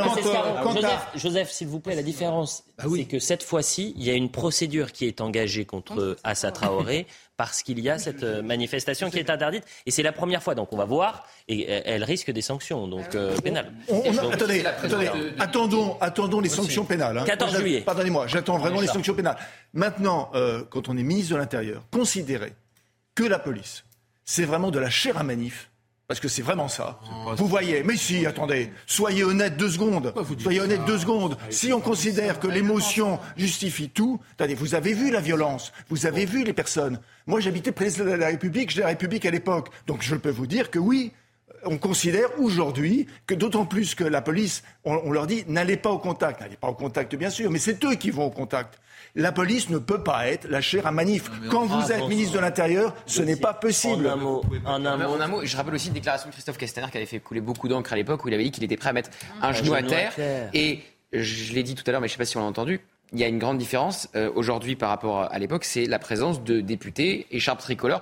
Joseph, 0.73 1.07
Joseph 1.15 1.51
s'il 1.51 1.67
vous 1.67 1.79
plaît, 1.79 1.95
la 1.95 2.03
différence, 2.03 2.63
bah 2.77 2.85
c'est 2.95 3.05
que 3.05 3.19
cette 3.19 3.43
fois-ci, 3.43 3.93
il 3.97 4.03
y 4.03 4.09
a 4.09 4.13
une 4.13 4.29
procédure 4.29 4.91
qui 4.91 5.05
est 5.05 5.21
engagée 5.21 5.65
contre 5.65 6.17
Assa 6.23 6.51
Traoré 6.51 7.07
parce 7.37 7.63
qu'il 7.63 7.79
y 7.79 7.89
a 7.89 7.97
cette 7.97 8.23
euh, 8.23 8.41
manifestation 8.41 9.09
qui 9.09 9.19
est 9.19 9.29
interdite. 9.29 9.63
Et 9.85 9.91
c'est 9.91 10.03
la 10.03 10.11
première 10.11 10.41
fois, 10.41 10.55
donc 10.55 10.71
on 10.71 10.77
va 10.77 10.85
voir, 10.85 11.27
et 11.47 11.67
euh, 11.69 11.81
elle 11.85 12.03
risque 12.03 12.31
des 12.31 12.41
sanctions, 12.41 12.87
donc 12.87 13.13
euh, 13.15 13.37
pénales. 13.41 13.71
attendez, 14.31 14.63
attendons, 15.39 15.97
attendons 15.99 16.39
les 16.39 16.49
sanctions 16.49 16.85
pénales. 16.85 17.23
14 17.25 17.55
hein. 17.55 17.59
juillet. 17.59 17.81
Pardonnez-moi, 17.81 18.27
j'attends 18.27 18.57
vraiment 18.57 18.81
les 18.81 18.87
sanctions 18.87 19.13
pénales. 19.13 19.37
Maintenant, 19.73 20.31
quand 20.69 20.89
on 20.89 20.97
est 20.97 21.03
ministre 21.03 21.33
de 21.33 21.37
l'Intérieur, 21.37 21.83
considérez 21.91 22.53
que 23.13 23.23
la 23.23 23.39
police, 23.39 23.83
c'est 24.23 24.45
vraiment 24.45 24.71
de 24.71 24.79
la 24.79 24.89
chair 24.89 25.17
à 25.17 25.23
manif 25.23 25.69
parce 26.07 26.19
que 26.19 26.27
c'est 26.27 26.41
vraiment 26.41 26.67
ça. 26.67 26.99
Vous 27.37 27.47
voyez, 27.47 27.83
mais 27.83 27.97
si, 27.97 28.25
attendez, 28.25 28.71
soyez 28.85 29.23
honnête 29.23 29.57
deux 29.57 29.69
secondes. 29.69 30.13
Soyez 30.39 30.59
honnête 30.59 30.85
deux 30.85 30.99
secondes. 30.99 31.37
Si 31.49 31.73
on 31.73 31.81
considère 31.81 32.39
que 32.39 32.47
l'émotion 32.47 33.19
justifie 33.37 33.89
tout, 33.89 34.19
attendez, 34.33 34.53
vous 34.53 34.75
avez 34.75 34.93
vu 34.93 35.09
la 35.11 35.19
violence, 35.19 35.73
vous 35.89 36.05
avez 36.05 36.25
vu 36.25 36.43
les 36.43 36.53
personnes. 36.53 36.99
Moi, 37.25 37.39
j'habitais 37.39 37.71
président 37.71 38.05
de 38.05 38.11
la 38.11 38.27
République, 38.27 38.69
j'ai 38.69 38.81
la 38.81 38.87
République 38.87 39.25
à 39.25 39.31
l'époque. 39.31 39.69
Donc 39.87 40.03
je 40.03 40.15
peux 40.15 40.29
vous 40.29 40.45
dire 40.45 40.69
que 40.69 40.77
oui, 40.77 41.11
on 41.63 41.77
considère 41.77 42.39
aujourd'hui 42.39 43.07
que 43.25 43.33
d'autant 43.33 43.65
plus 43.65 43.95
que 43.95 44.03
la 44.03 44.21
police, 44.21 44.63
on, 44.83 45.11
leur 45.11 45.25
dit, 45.25 45.43
n'allez 45.47 45.77
pas 45.77 45.89
au 45.89 45.97
contact. 45.97 46.41
N'allez 46.41 46.57
pas 46.57 46.67
au 46.67 46.75
contact, 46.75 47.15
bien 47.15 47.31
sûr, 47.31 47.49
mais 47.49 47.59
c'est 47.59 47.83
eux 47.83 47.95
qui 47.95 48.11
vont 48.11 48.25
au 48.25 48.31
contact. 48.31 48.79
La 49.15 49.31
police 49.31 49.69
ne 49.69 49.77
peut 49.77 50.03
pas 50.03 50.27
être 50.27 50.45
la 50.49 50.59
chair 50.59 50.85
à 50.85 50.91
manif. 50.91 51.31
Quand 51.49 51.65
vous 51.65 51.91
êtes 51.91 52.07
ministre 52.09 52.33
de 52.33 52.39
l'Intérieur, 52.39 52.93
ce 53.05 53.21
n'est 53.21 53.37
pas 53.37 53.53
possible. 53.53 54.07
En 54.07 54.11
un 54.11 54.15
mot, 54.17 54.43
en 54.65 54.85
un 54.85 55.27
mot. 55.27 55.45
je 55.45 55.55
rappelle 55.55 55.73
aussi 55.73 55.87
une 55.87 55.93
déclaration 55.93 56.27
de 56.27 56.33
Christophe 56.33 56.57
Castaner 56.57 56.87
qui 56.91 56.97
avait 56.97 57.05
fait 57.05 57.19
couler 57.19 57.39
beaucoup 57.39 57.69
d'encre 57.69 57.93
à 57.93 57.95
l'époque 57.95 58.25
où 58.25 58.27
il 58.27 58.33
avait 58.33 58.43
dit 58.43 58.51
qu'il 58.51 58.63
était 58.65 58.75
prêt 58.75 58.89
à 58.89 58.93
mettre 58.93 59.09
un, 59.41 59.53
genou, 59.53 59.73
à, 59.73 59.83
terre. 59.83 60.13
Et 60.53 60.81
je 61.13 61.53
l'ai 61.53 61.63
dit 61.63 61.75
tout 61.75 61.83
à 61.87 61.91
l'heure, 61.91 62.01
mais 62.01 62.07
je 62.07 62.13
ne 62.13 62.15
sais 62.15 62.21
pas 62.21 62.25
si 62.25 62.35
on 62.35 62.41
l'a 62.41 62.47
entendu. 62.47 62.81
Il 63.13 63.19
y 63.19 63.23
a 63.23 63.27
une 63.27 63.39
grande 63.39 63.57
différence 63.57 64.09
euh, 64.15 64.31
aujourd'hui 64.35 64.75
par 64.75 64.89
rapport 64.89 65.31
à 65.31 65.39
l'époque, 65.39 65.63
c'est 65.63 65.85
la 65.85 65.99
présence 65.99 66.43
de 66.43 66.59
députés 66.59 67.27
écharpe 67.31 67.59
tricolore 67.59 68.01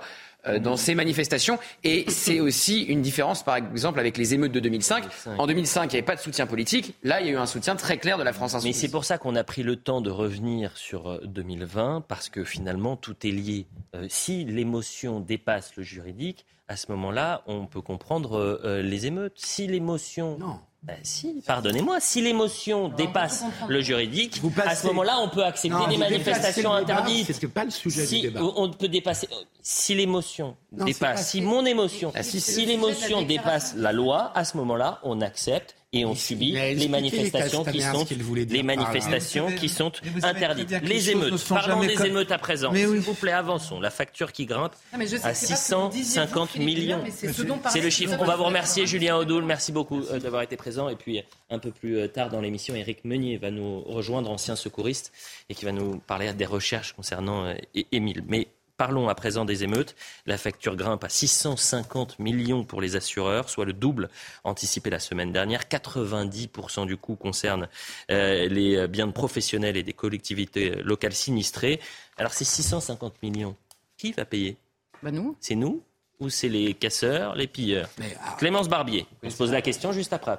dans 0.60 0.76
ces 0.76 0.94
manifestations. 0.94 1.58
Et 1.82 2.04
c'est 2.08 2.40
aussi 2.40 2.82
une 2.82 3.02
différence, 3.02 3.42
par 3.42 3.56
exemple, 3.56 4.00
avec 4.00 4.16
les 4.16 4.34
émeutes 4.34 4.52
de 4.52 4.60
2005. 4.60 5.04
En 5.38 5.46
2005, 5.46 5.84
il 5.84 5.86
n'y 5.88 5.98
avait 5.98 6.06
pas 6.06 6.16
de 6.16 6.20
soutien 6.20 6.46
politique. 6.46 6.94
Là, 7.02 7.20
il 7.20 7.26
y 7.26 7.30
a 7.30 7.32
eu 7.32 7.36
un 7.36 7.46
soutien 7.46 7.76
très 7.76 7.98
clair 7.98 8.18
de 8.18 8.22
la 8.22 8.32
France 8.32 8.54
insoumise. 8.54 8.76
Mais 8.76 8.80
c'est 8.80 8.90
pour 8.90 9.04
ça 9.04 9.18
qu'on 9.18 9.36
a 9.36 9.44
pris 9.44 9.62
le 9.62 9.76
temps 9.76 10.00
de 10.00 10.10
revenir 10.10 10.76
sur 10.76 11.20
2020, 11.24 11.96
euh, 11.96 12.00
parce 12.00 12.28
que 12.28 12.44
finalement, 12.44 12.96
tout 12.96 13.26
est 13.26 13.30
lié. 13.30 13.66
Euh, 13.94 14.06
si 14.08 14.44
l'émotion 14.44 15.20
dépasse 15.20 15.76
le 15.76 15.82
juridique, 15.82 16.46
à 16.68 16.76
ce 16.76 16.90
moment-là, 16.92 17.42
on 17.46 17.66
peut 17.66 17.82
comprendre 17.82 18.58
les 18.82 19.06
émeutes. 19.06 19.34
Si 19.36 19.66
l'émotion... 19.66 20.38
Ben 20.86 20.98
si, 21.02 21.42
pardonnez-moi, 21.46 21.98
si 21.98 22.20
l'émotion 22.20 22.88
dépasse 22.88 23.42
le 23.68 23.80
juridique, 23.80 24.42
à 24.66 24.76
ce 24.76 24.86
moment-là, 24.88 25.18
on 25.18 25.30
peut 25.30 25.42
accepter 25.42 25.86
des 25.88 25.96
manifestations 25.96 26.72
interdites. 26.74 27.32
C'est 27.32 27.48
pas 27.48 27.64
le 27.64 27.70
sujet 27.70 28.04
si 28.04 28.20
du 28.20 28.28
débat. 28.28 28.42
On 28.56 28.70
peut 28.70 28.88
dépasser. 28.88 29.26
Si 29.62 29.94
l'émotion 29.94 30.56
dépasse, 30.72 31.30
si 31.30 31.40
mon 31.40 31.64
émotion, 31.64 32.12
ah, 32.14 32.22
si 32.22 32.66
l'émotion 32.66 33.22
dépasse 33.22 33.74
la 33.76 33.92
loi, 33.92 34.30
à 34.34 34.44
ce 34.44 34.58
moment-là, 34.58 35.00
on 35.04 35.22
accepte 35.22 35.74
et 35.94 36.04
on 36.04 36.14
subit 36.14 36.52
les 36.52 36.88
manifestations 36.88 37.64
qui 37.64 37.80
sont 37.80 38.06
les 38.28 38.62
manifestations 38.62 39.52
qui 39.52 39.68
sont 39.68 39.92
interdites. 40.22 40.82
Les 40.82 41.10
émeutes. 41.10 41.42
Parlons 41.48 41.80
des 41.80 42.04
émeutes 42.06 42.32
à 42.32 42.38
présent. 42.38 42.74
S'il 42.74 42.86
vous 42.86 43.14
plaît, 43.14 43.32
avançons. 43.32 43.80
La 43.80 43.90
facture 43.90 44.32
qui 44.32 44.46
grimpe 44.46 44.74
ah, 44.92 44.98
à 45.22 45.34
650 45.34 46.56
millions. 46.56 47.02
C'est 47.12 47.80
le 47.80 47.90
chiffre. 47.90 48.16
On 48.20 48.24
va 48.24 48.36
vous 48.36 48.44
remercier, 48.44 48.86
Julien 48.86 49.16
Audoul. 49.16 49.44
Merci 49.44 49.72
beaucoup 49.72 50.00
euh, 50.00 50.18
d'avoir 50.18 50.42
été 50.42 50.56
présent. 50.56 50.88
Et 50.88 50.96
puis, 50.96 51.22
un 51.50 51.58
peu 51.58 51.70
plus 51.70 51.98
euh, 51.98 52.08
tard 52.08 52.30
dans 52.30 52.40
l'émission, 52.40 52.74
Éric 52.74 53.04
Meunier 53.04 53.36
va 53.38 53.50
nous 53.50 53.80
rejoindre, 53.80 54.30
ancien 54.30 54.56
secouriste, 54.56 55.12
et 55.48 55.54
qui 55.54 55.64
va 55.64 55.72
nous 55.72 55.98
parler 55.98 56.32
des 56.32 56.46
recherches 56.46 56.92
concernant 56.94 57.46
euh, 57.46 57.54
Émile. 57.92 58.24
Mais 58.26 58.48
Parlons 58.76 59.08
à 59.08 59.14
présent 59.14 59.44
des 59.44 59.62
émeutes. 59.62 59.94
La 60.26 60.36
facture 60.36 60.76
grimpe 60.76 61.04
à 61.04 61.08
650 61.08 62.18
millions 62.18 62.64
pour 62.64 62.80
les 62.80 62.96
assureurs, 62.96 63.48
soit 63.48 63.64
le 63.64 63.72
double 63.72 64.08
anticipé 64.42 64.90
la 64.90 64.98
semaine 64.98 65.32
dernière. 65.32 65.62
90% 65.62 66.86
du 66.86 66.96
coût 66.96 67.16
concerne 67.16 67.68
euh, 68.10 68.48
les 68.48 68.88
biens 68.88 69.06
de 69.06 69.12
professionnels 69.12 69.76
et 69.76 69.82
des 69.82 69.92
collectivités 69.92 70.70
locales 70.82 71.12
sinistrées. 71.12 71.80
Alors 72.16 72.32
ces 72.32 72.44
650 72.44 73.22
millions, 73.22 73.56
qui 73.96 74.12
va 74.12 74.24
payer? 74.24 74.56
Bah 75.02 75.10
nous. 75.10 75.36
C'est 75.40 75.54
nous 75.54 75.82
ou 76.20 76.28
c'est 76.28 76.48
les 76.48 76.74
casseurs, 76.74 77.34
les 77.34 77.46
pilleurs? 77.46 77.88
Ah, 78.20 78.36
Clémence 78.38 78.68
Barbier, 78.68 79.06
on 79.22 79.30
se 79.30 79.36
pose 79.36 79.52
la 79.52 79.62
question 79.62 79.92
juste 79.92 80.12
après. 80.12 80.38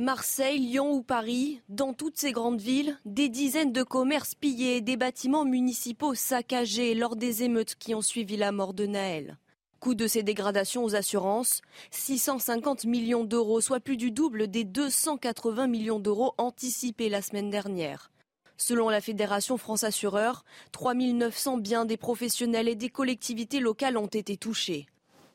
Marseille, 0.00 0.58
Lyon 0.58 0.94
ou 0.94 1.02
Paris, 1.02 1.60
dans 1.68 1.92
toutes 1.92 2.16
ces 2.16 2.32
grandes 2.32 2.62
villes, 2.62 2.98
des 3.04 3.28
dizaines 3.28 3.70
de 3.70 3.82
commerces 3.82 4.34
pillés, 4.34 4.80
des 4.80 4.96
bâtiments 4.96 5.44
municipaux 5.44 6.14
saccagés 6.14 6.94
lors 6.94 7.16
des 7.16 7.42
émeutes 7.42 7.74
qui 7.74 7.94
ont 7.94 8.00
suivi 8.00 8.38
la 8.38 8.50
mort 8.50 8.72
de 8.72 8.86
Naël. 8.86 9.36
Coût 9.78 9.94
de 9.94 10.06
ces 10.06 10.22
dégradations 10.22 10.84
aux 10.84 10.94
assurances, 10.94 11.60
650 11.90 12.86
millions 12.86 13.24
d'euros, 13.24 13.60
soit 13.60 13.80
plus 13.80 13.98
du 13.98 14.10
double 14.10 14.48
des 14.48 14.64
280 14.64 15.66
millions 15.66 16.00
d'euros 16.00 16.32
anticipés 16.38 17.10
la 17.10 17.20
semaine 17.20 17.50
dernière. 17.50 18.10
Selon 18.56 18.88
la 18.88 19.02
Fédération 19.02 19.58
France 19.58 19.84
Assureur, 19.84 20.46
3900 20.72 21.58
biens 21.58 21.84
des 21.84 21.98
professionnels 21.98 22.68
et 22.68 22.74
des 22.74 22.88
collectivités 22.88 23.60
locales 23.60 23.98
ont 23.98 24.06
été 24.06 24.38
touchés. 24.38 24.86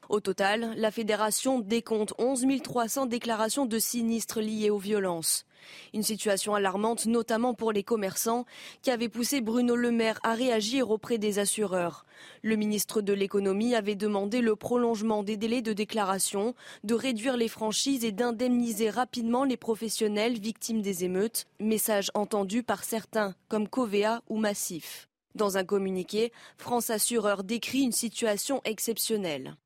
Au 0.09 0.19
total, 0.19 0.73
la 0.77 0.91
fédération 0.91 1.59
décompte 1.59 2.13
11 2.17 2.45
300 2.61 3.07
déclarations 3.07 3.65
de 3.65 3.79
sinistres 3.79 4.39
liés 4.39 4.69
aux 4.69 4.77
violences. 4.77 5.45
Une 5.93 6.03
situation 6.03 6.53
alarmante 6.53 7.07
notamment 7.07 7.55
pour 7.55 7.71
les 7.71 7.83
commerçants 7.83 8.45
qui 8.83 8.91
avait 8.91 9.09
poussé 9.09 9.41
Bruno 9.41 9.75
Le 9.75 9.89
Maire 9.89 10.19
à 10.23 10.33
réagir 10.33 10.91
auprès 10.91 11.17
des 11.17 11.39
assureurs. 11.39 12.05
Le 12.43 12.55
ministre 12.55 13.01
de 13.01 13.13
l'économie 13.13 13.73
avait 13.73 13.95
demandé 13.95 14.41
le 14.41 14.55
prolongement 14.55 15.23
des 15.23 15.37
délais 15.37 15.63
de 15.63 15.73
déclaration, 15.73 16.53
de 16.83 16.93
réduire 16.93 17.35
les 17.35 17.47
franchises 17.47 18.05
et 18.05 18.11
d'indemniser 18.11 18.91
rapidement 18.91 19.43
les 19.43 19.57
professionnels 19.57 20.39
victimes 20.39 20.83
des 20.83 21.03
émeutes, 21.03 21.45
message 21.59 22.11
entendu 22.13 22.61
par 22.61 22.83
certains 22.83 23.33
comme 23.47 23.67
Covea 23.67 24.21
ou 24.29 24.37
Massif. 24.37 25.07
Dans 25.33 25.57
un 25.57 25.65
communiqué, 25.65 26.31
France 26.57 26.89
Assureur 26.89 27.43
décrit 27.43 27.81
une 27.81 27.91
situation 27.91 28.61
exceptionnelle. 28.63 29.57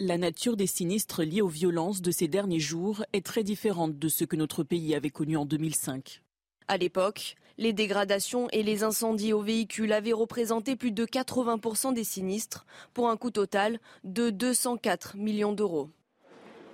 La 0.00 0.18
nature 0.18 0.56
des 0.56 0.66
sinistres 0.66 1.22
liés 1.22 1.40
aux 1.40 1.46
violences 1.46 2.02
de 2.02 2.10
ces 2.10 2.26
derniers 2.26 2.58
jours 2.58 3.04
est 3.12 3.24
très 3.24 3.44
différente 3.44 3.96
de 3.96 4.08
ce 4.08 4.24
que 4.24 4.34
notre 4.34 4.64
pays 4.64 4.92
avait 4.92 5.10
connu 5.10 5.36
en 5.36 5.46
2005. 5.46 6.20
À 6.66 6.78
l'époque, 6.78 7.36
les 7.58 7.72
dégradations 7.72 8.48
et 8.50 8.64
les 8.64 8.82
incendies 8.82 9.32
aux 9.32 9.42
véhicules 9.42 9.92
avaient 9.92 10.12
représenté 10.12 10.74
plus 10.74 10.90
de 10.90 11.04
80% 11.04 11.94
des 11.94 12.02
sinistres, 12.02 12.66
pour 12.92 13.08
un 13.08 13.16
coût 13.16 13.30
total 13.30 13.78
de 14.02 14.30
204 14.30 15.16
millions 15.16 15.52
d'euros. 15.52 15.90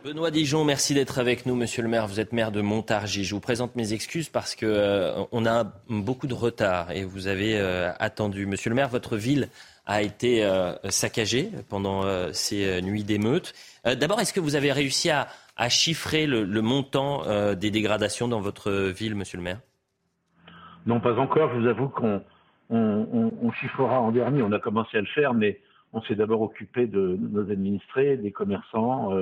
Benoît 0.03 0.31
Dijon, 0.31 0.64
merci 0.64 0.95
d'être 0.95 1.18
avec 1.18 1.45
nous, 1.45 1.55
monsieur 1.55 1.83
le 1.83 1.91
maire. 1.91 2.07
Vous 2.07 2.21
êtes 2.21 2.33
maire 2.33 2.51
de 2.51 2.62
Montargis. 2.62 3.25
Je 3.25 3.35
vous 3.35 3.41
présente 3.41 3.77
mes 3.77 3.93
excuses 3.93 4.31
parce 4.31 4.57
qu'on 4.57 4.64
euh, 4.64 5.45
a 5.45 5.83
beaucoup 5.91 6.27
de 6.27 6.33
retard 6.33 6.91
et 6.91 7.05
vous 7.05 7.27
avez 7.27 7.59
euh, 7.59 7.93
attendu. 7.99 8.47
Monsieur 8.47 8.71
le 8.71 8.77
maire, 8.77 8.89
votre 8.89 9.18
ville 9.18 9.51
a 9.91 10.03
été 10.03 10.45
euh, 10.45 10.74
saccagé 10.84 11.51
pendant 11.68 12.05
euh, 12.05 12.30
ces 12.32 12.64
euh, 12.64 12.80
nuits 12.80 13.03
d'émeutes. 13.03 13.53
D'abord, 13.84 14.20
est-ce 14.20 14.32
que 14.32 14.38
vous 14.38 14.55
avez 14.55 14.70
réussi 14.70 15.11
à, 15.11 15.26
chiffrer 15.68 16.26
le, 16.26 16.45
montant 16.61 17.22
des 17.55 17.70
dégradations 17.70 18.28
dans 18.28 18.41
votre 18.41 18.70
ville, 18.91 19.14
monsieur 19.14 19.38
le 19.38 19.45
maire? 19.45 19.61
Non, 20.84 21.01
pas 21.01 21.18
encore. 21.18 21.51
Je 21.55 21.61
vous 21.61 21.66
avoue 21.66 21.88
qu'on 21.88 22.22
on, 22.68 23.53
chiffrera 23.53 24.01
en 24.01 24.11
dernier. 24.12 24.43
On 24.43 24.53
a 24.53 24.59
commencé 24.59 24.99
à 24.99 25.01
le 25.01 25.07
faire, 25.07 25.32
mais 25.32 25.61
on 25.95 26.03
s'est 26.03 26.14
d'abord 26.14 26.43
occupé 26.43 26.86
de, 26.86 27.16
nos 27.18 27.51
administrés, 27.51 28.18
des 28.18 28.32
commerçants, 28.32 29.12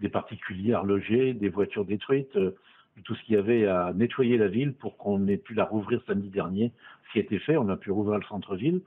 des 0.00 0.08
particuliers 0.08 0.74
à 0.74 0.82
loger, 0.82 1.32
des 1.32 1.48
voitures 1.48 1.84
détruites, 1.84 2.36
de 2.36 2.56
tout 3.04 3.14
ce 3.14 3.22
qu'il 3.22 3.36
y 3.36 3.38
avait 3.38 3.66
à 3.66 3.92
nettoyer 3.94 4.36
la 4.36 4.48
ville 4.48 4.72
pour 4.72 4.96
qu'on 4.96 5.28
ait 5.28 5.36
pu 5.36 5.54
la 5.54 5.64
rouvrir 5.64 6.00
samedi 6.08 6.28
dernier. 6.28 6.72
Ce 7.06 7.12
qui 7.12 7.18
a 7.18 7.22
été 7.22 7.38
fait, 7.38 7.56
on 7.56 7.68
a 7.68 7.76
pu 7.76 7.92
rouvrir 7.92 8.18
le 8.18 8.24
centre-ville. 8.24 8.80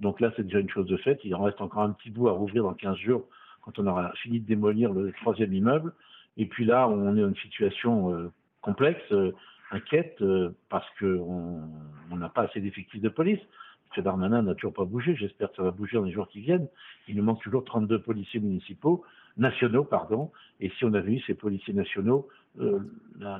Donc 0.00 0.20
là, 0.20 0.32
c'est 0.36 0.42
déjà 0.44 0.58
une 0.58 0.70
chose 0.70 0.86
de 0.86 0.96
fait. 0.96 1.20
Il 1.24 1.34
en 1.34 1.42
reste 1.42 1.60
encore 1.60 1.82
un 1.82 1.92
petit 1.92 2.10
bout 2.10 2.28
à 2.28 2.32
rouvrir 2.32 2.64
dans 2.64 2.74
15 2.74 2.96
jours 2.96 3.24
quand 3.62 3.78
on 3.78 3.86
aura 3.86 4.12
fini 4.22 4.40
de 4.40 4.46
démolir 4.46 4.92
le 4.92 5.12
troisième 5.12 5.52
immeuble. 5.52 5.92
Et 6.36 6.46
puis 6.46 6.64
là, 6.64 6.88
on 6.88 7.16
est 7.16 7.20
dans 7.20 7.28
une 7.28 7.36
situation 7.36 8.12
euh, 8.12 8.30
complexe, 8.60 9.00
euh, 9.12 9.32
inquiète, 9.70 10.16
euh, 10.22 10.50
parce 10.68 10.86
qu'on 10.98 11.62
n'a 12.10 12.28
pas 12.28 12.42
assez 12.42 12.60
d'effectifs 12.60 13.00
de 13.00 13.08
police. 13.08 13.40
M. 13.96 14.04
Darmanin 14.04 14.42
n'a 14.42 14.54
toujours 14.54 14.72
pas 14.72 14.84
bougé. 14.84 15.14
J'espère 15.14 15.50
que 15.50 15.56
ça 15.56 15.62
va 15.62 15.70
bouger 15.70 15.96
dans 15.96 16.04
les 16.04 16.12
jours 16.12 16.28
qui 16.28 16.40
viennent. 16.40 16.68
Il 17.08 17.16
nous 17.16 17.22
manque 17.22 17.42
toujours 17.42 17.64
32 17.64 18.00
policiers 18.00 18.40
municipaux, 18.40 19.04
nationaux, 19.36 19.84
pardon. 19.84 20.32
Et 20.60 20.70
si 20.70 20.84
on 20.84 20.94
avait 20.94 21.12
eu 21.12 21.20
ces 21.20 21.34
policiers 21.34 21.74
nationaux, 21.74 22.28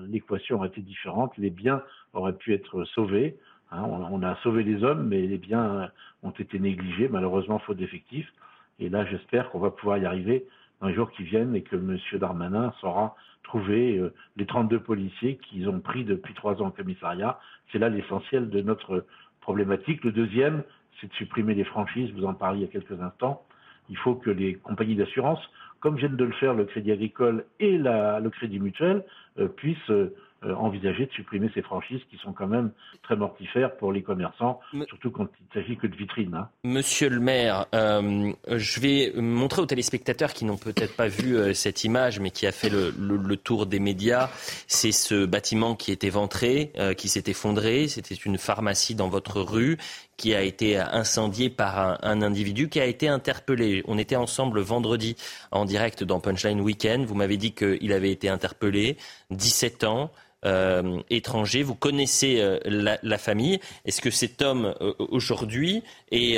l'équation 0.08 0.56
aurait 0.56 0.68
été 0.68 0.82
différente. 0.82 1.36
Les 1.38 1.50
biens 1.50 1.82
auraient 2.12 2.36
pu 2.36 2.52
être 2.52 2.84
sauvés. 2.84 3.38
Hein, 3.72 3.84
on, 3.84 4.22
a 4.22 4.36
sauvé 4.42 4.64
les 4.64 4.84
hommes, 4.84 5.08
mais 5.08 5.22
les 5.22 5.38
biens 5.38 5.90
ont 6.22 6.30
été 6.30 6.58
négligés, 6.58 7.08
malheureusement, 7.08 7.58
faute 7.58 7.78
d'effectifs. 7.78 8.30
Et 8.78 8.88
là, 8.88 9.06
j'espère 9.06 9.50
qu'on 9.50 9.60
va 9.60 9.70
pouvoir 9.70 9.98
y 9.98 10.04
arriver 10.04 10.44
dans 10.80 10.88
les 10.88 10.94
jours 10.94 11.10
qui 11.10 11.22
viennent 11.22 11.54
et 11.54 11.62
que 11.62 11.76
M. 11.76 11.98
Darmanin 12.14 12.72
saura 12.80 13.16
trouver 13.44 13.98
euh, 13.98 14.12
les 14.36 14.46
32 14.46 14.80
policiers 14.80 15.36
qu'ils 15.36 15.68
ont 15.68 15.80
pris 15.80 16.04
depuis 16.04 16.34
trois 16.34 16.60
ans 16.60 16.68
au 16.68 16.70
commissariat. 16.70 17.38
C'est 17.70 17.78
là 17.78 17.88
l'essentiel 17.88 18.50
de 18.50 18.60
notre 18.60 19.06
problématique. 19.40 20.04
Le 20.04 20.12
deuxième, 20.12 20.62
c'est 21.00 21.08
de 21.08 21.14
supprimer 21.14 21.54
les 21.54 21.64
franchises. 21.64 22.10
Vous 22.12 22.24
en 22.24 22.34
parliez 22.34 22.60
il 22.60 22.62
y 22.62 22.68
a 22.68 22.72
quelques 22.72 23.00
instants. 23.00 23.42
Il 23.88 23.96
faut 23.96 24.14
que 24.14 24.30
les 24.30 24.54
compagnies 24.54 24.96
d'assurance, 24.96 25.40
comme 25.80 25.96
viennent 25.96 26.16
de 26.16 26.24
le 26.24 26.32
faire 26.32 26.54
le 26.54 26.64
Crédit 26.64 26.92
Agricole 26.92 27.44
et 27.58 27.78
le 27.78 28.28
Crédit 28.30 28.60
Mutuel, 28.60 29.04
euh, 29.38 29.48
puissent 29.48 29.90
euh, 29.90 30.04
euh, 30.04 30.14
envisager 30.50 31.06
de 31.06 31.12
supprimer 31.12 31.50
ces 31.54 31.62
franchises 31.62 32.00
qui 32.10 32.16
sont 32.18 32.32
quand 32.32 32.46
même 32.46 32.72
très 33.02 33.16
mortifères 33.16 33.76
pour 33.76 33.92
les 33.92 34.02
commerçants, 34.02 34.60
surtout 34.88 35.10
quand 35.10 35.28
il 35.40 35.54
s'agit 35.54 35.76
que 35.76 35.86
de 35.86 35.96
vitrines. 35.96 36.34
Hein. 36.34 36.48
Monsieur 36.64 37.08
le 37.08 37.20
maire, 37.20 37.66
euh, 37.74 38.32
je 38.48 38.80
vais 38.80 39.12
montrer 39.16 39.62
aux 39.62 39.66
téléspectateurs 39.66 40.32
qui 40.32 40.44
n'ont 40.44 40.56
peut-être 40.56 40.96
pas 40.96 41.08
vu 41.08 41.36
euh, 41.36 41.54
cette 41.54 41.84
image, 41.84 42.20
mais 42.20 42.30
qui 42.30 42.46
a 42.46 42.52
fait 42.52 42.70
le, 42.70 42.92
tour 43.36 43.66
des 43.66 43.80
médias. 43.80 44.28
C'est 44.66 44.92
ce 44.92 45.24
bâtiment 45.24 45.74
qui 45.74 45.90
est 45.90 46.04
éventré, 46.04 46.70
qui 46.98 47.08
s'est 47.08 47.24
effondré. 47.26 47.88
C'était 47.88 48.14
une 48.14 48.36
pharmacie 48.36 48.94
dans 48.94 49.08
votre 49.08 49.40
rue 49.40 49.78
qui 50.16 50.34
a 50.34 50.42
été 50.42 50.78
incendiée 50.78 51.50
par 51.50 51.78
un, 51.78 51.98
un, 52.02 52.22
individu 52.22 52.68
qui 52.68 52.78
a 52.78 52.84
été 52.84 53.08
interpellé. 53.08 53.82
On 53.88 53.98
était 53.98 54.16
ensemble 54.16 54.60
vendredi 54.60 55.16
en 55.50 55.64
direct 55.64 56.04
dans 56.04 56.20
Punchline 56.20 56.60
Weekend. 56.60 57.06
Vous 57.06 57.14
m'avez 57.14 57.38
dit 57.38 57.52
qu'il 57.52 57.92
avait 57.92 58.10
été 58.12 58.28
interpellé, 58.28 58.96
17 59.30 59.84
ans. 59.84 60.10
Euh, 60.44 60.98
étranger. 61.08 61.62
Vous 61.62 61.76
connaissez 61.76 62.40
euh, 62.40 62.58
la, 62.64 63.18
famille. 63.18 63.60
Est-ce 63.84 64.00
que 64.00 64.10
cet 64.10 64.42
homme 64.42 64.74
euh, 64.80 64.92
aujourd'hui 64.98 65.84
est 66.10 66.36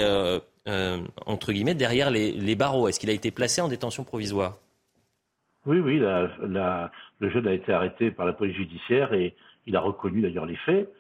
entre 1.25 1.53
guillemets 1.53 1.75
derrière 1.75 2.11
les, 2.11 2.55
barreaux? 2.55 2.87
Est-ce 2.87 3.01
qu'il 3.01 3.09
a 3.09 3.15
été 3.15 3.31
placé 3.31 3.63
en 3.63 3.69
détention 3.69 4.05
provisoire? 4.05 4.59
Oui, 5.65 5.79
oui. 5.79 5.99
le 5.99 7.31
jeune 7.31 7.47
a 7.47 7.55
été 7.55 7.73
arrêté 7.73 8.11
par 8.11 8.27
la 8.27 8.35
police 8.35 8.57
judiciaire 8.57 9.15
et 9.15 9.35
il 9.67 9.75
a 9.75 9.81
reconnu 9.81 10.21
d'ailleurs 10.21 10.45
les 10.45 10.57
faits. 10.57 10.93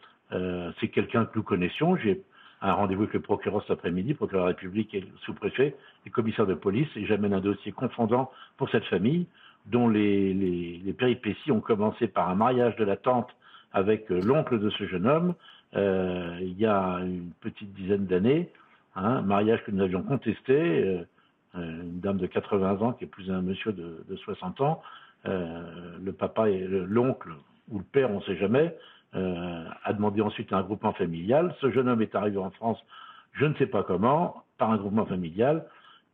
C'est 0.80 0.88
quelqu'un 0.88 1.26
que 1.26 1.36
nous 1.36 1.42
connaissions. 1.42 1.96
J'ai 1.96 2.22
un 2.62 2.72
rendez-vous 2.72 3.02
avec 3.02 3.12
le 3.12 3.20
procureur 3.20 3.60
cet 3.62 3.72
après-midi, 3.72 4.14
procureur 4.14 4.44
de 4.44 4.48
la 4.48 4.54
République 4.54 4.94
et 4.94 5.04
sous-préfet, 5.26 5.76
et 6.06 6.10
commissaire 6.10 6.46
de 6.46 6.54
police, 6.54 6.88
et 6.96 7.04
j'amène 7.04 7.34
un 7.34 7.40
dossier 7.40 7.72
confondant 7.72 8.30
pour 8.56 8.70
cette 8.70 8.84
famille 8.84 9.26
dont 9.66 9.88
les, 9.88 10.94
péripéties 10.98 11.52
ont 11.52 11.60
commencé 11.60 12.08
par 12.08 12.28
un 12.28 12.34
mariage 12.34 12.76
de 12.76 12.84
la 12.84 12.96
tante 12.96 13.28
avec 13.72 14.10
euh, 14.10 14.20
l'oncle 14.20 14.60
de 14.60 14.70
ce 14.70 14.86
jeune 14.86 15.06
homme 15.06 15.34
euh, 15.76 16.38
il 16.40 16.58
y 16.58 16.66
a 16.66 17.00
une 17.00 17.32
petite 17.40 17.72
dizaine 17.74 18.06
d'années, 18.06 18.48
hein, 18.94 19.16
un 19.16 19.22
mariage 19.22 19.64
que 19.64 19.72
nous 19.72 19.82
avions 19.82 20.02
contesté, 20.02 20.54
euh, 20.54 21.04
une 21.56 21.98
dame 21.98 22.18
de 22.18 22.28
80 22.28 22.80
ans 22.80 22.92
qui 22.92 23.04
est 23.04 23.08
plus 23.08 23.28
un 23.30 23.42
monsieur 23.42 23.72
de, 23.72 24.04
de 24.08 24.16
60 24.16 24.60
ans, 24.60 24.82
le 25.24 26.12
papa 26.12 26.50
et 26.50 26.66
l'oncle 26.68 27.30
ou 27.70 27.78
le 27.78 27.84
père, 27.84 28.10
on 28.10 28.18
ne 28.18 28.24
sait 28.24 28.36
jamais, 28.36 28.76
a 29.14 29.92
demandé 29.92 30.20
ensuite 30.20 30.52
un 30.52 30.62
groupement 30.62 30.92
familial. 30.92 31.54
Ce 31.60 31.70
jeune 31.70 31.88
homme 31.88 32.02
est 32.02 32.14
arrivé 32.14 32.36
en 32.36 32.50
France, 32.50 32.78
je 33.32 33.46
ne 33.46 33.54
sais 33.54 33.66
pas 33.66 33.82
comment, 33.84 34.44
par 34.58 34.70
un 34.70 34.76
groupement 34.76 35.06
familial. 35.06 35.64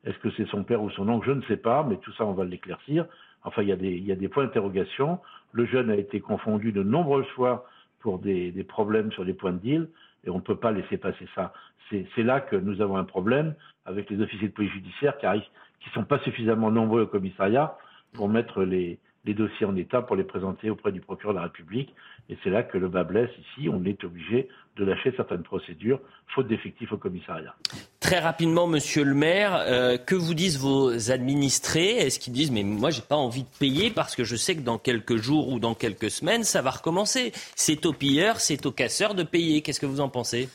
Est-ce 0.04 0.18
que 0.18 0.30
c'est 0.36 0.46
son 0.48 0.62
père 0.62 0.82
ou 0.82 0.90
son 0.90 1.08
oncle? 1.08 1.26
Je 1.26 1.32
ne 1.32 1.42
sais 1.42 1.56
pas, 1.56 1.82
mais 1.82 1.96
tout 1.96 2.12
ça, 2.12 2.24
on 2.24 2.32
va 2.32 2.44
l'éclaircir. 2.44 3.06
Enfin, 3.44 3.62
il 3.62 3.68
y 3.68 3.72
a 4.12 4.16
des, 4.16 4.28
points 4.28 4.44
d'interrogation. 4.44 5.18
Le 5.52 5.66
jeune 5.66 5.90
a 5.90 5.96
été 5.96 6.20
confondu 6.20 6.72
de 6.72 6.82
nombreuses 6.82 7.28
fois 7.28 7.66
pour 8.00 8.18
des, 8.18 8.50
des 8.52 8.64
problèmes 8.64 9.12
sur 9.12 9.24
les 9.24 9.34
points 9.34 9.52
de 9.52 9.58
deal, 9.58 9.88
et 10.24 10.30
on 10.30 10.36
ne 10.36 10.40
peut 10.40 10.56
pas 10.56 10.72
laisser 10.72 10.96
passer 10.96 11.26
ça. 11.34 11.52
C'est 11.90 12.22
là 12.22 12.40
que 12.40 12.54
nous 12.54 12.80
avons 12.80 12.96
un 12.96 13.04
problème 13.04 13.54
avec 13.84 14.08
les 14.10 14.20
officiers 14.20 14.48
de 14.48 14.52
police 14.52 14.70
judiciaire 14.72 15.18
qui 15.18 15.26
ne 15.26 15.40
qui 15.80 15.90
sont 15.92 16.04
pas 16.04 16.20
suffisamment 16.20 16.70
nombreux 16.70 17.02
au 17.02 17.06
commissariat 17.06 17.76
pour 18.12 18.28
mettre 18.28 18.62
les, 18.62 18.98
les 19.24 19.34
dossiers 19.34 19.66
en 19.66 19.76
état 19.76 20.00
pour 20.02 20.16
les 20.16 20.24
présenter 20.24 20.70
auprès 20.70 20.92
du 20.92 21.00
procureur 21.00 21.34
de 21.34 21.38
la 21.38 21.44
République. 21.44 21.94
Et 22.28 22.38
c'est 22.42 22.50
là 22.50 22.62
que 22.62 22.78
le 22.78 22.88
bas 22.88 23.04
blesse 23.04 23.30
ici. 23.38 23.68
On 23.68 23.84
est 23.84 24.02
obligé 24.04 24.48
de 24.76 24.84
lâcher 24.84 25.12
certaines 25.16 25.42
procédures, 25.42 26.00
faute 26.28 26.46
d'effectifs 26.46 26.92
au 26.92 26.96
commissariat. 26.96 27.54
Très 27.98 28.18
rapidement, 28.18 28.66
monsieur 28.66 29.04
le 29.04 29.14
maire, 29.14 29.56
euh, 29.56 29.98
que 29.98 30.14
vous 30.14 30.32
disent 30.32 30.58
vos 30.58 31.10
administrés? 31.10 31.96
Est-ce 31.98 32.18
qu'ils 32.18 32.32
disent, 32.32 32.50
mais 32.50 32.62
moi, 32.62 32.90
j'ai 32.90 33.02
pas 33.02 33.16
envie 33.16 33.42
de 33.42 33.58
payer 33.58 33.90
parce 33.90 34.16
que 34.16 34.24
je 34.24 34.36
sais 34.36 34.56
que 34.56 34.62
dans 34.62 34.78
quelques 34.78 35.16
jours 35.16 35.48
ou 35.48 35.58
dans 35.58 35.74
quelques 35.74 36.10
semaines, 36.10 36.44
ça 36.44 36.62
va 36.62 36.70
recommencer 36.70 37.32
C'est 37.56 37.84
aux 37.84 37.92
pilleurs, 37.92 38.36
c'est 38.36 38.64
aux 38.64 38.72
casseurs 38.72 39.14
de 39.14 39.22
payer. 39.22 39.60
Qu'est-ce 39.60 39.80
que 39.80 39.86
vous 39.86 40.00
en 40.00 40.08
pensez? 40.08 40.48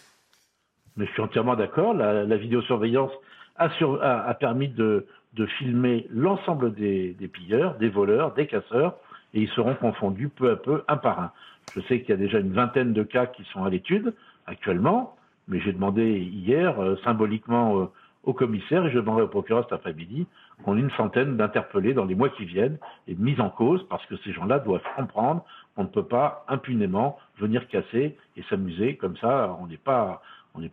Mais 0.98 1.06
Je 1.06 1.12
suis 1.12 1.22
entièrement 1.22 1.56
d'accord. 1.56 1.94
La, 1.94 2.38
vidéosurveillance 2.38 3.12
a, 3.58 3.70
a 4.28 4.34
permis 4.34 4.70
de, 4.70 5.06
de 5.36 5.46
filmer 5.46 6.08
l'ensemble 6.10 6.74
des, 6.74 7.16
pilleurs, 7.32 7.76
des 7.76 7.90
voleurs, 7.90 8.34
des 8.34 8.48
casseurs, 8.48 8.96
et 9.34 9.42
ils 9.42 9.50
seront 9.50 9.76
confondus 9.76 10.30
peu 10.30 10.52
à 10.52 10.56
peu, 10.56 10.84
un 10.88 10.98
par 10.98 11.20
un. 11.20 11.32
Je 11.74 11.82
sais 11.82 12.00
qu'il 12.00 12.10
y 12.10 12.14
a 12.14 12.18
déjà 12.18 12.40
une 12.40 12.54
vingtaine 12.54 12.94
de 12.94 13.04
cas 13.04 13.26
qui 13.26 13.44
sont 13.46 13.64
à 13.64 13.70
l'étude 13.70 14.14
actuellement, 14.48 15.16
mais 15.48 15.60
j'ai 15.60 15.74
demandé 15.74 16.20
hier 16.20 16.80
euh, 16.80 16.96
symboliquement 17.04 17.80
euh, 17.80 17.86
au 18.24 18.34
commissaire 18.34 18.86
et 18.86 18.92
je 18.92 18.98
demanderai 18.98 19.24
au 19.24 19.28
procureur 19.28 19.64
cet 19.64 19.74
après-midi 19.74 20.26
qu'on 20.64 20.78
ait 20.78 20.82
une 20.82 20.92
centaine 20.92 21.38
d'interpellés 21.38 21.94
dans 21.94 22.06
les 22.06 22.16
mois 22.16 22.30
qui 22.30 22.46
viennent 22.46 22.78
et 23.08 23.16
mis 23.16 23.40
en 23.42 23.50
cause 23.50 23.86
parce 23.90 24.06
que 24.06 24.16
ces 24.18 24.32
gens-là 24.32 24.60
doivent 24.60 24.82
comprendre 24.96 25.44
qu'on 25.76 25.84
ne 25.84 25.90
peut 25.90 26.06
pas 26.06 26.46
impunément 26.48 27.20
venir 27.38 27.68
casser 27.68 28.16
et 28.38 28.44
s'amuser 28.50 28.96
comme 28.96 29.18
ça. 29.18 29.58
On 29.62 29.68
n'est 29.68 29.78
pas, 29.78 30.22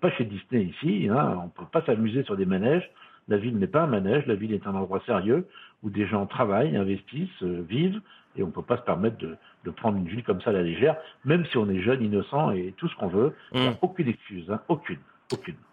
pas 0.01 0.11
chez 0.13 0.25
Disney 0.25 0.65
ici, 0.65 1.09
hein, 1.11 1.39
on 1.41 1.45
ne 1.45 1.51
peut 1.51 1.71
pas 1.71 1.83
s'amuser 1.83 2.23
sur 2.23 2.37
des 2.37 2.47
manèges 2.47 2.89
la 3.29 3.37
ville 3.37 3.59
n'est 3.59 3.67
pas 3.67 3.83
un 3.83 3.87
manège, 3.87 4.27
la 4.27 4.35
ville 4.35 4.53
est 4.53 4.67
un 4.67 4.75
endroit 4.75 5.03
sérieux 5.07 5.47
où 5.83 5.91
des 5.91 6.07
gens 6.07 6.27
travaillent, 6.27 6.77
investissent, 6.77 7.43
vivent, 7.43 8.01
et 8.37 8.43
on 8.43 8.47
ne 8.47 8.53
peut 8.53 8.63
pas 8.63 8.77
se 8.77 8.83
permettre 8.83 9.17
de, 9.19 9.71
prendre 9.71 9.99
une 9.99 10.09
ville 10.09 10.23
comme 10.23 10.41
ça 10.43 10.51
à 10.51 10.53
la 10.53 10.63
légère, 10.63 10.97
même 11.25 11.45
si 11.47 11.57
on 11.57 11.69
est 11.69 11.83
jeune, 11.83 12.03
innocent 12.03 12.51
et 12.53 12.75
tout 12.77 12.89
ce 12.89 12.97
qu'on 12.97 13.09
veut. 13.09 13.35
Il 13.53 13.61
n'y 13.61 13.67
a 13.67 13.71
mmh. 13.71 13.77
aucune 13.83 14.09
excuse, 14.09 14.51
hein, 14.51 14.61
aucune. 14.69 14.99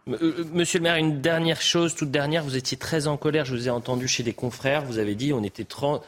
Euh, 0.08 0.18
euh, 0.22 0.44
monsieur 0.54 0.80
le 0.80 0.84
maire, 0.84 0.96
une 0.96 1.22
dernière 1.22 1.62
chose, 1.62 1.96
toute 1.96 2.12
dernière, 2.12 2.44
vous 2.44 2.58
étiez 2.58 2.78
très 2.78 3.08
en 3.08 3.18
colère, 3.18 3.46
je 3.46 3.54
vous 3.54 3.68
ai 3.68 3.72
entendu 3.72 4.08
chez 4.08 4.24
des 4.24 4.34
confrères, 4.34 4.84
vous 4.84 5.00
avez 5.00 5.16
dit 5.16 5.34
on 5.34 5.44
était 5.44 5.66
30, 5.66 6.04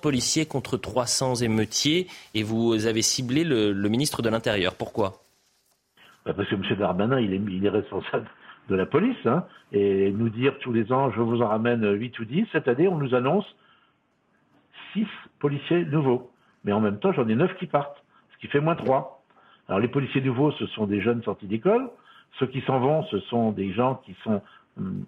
policiers 0.00 0.46
contre 0.46 0.76
300 0.76 1.36
émeutiers 1.36 2.06
et 2.34 2.42
vous 2.42 2.86
avez 2.86 3.02
ciblé 3.02 3.44
le, 3.44 3.72
ministre 3.88 4.22
de 4.22 4.28
l'Intérieur. 4.28 4.74
Pourquoi? 4.74 5.22
Bah, 6.24 6.32
Parce 6.34 6.48
que 6.48 6.54
M. 6.54 6.62
Darmanin, 6.78 7.20
il 7.20 7.32
est, 7.34 7.40
il 7.48 7.64
est 7.64 7.70
responsable 7.70 8.26
de 8.68 8.74
la 8.74 8.86
police, 8.86 9.26
hein, 9.26 9.44
et 9.72 10.10
nous 10.10 10.28
dire 10.28 10.58
tous 10.58 10.72
les 10.72 10.92
ans 10.92 11.10
je 11.12 11.20
vous 11.20 11.42
en 11.42 11.48
ramène 11.48 11.88
8 11.88 12.18
ou 12.18 12.24
10, 12.24 12.46
cette 12.52 12.68
année 12.68 12.88
on 12.88 12.96
nous 12.96 13.14
annonce 13.14 13.46
6 14.92 15.06
policiers 15.38 15.84
nouveaux. 15.84 16.30
Mais 16.64 16.72
en 16.72 16.80
même 16.80 16.98
temps, 16.98 17.12
j'en 17.12 17.28
ai 17.28 17.34
9 17.34 17.56
qui 17.58 17.66
partent, 17.66 18.02
ce 18.32 18.38
qui 18.38 18.48
fait 18.48 18.60
moins 18.60 18.74
3. 18.74 19.22
Alors 19.68 19.80
les 19.80 19.88
policiers 19.88 20.20
nouveaux, 20.20 20.52
ce 20.52 20.66
sont 20.66 20.86
des 20.86 21.00
jeunes 21.00 21.22
sortis 21.22 21.46
d'école. 21.46 21.88
Ceux 22.38 22.46
qui 22.46 22.60
s'en 22.62 22.80
vont, 22.80 23.04
ce 23.04 23.18
sont 23.20 23.52
des 23.52 23.72
gens 23.72 24.02
qui 24.04 24.14
sont 24.24 24.42
hum, 24.78 25.04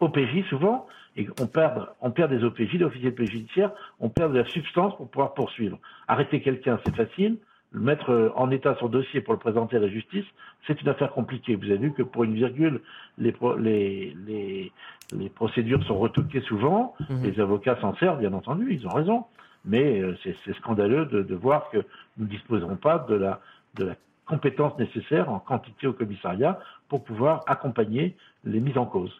OPJ 0.00 0.44
souvent, 0.48 0.86
et 1.16 1.28
on 1.40 1.46
perd, 1.46 1.88
on 2.00 2.10
perd 2.10 2.30
des 2.30 2.42
OPJ, 2.42 2.78
des 2.78 2.84
officiers 2.84 3.10
de 3.10 3.16
police 3.16 3.30
judiciaire, 3.30 3.70
on 4.00 4.08
perd 4.08 4.32
de 4.32 4.38
la 4.38 4.44
substance 4.46 4.96
pour 4.96 5.08
pouvoir 5.08 5.34
poursuivre. 5.34 5.78
Arrêter 6.08 6.40
quelqu'un, 6.40 6.80
c'est 6.84 6.94
facile. 6.96 7.38
Le 7.74 7.80
mettre 7.80 8.10
euh, 8.10 8.30
en 8.36 8.50
état 8.50 8.76
son 8.78 8.88
dossier 8.88 9.20
pour 9.20 9.34
le 9.34 9.40
présenter 9.40 9.76
à 9.76 9.80
la 9.80 9.88
justice, 9.88 10.24
c'est 10.66 10.80
une 10.80 10.88
affaire 10.88 11.10
compliquée. 11.10 11.56
Vous 11.56 11.64
avez 11.64 11.76
vu 11.76 11.92
que 11.92 12.02
pour 12.02 12.24
une 12.24 12.34
virgule, 12.34 12.80
les, 13.18 13.34
les, 13.58 14.72
les, 15.12 15.28
procédures 15.28 15.84
sont 15.84 15.98
retoquées 15.98 16.40
souvent. 16.42 16.94
Mmh. 17.10 17.24
Les 17.24 17.40
avocats 17.40 17.76
s'en 17.80 17.94
servent, 17.96 18.20
bien 18.20 18.32
entendu, 18.32 18.72
ils 18.72 18.86
ont 18.86 18.94
raison. 18.94 19.24
Mais 19.64 20.00
euh, 20.00 20.16
c'est 20.22 20.56
scandaleux 20.56 21.06
de, 21.06 21.22
de, 21.22 21.34
voir 21.34 21.68
que 21.70 21.78
nous 22.16 22.26
ne 22.26 22.30
disposerons 22.30 22.76
pas 22.76 23.04
de 23.08 23.14
la, 23.14 23.40
de 23.74 23.86
la 23.86 23.94
compétences 24.26 24.78
nécessaires 24.78 25.30
en 25.30 25.38
quantité 25.38 25.86
au 25.86 25.92
commissariat 25.92 26.58
pour 26.88 27.04
pouvoir 27.04 27.42
accompagner 27.46 28.16
les 28.44 28.60
mises 28.60 28.78
en 28.78 28.86
cause. 28.86 29.12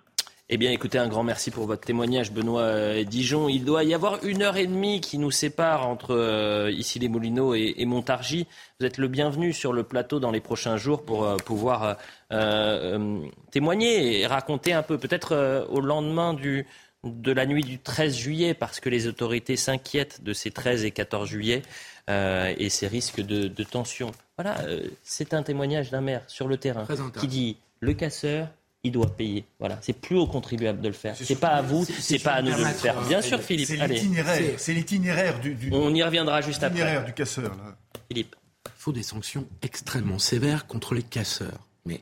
Eh 0.51 0.59
bien, 0.59 0.73
écoutez, 0.73 0.99
un 0.99 1.09
grand 1.09 1.23
merci 1.23 1.51
pour 1.51 1.67
votre 1.67 1.87
témoignage, 1.87 2.31
Benoît 2.31 2.61
euh, 2.61 3.03
Dijon. 3.05 3.49
Il 3.49 3.65
doit 3.65 3.83
y 3.83 3.95
avoir 3.95 4.23
une 4.25 4.43
heure 4.43 4.59
et 4.59 4.67
demie 4.67 5.01
qui 5.01 5.17
nous 5.17 5.31
sépare 5.31 5.89
entre 5.89 6.15
euh, 6.15 6.71
ici 6.71 6.99
les 6.99 7.09
Moulineaux 7.09 7.55
et, 7.55 7.83
Montargis. 7.87 8.47
Vous 8.79 8.85
êtes 8.85 8.99
le 8.99 9.09
bienvenu 9.09 9.55
sur 9.55 9.73
le 9.73 9.85
plateau 9.85 10.21
dans 10.21 10.31
les 10.31 10.43
prochains 10.43 10.77
jours 10.77 11.03
pour 11.03 11.25
euh, 11.25 11.37
pouvoir 11.39 11.97
témoigner 13.53 14.21
et 14.21 14.27
raconter 14.27 14.73
un 14.73 14.83
peu, 14.83 14.99
peut-être 14.99 15.67
au 15.71 15.81
lendemain 15.81 16.35
du, 16.35 16.67
de 17.05 17.33
la 17.33 17.47
nuit 17.47 17.63
du 17.63 17.79
13 17.79 18.15
juillet, 18.15 18.55
parce 18.55 18.81
que 18.81 18.89
les 18.89 19.07
autorités 19.07 19.57
s'inquiètent 19.57 20.23
de 20.25 20.33
ces 20.33 20.51
13 20.51 20.85
et 20.85 20.91
14 20.91 21.29
juillet 21.29 21.63
et 22.09 22.69
ces 22.71 22.89
risques 22.89 23.21
de, 23.21 23.47
de 23.47 23.63
tension. 23.63 24.11
Voilà, 24.37 24.57
c'est 25.05 25.33
un 25.33 25.45
témoignage 25.45 25.93
d'un 25.93 26.01
maire 26.01 26.23
sur 26.27 26.49
le 26.49 26.57
terrain 26.57 26.89
qui 27.21 27.29
dit 27.29 27.57
le 27.79 27.95
casseur, 27.95 28.49
il 28.85 28.93
doit 28.93 29.09
payer. 29.17 29.45
Voilà, 29.59 29.79
c'est 29.83 29.95
plus 29.95 30.17
au 30.17 30.27
contribuable 30.27 30.81
de 30.81 30.89
le 30.89 30.95
faire. 30.95 31.17
C'est 31.17 31.35
pas 31.35 31.49
à 31.49 31.63
vous, 31.63 31.85
c'est 31.85 32.19
pas 32.19 32.35
à 32.35 32.43
nous 32.43 32.53
de 32.53 32.63
le 32.63 32.71
faire. 32.71 33.01
Bien 33.09 33.23
sûr, 33.23 33.41
Philippe. 33.41 33.67
C'est 34.59 34.75
l'itinéraire 34.75 35.41
du, 35.41 35.71
On 35.73 35.95
y 35.95 36.03
reviendra 36.03 36.41
juste 36.43 36.63
après. 36.63 37.05
du 37.05 37.13
casseur. 37.13 37.57
Philippe. 38.09 38.37
Il 38.67 38.83
faut 38.85 38.93
des 38.93 39.03
sanctions 39.03 39.47
extrêmement 39.63 40.19
sévères 40.19 40.67
contre 40.67 40.95
les 40.95 41.03
casseurs. 41.03 41.67
Mais 41.87 42.01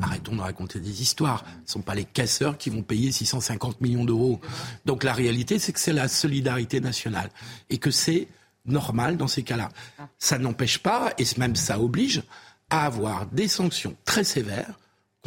Arrêtons 0.00 0.36
de 0.36 0.40
raconter 0.40 0.78
des 0.78 1.02
histoires. 1.02 1.44
Ce 1.64 1.70
ne 1.70 1.72
sont 1.72 1.82
pas 1.82 1.94
les 1.94 2.04
casseurs 2.04 2.56
qui 2.56 2.70
vont 2.70 2.82
payer 2.82 3.10
650 3.10 3.80
millions 3.80 4.04
d'euros. 4.04 4.40
Donc 4.84 5.02
la 5.02 5.12
réalité, 5.12 5.58
c'est 5.58 5.72
que 5.72 5.80
c'est 5.80 5.92
la 5.92 6.06
solidarité 6.06 6.80
nationale. 6.80 7.30
Et 7.70 7.78
que 7.78 7.90
c'est 7.90 8.28
normal 8.64 9.16
dans 9.16 9.26
ces 9.26 9.42
cas-là. 9.42 9.70
Ça 10.18 10.38
n'empêche 10.38 10.78
pas, 10.78 11.12
et 11.18 11.24
même 11.36 11.56
ça 11.56 11.80
oblige, 11.80 12.22
à 12.70 12.86
avoir 12.86 13.26
des 13.26 13.48
sanctions 13.48 13.96
très 14.04 14.24
sévères 14.24 14.78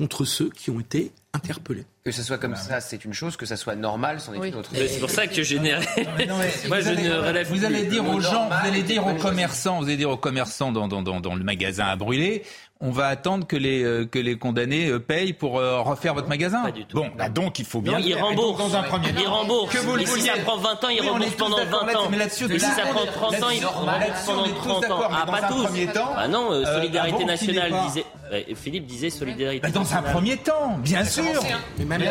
contre 0.02 0.26
ceux 0.26 0.50
qui 0.50 0.72
ont 0.72 0.80
été 0.80 1.12
interpellés. 1.32 1.86
Que 2.04 2.10
ce 2.10 2.24
soit 2.24 2.40
comme 2.40 2.56
ça, 2.56 2.82
c'est 2.82 3.06
une 3.06 3.14
chose, 3.14 3.38
que 3.38 3.46
ça 3.46 3.56
soit 3.56 3.76
normal, 3.76 4.20
c'en 4.20 4.34
est 4.34 4.48
une 4.48 4.56
autre. 4.56 4.72
C'est 4.74 5.00
pour 5.00 5.12
ça 5.12 5.28
que 5.28 5.44
je 5.44 5.58
n'ai. 5.58 5.74
Moi, 6.68 6.80
je 6.82 6.90
ne 6.90 7.28
relève 7.28 7.48
Vous 7.48 7.66
allez 7.66 7.86
dire 7.86 8.04
aux 8.10 8.20
gens, 8.20 8.48
vous 8.48 8.68
allez 8.68 8.82
dire 8.82 9.06
aux 9.06 9.14
commerçants, 9.14 9.78
vous 9.78 9.86
allez 9.86 9.98
dire 9.98 10.10
aux 10.10 10.18
commerçants 10.18 10.72
dans, 10.72 10.88
dans, 10.88 11.04
dans, 11.04 11.20
dans 11.20 11.36
le 11.36 11.44
magasin 11.44 11.86
à 11.86 11.96
brûler, 11.96 12.42
on 12.80 12.90
va 12.90 13.10
attendre 13.10 13.46
que 13.46 13.56
les, 13.56 13.84
euh, 13.84 14.08
que 14.08 14.18
les 14.18 14.40
condamnés 14.40 14.88
euh, 14.88 14.98
payent 14.98 15.34
pour 15.34 15.60
euh, 15.60 15.82
refaire 15.82 16.16
votre 16.16 16.28
magasin 16.28 16.64
Pas 16.64 16.72
du 16.72 16.86
tout. 16.86 16.98
Bon, 16.98 17.12
bah 17.16 17.30
donc 17.30 17.60
il 17.60 17.66
faut 17.66 17.80
bien. 17.80 17.94
Non, 17.94 18.00
il 18.00 18.16
rembourse. 18.16 18.58
Dans 18.58 18.76
un 18.76 18.82
premier 18.82 19.14
temps. 19.14 19.22
Il 19.22 19.28
rembourse. 19.28 19.72
Que 19.72 19.78
vous 19.82 20.00
et 20.00 20.06
si 20.08 20.22
ça 20.22 20.34
prend 20.44 20.58
20 20.58 20.84
ans, 20.84 20.90
il 20.90 21.08
rembourse 21.08 21.36
pendant 21.36 21.64
20 21.64 21.96
ans. 21.96 22.08
Mais 22.10 22.18
là-dessus, 22.18 22.48
si 22.52 22.60
ça 22.60 22.88
prend 22.92 23.06
30 23.06 23.44
ans, 23.44 23.50
il 23.54 23.64
rembourse 23.64 24.26
pendant 24.26 24.52
30 24.52 24.86
ans. 24.90 25.02
Ah, 25.12 25.26
pas 25.28 25.48
tous. 25.48 25.68
Ah 26.18 26.28
non, 26.28 26.66
Solidarité 26.66 27.26
Nationale 27.26 27.74
disait. 27.88 28.06
Philippe 28.56 28.86
disait 28.86 29.10
solidarité. 29.10 29.68
Bah 29.68 29.72
dans 29.72 29.94
un 29.94 30.02
premier 30.02 30.38
temps, 30.38 30.78
bien 30.78 31.04
sûr. 31.04 31.24
Mais 31.78 31.86
même 31.86 32.02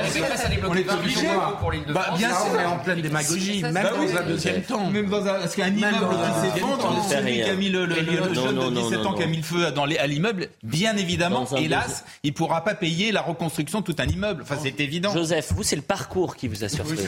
on 0.68 0.74
est 0.74 0.90
obligé 0.90 1.26
pour. 1.58 1.72
Bah, 1.94 2.14
bien 2.16 2.28
sûr, 2.28 2.46
on 2.54 2.58
est 2.58 2.64
en 2.64 2.78
pleine 2.78 3.00
démagogie, 3.00 3.62
même 3.62 3.72
bah 3.74 3.92
dans 3.96 4.16
un 4.16 4.26
deuxième 4.26 4.62
temps. 4.62 4.90
Même 4.90 5.08
dans 5.08 5.26
un, 5.26 5.40
parce 5.40 5.54
qu'un 5.54 5.68
immeuble 5.68 5.96
qui 5.96 6.48
s'effondre, 6.48 7.04
celui 7.08 7.34
qui 7.34 7.42
a 7.42 7.54
mis 7.54 7.70
le, 7.70 7.88
jeune 8.34 8.58
de 8.58 8.80
17 8.80 9.06
ans 9.06 9.14
qui 9.14 9.22
a 9.22 9.26
mis 9.26 9.38
le 9.38 9.42
feu 9.42 9.66
à 9.66 10.06
l'immeuble, 10.06 10.48
bien 10.62 10.96
évidemment, 10.96 11.46
hélas, 11.56 12.04
il 12.22 12.30
ne 12.30 12.36
pourra 12.36 12.64
pas 12.64 12.74
payer 12.74 13.12
la 13.12 13.22
reconstruction 13.22 13.80
de 13.80 13.84
tout 13.84 13.96
un 13.98 14.06
immeuble. 14.06 14.42
Enfin, 14.42 14.56
c'est 14.60 14.80
évident. 14.80 15.12
Joseph, 15.12 15.52
vous, 15.52 15.62
c'est 15.62 15.76
le 15.76 15.82
parcours 15.82 16.36
qui 16.36 16.48
vous 16.48 16.64
a 16.64 16.68
surpris. 16.68 16.98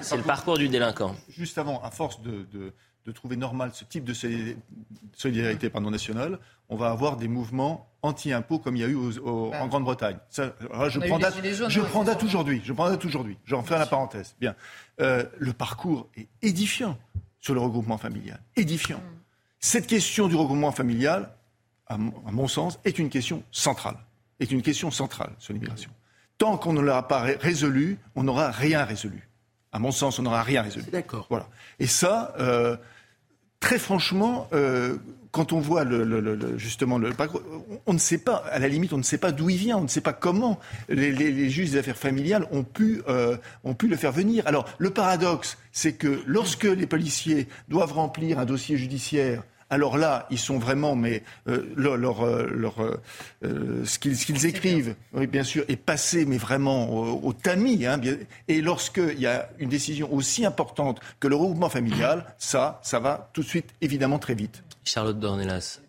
c'est 0.00 0.16
le 0.16 0.22
parcours 0.22 0.58
du 0.58 0.68
délinquant. 0.68 1.14
Juste 1.28 1.58
avant, 1.58 1.82
à 1.82 1.90
force 1.90 2.20
de, 2.22 2.72
de 3.06 3.12
trouver 3.12 3.36
normal 3.36 3.70
ce 3.72 3.84
type 3.84 4.04
de 4.04 4.12
solidarité 5.14 5.70
pardon, 5.70 5.90
nationale, 5.90 6.38
on 6.68 6.76
va 6.76 6.90
avoir 6.90 7.16
des 7.16 7.28
mouvements 7.28 7.88
anti-impôts 8.02 8.58
comme 8.58 8.76
il 8.76 8.80
y 8.80 8.84
a 8.84 8.88
eu 8.88 8.96
en 9.24 9.66
Grande-Bretagne. 9.68 10.18
je 10.34 10.98
prends 10.98 11.18
date, 11.18 11.34
je 11.68 11.80
prends 11.80 12.04
date 12.04 12.22
aujourd'hui. 12.24 12.60
Je 12.64 12.72
prends 12.72 12.90
date 12.90 13.04
aujourd'hui. 13.04 13.38
J'en 13.44 13.62
fais 13.62 13.78
la 13.78 13.86
parenthèse. 13.86 14.34
Bien. 14.40 14.56
Euh, 15.00 15.24
le 15.38 15.52
parcours 15.52 16.08
est 16.16 16.28
édifiant 16.42 16.98
sur 17.38 17.54
le 17.54 17.60
regroupement 17.60 17.98
familial. 17.98 18.40
Édifiant. 18.56 18.98
Mm. 18.98 19.16
Cette 19.60 19.86
question 19.86 20.26
du 20.26 20.34
regroupement 20.34 20.72
familial, 20.72 21.30
à 21.86 21.96
mon, 21.96 22.48
sens, 22.48 22.80
est 22.84 22.98
une 22.98 23.08
question 23.08 23.44
centrale. 23.52 23.96
Est 24.40 24.50
une 24.50 24.62
question 24.62 24.90
centrale 24.90 25.30
sur 25.38 25.54
l'immigration. 25.54 25.90
Tant 26.38 26.58
qu'on 26.58 26.72
ne 26.72 26.80
l'aura 26.80 27.06
pas 27.06 27.20
résolu, 27.20 27.98
on 28.16 28.24
n'aura 28.24 28.50
rien 28.50 28.84
résolu. 28.84 29.28
À 29.72 29.78
mon 29.78 29.92
sens, 29.92 30.18
on 30.18 30.22
n'aura 30.22 30.42
rien 30.42 30.62
résolu. 30.62 30.86
D'accord. 30.90 31.26
Voilà. 31.30 31.48
Et 31.78 31.86
ça, 31.86 32.34
euh, 32.38 32.76
très 33.60 33.78
franchement, 33.78 34.48
euh, 34.52 34.96
quand 35.30 35.52
on 35.52 35.60
voit 35.60 35.84
le, 35.84 36.56
justement 36.56 36.96
le 36.98 37.10
on 37.86 37.92
ne 37.92 37.98
sait 37.98 38.18
pas, 38.18 38.36
à 38.50 38.58
la 38.58 38.68
limite, 38.68 38.92
on 38.94 38.98
ne 38.98 39.02
sait 39.02 39.18
pas 39.18 39.32
d'où 39.32 39.50
il 39.50 39.58
vient, 39.58 39.76
on 39.76 39.82
ne 39.82 39.88
sait 39.88 40.00
pas 40.00 40.14
comment 40.14 40.58
les, 40.88 41.50
juges 41.50 41.72
des 41.72 41.78
affaires 41.78 41.96
familiales 41.96 42.46
ont 42.52 42.62
pu, 42.64 43.02
euh, 43.08 43.36
ont 43.62 43.74
pu 43.74 43.86
le 43.88 43.96
faire 43.96 44.12
venir. 44.12 44.46
Alors, 44.46 44.64
le 44.78 44.90
paradoxe, 44.90 45.58
c'est 45.72 45.92
que 45.92 46.22
lorsque 46.26 46.64
les 46.64 46.86
policiers 46.86 47.48
doivent 47.68 47.92
remplir 47.92 48.38
un 48.38 48.46
dossier 48.46 48.78
judiciaire 48.78 49.42
alors 49.68 49.98
là, 49.98 50.26
ils 50.30 50.38
sont 50.38 50.58
vraiment, 50.58 50.94
mais 50.94 51.22
euh, 51.48 51.72
leur, 51.76 51.96
leur, 51.96 52.24
euh, 52.24 53.00
euh, 53.44 53.84
ce 53.84 53.98
qu'ils 53.98 54.46
écrivent, 54.46 54.94
oui, 55.12 55.26
bien 55.26 55.42
sûr, 55.42 55.64
est 55.68 55.76
passé, 55.76 56.24
mais 56.24 56.38
vraiment 56.38 56.88
au, 56.90 57.32
tamis. 57.32 57.84
Hein, 57.84 58.00
et 58.48 58.60
lorsqu'il 58.60 59.18
y 59.18 59.26
a 59.26 59.48
une 59.58 59.68
décision 59.68 60.12
aussi 60.12 60.46
importante 60.46 61.00
que 61.18 61.26
le 61.26 61.34
regroupement 61.34 61.68
familial, 61.68 62.24
ça, 62.38 62.80
ça 62.82 63.00
va 63.00 63.30
tout 63.32 63.42
de 63.42 63.46
suite, 63.46 63.70
évidemment, 63.80 64.18
très 64.18 64.34
vite. 64.34 64.62
Charlotte 64.84 65.18
Dornelas. 65.18 65.80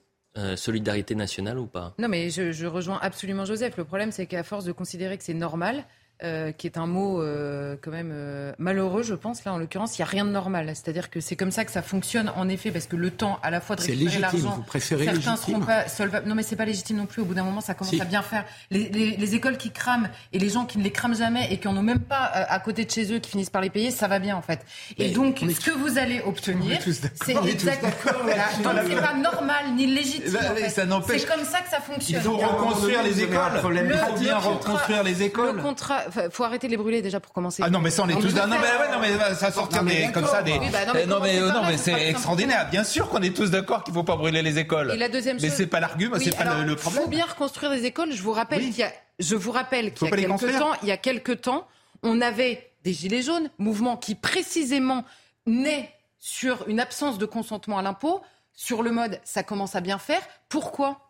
solidarité 0.55 1.15
nationale 1.15 1.57
ou 1.59 1.65
pas? 1.67 1.93
Non, 1.99 2.07
mais 2.07 2.29
je, 2.29 2.51
je 2.51 2.65
rejoins 2.65 2.99
absolument 3.01 3.45
Joseph. 3.45 3.77
Le 3.77 3.85
problème, 3.85 4.11
c'est 4.11 4.25
qu'à 4.25 4.43
force 4.43 4.65
de 4.65 4.71
considérer 4.71 5.17
que 5.17 5.23
c'est 5.23 5.33
normal, 5.33 5.83
euh, 6.23 6.51
qui 6.51 6.65
est 6.65 6.79
un 6.79 6.87
mot 6.87 7.21
euh, 7.21 7.75
quand 7.79 7.91
même 7.91 8.09
euh, 8.11 8.51
malheureux, 8.57 9.03
je 9.03 9.13
pense. 9.13 9.45
Là, 9.45 9.53
en 9.53 9.59
l'occurrence, 9.59 9.99
il 9.99 10.01
n'y 10.01 10.07
a 10.07 10.07
rien 10.07 10.25
de 10.25 10.31
normal. 10.31 10.65
C'est-à-dire 10.69 11.11
que 11.11 11.19
c'est 11.19 11.35
comme 11.35 11.51
ça 11.51 11.63
que 11.63 11.71
ça 11.71 11.83
fonctionne, 11.83 12.31
en 12.35 12.49
effet, 12.49 12.71
parce 12.71 12.87
que 12.87 12.95
le 12.95 13.11
temps, 13.11 13.37
à 13.43 13.51
la 13.51 13.61
fois 13.61 13.75
de 13.75 13.81
récupérer 13.81 14.17
l'argent, 14.17 14.55
vous 14.55 14.63
préférez 14.63 15.05
certains 15.05 15.19
légitime. 15.19 15.53
seront 15.53 15.65
pas 15.65 15.87
solvables. 15.87 16.27
Non, 16.27 16.33
mais 16.33 16.41
c'est 16.41 16.55
pas 16.55 16.65
légitime 16.65 16.97
non 16.97 17.05
plus. 17.05 17.21
Au 17.21 17.25
bout 17.25 17.35
d'un 17.35 17.43
moment, 17.43 17.61
ça 17.61 17.75
commence 17.75 18.01
à 18.01 18.05
bien 18.05 18.23
faire. 18.23 18.45
Les, 18.71 18.89
les, 18.89 19.15
les, 19.15 19.35
écoles 19.35 19.57
qui 19.57 19.69
crament 19.69 20.09
et 20.33 20.39
les 20.39 20.49
gens 20.49 20.65
qui 20.65 20.79
ne 20.79 20.83
les 20.83 20.91
crament 20.91 21.15
jamais 21.15 21.53
et 21.53 21.59
qui 21.59 21.67
en 21.67 21.77
ont 21.77 21.83
même 21.83 21.99
pas 21.99 22.23
à 22.23 22.59
côté 22.61 22.83
de 22.85 22.89
chez 22.89 23.13
eux, 23.13 23.19
qui 23.19 23.29
finissent 23.29 23.51
par 23.51 23.61
les 23.61 23.69
payer, 23.69 23.91
ça 23.91 24.07
va 24.07 24.17
bien 24.17 24.35
en 24.35 24.41
fait. 24.41 24.65
Et 24.97 25.09
donc, 25.09 25.37
ce 25.37 25.63
que 25.63 25.71
vous 25.71 25.99
allez 25.99 26.21
obtenir, 26.25 26.79
c'est 26.81 27.35
exactement. 27.45 27.91
Voilà. 28.23 28.45
Donc, 28.63 28.89
c'est 28.89 29.01
pas 29.01 29.13
normal 29.13 29.65
ni 29.75 29.85
légitime. 29.85 30.35
En 30.35 31.01
fait. 31.01 31.19
C'est 31.19 31.27
comme 31.27 31.45
ça 31.45 31.59
que 31.59 31.69
ça 31.69 31.79
fonctionne. 31.79 32.21
Il 32.21 32.23
faut 32.23 32.37
reconstruire 32.37 33.03
les 33.03 33.21
écoles. 33.21 33.51
Il 33.53 33.61
faut 33.61 34.19
bien 34.19 34.37
reconstruire 34.39 35.03
les 35.03 35.21
écoles. 35.21 35.57
Le 35.57 35.61
contrat, 35.61 36.06
faut 36.31 36.43
arrêter 36.43 36.67
les 36.67 37.01
déjà 37.01 37.19
pour 37.19 37.33
commencer. 37.33 37.63
Ah 37.65 37.69
non, 37.69 37.79
mais 37.79 37.89
ça, 37.89 38.03
on 38.03 38.09
est 38.09 38.19
tous 38.19 38.33
d'accord. 38.33 38.49
Non, 38.49 38.57
mais, 38.61 38.91
non, 38.91 38.99
mais 39.01 39.35
ça 39.35 39.51
sortir 39.51 39.83
des, 39.83 40.11
comme 40.13 40.25
ça 40.25 40.41
des. 40.41 40.57
Bah, 40.71 40.85
non, 40.85 41.19
mais, 41.21 41.39
non, 41.39 41.63
mais, 41.65 41.77
c'est 41.77 42.09
extraordinaire. 42.09 42.69
Bien 42.69 42.83
sûr 42.83 43.09
qu'on 43.09 43.21
est 43.21 43.35
tous 43.35 43.51
d'accord 43.51 43.83
qu'il 43.83 43.93
ne 43.93 43.99
faut 43.99 44.03
pas 44.03 44.15
brûler 44.15 44.41
les 44.41 44.57
écoles. 44.57 44.91
Et 44.93 44.97
la 44.97 45.09
deuxième 45.09 45.37
chose. 45.37 45.49
Mais 45.49 45.55
c'est 45.55 45.67
pas 45.67 45.79
l'argument, 45.79 46.17
c'est 46.19 46.35
pas 46.35 46.43
le, 46.63 46.75
problème. 46.75 47.01
Il 47.01 47.05
faut 47.05 47.09
bien 47.09 47.25
reconstruire 47.25 47.71
les 47.71 47.85
écoles. 47.85 48.11
Je 48.11 48.21
vous 48.21 48.31
rappelle 48.31 48.61
qu'il 48.61 48.77
y 48.77 48.83
a, 48.83 48.91
je 49.19 49.35
vous 49.35 49.51
rappelle 49.51 49.93
qu'il 49.93 50.07
y 50.07 50.13
a 50.13 50.17
quelques 50.17 50.59
temps, 50.59 50.73
il 50.81 50.87
y 50.87 50.91
a 50.91 50.97
quelques 50.97 51.41
temps, 51.41 51.67
on 52.03 52.21
avait 52.21 52.71
des 52.83 52.93
Gilets 52.93 53.21
jaunes, 53.21 53.49
mouvement 53.57 53.97
qui 53.97 54.15
précisément 54.15 55.03
naît 55.45 55.91
sur 56.19 56.67
une 56.67 56.79
absence 56.79 57.17
de 57.17 57.25
consentement 57.25 57.77
à 57.77 57.81
l'impôt, 57.81 58.21
sur 58.53 58.83
le 58.83 58.91
mode 58.91 59.19
ça 59.23 59.43
commence 59.43 59.75
à 59.75 59.81
bien 59.81 59.97
faire. 59.97 60.21
Pourquoi? 60.49 61.06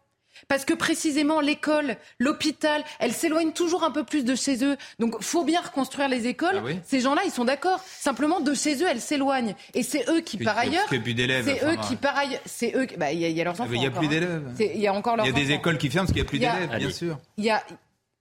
Parce 0.48 0.66
que 0.66 0.74
précisément 0.74 1.40
l'école, 1.40 1.98
l'hôpital, 2.20 2.84
elles 3.00 3.14
s'éloignent 3.14 3.52
toujours 3.52 3.84
un 3.84 3.92
peu 3.92 4.04
plus 4.04 4.24
de 4.24 4.36
chez 4.36 4.64
eux. 4.64 4.78
Donc 5.00 5.22
faut 5.22 5.44
bien 5.44 5.62
reconstruire 5.62 6.10
les 6.10 6.28
écoles. 6.28 6.62
Ah 6.66 6.70
Ces 6.86 7.00
gens-là, 7.00 7.22
ils 7.26 7.32
sont 7.32 7.46
d'accord. 7.46 7.80
Simplement 7.86 8.40
de 8.40 8.54
chez 8.54 8.82
eux, 8.84 8.88
elles 8.88 9.02
s'éloignent. 9.02 9.56
Et 9.74 9.84
c'est 9.84 10.10
eux 10.10 10.22
qui, 10.22 10.38
par 10.38 10.58
ailleurs, 10.58 10.86
c'est 10.90 10.98
eux 10.98 11.78
qui, 11.88 11.96
par 11.96 12.18
ailleurs, 12.18 12.42
c'est 12.46 12.76
eux. 12.76 12.88
Bah, 12.98 13.12
il 13.12 13.20
y, 13.20 13.42
a 13.42 13.44
leurs 13.44 13.60
enfants. 13.60 13.72
Il 13.72 13.80
n'y 13.80 13.86
a 13.86 13.92
plus 13.92 14.08
hein. 14.08 14.10
d'élèves. 14.10 14.44
Il 14.60 14.80
y 14.80 14.88
a 14.88 14.94
encore 14.94 15.18
Il 15.20 15.26
y 15.26 15.30
a 15.30 15.32
des 15.32 15.52
écoles 15.52 15.78
qui 15.78 15.90
ferment 15.90 16.06
parce 16.06 16.14
qu'il 16.14 16.22
n'y 16.22 16.28
a 16.28 16.30
plus 16.30 16.40
d'élèves, 16.40 16.78
bien 16.78 16.92
sûr. 16.92 17.20
Il 17.38 17.46
y 17.46 17.50
a. 17.50 17.64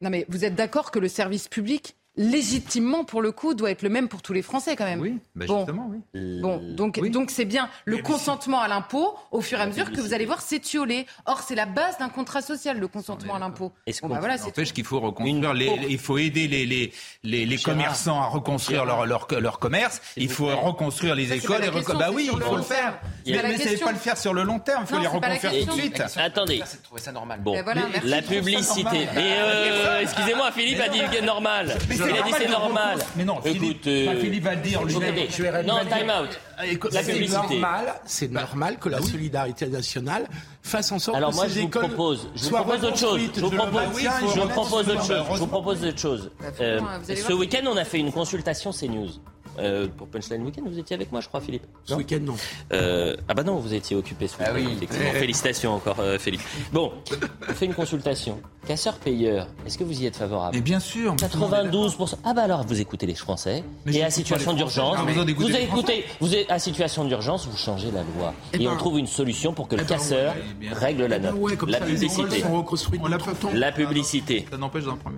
Non 0.02 0.10
mais 0.10 0.26
vous 0.28 0.44
êtes 0.44 0.54
d'accord 0.54 0.90
que 0.90 0.98
le 0.98 1.08
service 1.08 1.48
public 1.48 1.96
légitimement, 2.16 3.04
pour 3.04 3.22
le 3.22 3.32
coup, 3.32 3.54
doit 3.54 3.70
être 3.70 3.82
le 3.82 3.88
même 3.88 4.08
pour 4.08 4.22
tous 4.22 4.32
les 4.32 4.42
Français 4.42 4.76
quand 4.76 4.84
même. 4.84 5.00
Oui, 5.00 5.18
bah 5.34 5.46
justement, 5.46 5.90
oui. 5.90 6.40
Bon, 6.40 6.60
donc 6.74 6.98
donc 7.10 7.30
c'est 7.30 7.44
bien 7.44 7.68
le 7.84 7.98
consentement 7.98 8.60
à 8.60 8.68
l'impôt, 8.68 9.14
au 9.30 9.40
fur 9.40 9.58
et 9.58 9.62
à 9.62 9.66
mesure 9.66 9.90
que 9.92 10.00
vous 10.00 10.14
allez 10.14 10.26
voir 10.26 10.40
s'étioler. 10.40 11.06
Or, 11.26 11.40
c'est 11.40 11.54
la 11.54 11.66
base 11.66 11.98
d'un 11.98 12.08
contrat 12.08 12.42
social, 12.42 12.78
le 12.78 12.88
consentement 12.88 13.34
à 13.34 13.38
l'impôt. 13.38 13.72
Bon, 14.02 14.08
bah, 14.08 14.16
voilà, 14.20 14.38
c'est 14.38 14.52
qu'il 14.72 14.84
faut 14.84 15.00
reconstruire, 15.00 15.54
les, 15.54 15.70
il 15.88 15.98
faut 15.98 16.18
aider 16.18 16.48
les, 16.48 16.66
les, 16.66 16.92
les, 17.22 17.46
les 17.46 17.58
commerçants 17.58 18.20
à 18.20 18.26
reconstruire 18.26 18.84
leur, 18.84 19.06
leur, 19.06 19.26
leur, 19.40 19.58
commerce, 19.58 20.00
il 20.16 20.28
faut 20.28 20.46
reconstruire 20.46 21.14
les 21.14 21.32
écoles. 21.32 21.64
Et 21.64 21.70
bah 21.70 22.10
oui, 22.12 22.30
il 22.32 22.40
faut 22.40 22.56
le 22.56 22.62
faire. 22.62 22.98
Mais 23.26 23.52
ne 23.52 23.58
savez 23.58 23.76
pas 23.76 23.92
le 23.92 23.98
faire 23.98 24.16
sur 24.16 24.34
le 24.34 24.42
long 24.42 24.58
terme, 24.58 24.84
il 24.84 24.94
faut 24.94 25.00
les 25.00 25.06
reconstruire 25.06 25.66
tout 25.66 25.76
de 25.76 25.80
suite. 25.80 26.02
Attendez. 26.16 26.62
ça 26.96 27.12
normal. 27.12 27.40
Bon, 27.40 27.56
la 28.04 28.22
publicité. 28.22 29.08
Euh, 29.16 30.00
excusez-moi, 30.00 30.50
Philippe 30.52 30.80
a 30.80 30.88
dit 30.88 31.00
normal. 31.24 31.76
Il 32.08 32.16
a 32.16 32.22
dit 32.22 32.32
c'est 32.38 32.48
normal. 32.48 32.98
Mais 33.16 33.24
non, 33.24 33.40
Écoute, 33.44 33.86
euh, 33.86 34.20
Philippe, 34.20 34.44
va 34.44 34.54
le 34.54 34.60
dire 34.62 34.84
lui-même. 34.84 35.14
Non, 35.66 35.78
time 35.80 36.10
out. 36.10 36.38
C'est 36.90 37.28
normal, 37.28 37.94
c'est 38.04 38.30
normal 38.30 38.78
que 38.78 38.88
la 38.88 39.00
solidarité 39.02 39.66
nationale 39.66 40.26
fasse 40.62 40.90
en 40.92 40.98
sorte 40.98 41.16
Alors 41.16 41.30
que 41.30 41.36
moi, 41.36 41.48
ces 41.48 41.54
je 41.54 41.60
vous 41.60 41.68
propose, 41.68 42.28
je 42.34 42.44
vous 42.44 42.50
propose 42.50 42.84
autre 42.84 42.98
chose. 42.98 43.20
Je 43.34 43.40
vous 43.40 43.50
propose, 43.50 43.80
je 44.00 44.40
propose 44.46 44.88
autre 44.88 45.04
chose. 45.04 45.24
Je 45.32 45.38
vous 45.38 45.46
propose 45.46 45.84
autre 45.84 45.98
chose. 45.98 46.30
Euh, 46.60 46.80
ce 47.06 47.32
week-end, 47.32 47.64
on 47.66 47.76
a 47.76 47.84
fait 47.84 47.98
une 47.98 48.12
consultation 48.12 48.72
CNews. 48.72 49.10
Euh, 49.58 49.88
pour 49.96 50.08
Punchline 50.08 50.42
Weekend, 50.42 50.68
vous 50.68 50.78
étiez 50.78 50.94
avec 50.94 51.12
moi, 51.12 51.20
je 51.20 51.28
crois, 51.28 51.40
Philippe. 51.40 51.64
Ce 51.84 51.94
week-end, 51.94 52.20
non. 52.22 52.34
Euh, 52.72 53.16
ah 53.28 53.34
bah 53.34 53.42
non, 53.42 53.56
vous 53.56 53.74
étiez 53.74 53.96
occupé 53.96 54.28
ce 54.28 54.38
week-end. 54.38 54.52
Ah 54.54 54.58
oui. 54.58 54.86
Félicitations 55.14 55.74
encore, 55.74 56.00
euh, 56.00 56.18
Philippe. 56.18 56.42
Bon, 56.72 56.92
on 57.48 57.52
fait 57.52 57.66
une 57.66 57.74
consultation. 57.74 58.40
Casseur-payeur, 58.66 59.46
est-ce 59.64 59.78
que 59.78 59.84
vous 59.84 60.02
y 60.02 60.06
êtes 60.06 60.16
favorable? 60.16 60.56
Mais 60.56 60.60
bien 60.62 60.80
sûr. 60.80 61.14
92%. 61.14 62.16
Ah 62.24 62.34
bah 62.34 62.42
alors, 62.42 62.64
vous 62.66 62.80
écoutez 62.80 63.06
les 63.06 63.14
Français. 63.14 63.62
et 63.86 64.02
à 64.02 64.10
situation 64.10 64.52
d'urgence, 64.54 64.98
vous, 64.98 65.56
écoutez, 65.56 66.04
vous 66.20 66.34
êtes 66.34 66.50
à 66.50 66.58
situation 66.58 67.04
d'urgence, 67.04 67.46
vous 67.46 67.56
changez 67.56 67.90
la 67.90 68.02
loi. 68.02 68.34
Eh 68.52 68.62
et, 68.62 68.68
on 68.68 68.72
ben, 68.72 68.76
trouve 68.76 68.98
une 68.98 69.06
solution 69.06 69.52
pour 69.52 69.68
que 69.68 69.76
le 69.76 69.82
eh 69.82 69.84
ben, 69.84 69.96
casseur 69.96 70.34
règle 70.72 71.06
la 71.06 71.16
eh 71.16 71.20
ben 71.20 71.32
note. 71.32 71.68
la, 71.68 71.80
publicité. 71.80 72.42
la 73.54 73.72
publicité. 73.72 74.46
Ça 74.50 74.56
n'empêche 74.56 74.84
d'en 74.84 74.96
prendre. 74.96 75.16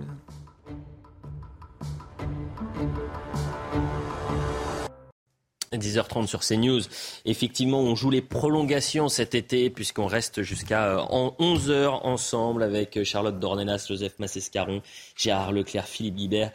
10h30 5.73 6.27
sur 6.27 6.41
CNews. 6.41 6.81
Effectivement, 7.25 7.81
on 7.81 7.95
joue 7.95 8.09
les 8.09 8.21
prolongations 8.21 9.09
cet 9.09 9.35
été 9.35 9.69
puisqu'on 9.69 10.07
reste 10.07 10.41
jusqu'à 10.41 10.95
11h 10.97 11.69
euh, 11.69 11.89
ensemble 11.89 12.63
avec 12.63 13.03
Charlotte 13.03 13.39
Dornelas, 13.39 13.85
Joseph 13.87 14.17
Massescaron, 14.19 14.81
Gérard 15.15 15.51
Leclerc, 15.51 15.87
Philippe 15.87 16.15
Guibert 16.15 16.51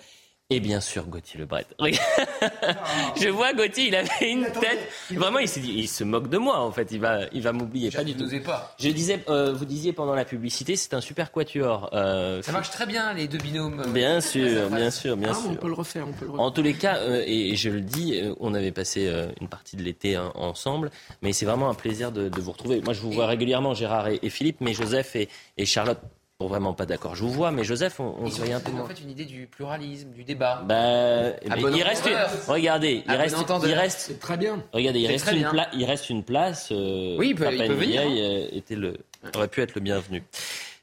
et 0.54 0.60
bien 0.60 0.80
sûr, 0.80 1.06
Gauthier 1.06 1.40
Lebret. 1.40 1.66
je 1.80 3.28
vois 3.28 3.52
Gauthier, 3.52 3.88
il 3.88 3.94
avait 3.96 4.30
une 4.30 4.44
tête. 4.44 4.88
Vraiment, 5.10 5.40
il 5.40 5.48
s'est 5.48 5.60
dit, 5.60 5.72
il 5.72 5.88
se 5.88 6.04
moque 6.04 6.28
de 6.28 6.38
moi 6.38 6.60
en 6.60 6.70
fait. 6.70 6.92
Il 6.92 7.00
va, 7.00 7.20
il 7.32 7.42
va 7.42 7.52
m'oublier. 7.52 7.90
Pas 7.90 8.04
du 8.04 8.14
tout. 8.14 8.28
pas. 8.44 8.74
Je 8.78 8.88
disais, 8.90 9.24
euh, 9.28 9.52
vous 9.52 9.64
disiez 9.64 9.92
pendant 9.92 10.14
la 10.14 10.24
publicité, 10.24 10.76
c'est 10.76 10.94
un 10.94 11.00
super 11.00 11.32
quatuor. 11.32 11.90
Euh, 11.92 12.40
ça 12.42 12.52
marche 12.52 12.70
très 12.70 12.86
bien 12.86 13.12
les 13.14 13.26
deux 13.26 13.38
binômes. 13.38 13.80
Euh, 13.80 13.90
bien 13.90 14.20
sûr, 14.20 14.70
bien 14.70 14.90
sûr, 14.90 15.16
bien 15.16 15.30
ah, 15.32 15.34
sûr. 15.34 15.50
On 15.50 15.56
peut 15.56 15.68
le 15.68 15.74
refaire, 15.74 16.06
on 16.08 16.12
peut 16.12 16.24
le 16.24 16.30
refaire. 16.30 16.44
En 16.44 16.50
tous 16.52 16.62
les 16.62 16.74
cas, 16.74 17.00
et, 17.26 17.56
je 17.56 17.70
le 17.70 17.80
dis, 17.80 18.22
on 18.38 18.54
avait 18.54 18.72
passé 18.72 19.10
une 19.40 19.48
partie 19.48 19.76
de 19.76 19.82
l'été 19.82 20.14
hein, 20.14 20.30
ensemble, 20.36 20.90
mais 21.22 21.32
c'est 21.32 21.46
vraiment 21.46 21.68
un 21.68 21.74
plaisir 21.74 22.12
de, 22.12 22.30
vous 22.40 22.52
retrouver. 22.52 22.80
Moi, 22.80 22.92
je 22.92 23.00
vous 23.00 23.10
vois 23.10 23.26
régulièrement, 23.26 23.74
Gérard 23.74 24.08
et, 24.08 24.30
Philippe, 24.30 24.60
mais 24.60 24.72
Joseph 24.72 25.16
et 25.16 25.66
Charlotte 25.66 26.00
vraiment 26.40 26.74
pas 26.74 26.86
d'accord. 26.86 27.14
Je 27.14 27.22
vous 27.22 27.30
vois, 27.30 27.50
mais 27.50 27.64
Joseph, 27.64 28.00
on, 28.00 28.28
se 28.28 28.38
voyait 28.38 28.54
un 28.54 28.60
peu 28.60 28.72
en 28.72 28.86
fait 28.86 29.00
une 29.00 29.10
idée 29.10 29.24
du 29.24 29.46
pluralisme, 29.46 30.10
du 30.10 30.24
débat. 30.24 30.62
Bah, 30.64 31.30
il 31.42 31.82
reste 31.82 32.06
une... 32.06 32.16
regardez, 32.48 33.04
il 33.06 33.14
reste, 33.14 33.36
il 33.64 33.74
reste 33.74 34.18
très 34.18 34.36
bien. 34.36 34.62
Regardez, 34.72 35.00
il 35.00 35.06
reste, 35.06 35.30
une 35.32 35.66
il 35.74 35.84
reste 35.84 36.10
une 36.10 36.24
place. 36.24 36.70
Euh, 36.72 37.16
oui, 37.18 37.30
il 37.30 37.34
peut, 37.34 37.48
venir. 37.48 38.02
Hein. 38.02 38.16
Euh, 38.16 38.48
était 38.52 38.76
le, 38.76 38.96
aurait 39.34 39.48
pu 39.48 39.62
être 39.62 39.74
le 39.74 39.80
bienvenu. 39.80 40.22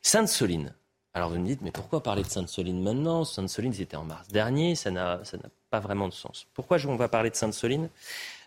Sainte-Soline. 0.01 0.73
Alors 1.13 1.29
vous 1.29 1.39
me 1.39 1.45
dites, 1.45 1.61
mais 1.61 1.71
pourquoi 1.71 2.01
parler 2.01 2.23
de 2.23 2.29
Sainte-Soline 2.29 2.81
maintenant? 2.81 3.25
Sainte-Soline, 3.25 3.73
c'était 3.73 3.97
en 3.97 4.05
mars 4.05 4.29
dernier, 4.29 4.75
ça 4.75 4.91
n'a 4.91 5.19
pas 5.69 5.79
vraiment 5.79 6.07
de 6.07 6.13
sens. 6.13 6.47
Pourquoi 6.53 6.77
on 6.87 6.95
va 6.95 7.09
parler 7.09 7.29
de 7.29 7.35
Sainte-Soline? 7.35 7.89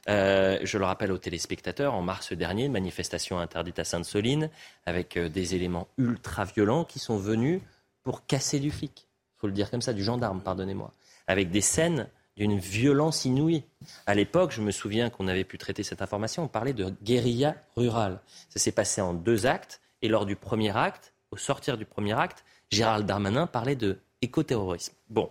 Euh, 0.09 0.59
je 0.63 0.79
le 0.79 0.85
rappelle 0.85 1.13
aux 1.13 1.19
téléspectateurs, 1.19 1.95
en 1.95 2.03
mars 2.03 2.33
dernier, 2.33 2.69
manifestation 2.69 3.39
interdite 3.39 3.79
à 3.79 3.85
Sainte-Soline 3.85 4.51
avec 4.87 5.17
euh, 5.17 5.29
des 5.29 5.55
éléments 5.55 5.89
ultra-violents 5.97 6.85
qui 6.85 6.99
sont 6.99 7.17
venus 7.17 7.61
pour 8.03 8.27
casser 8.27 8.61
du 8.61 8.71
flic. 8.71 9.07
Il 9.37 9.41
faut 9.41 9.47
le 9.47 9.53
dire 9.53 9.71
comme 9.71 9.83
ça, 9.83 9.93
du 9.93 10.05
gendarme, 10.05 10.43
pardonnez-moi. 10.43 10.93
Avec 11.27 11.51
des 11.51 11.63
scènes 11.63 12.09
d'une 12.37 12.59
violence 12.59 13.25
inouïe. 13.25 13.63
À 14.07 14.15
l'époque, 14.15 14.53
je 14.53 14.61
me 14.61 14.73
souviens 14.73 15.09
qu'on 15.09 15.29
avait 15.29 15.45
pu 15.45 15.57
traiter 15.57 15.83
cette 15.83 16.03
information, 16.03 16.45
on 16.45 16.49
parlait 16.49 16.73
de 16.73 16.93
guérilla 17.03 17.55
rurale. 17.77 18.21
Ça 18.49 18.59
s'est 18.59 18.73
passé 18.73 19.01
en 19.01 19.15
deux 19.15 19.47
actes, 19.47 19.81
et 20.03 20.09
lors 20.09 20.27
du 20.27 20.37
premier 20.37 20.77
acte, 20.77 21.15
au 21.31 21.37
sortir 21.37 21.79
du 21.79 21.85
premier 21.85 22.19
acte, 22.19 22.45
Gérald 22.71 23.07
Darmanin 23.07 23.47
parlait 23.47 23.77
de 23.77 23.99
écoterrorisme. 24.21 24.95
Bon, 25.09 25.31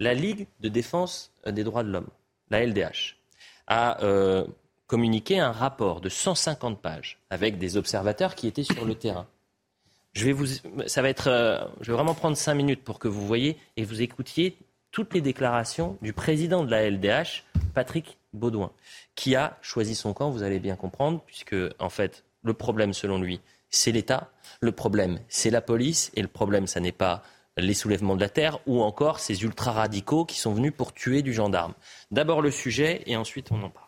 la 0.00 0.14
Ligue 0.14 0.46
de 0.60 0.68
défense 0.68 1.32
euh, 1.46 1.52
des 1.52 1.64
droits 1.64 1.82
de 1.82 1.90
l'homme, 1.90 2.08
la 2.50 2.64
LDH, 2.64 3.16
a 3.66 4.02
euh, 4.02 4.44
communiqué 4.86 5.40
un 5.40 5.52
rapport 5.52 6.00
de 6.00 6.08
150 6.08 6.80
pages 6.80 7.18
avec 7.30 7.58
des 7.58 7.76
observateurs 7.76 8.34
qui 8.34 8.46
étaient 8.46 8.64
sur 8.64 8.84
le 8.84 8.94
terrain. 8.94 9.26
Je 10.12 10.26
vais, 10.26 10.32
vous, 10.32 10.46
ça 10.86 11.02
va 11.02 11.08
être, 11.08 11.28
euh, 11.28 11.64
je 11.80 11.90
vais 11.90 11.96
vraiment 11.96 12.14
prendre 12.14 12.36
cinq 12.36 12.54
minutes 12.54 12.84
pour 12.84 12.98
que 12.98 13.08
vous 13.08 13.26
voyez 13.26 13.56
et 13.76 13.84
vous 13.84 14.02
écoutiez 14.02 14.56
toutes 14.92 15.12
les 15.12 15.20
déclarations 15.20 15.98
du 16.02 16.12
président 16.12 16.62
de 16.62 16.70
la 16.70 16.88
LDH, 16.88 17.42
Patrick 17.74 18.16
Baudouin, 18.32 18.70
qui 19.16 19.34
a 19.34 19.58
choisi 19.60 19.96
son 19.96 20.12
camp, 20.12 20.30
vous 20.30 20.44
allez 20.44 20.60
bien 20.60 20.76
comprendre, 20.76 21.20
puisque 21.26 21.56
en 21.80 21.90
fait, 21.90 22.22
le 22.44 22.54
problème 22.54 22.92
selon 22.92 23.18
lui, 23.18 23.40
c'est 23.70 23.90
l'État, 23.90 24.30
le 24.60 24.70
problème, 24.70 25.18
c'est 25.28 25.50
la 25.50 25.60
police, 25.60 26.12
et 26.14 26.22
le 26.22 26.28
problème, 26.28 26.68
ça 26.68 26.78
n'est 26.78 26.92
pas 26.92 27.24
les 27.56 27.74
soulèvements 27.74 28.16
de 28.16 28.20
la 28.20 28.28
terre 28.28 28.58
ou 28.66 28.82
encore 28.82 29.20
ces 29.20 29.42
ultra-radicaux 29.42 30.24
qui 30.24 30.38
sont 30.38 30.52
venus 30.52 30.72
pour 30.76 30.92
tuer 30.92 31.22
du 31.22 31.32
gendarme. 31.32 31.74
D'abord 32.10 32.42
le 32.42 32.50
sujet 32.50 33.02
et 33.06 33.16
ensuite 33.16 33.52
on 33.52 33.62
en 33.62 33.70
parle. 33.70 33.86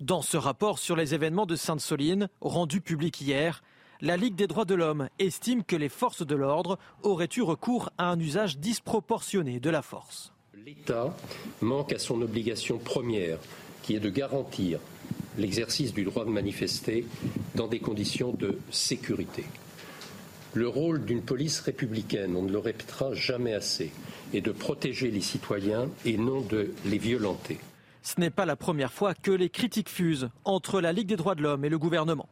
Dans 0.00 0.22
ce 0.22 0.36
rapport 0.36 0.78
sur 0.78 0.96
les 0.96 1.14
événements 1.14 1.46
de 1.46 1.56
Sainte-Soline, 1.56 2.28
rendu 2.40 2.80
public 2.80 3.20
hier, 3.20 3.62
la 4.00 4.16
Ligue 4.16 4.34
des 4.34 4.46
droits 4.46 4.64
de 4.64 4.74
l'homme 4.74 5.10
estime 5.18 5.62
que 5.62 5.76
les 5.76 5.90
forces 5.90 6.26
de 6.26 6.34
l'ordre 6.34 6.78
auraient 7.02 7.28
eu 7.36 7.42
recours 7.42 7.90
à 7.98 8.10
un 8.10 8.18
usage 8.18 8.58
disproportionné 8.58 9.60
de 9.60 9.68
la 9.68 9.82
force. 9.82 10.32
L'État 10.54 11.14
manque 11.60 11.92
à 11.92 11.98
son 11.98 12.22
obligation 12.22 12.78
première, 12.78 13.38
qui 13.82 13.94
est 13.94 14.00
de 14.00 14.08
garantir 14.08 14.80
l'exercice 15.36 15.92
du 15.92 16.04
droit 16.04 16.24
de 16.24 16.30
manifester 16.30 17.06
dans 17.54 17.66
des 17.66 17.78
conditions 17.78 18.32
de 18.32 18.58
sécurité. 18.70 19.44
Le 20.54 20.66
rôle 20.66 21.04
d'une 21.04 21.22
police 21.22 21.60
républicaine, 21.60 22.34
on 22.34 22.42
ne 22.42 22.50
le 22.50 22.58
répétera 22.58 23.14
jamais 23.14 23.54
assez, 23.54 23.92
est 24.34 24.40
de 24.40 24.50
protéger 24.50 25.10
les 25.10 25.20
citoyens 25.20 25.88
et 26.04 26.16
non 26.16 26.40
de 26.40 26.72
les 26.84 26.98
violenter. 26.98 27.58
Ce 28.02 28.18
n'est 28.18 28.30
pas 28.30 28.46
la 28.46 28.56
première 28.56 28.92
fois 28.92 29.14
que 29.14 29.30
les 29.30 29.48
critiques 29.48 29.88
fusent 29.88 30.28
entre 30.44 30.80
la 30.80 30.92
Ligue 30.92 31.06
des 31.06 31.16
droits 31.16 31.36
de 31.36 31.42
l'homme 31.42 31.64
et 31.64 31.68
le 31.68 31.78
gouvernement. 31.78 32.28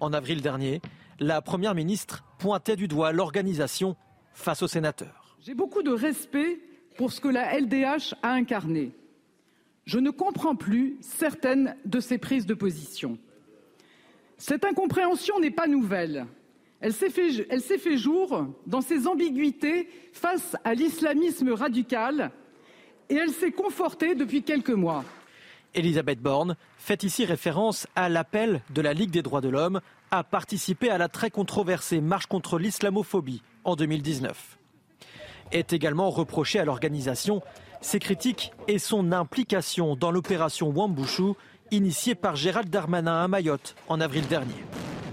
En 0.00 0.14
avril 0.14 0.40
dernier, 0.40 0.80
la 1.20 1.42
Première 1.42 1.74
ministre 1.74 2.24
pointait 2.38 2.76
du 2.76 2.88
doigt 2.88 3.12
l'organisation 3.12 3.96
face 4.32 4.62
aux 4.62 4.68
sénateurs. 4.68 5.36
J'ai 5.40 5.54
beaucoup 5.54 5.82
de 5.82 5.92
respect 5.92 6.58
pour 6.96 7.12
ce 7.12 7.20
que 7.20 7.28
la 7.28 7.58
LDH 7.58 8.14
a 8.22 8.32
incarné. 8.32 8.92
Je 9.84 9.98
ne 9.98 10.10
comprends 10.10 10.56
plus 10.56 10.96
certaines 11.02 11.76
de 11.84 12.00
ses 12.00 12.16
prises 12.16 12.46
de 12.46 12.54
position. 12.54 13.18
Cette 14.38 14.64
incompréhension 14.64 15.38
n'est 15.38 15.50
pas 15.50 15.66
nouvelle. 15.66 16.26
Elle 16.82 16.92
s'est 16.92 17.10
fait, 17.10 17.96
jour 17.96 18.48
dans 18.66 18.80
ses 18.80 19.06
ambiguïtés 19.06 19.88
face 20.12 20.56
à 20.64 20.74
l'islamisme 20.74 21.52
radical 21.52 22.32
et 23.08 23.14
elle 23.14 23.30
s'est 23.30 23.52
confortée 23.52 24.16
depuis 24.16 24.42
quelques 24.42 24.70
mois. 24.70 25.04
Elisabeth 25.74 26.20
Borne 26.20 26.56
fait 26.76 27.04
ici 27.04 27.24
référence 27.24 27.86
à 27.94 28.08
l'appel 28.08 28.62
de 28.70 28.82
la 28.82 28.94
Ligue 28.94 29.12
des 29.12 29.22
droits 29.22 29.40
de 29.40 29.48
l'homme 29.48 29.80
à 30.10 30.24
participer 30.24 30.90
à 30.90 30.98
la 30.98 31.08
très 31.08 31.30
controversée 31.30 32.00
marche 32.00 32.26
contre 32.26 32.58
l'islamophobie 32.58 33.42
en 33.62 33.76
2019. 33.76 34.58
Est 35.52 35.72
également 35.72 36.10
reproché 36.10 36.58
à 36.58 36.64
l'organisation 36.64 37.42
ses 37.80 38.00
critiques 38.00 38.52
et 38.66 38.80
son 38.80 39.12
implication 39.12 39.94
dans 39.94 40.10
l'opération 40.10 40.70
Wambushu, 40.70 41.34
initiée 41.70 42.16
par 42.16 42.34
Gérald 42.34 42.70
Darmanin 42.70 43.22
à 43.22 43.28
Mayotte 43.28 43.76
en 43.88 44.00
avril 44.00 44.26
dernier. 44.26 44.64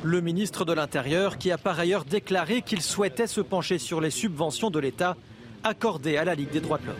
Le 0.04 0.22
ministre 0.22 0.64
de 0.64 0.72
l'Intérieur 0.72 1.38
qui 1.38 1.52
a 1.52 1.58
par 1.58 1.78
ailleurs 1.78 2.06
déclaré 2.06 2.62
qu'il 2.62 2.82
souhaitait 2.82 3.28
se 3.28 3.42
pencher 3.42 3.78
sur 3.78 4.00
les 4.00 4.12
subventions 4.12 4.70
de 4.70 4.80
l'État 4.80 5.18
accordées 5.64 6.16
à 6.16 6.24
la 6.24 6.36
Ligue 6.36 6.52
des 6.52 6.62
droits 6.62 6.78
de 6.78 6.86
l'homme. 6.86 6.96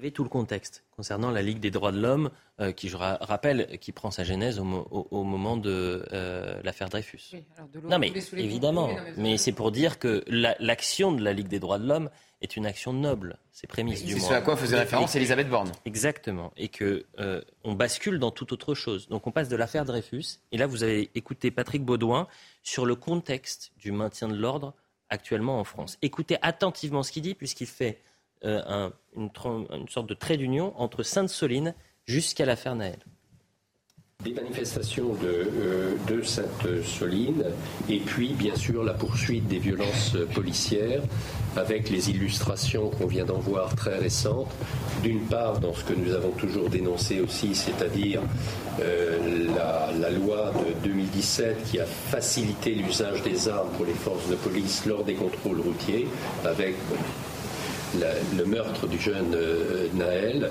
Vous 0.00 0.04
avez 0.04 0.12
tout 0.12 0.24
le 0.24 0.30
contexte 0.30 0.82
concernant 0.96 1.30
la 1.30 1.42
Ligue 1.42 1.60
des 1.60 1.70
droits 1.70 1.92
de 1.92 2.00
l'homme, 2.00 2.30
euh, 2.58 2.72
qui, 2.72 2.88
je 2.88 2.96
rappelle, 2.96 3.78
qui 3.80 3.92
prend 3.92 4.10
sa 4.10 4.24
genèse 4.24 4.58
au, 4.58 5.24
moment 5.24 5.58
de 5.58 6.06
euh, 6.14 6.58
l'affaire 6.64 6.88
Dreyfus. 6.88 7.36
non, 7.84 7.98
mais 7.98 8.10
évidemment, 8.34 8.88
mais 9.18 9.36
c'est 9.36 9.52
pour 9.52 9.70
dire 9.70 9.98
que 9.98 10.24
l'action 10.58 11.12
de 11.12 11.22
la 11.22 11.34
Ligue 11.34 11.48
des 11.48 11.58
droits 11.58 11.78
de 11.78 11.86
l'homme 11.86 12.08
est 12.40 12.56
une 12.56 12.64
action 12.64 12.94
noble. 12.94 13.36
C'est 13.52 13.66
prémisse 13.66 14.02
du 14.02 14.14
moins. 14.14 14.22
C'est 14.22 14.28
ce 14.28 14.32
à 14.32 14.40
quoi 14.40 14.56
faisait 14.56 14.78
référence 14.78 15.14
Elisabeth 15.16 15.50
Borne. 15.50 15.70
Exactement. 15.84 16.50
Et 16.56 16.68
que 16.68 17.04
euh, 17.18 17.42
on 17.62 17.74
bascule 17.74 18.18
dans 18.18 18.30
toute 18.30 18.52
autre 18.52 18.72
chose. 18.74 19.06
Donc 19.08 19.26
on 19.26 19.32
passe 19.32 19.50
de 19.50 19.56
l'affaire 19.56 19.84
Dreyfus, 19.84 20.38
et 20.50 20.56
là 20.56 20.66
vous 20.66 20.82
avez 20.82 21.10
écouté 21.14 21.50
Patrick 21.50 21.84
Baudouin 21.84 22.26
sur 22.62 22.86
le 22.86 22.94
contexte 22.94 23.72
du 23.76 23.92
maintien 23.92 24.28
de 24.28 24.34
l'ordre 24.34 24.72
actuellement 25.10 25.60
en 25.60 25.64
France. 25.64 25.98
Écoutez 26.00 26.38
attentivement 26.40 27.02
ce 27.02 27.12
qu'il 27.12 27.22
dit, 27.22 27.34
puisqu'il 27.34 27.66
fait 27.66 28.00
euh, 28.44 28.90
une, 29.16 29.30
sorte 29.88 30.08
de 30.08 30.14
trait 30.14 30.36
d'union 30.36 30.72
entre 30.76 31.02
Sainte-Soline 31.02 31.74
jusqu'à 32.06 32.46
l'affaire 32.46 32.74
Naël. 32.74 32.98
Des 34.24 34.32
manifestations 34.32 35.14
de, 35.14 35.26
euh, 35.26 35.94
de 36.06 36.22
Sainte-Soline 36.22 37.44
et 37.88 37.98
puis 38.00 38.34
bien 38.34 38.54
sûr 38.54 38.84
la 38.84 38.92
poursuite 38.92 39.48
des 39.48 39.58
violences 39.58 40.16
policières 40.34 41.02
avec 41.56 41.90
les 41.90 42.10
illustrations 42.10 42.90
qu'on 42.90 43.06
vient 43.06 43.24
d'en 43.24 43.38
voir 43.38 43.74
très 43.74 43.98
récentes. 43.98 44.50
D'une 45.02 45.20
part 45.20 45.58
dans 45.58 45.74
ce 45.74 45.84
que 45.84 45.94
nous 45.94 46.12
avons 46.12 46.32
toujours 46.32 46.68
dénoncé 46.68 47.20
aussi, 47.20 47.54
c'est-à-dire 47.54 48.20
euh, 48.80 49.46
la, 49.54 49.90
la, 49.98 50.10
loi 50.10 50.52
de 50.52 50.88
2017 50.88 51.64
qui 51.64 51.80
a 51.80 51.86
facilité 51.86 52.74
l'usage 52.74 53.22
des 53.22 53.48
armes 53.48 53.70
pour 53.76 53.86
les 53.86 53.94
forces 53.94 54.28
de 54.28 54.36
police 54.36 54.86
lors 54.86 55.04
des 55.04 55.14
contrôles 55.14 55.60
routiers 55.60 56.06
avec 56.44 56.76
le 58.36 58.44
meurtre 58.44 58.86
du 58.86 58.98
jeune 58.98 59.34
euh, 59.34 59.88
Naël, 59.94 60.50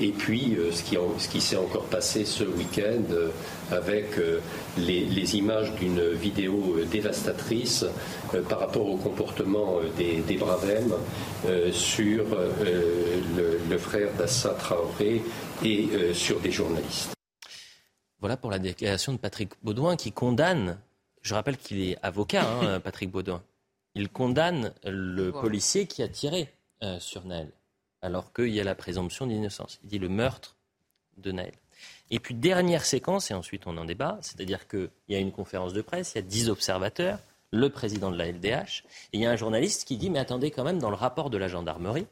et 0.00 0.10
puis 0.10 0.56
euh, 0.56 0.72
ce 0.72 0.82
qui, 0.82 0.96
ce 1.18 1.28
qui 1.28 1.40
s'est 1.40 1.56
encore 1.56 1.84
passé 1.84 2.24
ce 2.24 2.44
week-end 2.44 3.02
euh, 3.10 3.30
avec 3.70 4.18
les, 4.76 5.36
images 5.36 5.74
d'une 5.74 6.12
vidéo 6.12 6.78
dévastatrice 6.90 7.84
par 8.48 8.60
rapport 8.60 8.88
au 8.88 8.96
comportement 8.96 9.80
des, 9.98 10.22
des 10.22 10.36
Bravem 10.36 10.94
sur 11.70 12.24
le, 13.68 13.78
frère 13.78 14.08
d'Assa 14.16 14.50
Traoré 14.50 15.22
et 15.62 15.88
sur 16.14 16.40
des 16.40 16.50
journalistes. 16.50 17.12
Voilà 18.20 18.38
pour 18.38 18.50
la 18.50 18.58
déclaration 18.58 19.12
de 19.12 19.18
Patrick 19.18 19.50
Baudouin 19.62 19.96
qui 19.96 20.12
condamne, 20.12 20.78
je 21.20 21.34
rappelle 21.34 21.58
qu'il 21.58 21.82
est 21.82 21.98
avocat, 22.02 22.46
hein, 22.62 22.80
Patrick 22.80 23.10
Baudouin, 23.10 23.42
il 23.94 24.08
condamne 24.08 24.72
le 24.84 25.30
policier 25.30 25.86
qui 25.86 26.02
a 26.02 26.08
tiré 26.08 26.48
euh, 26.82 27.00
sur 27.00 27.24
Naël, 27.24 27.50
alors 28.02 28.32
qu'il 28.32 28.50
y 28.50 28.60
a 28.60 28.64
la 28.64 28.76
présomption 28.76 29.26
d'innocence. 29.26 29.80
Il 29.82 29.88
dit 29.88 29.98
le 29.98 30.08
meurtre 30.08 30.56
de 31.16 31.32
Naël. 31.32 31.54
Et 32.12 32.20
puis 32.20 32.34
dernière 32.34 32.84
séquence, 32.84 33.32
et 33.32 33.34
ensuite 33.34 33.66
on 33.66 33.76
en 33.78 33.84
débat, 33.84 34.18
c'est-à-dire 34.22 34.68
qu'il 34.68 34.88
y 35.08 35.16
a 35.16 35.18
une 35.18 35.32
conférence 35.32 35.72
de 35.72 35.82
presse, 35.82 36.12
il 36.14 36.18
y 36.18 36.20
a 36.20 36.22
dix 36.22 36.48
observateurs, 36.48 37.18
le 37.50 37.68
président 37.68 38.12
de 38.12 38.16
la 38.16 38.30
LDH, 38.30 38.84
et 39.12 39.18
il 39.18 39.20
y 39.20 39.26
a 39.26 39.30
un 39.30 39.36
journaliste 39.36 39.88
qui 39.88 39.96
dit, 39.96 40.08
mais 40.08 40.20
attendez 40.20 40.52
quand 40.52 40.62
même, 40.62 40.78
dans 40.78 40.90
le 40.90 40.96
rapport 40.96 41.30
de 41.30 41.36
la 41.38 41.48
gendarmerie, 41.48 42.06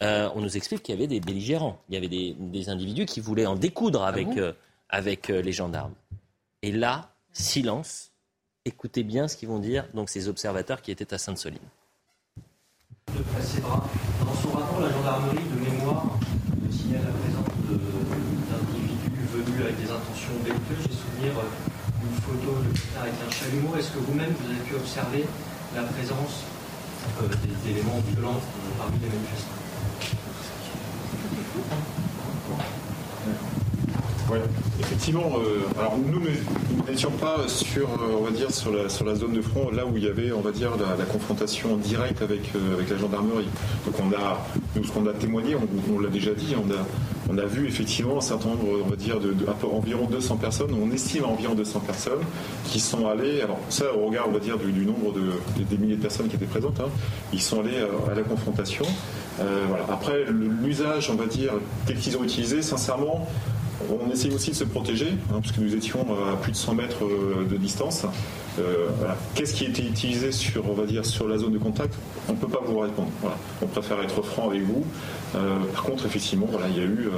euh, 0.00 0.30
on 0.34 0.40
nous 0.40 0.56
explique 0.56 0.82
qu'il 0.82 0.94
y 0.94 0.98
avait 0.98 1.06
des 1.06 1.20
belligérants, 1.20 1.78
il 1.88 1.94
y 1.94 1.98
avait 1.98 2.08
des, 2.08 2.68
individus 2.70 3.04
qui 3.04 3.20
voulaient 3.20 3.46
en 3.46 3.56
découdre 3.56 4.04
avec, 4.04 4.28
ah 4.36 4.40
euh, 4.40 4.52
avec 4.88 5.28
les 5.28 5.52
gendarmes. 5.52 5.94
Et 6.62 6.72
là, 6.72 7.12
silence, 7.32 8.12
écoutez 8.64 9.02
bien 9.02 9.28
ce 9.28 9.36
qu'ils 9.36 9.48
vont 9.48 9.58
dire, 9.58 9.86
donc 9.92 10.08
ces 10.08 10.28
observateurs 10.28 10.80
qui 10.80 10.90
étaient 10.90 11.12
à 11.12 11.18
Sainte-Soline 11.18 11.60
Dans 13.12 14.34
son 14.40 14.56
rapport, 14.56 14.80
la 14.80 14.90
gendarmerie 14.90 15.44
de 15.44 15.58
mémoire 15.60 16.04
signale 16.70 17.02
la 17.04 17.12
présence 17.12 17.46
d'individus 17.68 19.26
venus 19.32 19.60
avec 19.62 19.76
des 19.76 19.90
intentions 19.90 20.32
belliqueuses. 20.42 20.88
J'ai 20.88 20.96
souvenir 20.96 21.32
d'une 22.00 22.16
photo 22.22 22.62
de 22.62 22.70
avec 23.00 23.14
un 23.20 23.30
chalumeau. 23.30 23.76
Est-ce 23.76 23.90
que 23.92 23.98
vous-même, 23.98 24.32
vous 24.40 24.50
avez 24.50 24.60
pu 24.60 24.74
observer 24.76 25.26
la 25.74 25.82
présence 25.82 26.44
euh, 27.22 27.28
d'éléments 27.64 28.00
violents 28.12 28.40
parmi 28.78 28.98
les 29.00 29.08
manifestants? 29.08 29.62
Oui, 34.32 34.38
effectivement. 34.80 35.32
Euh, 35.36 35.78
alors 35.78 35.98
nous, 35.98 36.20
nous 36.20 36.90
n'étions 36.90 37.10
pas 37.10 37.46
sur, 37.48 37.86
euh, 37.86 38.16
on 38.18 38.22
va 38.22 38.30
dire, 38.30 38.50
sur 38.50 38.72
la, 38.72 38.88
sur 38.88 39.04
la 39.04 39.14
zone 39.14 39.34
de 39.34 39.42
front, 39.42 39.70
là 39.70 39.84
où 39.84 39.94
il 39.94 40.04
y 40.04 40.08
avait, 40.08 40.32
on 40.32 40.40
va 40.40 40.52
dire, 40.52 40.70
la, 40.78 41.04
confrontation 41.04 41.76
directe 41.76 42.22
avec, 42.22 42.40
euh, 42.56 42.74
avec 42.74 42.88
la 42.88 42.96
gendarmerie. 42.96 43.48
Donc 43.84 43.94
on 44.00 44.10
a, 44.16 44.40
nous, 44.74 44.84
ce 44.84 44.90
qu'on 44.90 45.06
a 45.06 45.12
témoigné, 45.12 45.54
on, 45.54 45.98
l'a 45.98 46.08
déjà 46.08 46.32
dit, 46.32 46.54
on 46.56 46.70
a, 46.70 46.78
on 47.28 47.36
a 47.36 47.44
vu 47.44 47.66
effectivement 47.66 48.16
un 48.16 48.22
certain 48.22 48.48
nombre, 48.48 48.80
on 48.86 48.88
va 48.88 48.96
dire, 48.96 49.20
de, 49.20 49.34
environ 49.70 50.06
200 50.06 50.36
personnes, 50.36 50.70
on 50.72 50.90
estime 50.90 51.26
environ 51.26 51.54
200 51.54 51.80
personnes 51.80 52.22
qui 52.64 52.80
sont 52.80 53.06
allées, 53.06 53.42
alors 53.42 53.58
ça 53.68 53.94
au 53.94 54.06
regard, 54.06 54.28
on 54.28 54.32
va 54.32 54.38
dire, 54.38 54.56
du, 54.56 54.86
nombre 54.86 55.12
de, 55.12 55.32
des 55.62 55.76
milliers 55.76 55.96
de 55.96 56.02
personnes 56.02 56.28
qui 56.28 56.36
étaient 56.36 56.46
présentes, 56.46 56.80
hein, 56.80 56.88
ils 57.34 57.42
sont 57.42 57.60
allés 57.60 57.84
à 58.10 58.14
la 58.14 58.22
confrontation. 58.22 58.86
voilà. 59.36 59.84
Après, 59.90 60.24
l'usage, 60.62 61.10
on 61.10 61.16
va 61.16 61.26
dire, 61.26 61.52
tel 61.84 61.98
qu'ils 61.98 62.16
ont 62.16 62.24
utilisé, 62.24 62.62
sincèrement, 62.62 63.28
on 63.90 64.10
essaye 64.10 64.32
aussi 64.34 64.50
de 64.50 64.56
se 64.56 64.64
protéger, 64.64 65.08
hein, 65.30 65.40
puisque 65.40 65.58
nous 65.58 65.74
étions 65.74 66.06
à 66.32 66.36
plus 66.36 66.52
de 66.52 66.56
100 66.56 66.74
mètres 66.74 67.04
euh, 67.04 67.46
de 67.48 67.56
distance. 67.56 68.04
Euh, 68.58 68.88
Qu'est-ce 69.34 69.54
qui 69.54 69.66
a 69.66 69.68
été 69.68 69.82
utilisé 69.82 70.32
sur, 70.32 70.68
on 70.68 70.74
va 70.74 70.84
dire, 70.84 71.04
sur 71.06 71.28
la 71.28 71.38
zone 71.38 71.52
de 71.52 71.58
contact? 71.58 71.94
On 72.28 72.32
ne 72.32 72.38
peut 72.38 72.48
pas 72.48 72.60
vous 72.64 72.78
répondre. 72.78 73.10
On 73.62 73.66
préfère 73.66 74.00
être 74.02 74.22
franc 74.22 74.50
avec 74.50 74.62
vous. 74.62 74.84
Euh, 75.34 75.58
par 75.72 75.84
contre, 75.84 76.06
effectivement, 76.06 76.46
voilà, 76.50 76.68
il 76.68 76.76
y 76.76 76.80
a 76.80 76.84
eu 76.84 77.08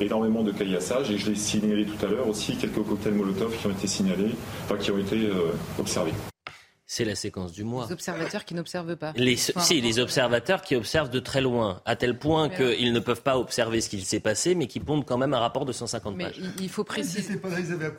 énormément 0.00 0.42
de 0.42 0.52
caillassages 0.52 1.10
et 1.10 1.18
je 1.18 1.30
l'ai 1.30 1.36
signalé 1.36 1.84
tout 1.84 2.06
à 2.06 2.08
l'heure 2.08 2.28
aussi 2.28 2.56
quelques 2.56 2.82
cocktails 2.82 3.14
Molotov 3.14 3.56
qui 3.56 3.66
ont 3.66 3.70
été 3.70 3.86
signalés, 3.86 4.34
enfin, 4.64 4.76
qui 4.76 4.90
ont 4.90 4.98
été 4.98 5.28
observés 5.78 6.12
c'est 6.92 7.06
la 7.06 7.14
séquence 7.14 7.52
du 7.52 7.64
mois. 7.64 7.86
Les 7.86 7.92
observateurs 7.94 8.44
qui 8.44 8.52
n'observent 8.52 8.96
pas. 8.96 9.14
Les, 9.16 9.36
si, 9.36 9.80
les 9.80 9.98
observateurs 9.98 10.60
qui 10.60 10.76
observent 10.76 11.08
de 11.08 11.20
très 11.20 11.40
loin, 11.40 11.80
à 11.86 11.96
tel 11.96 12.18
point 12.18 12.50
qu'ils 12.50 12.92
ne 12.92 13.00
peuvent 13.00 13.22
pas 13.22 13.38
observer 13.38 13.80
ce 13.80 13.88
qu'il 13.88 14.04
s'est 14.04 14.20
passé, 14.20 14.54
mais 14.54 14.66
qui 14.66 14.78
pondent 14.78 15.06
quand 15.06 15.16
même 15.16 15.32
un 15.32 15.38
rapport 15.38 15.64
de 15.64 15.72
150 15.72 16.14
mais 16.14 16.24
pages. 16.24 16.42
Il 16.60 16.68
faut 16.68 16.84
préciser. 16.84 17.38
Pas 17.38 17.48
là, 17.48 17.60
ils 17.60 17.72
avaient 17.72 17.90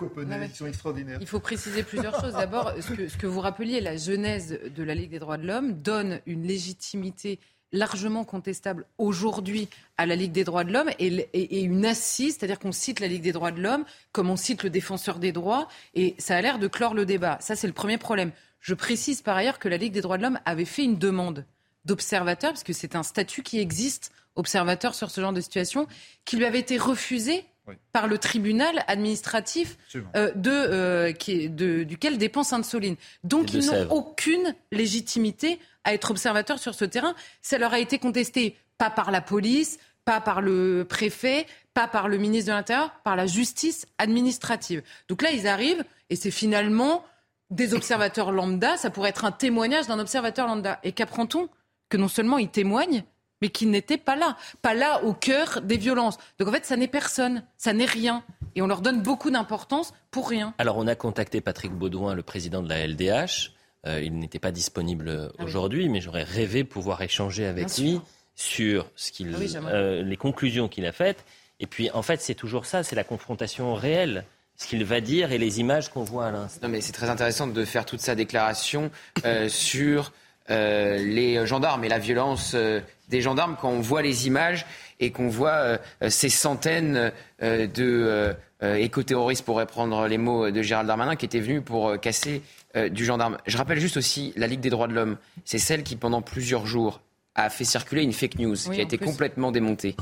ils 0.46 0.56
sont 0.56 0.68
extraordinaires. 0.68 1.18
Il 1.20 1.26
faut 1.26 1.40
préciser 1.40 1.82
plusieurs 1.82 2.22
choses. 2.22 2.34
D'abord, 2.34 2.72
ce 2.80 2.94
que, 2.94 3.08
ce 3.08 3.18
que 3.18 3.26
vous 3.26 3.40
rappeliez, 3.40 3.82
la 3.82 3.98
genèse 3.98 4.60
de 4.64 4.84
la 4.84 4.94
Ligue 4.94 5.10
des 5.10 5.20
droits 5.20 5.38
de 5.38 5.48
l'homme 5.48 5.74
donne 5.74 6.20
une 6.28 6.46
légitimité 6.46 7.40
largement 7.72 8.26
contestable 8.26 8.86
aujourd'hui 9.00 9.70
à 9.98 10.06
la 10.06 10.16
Ligue 10.16 10.34
des 10.34 10.44
droits 10.44 10.66
de 10.66 10.72
l'homme 10.72 10.92
et, 11.00 11.08
et, 11.34 11.62
une 11.62 11.84
assise, 11.84 12.38
c'est-à-dire 12.38 12.60
qu'on 12.60 12.72
cite 12.72 13.00
la 13.00 13.08
Ligue 13.08 13.24
des 13.24 13.32
droits 13.32 13.52
de 13.52 13.60
l'homme 13.60 13.86
comme 14.12 14.30
on 14.30 14.36
cite 14.36 14.62
le 14.62 14.70
défenseur 14.70 15.18
des 15.18 15.32
droits, 15.32 15.68
et 15.96 16.14
ça 16.20 16.36
a 16.36 16.42
l'air 16.42 16.60
de 16.60 16.68
clore 16.68 16.94
le 16.94 17.08
débat. 17.08 17.40
Ça, 17.42 17.56
c'est 17.56 17.66
le 17.66 17.74
premier 17.74 17.98
problème. 17.98 18.32
Je 18.64 18.74
précise 18.74 19.22
par 19.22 19.36
ailleurs 19.36 19.60
que 19.60 19.68
la 19.68 19.76
Ligue 19.76 19.92
des 19.92 20.02
droits 20.02 20.18
de 20.18 20.24
l'homme 20.24 20.40
avait 20.46 20.66
fait 20.66 20.86
une 20.86 20.98
demande 20.98 21.46
d'observateur, 21.84 22.52
parce 22.52 22.64
que 22.64 22.72
c'est 22.72 22.96
un 22.96 23.04
statut 23.04 23.44
qui 23.44 23.60
existe, 23.60 24.14
observateur 24.36 24.96
sur 24.96 25.12
ce 25.12 25.20
genre 25.20 25.34
de 25.34 25.42
situation, 25.42 25.86
qui 26.24 26.38
lui 26.38 26.46
avait 26.46 26.62
été 26.62 26.78
refusé 26.78 27.44
par 27.92 28.08
le 28.08 28.18
tribunal 28.18 28.84
administratif 28.88 29.78
euh, 30.16 30.32
de, 30.36 30.50
euh, 30.50 31.12
qui 31.12 31.50
de, 31.50 31.84
duquel 31.84 32.18
dépend 32.18 32.44
Sainte-Soline. 32.44 32.96
Donc 33.26 33.54
ils 33.54 33.66
n'ont 33.66 33.92
aucune 33.92 34.56
légitimité 34.72 35.60
à 35.84 35.94
être 35.94 36.12
observateur 36.12 36.58
sur 36.58 36.74
ce 36.74 36.86
terrain. 36.86 37.16
Ça 37.42 37.58
leur 37.58 37.74
a 37.74 37.80
été 37.80 38.00
contesté 38.00 38.56
pas 38.78 38.90
par 38.90 39.12
la 39.12 39.22
police, 39.22 39.78
pas 40.06 40.22
par 40.22 40.42
le 40.42 40.86
préfet, 40.88 41.48
pas 41.74 41.88
par 41.88 42.08
le 42.08 42.18
ministre 42.18 42.52
de 42.52 42.56
l'Intérieur, 42.56 42.92
par 43.04 43.18
la 43.18 43.28
justice 43.28 43.88
administrative. 43.98 44.84
Donc 45.10 45.22
là, 45.22 45.32
ils 45.32 45.48
arrivent 45.48 45.84
et 46.10 46.16
c'est 46.16 46.32
finalement 46.32 47.06
des 47.50 47.74
observateurs 47.74 48.32
lambda, 48.32 48.78
ça 48.78 48.90
pourrait 48.90 49.10
être 49.10 49.26
un 49.26 49.32
témoignage 49.32 49.88
d'un 49.88 50.00
observateur 50.00 50.48
lambda. 50.48 50.80
Et 50.84 50.92
qu'apprend-on 50.92 51.50
Que 51.90 51.98
non 51.98 52.08
seulement 52.08 52.38
il 52.38 52.50
témoigne, 52.50 53.04
mais 53.42 53.50
qu'il 53.50 53.70
n'était 53.70 53.98
pas 53.98 54.16
là, 54.16 54.38
pas 54.62 54.74
là 54.74 55.04
au 55.04 55.14
cœur 55.14 55.62
des 55.62 55.78
violences. 55.78 56.18
Donc 56.40 56.48
en 56.48 56.52
fait, 56.52 56.66
ça 56.66 56.78
n'est 56.78 56.88
personne, 56.88 57.44
ça 57.58 57.74
n'est 57.74 57.86
rien. 57.86 58.24
Et 58.56 58.62
on 58.62 58.68
leur 58.68 58.82
donne 58.82 59.02
beaucoup 59.02 59.32
d'importance 59.32 59.94
pour 60.12 60.30
rien. 60.30 60.54
Alors 60.58 60.78
on 60.78 60.88
a 60.88 60.96
contacté 60.96 61.42
Patrick 61.42 61.74
Baudouin, 61.74 62.16
le 62.16 62.24
président 62.24 62.62
de 62.64 62.70
la 62.70 62.88
LDH. 62.88 63.52
Euh, 63.86 64.02
il 64.02 64.18
n'était 64.18 64.40
pas 64.40 64.52
disponible 64.52 65.32
ah 65.38 65.44
aujourd'hui, 65.44 65.90
mais 65.90 66.00
j'aurais 66.00 66.24
rêvé 66.24 66.64
pouvoir 66.64 67.02
échanger 67.02 67.46
avec 67.46 67.78
lui 67.78 68.00
sur 68.36 68.90
ce 68.96 69.12
qu'il, 69.12 69.36
ah 69.36 69.68
euh, 69.68 70.04
les 70.04 70.16
conclusions 70.16 70.70
qu'il 70.70 70.86
a 70.86 70.94
faites. 70.94 71.26
Et 71.60 71.68
puis 71.68 71.92
en 71.92 72.02
fait, 72.02 72.22
c'est 72.22 72.36
toujours 72.36 72.66
ça, 72.66 72.84
c'est 72.84 72.96
la 72.96 73.04
confrontation 73.04 73.74
réelle 73.74 74.24
ce 74.64 74.68
qu'il 74.68 74.84
va 74.86 75.02
dire 75.02 75.32
et 75.34 75.38
les 75.38 75.60
images 75.60 75.90
qu'on 75.90 76.04
voit 76.04 76.28
à 76.28 76.32
l'instant. 76.32 76.60
Non, 76.64 76.70
mais 76.70 76.80
c'est 76.80 76.94
très 76.94 77.10
intéressant 77.10 77.48
de 77.48 77.66
faire 77.66 77.86
toute 77.86 78.00
sa 78.00 78.16
déclaration 78.16 78.92
euh, 79.26 79.48
sur 79.50 80.14
euh, 80.50 80.98
les 80.98 81.46
gendarmes 81.46 81.84
et 81.84 81.90
la 81.90 82.00
violence 82.00 82.54
euh, 82.56 82.80
des 83.10 83.22
gendarmes 83.22 83.58
quand 83.60 83.70
on 83.70 83.82
voit 83.82 84.02
les 84.02 84.28
images. 84.28 84.66
et 85.00 85.12
qu'on 85.12 85.28
voit 85.28 85.80
ces 86.08 86.30
centaines 86.30 87.12
de 87.42 88.36
éco-terroristes, 88.62 89.44
pour 89.44 89.58
reprendre 89.58 90.08
les 90.08 90.18
mots 90.18 90.50
de 90.50 90.62
Gérald 90.62 90.88
Darmanin, 90.88 91.18
qui 91.18 91.26
étaient 91.26 91.42
venus 91.42 91.62
pour 91.66 92.00
casser 92.00 92.42
du 92.90 93.04
gendarme. 93.04 93.38
Je 93.46 93.58
rappelle 93.58 93.80
juste 93.80 93.98
aussi 93.98 94.32
la 94.38 94.48
Ligue 94.48 94.62
des 94.62 94.70
droits 94.70 94.88
de 94.88 94.94
l'homme. 94.94 95.18
C'est 95.44 95.60
celle 95.60 95.84
qui, 95.84 95.98
pendant 95.98 96.22
plusieurs 96.22 96.66
jours, 96.66 97.02
a 97.36 97.50
fait 97.50 97.64
circuler 97.64 98.04
une 98.04 98.14
fake 98.14 98.38
news 98.38 98.56
qui 98.56 98.80
a 98.80 98.84
été 98.84 98.98
complètement 98.98 99.52
démontée 99.52 99.96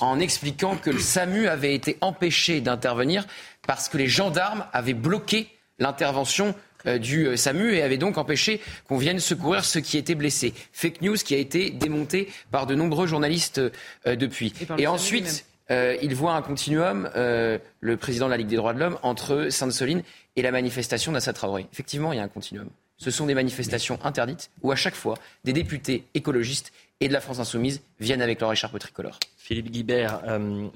en 0.00 0.20
expliquant 0.20 0.76
que 0.76 0.90
le 0.90 0.98
SAMU 0.98 1.48
avait 1.48 1.74
été 1.74 1.98
empêché 2.00 2.60
d'intervenir 2.60 3.26
parce 3.66 3.88
que 3.88 3.98
les 3.98 4.06
gendarmes 4.06 4.64
avaient 4.72 4.94
bloqué 4.94 5.48
l'intervention 5.78 6.54
euh, 6.86 6.98
du 6.98 7.26
euh, 7.26 7.36
SAMU 7.36 7.74
et 7.74 7.82
avaient 7.82 7.98
donc 7.98 8.18
empêché 8.18 8.60
qu'on 8.88 8.96
vienne 8.96 9.18
secourir 9.18 9.64
ceux 9.64 9.80
qui 9.80 9.98
étaient 9.98 10.14
blessés. 10.14 10.54
Fake 10.72 11.02
news 11.02 11.16
qui 11.16 11.34
a 11.34 11.38
été 11.38 11.70
démontée 11.70 12.28
par 12.50 12.66
de 12.66 12.74
nombreux 12.74 13.06
journalistes 13.06 13.58
euh, 13.58 14.16
depuis. 14.16 14.52
Et, 14.78 14.86
ensuite, 14.86 15.46
il 15.68 16.14
voit 16.14 16.34
un 16.34 16.42
continuum, 16.42 17.10
le 17.16 17.96
président 17.96 18.26
de 18.26 18.30
la 18.30 18.36
Ligue 18.36 18.46
des 18.46 18.56
droits 18.56 18.72
de 18.72 18.78
l'homme, 18.78 18.98
entre 19.02 19.48
Sainte-Soline 19.50 20.02
et 20.36 20.42
la 20.42 20.52
manifestation 20.52 21.10
d'Assad 21.10 21.34
Traoré. 21.34 21.66
Effectivement, 21.72 22.12
il 22.12 22.16
y 22.16 22.20
a 22.20 22.22
un 22.22 22.28
continuum. 22.28 22.68
Ce 22.98 23.10
sont 23.10 23.26
des 23.26 23.34
manifestations 23.34 23.98
interdites 24.04 24.50
où 24.62 24.72
à 24.72 24.76
chaque 24.76 24.94
fois, 24.94 25.18
des 25.44 25.52
députés 25.52 26.06
écologistes 26.14 26.72
et 27.00 27.08
de 27.08 27.12
la 27.12 27.20
France 27.20 27.38
insoumise 27.38 27.82
viennent 28.00 28.22
avec 28.22 28.40
leur 28.40 28.52
écharpe 28.52 28.78
tricolore. 28.78 29.18
Philippe 29.36 29.70
Guibert, 29.70 30.22
euh, 30.24 30.68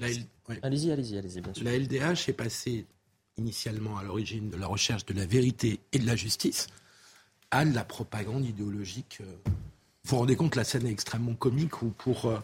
allez-y, 0.61 0.91
allez-y, 0.91 1.17
allez-y, 1.17 1.41
bien 1.41 1.53
sûr. 1.53 1.63
La 1.63 1.77
LDH 1.77 2.29
est 2.29 2.33
passée 2.33 2.85
initialement 3.37 3.97
à 3.97 4.03
l'origine 4.03 4.49
de 4.49 4.57
la 4.57 4.67
recherche 4.67 5.05
de 5.05 5.13
la 5.13 5.25
vérité 5.25 5.79
et 5.93 5.99
de 5.99 6.05
la 6.05 6.15
justice 6.15 6.67
à 7.49 7.65
la 7.65 7.83
propagande 7.83 8.45
idéologique. 8.45 9.17
Euh, 9.21 9.51
vous 10.03 10.11
vous 10.11 10.17
rendez 10.17 10.35
compte, 10.35 10.55
la 10.55 10.63
scène 10.63 10.87
est 10.87 10.91
extrêmement 10.91 11.33
comique 11.33 11.81
où 11.81 11.89
pour 11.89 12.25
euh, 12.25 12.39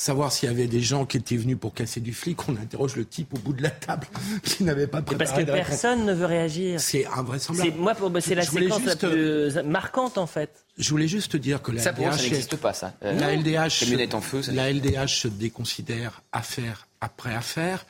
savoir 0.00 0.32
s'il 0.32 0.48
y 0.48 0.52
avait 0.52 0.66
des 0.66 0.80
gens 0.80 1.04
qui 1.04 1.18
étaient 1.18 1.36
venus 1.36 1.58
pour 1.60 1.74
casser 1.74 2.00
du 2.00 2.14
flic. 2.14 2.48
On 2.48 2.56
interroge 2.56 2.96
le 2.96 3.04
type 3.04 3.34
au 3.34 3.38
bout 3.38 3.52
de 3.52 3.62
la 3.62 3.70
table 3.70 4.06
qui 4.42 4.64
n'avait 4.64 4.86
pas 4.86 5.02
préparé. 5.02 5.30
parce 5.30 5.38
que 5.38 5.44
personne 5.44 6.06
ne 6.06 6.14
veut 6.14 6.24
réagir. 6.24 6.80
C'est 6.80 7.04
invraisemblable. 7.06 7.76
Moi, 7.76 7.94
c'est 8.20 8.34
la 8.34 8.44
séquence 8.44 8.84
la 8.84 8.96
plus 8.96 9.62
marquante 9.62 10.16
en 10.16 10.26
fait. 10.26 10.64
Je 10.78 10.88
voulais 10.88 11.08
juste 11.08 11.36
dire 11.36 11.60
que 11.60 11.72
la 11.72 11.82
ça, 11.82 11.92
LDH, 11.92 12.12
ça 12.12 12.22
n'existe 12.22 12.56
pas 12.56 12.72
ça. 12.72 12.94
la 13.02 13.36
LDH, 13.36 14.14
en 14.14 14.20
feu, 14.22 14.40
la 14.52 14.72
LDH 14.72 15.08
se 15.08 15.28
déconsidère 15.28 16.22
affaire 16.32 16.88
après 17.02 17.34
affaire, 17.34 17.84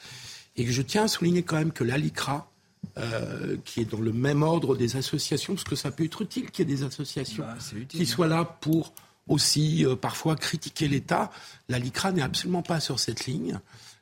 et 0.57 0.65
que 0.65 0.73
je 0.73 0.83
tiens 0.83 1.05
à 1.05 1.09
souligner 1.09 1.45
quand 1.45 1.57
même 1.57 1.73
que 1.73 1.85
l'ALICRA, 1.85 2.51
euh, 2.99 3.57
qui 3.65 3.81
est 3.81 3.91
dans 3.91 4.01
le 4.01 4.13
même 4.13 4.43
ordre 4.43 4.77
des 4.77 4.97
associations, 4.97 5.55
parce 5.55 5.65
que 5.65 5.77
ça 5.77 5.93
peut 5.93 6.05
être 6.05 6.23
utile 6.23 6.51
qu'il 6.51 6.69
y 6.69 6.73
ait 6.73 6.77
des 6.77 6.83
associations 6.83 7.45
bah, 7.45 7.57
qui 7.89 8.07
soient 8.07 8.27
là 8.27 8.45
pour 8.45 8.93
aussi 9.31 9.87
euh, 9.87 9.97
parfois 9.97 10.37
critiquer 10.37 10.89
l'État. 10.89 11.31
La 11.69 11.79
LICRA 11.79 12.13
n'est 12.13 12.23
absolument 12.23 12.63
pas 12.63 12.81
sur 12.81 12.99
cette 12.99 13.27
ligne. 13.27 13.59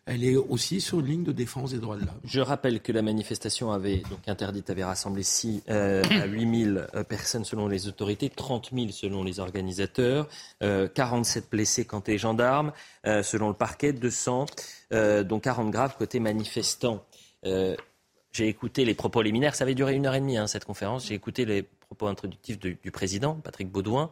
Elle 0.07 0.25
est 0.25 0.37
aussi 0.37 0.81
sur 0.81 1.01
une 1.01 1.07
ligne 1.07 1.23
de 1.23 1.33
défense 1.33 1.73
des 1.73 1.79
droits 1.79 1.97
de 1.97 2.01
l'homme. 2.01 2.21
Je 2.25 2.41
rappelle 2.41 2.81
que 2.81 2.93
la 2.93 3.03
manifestation 3.03 3.73
avait 3.73 3.99
donc 4.11 4.27
interdite 4.27 4.71
avait 4.71 4.85
rassemblé 4.85 5.23
6 5.23 5.65
euh, 5.69 6.03
à 6.11 6.25
8 6.25 6.65
000 6.65 6.79
euh, 6.95 7.05
personnes 7.05 7.45
selon 7.45 7.69
les 7.69 7.89
autorités, 7.89 8.31
30 8.31 8.71
000 8.73 8.89
selon 8.91 9.23
les 9.23 9.39
organisateurs, 9.39 10.27
47 10.61 11.51
blessés 11.51 11.85
quand 11.85 12.09
les 12.09 12.17
gendarmes, 12.17 12.73
selon 13.05 13.49
le 13.49 13.55
parquet, 13.55 13.93
200, 13.93 14.47
dont 14.91 15.41
40 15.41 15.71
graves 15.71 15.95
côté 15.99 16.21
manifestants. 16.21 17.05
J'ai 17.45 18.49
écouté 18.49 18.87
les 18.87 18.95
propos 18.95 19.21
liminaires, 19.21 19.55
ça 19.55 19.65
avait 19.65 19.75
duré 19.75 19.95
une 19.95 20.07
heure 20.07 20.15
et 20.15 20.21
demie 20.21 20.39
hein, 20.39 20.47
cette 20.47 20.65
conférence. 20.65 21.07
J'ai 21.07 21.15
écouté 21.15 21.45
les 21.45 21.63
propos 21.63 22.07
introductifs 22.07 22.59
du 22.59 22.91
président, 22.91 23.35
Patrick 23.35 23.71
Baudouin 23.71 24.11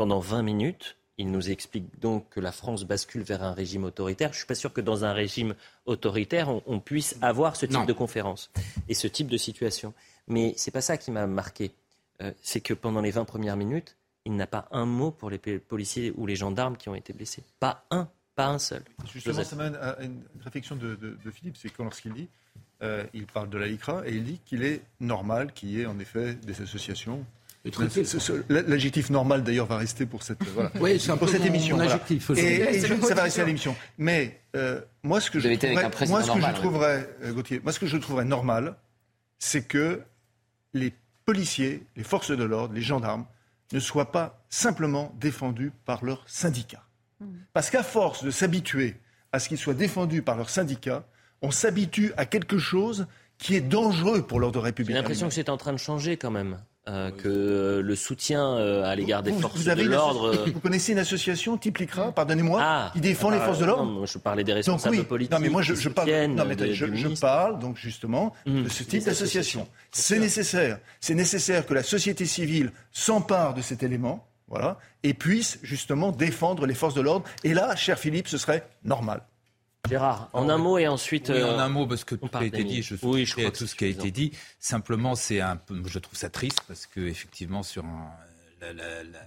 pendant 0.00 0.18
20 0.18 0.40
minutes. 0.40 0.96
Il 1.18 1.30
nous 1.30 1.50
explique 1.50 2.00
donc 2.00 2.30
que 2.30 2.40
la 2.40 2.52
France 2.52 2.84
bascule 2.84 3.20
vers 3.20 3.42
un 3.42 3.52
régime 3.52 3.84
autoritaire. 3.84 4.28
Je 4.28 4.36
ne 4.36 4.38
suis 4.38 4.46
pas 4.46 4.54
sûr 4.54 4.72
que 4.72 4.80
dans 4.80 5.04
un 5.04 5.12
régime 5.12 5.54
autoritaire, 5.84 6.48
on, 6.66 6.80
puisse 6.80 7.18
avoir 7.20 7.54
ce 7.54 7.66
type 7.66 7.84
de 7.84 7.92
conférence 7.92 8.50
et 8.88 8.94
ce 8.94 9.06
type 9.06 9.28
de 9.28 9.36
situation. 9.36 9.92
Mais 10.26 10.54
ce 10.56 10.70
n'est 10.70 10.72
pas 10.72 10.80
ça 10.80 10.96
qui 10.96 11.10
m'a 11.10 11.26
marqué. 11.26 11.72
Euh, 12.22 12.32
c'est 12.40 12.62
que 12.62 12.72
pendant 12.72 13.02
les 13.02 13.10
20 13.10 13.26
premières 13.26 13.58
minutes, 13.58 13.98
il 14.24 14.36
n'a 14.36 14.46
pas 14.46 14.68
un 14.70 14.86
mot 14.86 15.10
pour 15.10 15.28
les 15.28 15.36
policiers 15.36 16.14
ou 16.16 16.24
les 16.24 16.36
gendarmes 16.36 16.78
qui 16.78 16.88
ont 16.88 16.94
été 16.94 17.12
blessés. 17.12 17.42
Pas 17.58 17.84
un, 17.90 18.08
pas 18.36 18.46
un 18.46 18.58
seul. 18.58 18.82
Justement, 19.12 19.44
ça 19.44 19.56
mène 19.56 19.76
à 19.76 20.00
une 20.00 20.22
réflexion 20.42 20.76
de, 20.76 20.96
Philippe, 21.30 21.58
c'est 21.58 21.68
quand 21.68 21.84
lorsqu'il 21.84 22.14
dit, 22.14 22.28
euh, 22.82 23.04
il 23.12 23.26
parle 23.26 23.50
de 23.50 23.58
la 23.58 23.66
LICRA 23.66 24.08
et 24.08 24.14
il 24.14 24.24
dit 24.24 24.40
qu'il 24.46 24.62
est 24.62 24.80
normal 24.98 25.52
qu'il 25.52 25.68
y 25.68 25.82
ait 25.82 25.86
en 25.86 25.98
effet 25.98 26.36
des 26.36 26.62
associations 26.62 27.26
L'adjectif 28.48 29.10
normal, 29.10 29.42
d'ailleurs, 29.42 29.66
va 29.66 29.76
rester 29.76 30.06
pour 30.06 30.22
cette, 30.22 30.42
voilà, 30.44 30.70
oui, 30.80 30.98
pour 31.18 31.28
cette 31.28 31.44
émission. 31.44 31.78
Et, 32.36 32.80
ça 32.80 33.14
va 33.14 33.22
rester 33.24 33.42
à 33.42 33.44
l'émission. 33.44 33.76
Mais 33.98 34.40
euh, 34.56 34.80
moi, 35.02 35.20
ce 35.20 35.30
que 35.30 35.40
je 35.40 35.48
trouverais, 35.48 35.90
moi, 36.08 36.22
ce 36.22 36.30
que 36.30 36.40
je 36.40 36.54
trouverais 36.54 37.16
euh, 37.22 37.32
Gauthier, 37.32 37.60
moi, 37.62 37.72
ce 37.72 37.78
que 37.78 37.86
je 37.86 37.98
trouverais 37.98 38.24
normal, 38.24 38.76
c'est 39.38 39.62
que 39.62 40.00
les 40.72 40.94
policiers, 41.26 41.84
les 41.96 42.04
forces 42.04 42.30
de 42.30 42.44
l'ordre, 42.44 42.74
les 42.74 42.82
gendarmes, 42.82 43.26
ne 43.72 43.80
soient 43.80 44.10
pas 44.10 44.42
simplement 44.48 45.14
défendus 45.20 45.72
par 45.84 46.04
leurs 46.04 46.24
syndicats. 46.28 46.84
Hmm. 47.20 47.26
Parce 47.52 47.70
qu'à 47.70 47.82
force 47.82 48.24
de 48.24 48.30
s'habituer 48.30 48.96
à 49.32 49.38
ce 49.38 49.48
qu'ils 49.48 49.58
soient 49.58 49.74
défendus 49.74 50.22
par 50.22 50.36
leurs 50.36 50.50
syndicats, 50.50 51.04
on 51.42 51.50
s'habitue 51.50 52.12
à 52.16 52.26
quelque 52.26 52.58
chose 52.58 53.06
qui 53.40 53.56
est 53.56 53.60
dangereux 53.60 54.22
pour 54.22 54.38
l'ordre 54.38 54.60
républicain. 54.60 54.98
J'ai 54.98 55.02
l'impression 55.02 55.28
que 55.28 55.34
c'est 55.34 55.48
en 55.48 55.56
train 55.56 55.72
de 55.72 55.78
changer 55.78 56.16
quand 56.16 56.30
même. 56.30 56.58
Euh, 56.88 57.10
que 57.10 57.80
le 57.84 57.94
soutien 57.94 58.56
euh, 58.56 58.84
à 58.84 58.96
l'égard 58.96 59.22
des 59.22 59.32
forces 59.32 59.64
de 59.64 59.82
l'ordre. 59.82 60.34
Euh, 60.34 60.46
vous 60.52 60.60
connaissez 60.60 60.92
une 60.92 60.98
association 60.98 61.58
type 61.58 61.76
l'ICRA, 61.76 62.10
pardonnez-moi, 62.12 62.58
ah, 62.62 62.90
qui 62.94 63.00
défend 63.00 63.28
les 63.28 63.38
forces 63.38 63.58
de 63.58 63.66
l'ordre? 63.66 64.06
je 64.06 64.16
parlais 64.16 64.44
des 64.44 64.54
responsables 64.54 64.96
donc, 64.96 65.04
oui. 65.04 65.08
politiques. 65.08 65.32
Non, 65.32 65.40
mais 65.40 65.50
moi 65.50 65.60
je, 65.60 65.88
parle, 65.90 66.08
non, 66.10 66.44
mais 66.46 66.56
je, 66.74 67.20
parle 67.20 67.58
donc 67.58 67.76
justement 67.76 68.32
mmh. 68.46 68.62
de 68.62 68.68
ce 68.70 68.82
type 68.82 69.04
d'association. 69.04 69.68
C'est 69.92 70.18
nécessaire. 70.18 70.78
C'est 71.00 71.14
nécessaire 71.14 71.66
que 71.66 71.74
la 71.74 71.82
société 71.82 72.24
civile 72.24 72.72
s'empare 72.92 73.52
de 73.52 73.60
cet 73.60 73.82
élément, 73.82 74.26
voilà, 74.48 74.78
et 75.02 75.12
puisse 75.12 75.58
justement 75.62 76.12
défendre 76.12 76.64
les 76.66 76.74
forces 76.74 76.94
de 76.94 77.02
l'ordre. 77.02 77.26
Et 77.44 77.52
là, 77.52 77.76
cher 77.76 77.98
Philippe, 77.98 78.26
ce 78.26 78.38
serait 78.38 78.66
normal. 78.84 79.22
Gérard, 79.88 80.28
en 80.32 80.48
un 80.48 80.58
mot 80.58 80.78
et 80.78 80.86
ensuite. 80.86 81.30
en 81.30 81.34
euh, 81.34 81.58
un 81.58 81.68
mot, 81.68 81.86
parce 81.86 82.04
que 82.04 82.14
tout 82.14 82.28
a 82.34 82.44
été 82.44 82.64
dit, 82.64 82.82
je 82.82 82.94
oui, 83.02 83.24
je 83.24 83.34
crois 83.34 83.50
tout 83.50 83.66
ce 83.66 83.74
qui 83.74 83.84
a 83.84 83.88
été 83.88 84.10
dit. 84.10 84.32
Simplement, 84.58 85.14
c'est 85.14 85.40
un 85.40 85.56
peu, 85.56 85.80
je 85.86 85.98
trouve 85.98 86.18
ça 86.18 86.30
triste 86.30 86.60
parce 86.68 86.86
que 86.86 87.00
effectivement, 87.00 87.62
sur 87.62 87.84
un, 87.84 88.10
la, 88.60 88.72
la, 88.72 89.02
la, 89.04 89.18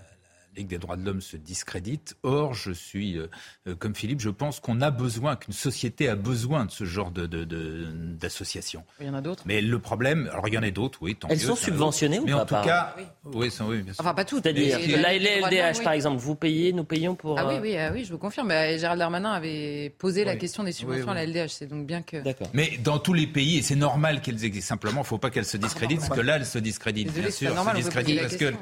Ligue 0.56 0.68
des 0.68 0.78
droits 0.78 0.96
de 0.96 1.04
l'homme 1.04 1.22
se 1.22 1.38
discrédite. 1.38 2.16
Or, 2.24 2.54
je 2.54 2.72
suis 2.72 3.18
euh, 3.18 3.28
euh, 3.68 3.76
comme 3.76 3.96
Philippe, 3.96 4.20
je 4.20 4.30
pense 4.30 4.60
qu'on 4.60 4.82
a 4.82 4.92
besoin, 4.92 5.36
qu'une 5.36 5.54
société 5.54 6.10
a 6.10 6.16
besoin 6.16 6.66
de 6.66 6.72
ce 6.72 6.84
genre 6.86 7.12
d'associations. 7.12 8.82
De, 9.00 9.06
il 9.06 9.08
y 9.08 9.10
en 9.10 9.16
a 9.16 9.22
d'autres? 9.22 9.44
Mais 9.46 9.62
le 9.62 9.80
problème, 9.80 10.30
alors 10.32 10.48
il 10.48 10.54
y 10.54 10.58
en 10.58 10.64
a 10.64 10.70
d'autres, 10.70 11.00
oui. 11.02 11.18
Elles 11.30 11.40
sont 11.40 11.56
subventionnées 11.56 12.20
ou 12.20 12.26
mais 12.26 12.32
pas 12.34 12.42
en 12.42 12.46
tout 12.46 12.54
cas, 12.56 12.96
oui, 13.26 13.50
sont, 13.50 13.66
oui 13.66 13.82
bien 13.82 13.94
sûr. 13.94 14.04
Enfin, 14.04 14.14
pas 14.14 14.26
toutes. 14.26 14.44
C'est-à-dire 14.44 14.80
la 15.02 15.18
LDH, 15.18 15.84
par 15.84 15.94
exemple, 15.94 16.18
vous 16.18 16.36
payez, 16.36 16.74
nous 16.74 16.84
payons 16.84 17.16
pour. 17.16 17.40
Ah 17.40 17.48
oui, 17.48 17.56
euh, 17.56 17.62
oui, 17.62 17.78
ah 17.78 17.92
oui, 17.94 18.06
je 18.06 18.12
vous 18.12 18.20
confirme. 18.20 18.50
Bah, 18.50 18.78
Gérald 18.78 19.00
Darmanin 19.00 19.32
avait 19.32 19.94
posé 19.98 20.24
la 20.24 20.36
question 20.36 20.64
des 20.64 20.72
subventions 20.72 21.10
à 21.10 21.16
la 21.16 21.26
LDH. 21.26 21.50
C'est 21.50 21.68
donc 21.68 21.86
bien 21.88 22.02
que. 22.02 22.18
D'accord. 22.18 22.50
Mais 22.54 22.78
dans 22.84 23.00
tous 23.00 23.14
les 23.14 23.28
pays, 23.28 23.58
et 23.58 23.62
c'est 23.62 23.76
normal 23.76 24.22
qu'elles 24.22 24.44
existent. 24.46 24.74
Simplement, 24.74 25.02
il 25.02 25.04
ne 25.04 25.08
faut 25.08 25.18
pas 25.18 25.30
qu'elles 25.30 25.46
se 25.46 25.58
discréditent, 25.58 26.00
parce 26.00 26.20
que 26.20 26.26
là, 26.26 26.36
elles 26.36 26.46
se 26.46 26.60
discréditent. 26.60 27.14
bien 27.14 27.32
sûr, 27.32 27.50
se 27.50 27.76
discréditent 27.76 28.22
parce 28.22 28.38
qu'elles 28.38 28.58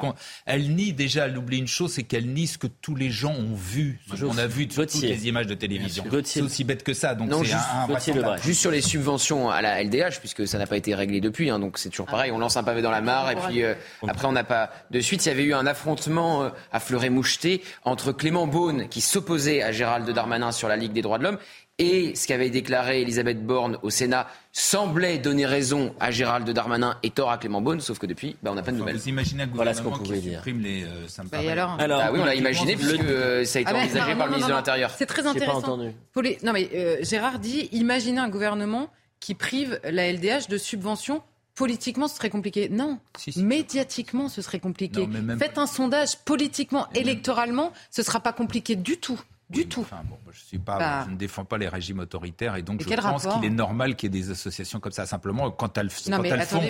elle 0.46 0.74
nie 0.76 0.94
déjà, 0.94 1.28
elle 1.28 1.38
oublie 1.38 1.58
une 1.58 1.68
chose, 1.68 1.81
c'est 1.88 2.04
qu'elle 2.04 2.28
nie 2.28 2.48
que 2.60 2.68
tous 2.68 2.96
les 2.96 3.10
gens 3.10 3.34
ont 3.34 3.56
vu, 3.56 4.00
on 4.24 4.38
a 4.38 4.48
vu 4.48 4.70
sur 4.70 4.86
toutes 4.86 5.02
les 5.02 5.28
images 5.28 5.48
de 5.48 5.54
télévision. 5.54 6.04
C'est 6.24 6.42
aussi 6.42 6.64
bête 6.64 6.84
que 6.84 6.94
ça. 6.94 7.16
Donc 7.16 7.30
non, 7.30 7.44
juste, 7.44 7.56
un, 7.56 8.38
juste 8.38 8.62
sur 8.62 8.72
les 8.72 8.82
subventions 8.82 9.50
à 9.50 9.62
la 9.62 9.84
LDH, 9.84 10.20
puisque 10.20 10.48
ça 10.48 10.58
n'a 10.58 10.68
pas 10.68 10.78
été 10.78 10.96
réglé 10.96 11.22
depuis, 11.22 11.50
hein, 11.50 11.60
donc 11.60 11.78
c'est 11.78 11.90
toujours 11.90 12.08
pareil. 12.08 12.32
On 12.32 12.38
lance 12.38 12.58
un 12.58 12.64
pavé 12.64 12.82
dans 12.82 12.92
la 12.92 13.02
mare 13.02 13.32
et 13.32 13.36
puis 13.36 13.64
euh, 13.64 13.74
après 14.08 14.28
on 14.28 14.32
n'a 14.32 14.44
pas 14.44 14.72
de 14.92 15.00
suite. 15.00 15.26
Il 15.26 15.30
y 15.30 15.32
avait 15.32 15.44
eu 15.44 15.54
un 15.54 15.66
affrontement 15.66 16.44
euh, 16.44 16.50
à 16.72 16.80
Fleuret-Moucheté 16.80 17.62
entre 17.84 18.12
Clément 18.12 18.48
Beaune 18.48 18.88
qui 18.90 19.02
s'opposait 19.02 19.62
à 19.62 19.72
Gérald 19.72 20.10
Darmanin 20.10 20.52
sur 20.52 20.68
la 20.68 20.76
Ligue 20.76 20.94
des 20.94 21.02
droits 21.02 21.18
de 21.18 21.24
l'homme 21.24 21.38
et 21.78 22.14
ce 22.16 22.28
qu'avait 22.28 22.50
déclaré 22.50 23.02
Elisabeth 23.02 23.44
Borne 23.46 23.78
au 23.82 23.90
Sénat 23.90 24.28
semblait 24.52 25.18
donner 25.18 25.46
raison 25.46 25.96
à 26.00 26.12
Gérald 26.12 26.48
Darmanin 26.50 26.98
et 27.02 27.10
tort 27.10 27.32
à 27.32 27.38
Clément 27.38 27.62
Beaune, 27.62 27.82
sauf 27.82 27.98
que 27.98 28.06
depuis, 28.06 28.36
bah, 28.44 28.52
on 28.52 28.56
n'a 28.56 28.62
pas 28.62 28.72
de 28.72 28.78
nouvelles. 28.78 28.98
Vous 28.98 29.10
imaginez 29.10 29.44
un 29.44 29.50
voilà 29.54 29.74
ce 29.74 29.82
qu'on 29.82 29.92
pouvait 29.92 30.20
dire. 30.20 30.44
les 30.46 30.84
euh, 30.84 31.08
bah, 31.32 31.40
alors, 31.50 31.78
alors, 31.80 32.02
ah 32.04 32.12
oui, 32.12 32.20
on 32.22 32.26
l'a 32.26 32.36
imaginé 32.36 32.76
puisque 32.76 33.02
euh, 33.02 33.46
ça 33.46 33.60
a 33.60 33.62
été 33.64 33.72
ah 33.74 33.78
envisagé 33.78 34.16
par 34.16 34.28
le 34.28 34.32
ministre 34.32 34.50
de 34.50 34.54
l'Intérieur. 34.54 34.92
C'est 34.96 35.06
très 35.06 35.26
intéressant. 35.26 35.80
Pas 36.14 36.22
les... 36.22 36.38
Non 36.44 36.54
mais 36.54 36.70
euh, 36.76 36.98
Gérard 37.02 37.40
dit, 37.40 37.70
imaginez 37.72 38.20
un 38.20 38.30
gouvernement 38.30 38.90
qui 39.20 39.34
prive 39.34 39.80
la 39.84 40.12
LDH 40.12 40.48
de 40.50 40.58
subventions 40.58 41.22
Politiquement, 41.54 42.08
ce 42.08 42.16
serait 42.16 42.30
compliqué. 42.30 42.70
Non. 42.70 42.98
Médiatiquement, 43.36 44.30
ce 44.30 44.42
serait 44.42 44.60
compliqué. 44.60 45.08
Faites 45.38 45.58
un 45.58 45.68
sondage 45.68 46.18
politiquement, 46.20 46.88
électoralement, 46.96 47.74
ce 47.92 48.02
ne 48.02 48.06
sera 48.06 48.22
pas 48.22 48.34
compliqué 48.34 48.76
du 48.76 48.98
tout 48.98 49.20
du 49.52 49.68
tout. 49.68 49.86
je, 50.32 50.40
suis 50.40 50.58
pas, 50.58 50.78
bah. 50.78 51.04
je 51.06 51.12
ne 51.12 51.18
défends 51.18 51.46
pas 51.46 51.58
les 51.58 51.68
régimes 51.68 52.00
autoritaires 52.00 52.56
et 52.56 52.62
donc 52.62 52.82
je 52.82 52.96
pense 52.96 53.28
qu'il 53.28 53.46
est 53.46 53.50
normal 53.50 53.96
qu'il 53.96 54.14
y 54.14 54.18
ait 54.18 54.22
des 54.22 54.32
associations 54.32 54.80
comme 54.80 54.92
ça. 54.92 55.06
Simplement, 55.06 55.52
quand 55.52 55.78
elles, 55.78 55.90
quand 55.90 56.24
elles, 56.24 56.42
font, 56.42 56.62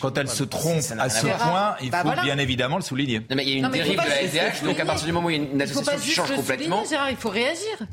quand 0.00 0.18
elles 0.18 0.28
se 0.28 0.44
trompent 0.44 0.92
à 0.98 1.08
ce 1.10 1.26
point, 1.26 1.76
il 1.82 1.90
bah, 1.90 2.02
faut 2.02 2.22
bien 2.22 2.38
évidemment 2.38 2.76
le 2.76 2.82
souligner. 2.82 3.20
Non, 3.20 3.36
mais 3.36 3.44
il 3.44 3.50
y 3.50 3.52
a 3.54 3.66
une 3.66 3.72
dérive 3.72 3.92
de 3.92 4.08
la 4.08 4.22
SDH, 4.22 4.64
donc 4.64 4.80
à 4.80 4.84
partir 4.84 5.06
du 5.06 5.12
moment 5.12 5.26
où 5.26 5.30
il 5.30 5.42
y 5.42 5.46
a 5.46 5.50
une 5.52 5.62
association 5.62 5.98
qui 5.98 6.10
change 6.10 6.34
complètement. 6.34 6.82
il 7.10 7.16
faut 7.16 7.30
réagir 7.30 7.86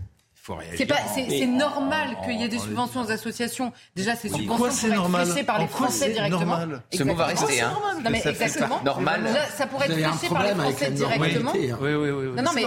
C'est 0.75 1.45
normal 1.45 2.17
qu'il 2.23 2.39
y 2.39 2.43
ait 2.43 2.47
des 2.47 2.59
subventions 2.59 3.01
aux 3.01 3.11
associations. 3.11 3.73
Déjà, 3.95 4.15
ces 4.15 4.29
subventions 4.29 4.69
sont 4.71 5.35
être 5.35 5.45
par 5.45 5.59
les 5.59 5.67
Français 5.67 6.11
directement. 6.11 6.59
Ce 6.93 7.03
mot 7.03 7.15
va 7.15 7.25
rester. 7.25 7.61
Hein. 7.61 7.77
Non, 8.03 8.09
mais 8.09 8.21
exactement. 8.25 8.81
Normal. 8.83 9.27
ça 9.55 9.67
pourrait 9.67 9.87
être 9.87 9.93
fléché 9.93 10.33
par 10.33 10.43
les 10.43 10.53
Français 10.53 10.91
directement. 10.91 11.51
Oui, 11.53 11.71
oui, 11.81 12.09
oui. 12.09 12.41
Non, 12.41 12.51
mais, 12.53 12.65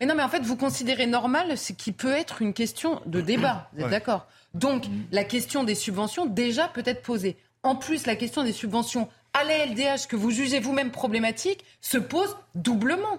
mais 0.00 0.06
non, 0.06 0.14
mais 0.14 0.22
en 0.22 0.28
fait, 0.28 0.42
vous 0.42 0.56
considérez 0.56 1.06
normal 1.06 1.58
ce 1.58 1.72
qui 1.72 1.92
peut 1.92 2.12
être 2.12 2.42
une 2.42 2.52
question 2.52 3.00
de 3.06 3.20
débat. 3.20 3.68
Vous 3.74 3.84
êtes 3.84 3.90
d'accord 3.90 4.26
Donc, 4.54 4.84
la 5.12 5.24
question 5.24 5.64
des 5.64 5.74
subventions, 5.74 6.26
déjà, 6.26 6.68
peut 6.68 6.82
être 6.84 7.02
posée. 7.02 7.36
En 7.62 7.74
plus, 7.74 8.06
la 8.06 8.16
question 8.16 8.44
des 8.44 8.52
subventions 8.52 9.08
à 9.34 9.44
la 9.44 9.66
LDH 9.66 10.06
que 10.08 10.16
vous 10.16 10.30
jugez 10.30 10.60
vous-même 10.60 10.90
problématique 10.90 11.64
se 11.80 11.98
pose 11.98 12.36
doublement. 12.54 13.18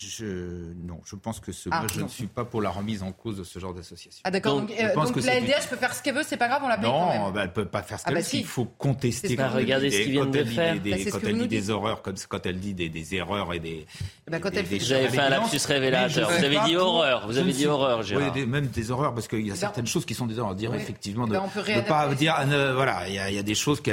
Je, 0.00 0.72
non, 0.86 1.00
je 1.04 1.16
pense 1.16 1.40
que 1.40 1.50
ce, 1.50 1.68
ah, 1.72 1.84
je 1.92 2.02
ne 2.02 2.06
suis 2.06 2.28
pas 2.28 2.44
pour 2.44 2.62
la 2.62 2.70
remise 2.70 3.02
en 3.02 3.10
cause 3.10 3.36
de 3.36 3.42
ce 3.42 3.58
genre 3.58 3.74
d'association. 3.74 4.20
Ah 4.22 4.30
d'accord, 4.30 4.60
donc, 4.60 4.70
euh, 4.70 4.94
donc 4.94 5.16
la 5.24 5.40
LDH 5.40 5.66
peut 5.68 5.76
faire 5.76 5.92
ce 5.92 6.04
qu'elle 6.04 6.14
veut, 6.14 6.22
c'est 6.22 6.36
pas 6.36 6.46
grave, 6.46 6.62
on 6.64 6.68
la 6.68 6.78
paye 6.78 6.88
non, 6.88 7.00
quand 7.00 7.24
même. 7.24 7.32
Bah, 7.32 7.40
elle 7.42 7.52
peut 7.52 7.64
pas 7.64 7.82
faire 7.82 7.98
ce 7.98 8.04
ah, 8.06 8.10
qu'elle 8.12 8.18
veut, 8.18 8.30
bah, 8.30 8.38
il 8.38 8.44
faut 8.44 8.64
contester. 8.64 9.34
Pas 9.34 9.48
regarder 9.48 9.90
ce 9.90 10.02
qu'ils 10.02 10.12
viennent 10.12 10.30
de 10.30 10.44
faire. 10.44 10.80
Des, 10.80 10.90
bah, 10.92 10.96
quand 11.10 11.18
elle 11.24 11.38
dit 11.38 11.48
des 11.48 11.70
horreurs, 11.70 12.02
comme 12.02 12.14
quand 12.28 12.46
elle 12.46 12.60
dit 12.60 12.74
des, 12.74 12.88
des 12.88 13.14
erreurs 13.16 13.52
et 13.52 13.58
des... 13.58 13.86
Bah, 14.30 14.38
quand 14.38 14.50
des, 14.50 14.58
elle 14.58 14.66
fait... 14.66 14.78
Vous 14.78 14.92
avez 14.92 15.08
fait 15.08 15.18
un 15.18 15.30
lapsus 15.30 15.66
révélateur, 15.66 16.30
vous 16.30 16.44
avez 16.44 16.60
dit 16.60 16.76
horreur, 16.76 17.26
vous 17.26 17.38
avez 17.38 17.52
dit 17.52 17.66
horreur, 17.66 18.02
Gérard. 18.04 18.32
Oui, 18.36 18.46
même 18.46 18.68
des 18.68 18.90
horreurs, 18.92 19.14
parce 19.14 19.26
qu'il 19.26 19.44
y 19.48 19.50
a 19.50 19.56
certaines 19.56 19.88
choses 19.88 20.06
qui 20.06 20.14
sont 20.14 20.26
des 20.26 20.38
horreurs. 20.38 20.54
Dire 20.54 20.72
effectivement, 20.74 21.26
de 21.26 21.34
ne 21.34 21.80
pas 21.80 22.14
dire, 22.14 22.36
euh, 22.48 22.72
voilà, 22.72 23.08
il 23.08 23.14
y 23.14 23.38
a 23.38 23.42
des 23.42 23.56
choses 23.56 23.80
qui 23.80 23.90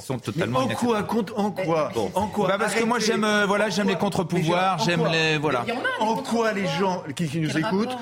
sont 0.00 0.18
totalement 0.18 0.60
En 0.60 0.68
quoi 0.68 1.06
En 1.36 1.50
quoi 1.50 1.92
En 2.14 2.26
quoi 2.28 2.56
Parce 2.56 2.74
que 2.74 2.84
moi 2.84 3.00
j'aime 3.00 3.24
euh, 3.24 3.44
voilà, 3.44 3.68
j'aime 3.68 3.88
les 3.88 3.96
contre-pouvoirs, 3.96 4.78
j'aime 4.78 5.06
les... 5.12 5.41
Voilà 5.42 5.66
pourquoi 5.98 6.52
les 6.52 6.66
gens 6.66 7.02
qui, 7.14 7.38
nous 7.38 7.58
écoutent, 7.58 7.96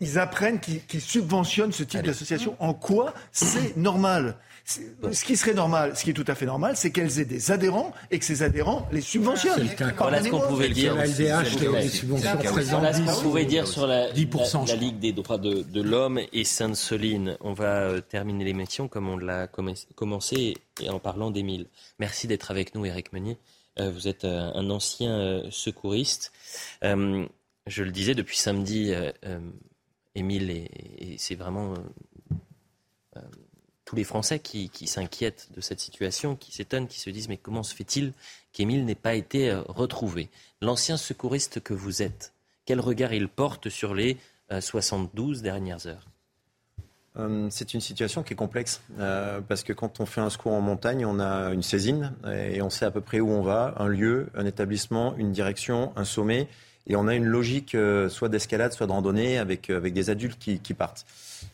ils 0.00 0.18
apprennent 0.18 0.60
qu'ils 0.60 1.00
subventionnent 1.00 1.72
ce 1.72 1.82
type 1.82 2.02
d'association 2.02 2.56
En 2.58 2.74
quoi 2.74 3.14
c'est 3.32 3.76
normal 3.76 4.36
ce 4.68 5.24
qui 5.24 5.36
serait 5.36 5.54
normal, 5.54 5.96
ce 5.96 6.04
qui 6.04 6.10
est 6.10 6.14
tout 6.14 6.24
à 6.26 6.34
fait 6.34 6.44
normal, 6.44 6.76
c'est 6.76 6.90
qu'elles 6.90 7.18
aient 7.20 7.24
des 7.24 7.50
adhérents 7.50 7.92
et 8.10 8.18
que 8.18 8.24
ces 8.24 8.42
adhérents 8.42 8.86
les 8.92 9.00
subventionnent. 9.00 9.66
Voilà 9.96 10.22
ce 10.22 10.28
qu'on 10.28 10.40
pouvait 10.40 10.68
dire. 10.68 10.94
La 10.94 11.06
LDH, 11.06 11.56
des 11.56 11.88
subventions 11.88 12.38
Voilà 12.70 12.92
ce 12.92 13.00
qu'on 13.00 13.22
pouvait 13.22 13.46
dire 13.46 13.66
sur 13.66 13.86
la, 13.86 14.08
la, 14.08 14.76
Ligue 14.76 14.98
des 14.98 15.12
droits 15.12 15.38
de, 15.38 15.62
de 15.62 15.82
l'homme 15.82 16.20
et 16.32 16.44
Sainte-Soline. 16.44 17.38
On 17.40 17.54
va 17.54 17.80
euh, 17.80 18.00
terminer 18.00 18.44
l'émission 18.44 18.88
comme 18.88 19.08
on 19.08 19.16
l'a 19.16 19.46
commencé 19.46 20.56
et 20.80 20.90
en 20.90 20.98
parlant 20.98 21.30
d'Émile. 21.30 21.66
Merci 21.98 22.26
d'être 22.26 22.50
avec 22.50 22.74
nous, 22.74 22.84
Eric 22.84 23.12
Meunier. 23.14 23.38
Euh, 23.80 23.90
vous 23.90 24.06
êtes 24.06 24.24
euh, 24.24 24.50
un 24.54 24.68
ancien 24.68 25.42
secouriste 25.50 26.32
je 27.68 27.82
le 27.82 27.90
disais 27.90 28.14
depuis 28.14 28.36
samedi, 28.36 28.92
euh, 28.92 29.12
euh, 29.24 29.40
Émile, 30.14 30.50
et, 30.50 31.16
c'est 31.18 31.34
vraiment 31.34 31.74
euh, 33.16 33.20
tous 33.84 33.94
les 33.94 34.04
Français 34.04 34.38
qui, 34.40 34.70
s'inquiètent 34.86 35.48
de 35.54 35.60
cette 35.60 35.80
situation, 35.80 36.34
qui 36.34 36.52
s'étonnent, 36.52 36.88
qui 36.88 36.98
se 36.98 37.10
disent 37.10 37.28
mais 37.28 37.36
comment 37.36 37.62
se 37.62 37.74
fait-il 37.74 38.12
qu'Émile 38.52 38.84
n'ait 38.84 38.94
pas 38.94 39.14
été 39.14 39.52
retrouvé? 39.68 40.28
L'ancien 40.60 40.96
secouriste 40.96 41.60
que 41.60 41.74
vous 41.74 42.02
êtes, 42.02 42.32
quel 42.64 42.80
regard 42.80 43.12
il 43.12 43.28
porte 43.28 43.68
sur 43.68 43.94
les 43.94 44.16
72 44.60 45.42
dernières 45.42 45.86
heures? 45.86 46.07
C'est 47.50 47.74
une 47.74 47.80
situation 47.80 48.22
qui 48.22 48.32
est 48.32 48.36
complexe 48.36 48.80
parce 49.48 49.62
que 49.62 49.72
quand 49.72 50.00
on 50.00 50.06
fait 50.06 50.20
un 50.20 50.30
secours 50.30 50.52
en 50.52 50.60
montagne, 50.60 51.04
on 51.04 51.18
a 51.18 51.52
une 51.52 51.62
saisine 51.62 52.12
et 52.30 52.62
on 52.62 52.70
sait 52.70 52.84
à 52.84 52.90
peu 52.90 53.00
près 53.00 53.20
où 53.20 53.30
on 53.30 53.42
va, 53.42 53.74
un 53.78 53.88
lieu, 53.88 54.28
un 54.34 54.46
établissement, 54.46 55.14
une 55.16 55.32
direction, 55.32 55.92
un 55.96 56.04
sommet 56.04 56.48
et 56.88 56.96
on 56.96 57.06
a 57.06 57.14
une 57.14 57.26
logique 57.26 57.74
euh, 57.74 58.08
soit 58.08 58.28
d'escalade, 58.28 58.72
soit 58.72 58.86
de 58.86 58.92
randonnée 58.92 59.38
avec, 59.38 59.70
euh, 59.70 59.76
avec 59.76 59.92
des 59.92 60.10
adultes 60.10 60.38
qui 60.38 60.74
partent. 60.74 61.04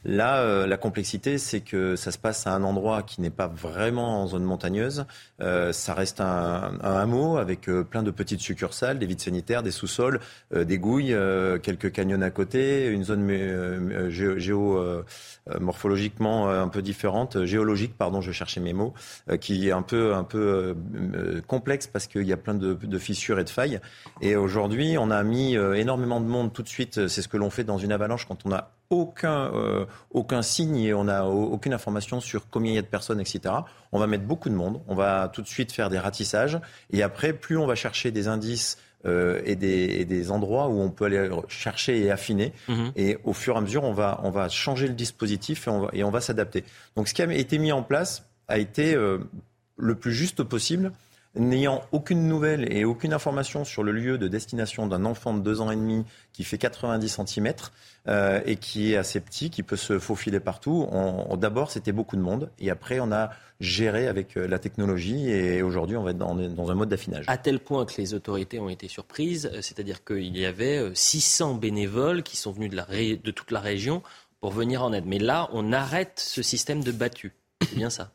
Là, 0.05 0.41
euh, 0.41 0.67
la 0.67 0.77
complexité, 0.77 1.39
c'est 1.39 1.61
que 1.61 1.95
ça 1.97 2.13
se 2.13 2.19
passe 2.19 2.47
à 2.47 2.53
un 2.53 2.63
endroit 2.63 3.03
qui 3.03 3.23
n'est 3.23 3.31
pas 3.31 3.47
vraiment 3.47 4.23
en 4.23 4.27
zone 4.27 4.45
montagneuse. 4.45 5.07
Euh, 5.41 5.73
ça 5.73 5.95
reste 5.95 6.21
un, 6.21 6.75
un 6.83 6.97
hameau 6.97 7.39
avec 7.39 7.69
euh, 7.69 7.85
plein 7.85 8.03
de 8.03 8.11
petites 8.11 8.41
succursales, 8.41 8.99
des 8.99 9.07
vides 9.07 9.23
sanitaires, 9.23 9.63
des 9.63 9.71
sous-sols, 9.71 10.21
des 10.55 10.79
gouilles, 10.79 11.17
quelques 11.63 11.93
canyons 11.93 12.21
à 12.23 12.31
côté, 12.31 12.89
une 12.89 13.05
zone 13.05 13.25
géomorphologiquement 14.11 16.51
un 16.51 16.69
peu 16.69 16.83
différente, 16.83 17.45
géologique, 17.45 17.97
pardon, 17.97 18.21
je 18.21 18.33
cherchais 18.33 18.61
mes 18.61 18.73
mots, 18.73 18.95
qui 19.41 19.69
est 19.69 19.73
un 19.73 19.83
peu, 19.83 20.15
un 20.15 20.25
peu 20.25 20.77
complexe 21.47 21.87
parce 21.87 22.07
qu'il 22.07 22.27
y 22.27 22.33
a 22.33 22.37
plein 22.37 22.55
de, 22.55 22.75
de, 22.75 22.99
fissures 22.99 23.39
et 23.39 23.45
de 23.45 23.51
failles. 23.51 23.81
Et 24.21 24.37
aujourd'hui, 24.37 24.97
on 24.99 25.11
a 25.11 25.23
mis 25.23 25.55
énormément 25.55 26.21
de 26.21 26.27
monde 26.27 26.53
tout 26.53 26.63
de 26.63 26.69
suite. 26.69 27.09
C'est 27.09 27.23
ce 27.23 27.29
que 27.29 27.37
l'on 27.37 27.51
fait 27.51 27.65
dans 27.65 27.79
une 27.79 27.93
avalanche 27.93 28.27
quand 28.27 28.39
on 28.45 28.53
a 28.53 28.73
aucun, 28.91 29.53
euh, 29.55 29.87
aucun 30.11 30.43
signe 30.43 30.77
et 30.77 30.95
on 30.95 31.05
n'a 31.05 31.27
aucune 31.27 31.73
information 31.73 32.21
sur 32.21 32.49
combien 32.49 32.73
il 32.73 32.75
y 32.75 32.79
a 32.79 32.83
de 32.83 32.87
personnes, 32.87 33.21
etc. 33.21 33.55
On 33.93 33.99
va 33.99 34.07
mettre 34.07 34.25
beaucoup 34.25 34.49
de 34.49 34.55
monde, 34.55 34.81
on 34.89 34.95
va 34.95 35.29
tout 35.33 35.43
de 35.43 35.49
suite 35.49 35.73
faire 35.73 35.91
des 35.91 35.99
ratissages 35.99 36.61
et 36.93 37.03
après, 37.03 37.33
plus 37.33 37.57
on 37.57 37.67
va 37.67 37.75
chercher 37.75 38.11
des 38.11 38.29
indices 38.29 38.79
euh, 39.07 39.43
et, 39.45 39.55
des, 39.55 40.07
des, 40.07 40.31
endroits 40.31 40.69
où 40.69 40.81
on 40.81 40.89
peut 40.89 41.05
aller 41.05 41.29
chercher 41.49 42.03
et 42.03 42.11
affiner. 42.11 42.55
Mhm. 42.69 42.93
Et 42.97 43.19
au 43.25 43.35
fur 43.35 43.55
et 43.55 43.59
à 43.59 43.61
mesure, 43.61 43.85
on 43.85 43.93
va, 43.93 44.19
on 44.23 44.31
va 44.31 44.49
changer 44.49 44.89
le 44.89 44.95
dispositif 44.95 45.67
et 45.67 45.71
on 45.71 45.81
va, 45.81 45.91
et 45.93 46.05
on 46.05 46.11
va 46.11 46.23
s'adapter. 46.23 46.65
Donc 46.97 47.09
ce 47.09 47.13
qui 47.13 47.21
a 47.21 47.31
été 47.31 47.59
mis 47.59 47.71
en 47.71 47.83
place 47.83 48.25
a 48.49 48.57
été 48.57 48.95
euh, 48.95 49.19
le 49.77 49.95
plus 49.95 50.13
juste 50.13 50.43
possible 50.43 50.91
n'ayant 51.37 51.83
aucune 51.93 52.29
nouvelle 52.29 52.73
et 52.73 52.85
aucune 52.85 53.13
information 53.13 53.65
sur 53.65 53.83
le 53.83 53.93
lieu 53.93 54.19
de 54.19 54.29
destination 54.29 54.87
d'un 54.87 55.05
enfant 55.05 55.35
de 55.35 55.41
deux 55.41 55.61
ans 55.61 55.71
et 55.71 55.77
demi 55.77 56.05
qui 56.33 56.45
fait 56.45 56.59
90 56.59 57.21
cm 57.27 57.53
euh, 58.07 58.41
et 58.47 58.57
qui 58.57 58.93
est 58.93 58.97
assez 58.97 59.21
petit, 59.21 59.51
qui 59.51 59.63
peut 59.63 59.77
se 59.77 59.99
faufiler 59.99 60.41
partout, 60.41 60.89
d'abord 61.37 61.71
c'était 61.71 61.93
beaucoup 61.93 62.17
de 62.17 62.21
monde 62.21 62.51
et 62.59 62.71
après 62.71 63.01
on 63.01 63.11
a 63.11 63.31
géré 63.61 64.07
avec 64.07 64.37
euh, 64.37 64.47
la 64.47 64.59
technologie 64.59 65.31
et 65.31 65.63
aujourd'hui 65.63 65.97
on 65.97 66.03
va 66.03 66.11
être 66.11 66.19
dans, 66.19 66.37
un 66.71 66.75
mode 66.75 66.89
d'affinage. 66.89 67.25
À 67.29 67.39
tel 67.39 67.61
point 67.61 67.85
que 67.85 67.95
les 67.99 68.15
autorités 68.15 68.61
ont 68.61 68.69
été 68.69 68.89
surprises, 68.89 69.51
euh, 69.53 69.63
c'est-à-dire 69.63 70.05
qu'il 70.05 70.37
y 70.37 70.47
avait 70.47 70.91
600 70.95 71.55
bénévoles 71.55 72.23
qui 72.23 72.37
sont 72.37 72.53
venus 72.53 72.71
de, 72.71 73.17
de 73.17 73.31
toute 73.31 73.51
la 73.51 73.61
région 73.61 74.03
pour 74.41 74.53
venir 74.53 74.83
en 74.83 74.93
aide. 74.93 75.07
Mais 75.07 75.19
là, 75.19 75.49
on 75.53 75.73
arrête 75.73 76.21
ce 76.21 76.43
système 76.43 76.85
de 76.85 76.93
battu. 76.93 77.33
C'est 77.63 77.77
bien 77.77 77.91
ça 77.91 78.13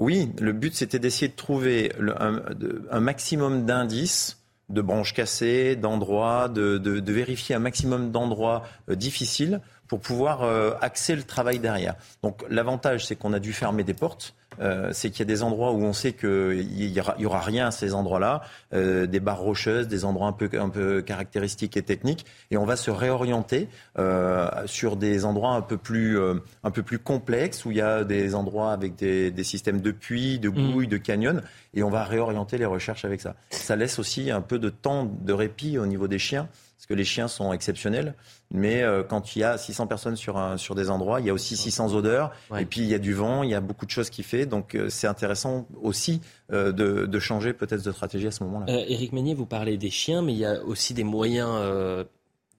oui, 0.00 0.30
le 0.40 0.52
but 0.52 0.74
c'était 0.74 0.98
d'essayer 0.98 1.28
de 1.28 1.36
trouver 1.36 1.92
un, 2.18 3.00
maximum 3.00 3.66
d'indices 3.66 4.38
de 4.68 4.80
branches 4.80 5.14
cassées, 5.14 5.76
d'endroits, 5.76 6.48
de, 6.48 7.12
vérifier 7.12 7.54
un 7.54 7.58
maximum 7.60 8.12
d'endroits 8.12 8.64
euh, 8.88 8.94
difficiles 8.94 9.60
pour 9.88 10.00
pouvoir 10.00 10.42
euh, 10.42 10.72
axer 10.80 11.16
le 11.16 11.22
travail 11.22 11.58
derrière. 11.58 11.94
Donc 12.22 12.44
l'avantage, 12.48 13.06
c'est 13.06 13.16
qu'on 13.16 13.32
a 13.32 13.40
dû 13.40 13.52
fermer 13.52 13.84
des 13.84 13.94
portes. 13.94 14.34
Euh, 14.60 14.90
c'est 14.92 15.10
qu'il 15.10 15.20
y 15.20 15.22
a 15.22 15.26
des 15.26 15.42
endroits 15.42 15.72
où 15.72 15.82
on 15.82 15.92
sait 15.92 16.14
qu'il 16.14 16.66
n'y 16.66 17.00
aura, 17.00 17.14
y 17.18 17.26
aura 17.26 17.40
rien 17.40 17.68
à 17.68 17.70
ces 17.70 17.94
endroits-là, 17.94 18.42
euh, 18.74 19.06
des 19.06 19.20
barres 19.20 19.40
rocheuses, 19.40 19.86
des 19.86 20.04
endroits 20.04 20.26
un 20.26 20.32
peu, 20.32 20.50
un 20.58 20.68
peu 20.68 21.00
caractéristiques 21.00 21.76
et 21.76 21.82
techniques, 21.82 22.26
et 22.50 22.56
on 22.56 22.64
va 22.64 22.76
se 22.76 22.90
réorienter 22.90 23.68
euh, 23.98 24.48
sur 24.66 24.96
des 24.96 25.24
endroits 25.24 25.52
un 25.52 25.60
peu 25.60 25.76
plus, 25.76 26.18
euh, 26.18 26.34
un 26.64 26.70
peu 26.70 26.82
plus 26.82 26.98
complexes 26.98 27.64
où 27.64 27.70
il 27.70 27.76
y 27.76 27.80
a 27.82 28.02
des 28.02 28.34
endroits 28.34 28.72
avec 28.72 28.96
des, 28.96 29.30
des 29.30 29.44
systèmes 29.44 29.80
de 29.80 29.92
puits, 29.92 30.40
de 30.40 30.48
mmh. 30.48 30.72
gouilles, 30.72 30.88
de 30.88 30.98
canyons, 30.98 31.40
et 31.74 31.82
on 31.82 31.90
va 31.90 32.02
réorienter 32.02 32.58
les 32.58 32.66
recherches 32.66 33.04
avec 33.04 33.20
ça. 33.20 33.36
Ça 33.50 33.76
laisse 33.76 33.98
aussi 33.98 34.30
un 34.30 34.40
peu 34.40 34.58
de 34.58 34.70
temps 34.70 35.04
de 35.04 35.32
répit 35.32 35.78
au 35.78 35.86
niveau 35.86 36.08
des 36.08 36.18
chiens 36.18 36.48
parce 36.78 36.86
que 36.86 36.94
les 36.94 37.04
chiens 37.04 37.26
sont 37.26 37.52
exceptionnels. 37.52 38.14
Mais 38.52 38.82
euh, 38.82 39.02
quand 39.02 39.34
il 39.34 39.40
y 39.40 39.42
a 39.42 39.58
600 39.58 39.88
personnes 39.88 40.14
sur, 40.14 40.38
un, 40.38 40.56
sur 40.56 40.76
des 40.76 40.90
endroits, 40.90 41.18
il 41.18 41.26
y 41.26 41.30
a 41.30 41.32
aussi 41.32 41.56
600 41.56 41.92
odeurs, 41.92 42.30
et 42.56 42.66
puis 42.66 42.82
il 42.82 42.86
y 42.86 42.94
a 42.94 43.00
du 43.00 43.14
vent, 43.14 43.42
il 43.42 43.50
y 43.50 43.54
a 43.54 43.60
beaucoup 43.60 43.84
de 43.84 43.90
choses 43.90 44.10
qui 44.10 44.22
fait. 44.22 44.46
Donc 44.46 44.76
euh, 44.76 44.88
c'est 44.88 45.08
intéressant 45.08 45.66
aussi 45.82 46.20
euh, 46.52 46.70
de, 46.70 47.06
de, 47.06 47.18
changer 47.18 47.52
peut-être 47.52 47.84
de 47.84 47.90
stratégie 47.90 48.28
à 48.28 48.30
ce 48.30 48.44
moment-là. 48.44 48.72
Éric 48.86 49.12
Meunier, 49.12 49.34
vous 49.34 49.44
parlez 49.44 49.76
des 49.76 49.90
chiens, 49.90 50.22
mais 50.22 50.32
il 50.34 50.38
y 50.38 50.44
a 50.44 50.62
aussi 50.62 50.94
des 50.94 51.02
moyens 51.02 51.50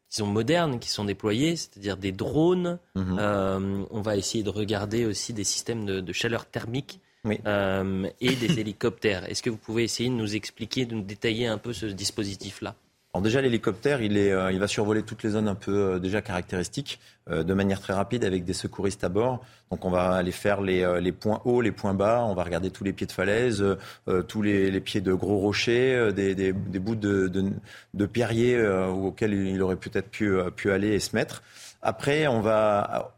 qui 0.10 0.18
sont 0.18 0.28
modernes, 0.28 0.80
qui 0.80 0.90
sont 0.90 1.06
déployés, 1.06 1.56
c'est-à-dire 1.56 1.96
des 1.96 2.12
drones. 2.12 2.78
Mhm. 2.96 3.88
on 3.90 4.02
va 4.02 4.18
essayer 4.18 4.44
de 4.44 4.50
regarder 4.50 5.06
aussi 5.06 5.32
des 5.32 5.46
systèmes 5.46 5.86
de, 5.86 6.02
de 6.02 6.14
chaleur 6.14 6.46
thermique. 6.46 7.00
et 7.26 8.36
des 8.36 8.60
hélicoptères. 8.60 9.30
Est-ce 9.30 9.42
que 9.42 9.50
vous 9.50 9.58
pouvez 9.58 9.84
essayer 9.86 10.10
de 10.10 10.16
nous 10.16 10.36
expliquer, 10.36 10.86
de 10.86 10.96
nous 10.96 11.04
détailler 11.04 11.48
un 11.48 11.58
peu 11.58 11.72
ce 11.72 11.86
dispositif-là? 11.86 12.76
Alors 13.12 13.24
déjà 13.24 13.42
l'hélicoptère, 13.42 14.04
il, 14.04 14.16
euh, 14.20 14.52
il 14.52 14.60
va 14.60 14.68
survoler 14.68 15.02
toutes 15.02 15.24
les 15.24 15.32
zones 15.32 15.48
un 15.48 15.56
peu 15.56 15.76
euh, 15.76 16.00
déjà 16.00 16.22
caractéristiques 16.22 17.00
euh, 17.32 17.44
de 17.44 17.56
manière 17.56 17.82
très 17.82 17.94
rapide 17.94 18.24
avec 18.24 18.46
des 18.46 18.54
secouristes 18.54 19.04
à 19.04 19.10
bord. 19.10 19.44
Donc 19.72 19.84
on 19.84 19.90
va 19.90 20.12
aller 20.12 20.32
faire 20.32 20.62
les, 20.62 21.00
les, 21.02 21.12
points 21.12 21.42
hauts, 21.44 21.62
les 21.62 21.72
points 21.72 21.96
bas, 21.96 22.24
on 22.24 22.36
va 22.36 22.44
regarder 22.44 22.70
tous 22.70 22.84
les 22.84 22.94
pieds 22.94 23.08
de 23.08 23.12
falaise, 23.12 23.64
tous 24.28 24.42
les, 24.42 24.72
les, 24.72 24.80
pieds 24.80 25.02
de 25.02 25.14
gros 25.14 25.38
rochers, 25.38 26.12
des, 26.12 26.34
des, 26.34 26.54
des 26.54 26.80
bouts 26.80 26.96
de, 26.96 27.28
de, 27.28 27.52
de 27.94 28.06
pierriers 28.08 28.60
auxquels 28.66 29.34
il 29.34 29.62
aurait 29.62 29.76
peut-être 29.76 30.10
pu, 30.10 30.36
pu 30.56 30.72
aller 30.72 30.94
et 30.94 31.00
se 31.00 31.16
mettre. 31.16 31.44
Après, 31.84 32.26
on 32.26 32.42
va 32.42 33.14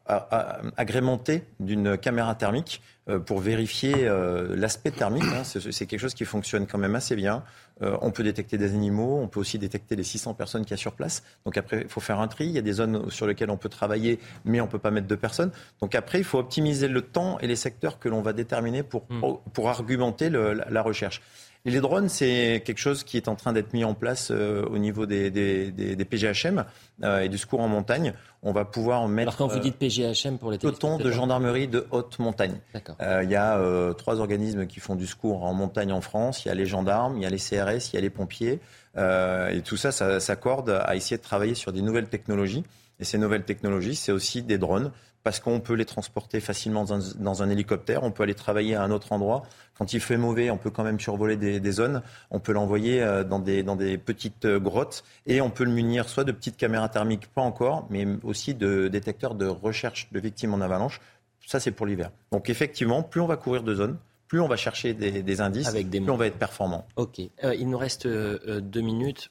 agrémenter 0.76 1.46
d'une 1.62 1.98
caméra 1.98 2.36
thermique 2.36 2.82
pour 3.26 3.40
vérifier 3.40 4.10
l'aspect 4.50 4.92
thermique. 4.92 5.24
Hein. 5.24 5.44
C'est 5.44 5.86
quelque 5.86 6.02
chose 6.02 6.14
qui 6.14 6.26
fonctionne 6.26 6.68
quand 6.68 6.78
même 6.78 6.96
assez 6.96 7.16
bien. 7.16 7.44
Euh, 7.82 7.98
on 8.02 8.12
peut 8.12 8.24
détecter 8.24 8.58
des 8.58 8.74
animaux, 8.74 9.20
on 9.22 9.28
peut 9.28 9.40
aussi 9.40 9.58
détecter 9.58 9.96
les 9.96 10.04
600 10.04 10.34
personnes 10.34 10.64
qu'il 10.64 10.72
y 10.72 10.74
a 10.74 10.78
sur 10.78 10.94
place. 10.94 11.24
Donc 11.46 11.58
après, 11.58 11.82
il 11.82 11.88
faut 11.88 12.00
faire 12.00 12.20
un 12.20 12.28
tri. 12.28 12.46
Il 12.46 12.52
y 12.52 12.58
a 12.58 12.62
des 12.62 12.74
zones 12.74 13.10
sur 13.10 13.28
lesquelles 13.28 13.50
on 13.50 13.58
peut 13.58 13.70
travailler, 13.70 14.20
mais 14.46 14.62
on 14.62 14.66
ne 14.66 14.70
peut 14.70 14.80
pas 14.80 14.92
mettre 14.92 15.08
de 15.08 15.16
personnes. 15.16 15.52
Donc 15.82 15.96
après, 15.96 16.20
il 16.20 16.24
faut 16.24 16.40
optimiser 16.40 16.88
le 16.88 17.02
temps 17.02 17.40
et 17.40 17.48
les 17.48 17.56
secteurs 17.56 18.00
que 18.00 18.10
l'on 18.10 18.22
va 18.22 18.34
déterminer 18.34 18.84
pour, 18.84 19.06
hmm. 19.10 19.22
pour 19.54 19.70
argumenter 19.70 20.30
la 20.30 20.82
recherche. 20.82 21.22
Et 21.66 21.70
les 21.70 21.80
drones, 21.80 22.10
c'est 22.10 22.64
quelque 22.66 22.80
chose 22.80 23.04
qui 23.04 23.18
est 23.18 23.28
en 23.28 23.36
train 23.36 23.54
d'être 23.54 23.74
mis 23.74 23.84
en 23.84 23.94
place 23.94 24.32
euh, 24.32 24.66
au 24.66 24.80
niveau 24.80 25.06
des, 25.06 25.30
des, 25.30 25.72
des, 25.72 25.96
des 25.96 26.06
PGHM 26.06 26.66
euh, 27.04 27.22
et 27.22 27.30
du 27.30 27.38
secours 27.38 27.62
en 27.62 27.68
montagne. 27.68 28.14
On 28.42 28.52
va 28.52 28.66
pouvoir 28.66 29.08
mettre. 29.08 29.30
Alors 29.30 29.38
quand 29.38 29.48
vous 29.48 29.60
dites 29.60 29.76
PGHM 29.76 30.40
pour 30.40 30.50
les 30.50 30.58
peloton 30.58 30.98
de 30.98 31.12
gendarmerie 31.12 31.68
de 31.68 31.86
haute 31.92 32.18
montagne. 32.18 32.60
Euh, 33.02 33.22
il 33.24 33.30
y 33.30 33.36
a 33.36 33.60
euh, 33.60 33.94
trois 33.94 34.20
organismes 34.20 34.66
qui 34.66 34.80
font 34.80 34.96
du 34.96 35.06
secours 35.06 35.44
en 35.44 35.54
montagne 35.54 35.92
en 35.94 36.02
France. 36.02 36.44
Il 36.46 36.48
y 36.48 36.52
a 36.52 36.56
les 36.56 36.66
gendarmes, 36.66 37.18
il 37.18 37.24
y 37.24 37.26
a 37.28 37.30
les 37.30 37.38
CRS, 37.38 37.92
il 37.92 37.96
y 37.96 37.98
a 37.98 38.02
les 38.02 38.10
pompiers. 38.10 38.60
et 38.98 39.62
tout 39.64 39.78
ça, 39.78 39.92
ça 39.92 40.20
s'accorde 40.20 40.82
à 40.84 40.96
essayer 40.96 41.18
de 41.18 41.22
travailler 41.22 41.54
sur 41.54 41.72
des 41.72 41.84
nouvelles 41.84 42.08
technologies. 42.08 42.64
Et 43.02 43.06
ces 43.06 43.18
nouvelles 43.18 43.44
technologies, 43.44 43.96
c'est 43.96 44.12
aussi 44.12 44.44
des 44.44 44.60
drones 44.60 44.92
parce 45.24 45.40
qu'on 45.40 45.60
peut 45.60 45.74
les 45.74 45.86
transporter 45.86 46.40
facilement 46.40 46.84
dans 46.84 47.44
un, 47.44 47.50
hélicoptère, 47.50 48.04
on 48.04 48.12
peut 48.12 48.24
aller 48.24 48.34
travailler 48.34 48.76
à 48.76 48.84
un 48.84 48.92
autre 48.92 49.12
endroit. 49.12 49.44
Quand 49.78 49.94
il 49.94 50.00
fait 50.00 50.18
mauvais, 50.18 50.50
on 50.50 50.58
peut 50.58 50.72
quand 50.72 50.84
même 50.84 51.00
survoler 51.00 51.38
des, 51.38 51.72
zones, 51.72 52.02
on 52.32 52.40
peut 52.40 52.54
l'envoyer 52.54 53.02
euh, 53.02 53.24
dans 53.24 53.40
des, 53.40 53.64
dans 53.64 53.76
des 53.76 53.98
petites 53.98 54.46
euh, 54.46 54.60
grottes 54.60 55.04
et 55.28 55.42
on 55.42 55.50
peut 55.50 55.64
le 55.64 55.72
munir 55.72 56.10
soit 56.10 56.24
de 56.24 56.32
petites 56.32 56.58
caméras 56.58 56.90
thermiques, 56.90 57.28
pas 57.28 57.42
encore, 57.42 57.86
mais 57.90 58.08
aussi 58.24 58.56
de 58.56 58.88
détecteurs 58.88 59.36
de 59.36 59.46
recherche 59.46 60.12
de 60.12 60.20
victimes 60.20 60.54
en 60.54 60.62
avalanche. 60.62 61.00
Ça, 61.46 61.60
c'est 61.60 61.72
pour 61.72 61.86
l'hiver. 61.86 62.12
Donc 62.32 62.50
effectivement, 62.50 63.04
plus 63.04 63.22
on 63.22 63.28
va 63.28 63.38
courir 63.38 63.64
de 63.64 63.76
zones, 63.76 63.98
plus 64.28 64.40
on 64.40 64.48
va 64.48 64.56
chercher 64.56 64.94
des, 64.94 65.42
indices, 65.42 65.68
Avec 65.68 65.90
des 65.90 66.02
plus 66.02 66.10
on 66.10 66.18
va 66.18 66.28
être 66.28 66.38
performant. 66.38 66.88
Ok. 66.96 67.20
Euh, 67.44 67.54
il 67.54 67.68
nous 67.68 67.78
reste 67.78 68.08
deux 68.08 68.82
minutes. 68.82 69.30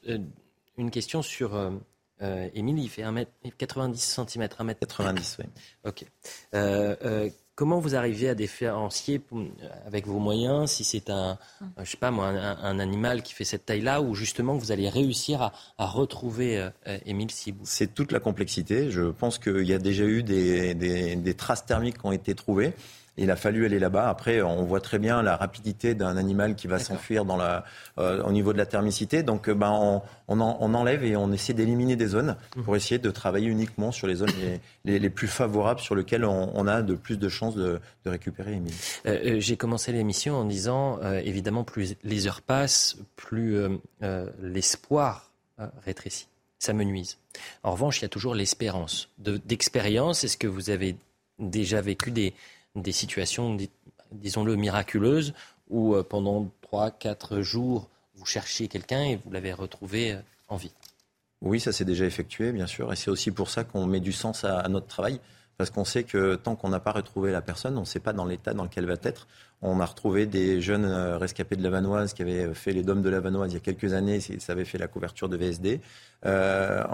une 0.77 0.91
question 0.91 1.23
sur 1.23 1.57
Émile, 2.55 2.79
il 2.79 2.89
fait 2.89 3.03
1m, 3.03 3.27
90 3.57 4.01
cm, 4.01 4.45
1m 4.45 4.75
90, 4.75 5.37
oui. 5.39 5.45
Ok. 5.85 6.05
Euh, 6.55 6.95
euh, 7.05 7.31
comment 7.55 7.79
vous 7.79 7.95
arrivez 7.95 8.29
à 8.29 8.35
différencier 8.35 9.21
avec 9.87 10.07
vos 10.07 10.19
moyens 10.19 10.71
si 10.71 10.85
c'est 10.85 11.11
un, 11.11 11.39
je 11.83 11.91
sais 11.91 11.97
pas 11.97 12.11
moi, 12.11 12.29
un, 12.29 12.79
animal 12.79 13.23
qui 13.23 13.35
fait 13.35 13.45
cette 13.45 13.67
taille-là 13.67 14.01
ou 14.01 14.15
justement 14.15 14.57
vous 14.57 14.73
allez 14.73 14.89
réussir 14.89 15.53
à, 15.79 15.87
retrouver 15.87 16.71
Émile 17.05 17.31
Sibou 17.31 17.63
C'est 17.65 17.95
toute 17.95 18.13
la 18.13 18.21
complexité. 18.21 18.91
Je 18.91 19.11
pense 19.11 19.39
qu'il 19.39 19.67
y 19.67 19.75
a 19.75 19.79
déjà 19.79 20.05
eu 20.05 20.23
des, 20.23 20.75
des 20.75 21.35
traces 21.35 21.67
thermiques 21.67 21.99
qui 21.99 22.07
ont 22.07 22.13
été 22.13 22.35
trouvées. 22.35 22.75
Il 23.21 23.31
a 23.31 23.37
fallu 23.37 23.67
aller 23.67 23.79
là-bas. 23.79 24.09
Après, 24.09 24.41
on 24.41 24.65
voit 24.65 24.81
très 24.81 24.99
bien 24.99 25.23
la 25.23 25.37
rapidité 25.37 25.95
d'un 25.95 26.17
animal 26.17 26.55
qui 26.55 26.67
va 26.69 26.79
s'enfuir 26.79 27.27
dans 27.27 27.37
la, 27.37 27.65
euh, 27.99 28.23
au 28.23 28.33
niveau 28.33 28.55
de 28.55 28.59
la 28.59 28.65
thermicité. 28.65 29.23
Donc, 29.23 29.51
euh, 29.51 29.55
ben, 29.55 29.71
on, 29.71 30.03
on, 30.29 30.41
enlève 30.75 31.05
et 31.05 31.17
on 31.17 31.31
essaie 31.31 31.53
d'éliminer 31.53 31.97
des 31.97 32.07
zones 32.07 32.35
mmh. 32.57 32.63
pour 32.63 32.77
essayer 32.77 32.99
de 32.99 33.11
travailler 33.11 33.49
uniquement 33.49 33.93
sur 33.93 34.07
les 34.07 34.15
zones 34.15 34.31
les, 34.87 34.99
les, 34.99 35.11
plus 35.11 35.29
favorables 35.29 35.81
sur 35.81 35.95
lesquelles 35.95 36.25
on, 36.25 36.67
a 36.67 36.81
de 36.81 36.95
plus 36.95 37.19
de 37.19 37.29
chances 37.29 37.55
de, 37.55 37.79
de 38.07 38.11
récupérer 38.11 38.55
Émile. 38.55 38.73
Euh, 39.05 39.37
j'ai 39.39 39.59
commencé 39.59 39.93
l'émission 39.93 40.37
en 40.37 40.47
disant, 40.47 40.99
évidemment, 41.23 41.63
plus 41.63 41.97
les 42.03 42.27
heures 42.27 42.41
passent, 42.41 42.97
plus 43.17 43.59
l'espoir 44.41 45.31
rétrécit. 45.85 46.27
Ça 46.59 46.73
me 46.73 46.85
nuise. 46.85 47.19
En 47.63 47.73
revanche, 47.73 48.01
il 48.01 48.03
y 48.03 48.05
a 48.07 48.09
toujours 48.09 48.35
l'espérance. 48.35 49.11
D'expérience, 49.19 50.25
est-ce 50.25 50.39
que 50.39 50.47
vous 50.47 50.71
avez 50.71 50.97
déjà 51.39 51.83
vécu 51.83 52.11
des, 52.11 52.33
des 52.77 52.93
situations, 52.93 53.57
disons-le, 54.13 54.57
miraculeuses, 54.57 55.35
où 55.69 55.95
euh, 55.95 56.03
pendant 56.03 56.51
3-4 56.71 57.41
jours, 57.41 57.89
vous 58.15 58.27
cherchiez 58.27 58.69
quelqu'un 58.69 59.03
et 59.03 59.17
vous 59.17 59.31
l'avez 59.31 59.53
retrouvé 59.53 60.13
euh, 60.13 60.21
en 60.49 60.57
vie. 60.57 60.73
Oui, 61.43 61.59
ça 61.59 61.73
s'est 61.73 61.85
déjà 61.85 62.05
effectué, 62.05 62.53
bien 62.53 62.67
sûr, 62.67 62.93
et 62.93 62.97
c'est 62.97 63.11
aussi 63.11 63.31
pour 63.31 63.49
ça 63.49 63.65
qu'on 63.65 63.87
met 63.87 64.01
du 64.01 64.13
sens 64.13 64.45
à, 64.45 64.69
notre 64.69 64.87
travail, 64.87 65.21
parce 65.57 65.71
qu'on 65.71 65.87
sait 65.87 66.05
que 66.05 66.35
tant 66.35 66.55
qu'on 66.55 66.69
n'a 66.69 66.81
pas 66.81 66.93
retrouvé 66.93 67.33
la 67.33 67.41
personne, 67.41 67.79
on 67.79 67.81
ne 67.81 67.87
sait 67.87 68.01
pas 68.01 68.13
dans 68.13 68.27
l'état 68.27 68.53
dans 68.53 68.65
lequel 68.65 68.85
elle 68.85 68.91
va 68.91 68.97
être. 69.03 69.27
On 69.63 69.81
a 69.81 69.87
retrouvé 69.87 70.27
des 70.27 70.61
jeunes 70.61 70.85
euh, 70.85 71.17
rescapés 71.17 71.57
de 71.57 71.63
la 71.63 71.71
Vanoise 71.71 72.13
qui 72.13 72.23
avaient 72.23 72.53
fait 72.55 72.73
les 72.73 72.83
dômes 72.83 73.03
de 73.03 73.09
la 73.09 73.21
Vanoise 73.21 73.53
il 73.53 73.55
y 73.55 73.57
a 73.57 73.61
quelques 73.61 73.95
années, 73.95 74.21
ça 74.21 74.53
avait 74.53 74.65
fait 74.65 74.79
la 74.79 74.87
couverture 74.87 75.29
de 75.29 75.37
VSD. 75.37 75.81
Euh, 76.27 76.85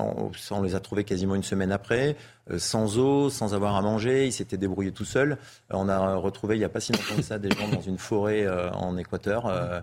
on, 0.50 0.62
les 0.62 0.74
a 0.74 0.80
trouvés 0.80 1.04
quasiment 1.04 1.34
une 1.34 1.42
semaine 1.42 1.72
après, 1.72 2.16
euh, 2.50 2.58
sans 2.58 2.98
eau, 2.98 3.28
sans 3.28 3.54
avoir 3.54 3.74
à 3.76 3.82
manger. 3.82 4.26
Ils 4.26 4.32
s'étaient 4.32 4.56
débrouillés 4.56 4.92
tout 4.92 5.04
seuls. 5.04 5.32
Euh, 5.32 5.36
on 5.70 5.88
a 5.88 6.14
retrouvé 6.14 6.56
il 6.56 6.58
n'y 6.58 6.64
a 6.64 6.68
pas 6.68 6.80
si 6.80 6.92
longtemps 6.92 7.16
que 7.16 7.22
ça 7.22 7.38
des 7.38 7.50
gens 7.50 7.68
dans 7.68 7.80
une 7.80 7.98
forêt 7.98 8.46
en 8.72 8.96
Équateur, 8.96 9.82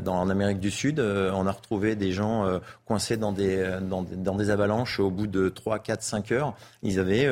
dans, 0.00 0.14
en 0.14 0.30
Amérique 0.30 0.60
du 0.60 0.70
Sud. 0.70 1.00
on 1.00 1.46
a 1.46 1.50
retrouvé 1.52 1.96
des 1.96 2.12
gens 2.12 2.60
coincés 2.84 3.16
dans 3.16 3.32
des, 3.32 3.78
dans, 3.82 4.36
des 4.36 4.50
avalanches 4.50 5.00
au 5.00 5.10
bout 5.10 5.26
de 5.26 5.48
3, 5.48 5.78
4, 5.80 6.02
5 6.02 6.32
heures. 6.32 6.54
Ils 6.82 6.98
avaient 6.98 7.26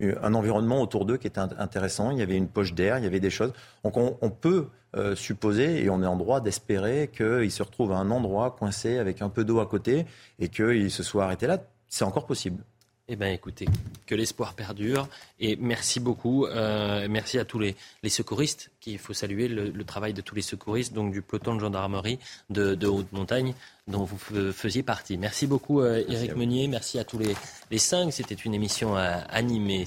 un 0.00 0.34
environnement 0.34 0.80
autour 0.82 1.04
d'eux 1.04 1.16
qui 1.16 1.26
était 1.26 1.40
intéressant. 1.40 2.10
Il 2.10 2.18
y 2.18 2.22
avait 2.22 2.36
une 2.36 2.48
poche 2.48 2.74
d'air, 2.74 2.98
il 2.98 3.04
y 3.04 3.06
avait 3.06 3.20
des 3.20 3.30
choses. 3.30 3.52
Donc 3.84 3.96
on, 3.96 4.16
on 4.20 4.30
peut 4.30 4.68
euh, 4.96 5.14
supposer, 5.14 5.84
et 5.84 5.90
on 5.90 6.02
est 6.02 6.06
en 6.06 6.16
droit 6.16 6.40
d'espérer 6.40 7.10
qu'il 7.14 7.50
se 7.50 7.62
retrouve 7.62 7.92
à 7.92 7.96
un 7.96 8.10
endroit 8.10 8.56
coincé 8.58 8.98
avec 8.98 9.22
un 9.22 9.28
peu 9.28 9.44
d'eau 9.44 9.60
à 9.60 9.66
côté 9.66 10.06
et 10.38 10.48
qu'il 10.48 10.90
se 10.90 11.02
soit 11.02 11.24
arrêté 11.24 11.46
là. 11.46 11.58
C'est 11.88 12.04
encore 12.04 12.26
possible. 12.26 12.62
Eh 13.10 13.16
bien, 13.16 13.28
écoutez, 13.28 13.66
que 14.06 14.14
l'espoir 14.14 14.52
perdure. 14.52 15.08
Et 15.40 15.56
merci 15.56 15.98
beaucoup. 15.98 16.44
Euh, 16.44 17.06
merci 17.08 17.38
à 17.38 17.46
tous 17.46 17.58
les, 17.58 17.74
secouristes, 18.06 18.70
qu'il 18.80 18.98
faut 18.98 19.14
saluer 19.14 19.48
le, 19.48 19.84
travail 19.84 20.12
de 20.12 20.20
tous 20.20 20.34
les 20.34 20.42
secouristes, 20.42 20.92
donc 20.92 21.12
du 21.12 21.22
peloton 21.22 21.54
de 21.54 21.60
gendarmerie 21.60 22.18
de, 22.50 22.86
haute 22.86 23.10
montagne 23.12 23.54
dont 23.86 24.04
vous 24.04 24.18
faisiez 24.52 24.82
partie. 24.82 25.16
Merci 25.16 25.46
beaucoup, 25.46 25.80
euh, 25.80 26.04
Éric 26.06 26.36
Meunier. 26.36 26.68
Merci 26.68 26.98
à 26.98 27.04
tous 27.04 27.18
les, 27.18 27.34
les 27.70 27.78
cinq. 27.78 28.12
C'était 28.12 28.34
une 28.34 28.52
émission 28.52 28.98
euh, 28.98 29.16
animée, 29.30 29.86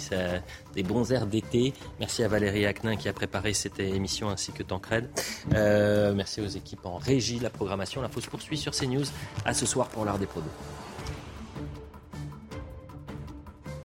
des 0.73 0.81
bons 0.81 1.11
airs 1.11 1.27
d'été. 1.27 1.75
Merci 1.99 2.23
à 2.23 2.27
Valérie 2.27 2.65
Acnin 2.65 2.95
qui 2.95 3.07
a 3.07 3.13
préparé 3.13 3.53
cette 3.53 3.79
émission 3.79 4.31
ainsi 4.31 4.51
que 4.51 4.63
Tancred. 4.63 5.07
merci 5.51 6.41
aux 6.41 6.47
équipes 6.47 6.87
en 6.87 6.97
régie, 6.97 7.37
la 7.37 7.51
programmation. 7.51 8.01
L'info 8.01 8.19
se 8.19 8.29
poursuit 8.29 8.57
sur 8.57 8.71
CNews. 8.71 9.05
À 9.45 9.53
ce 9.53 9.67
soir 9.67 9.89
pour 9.89 10.05
l'art 10.05 10.17
des 10.17 10.25
produits. 10.25 10.49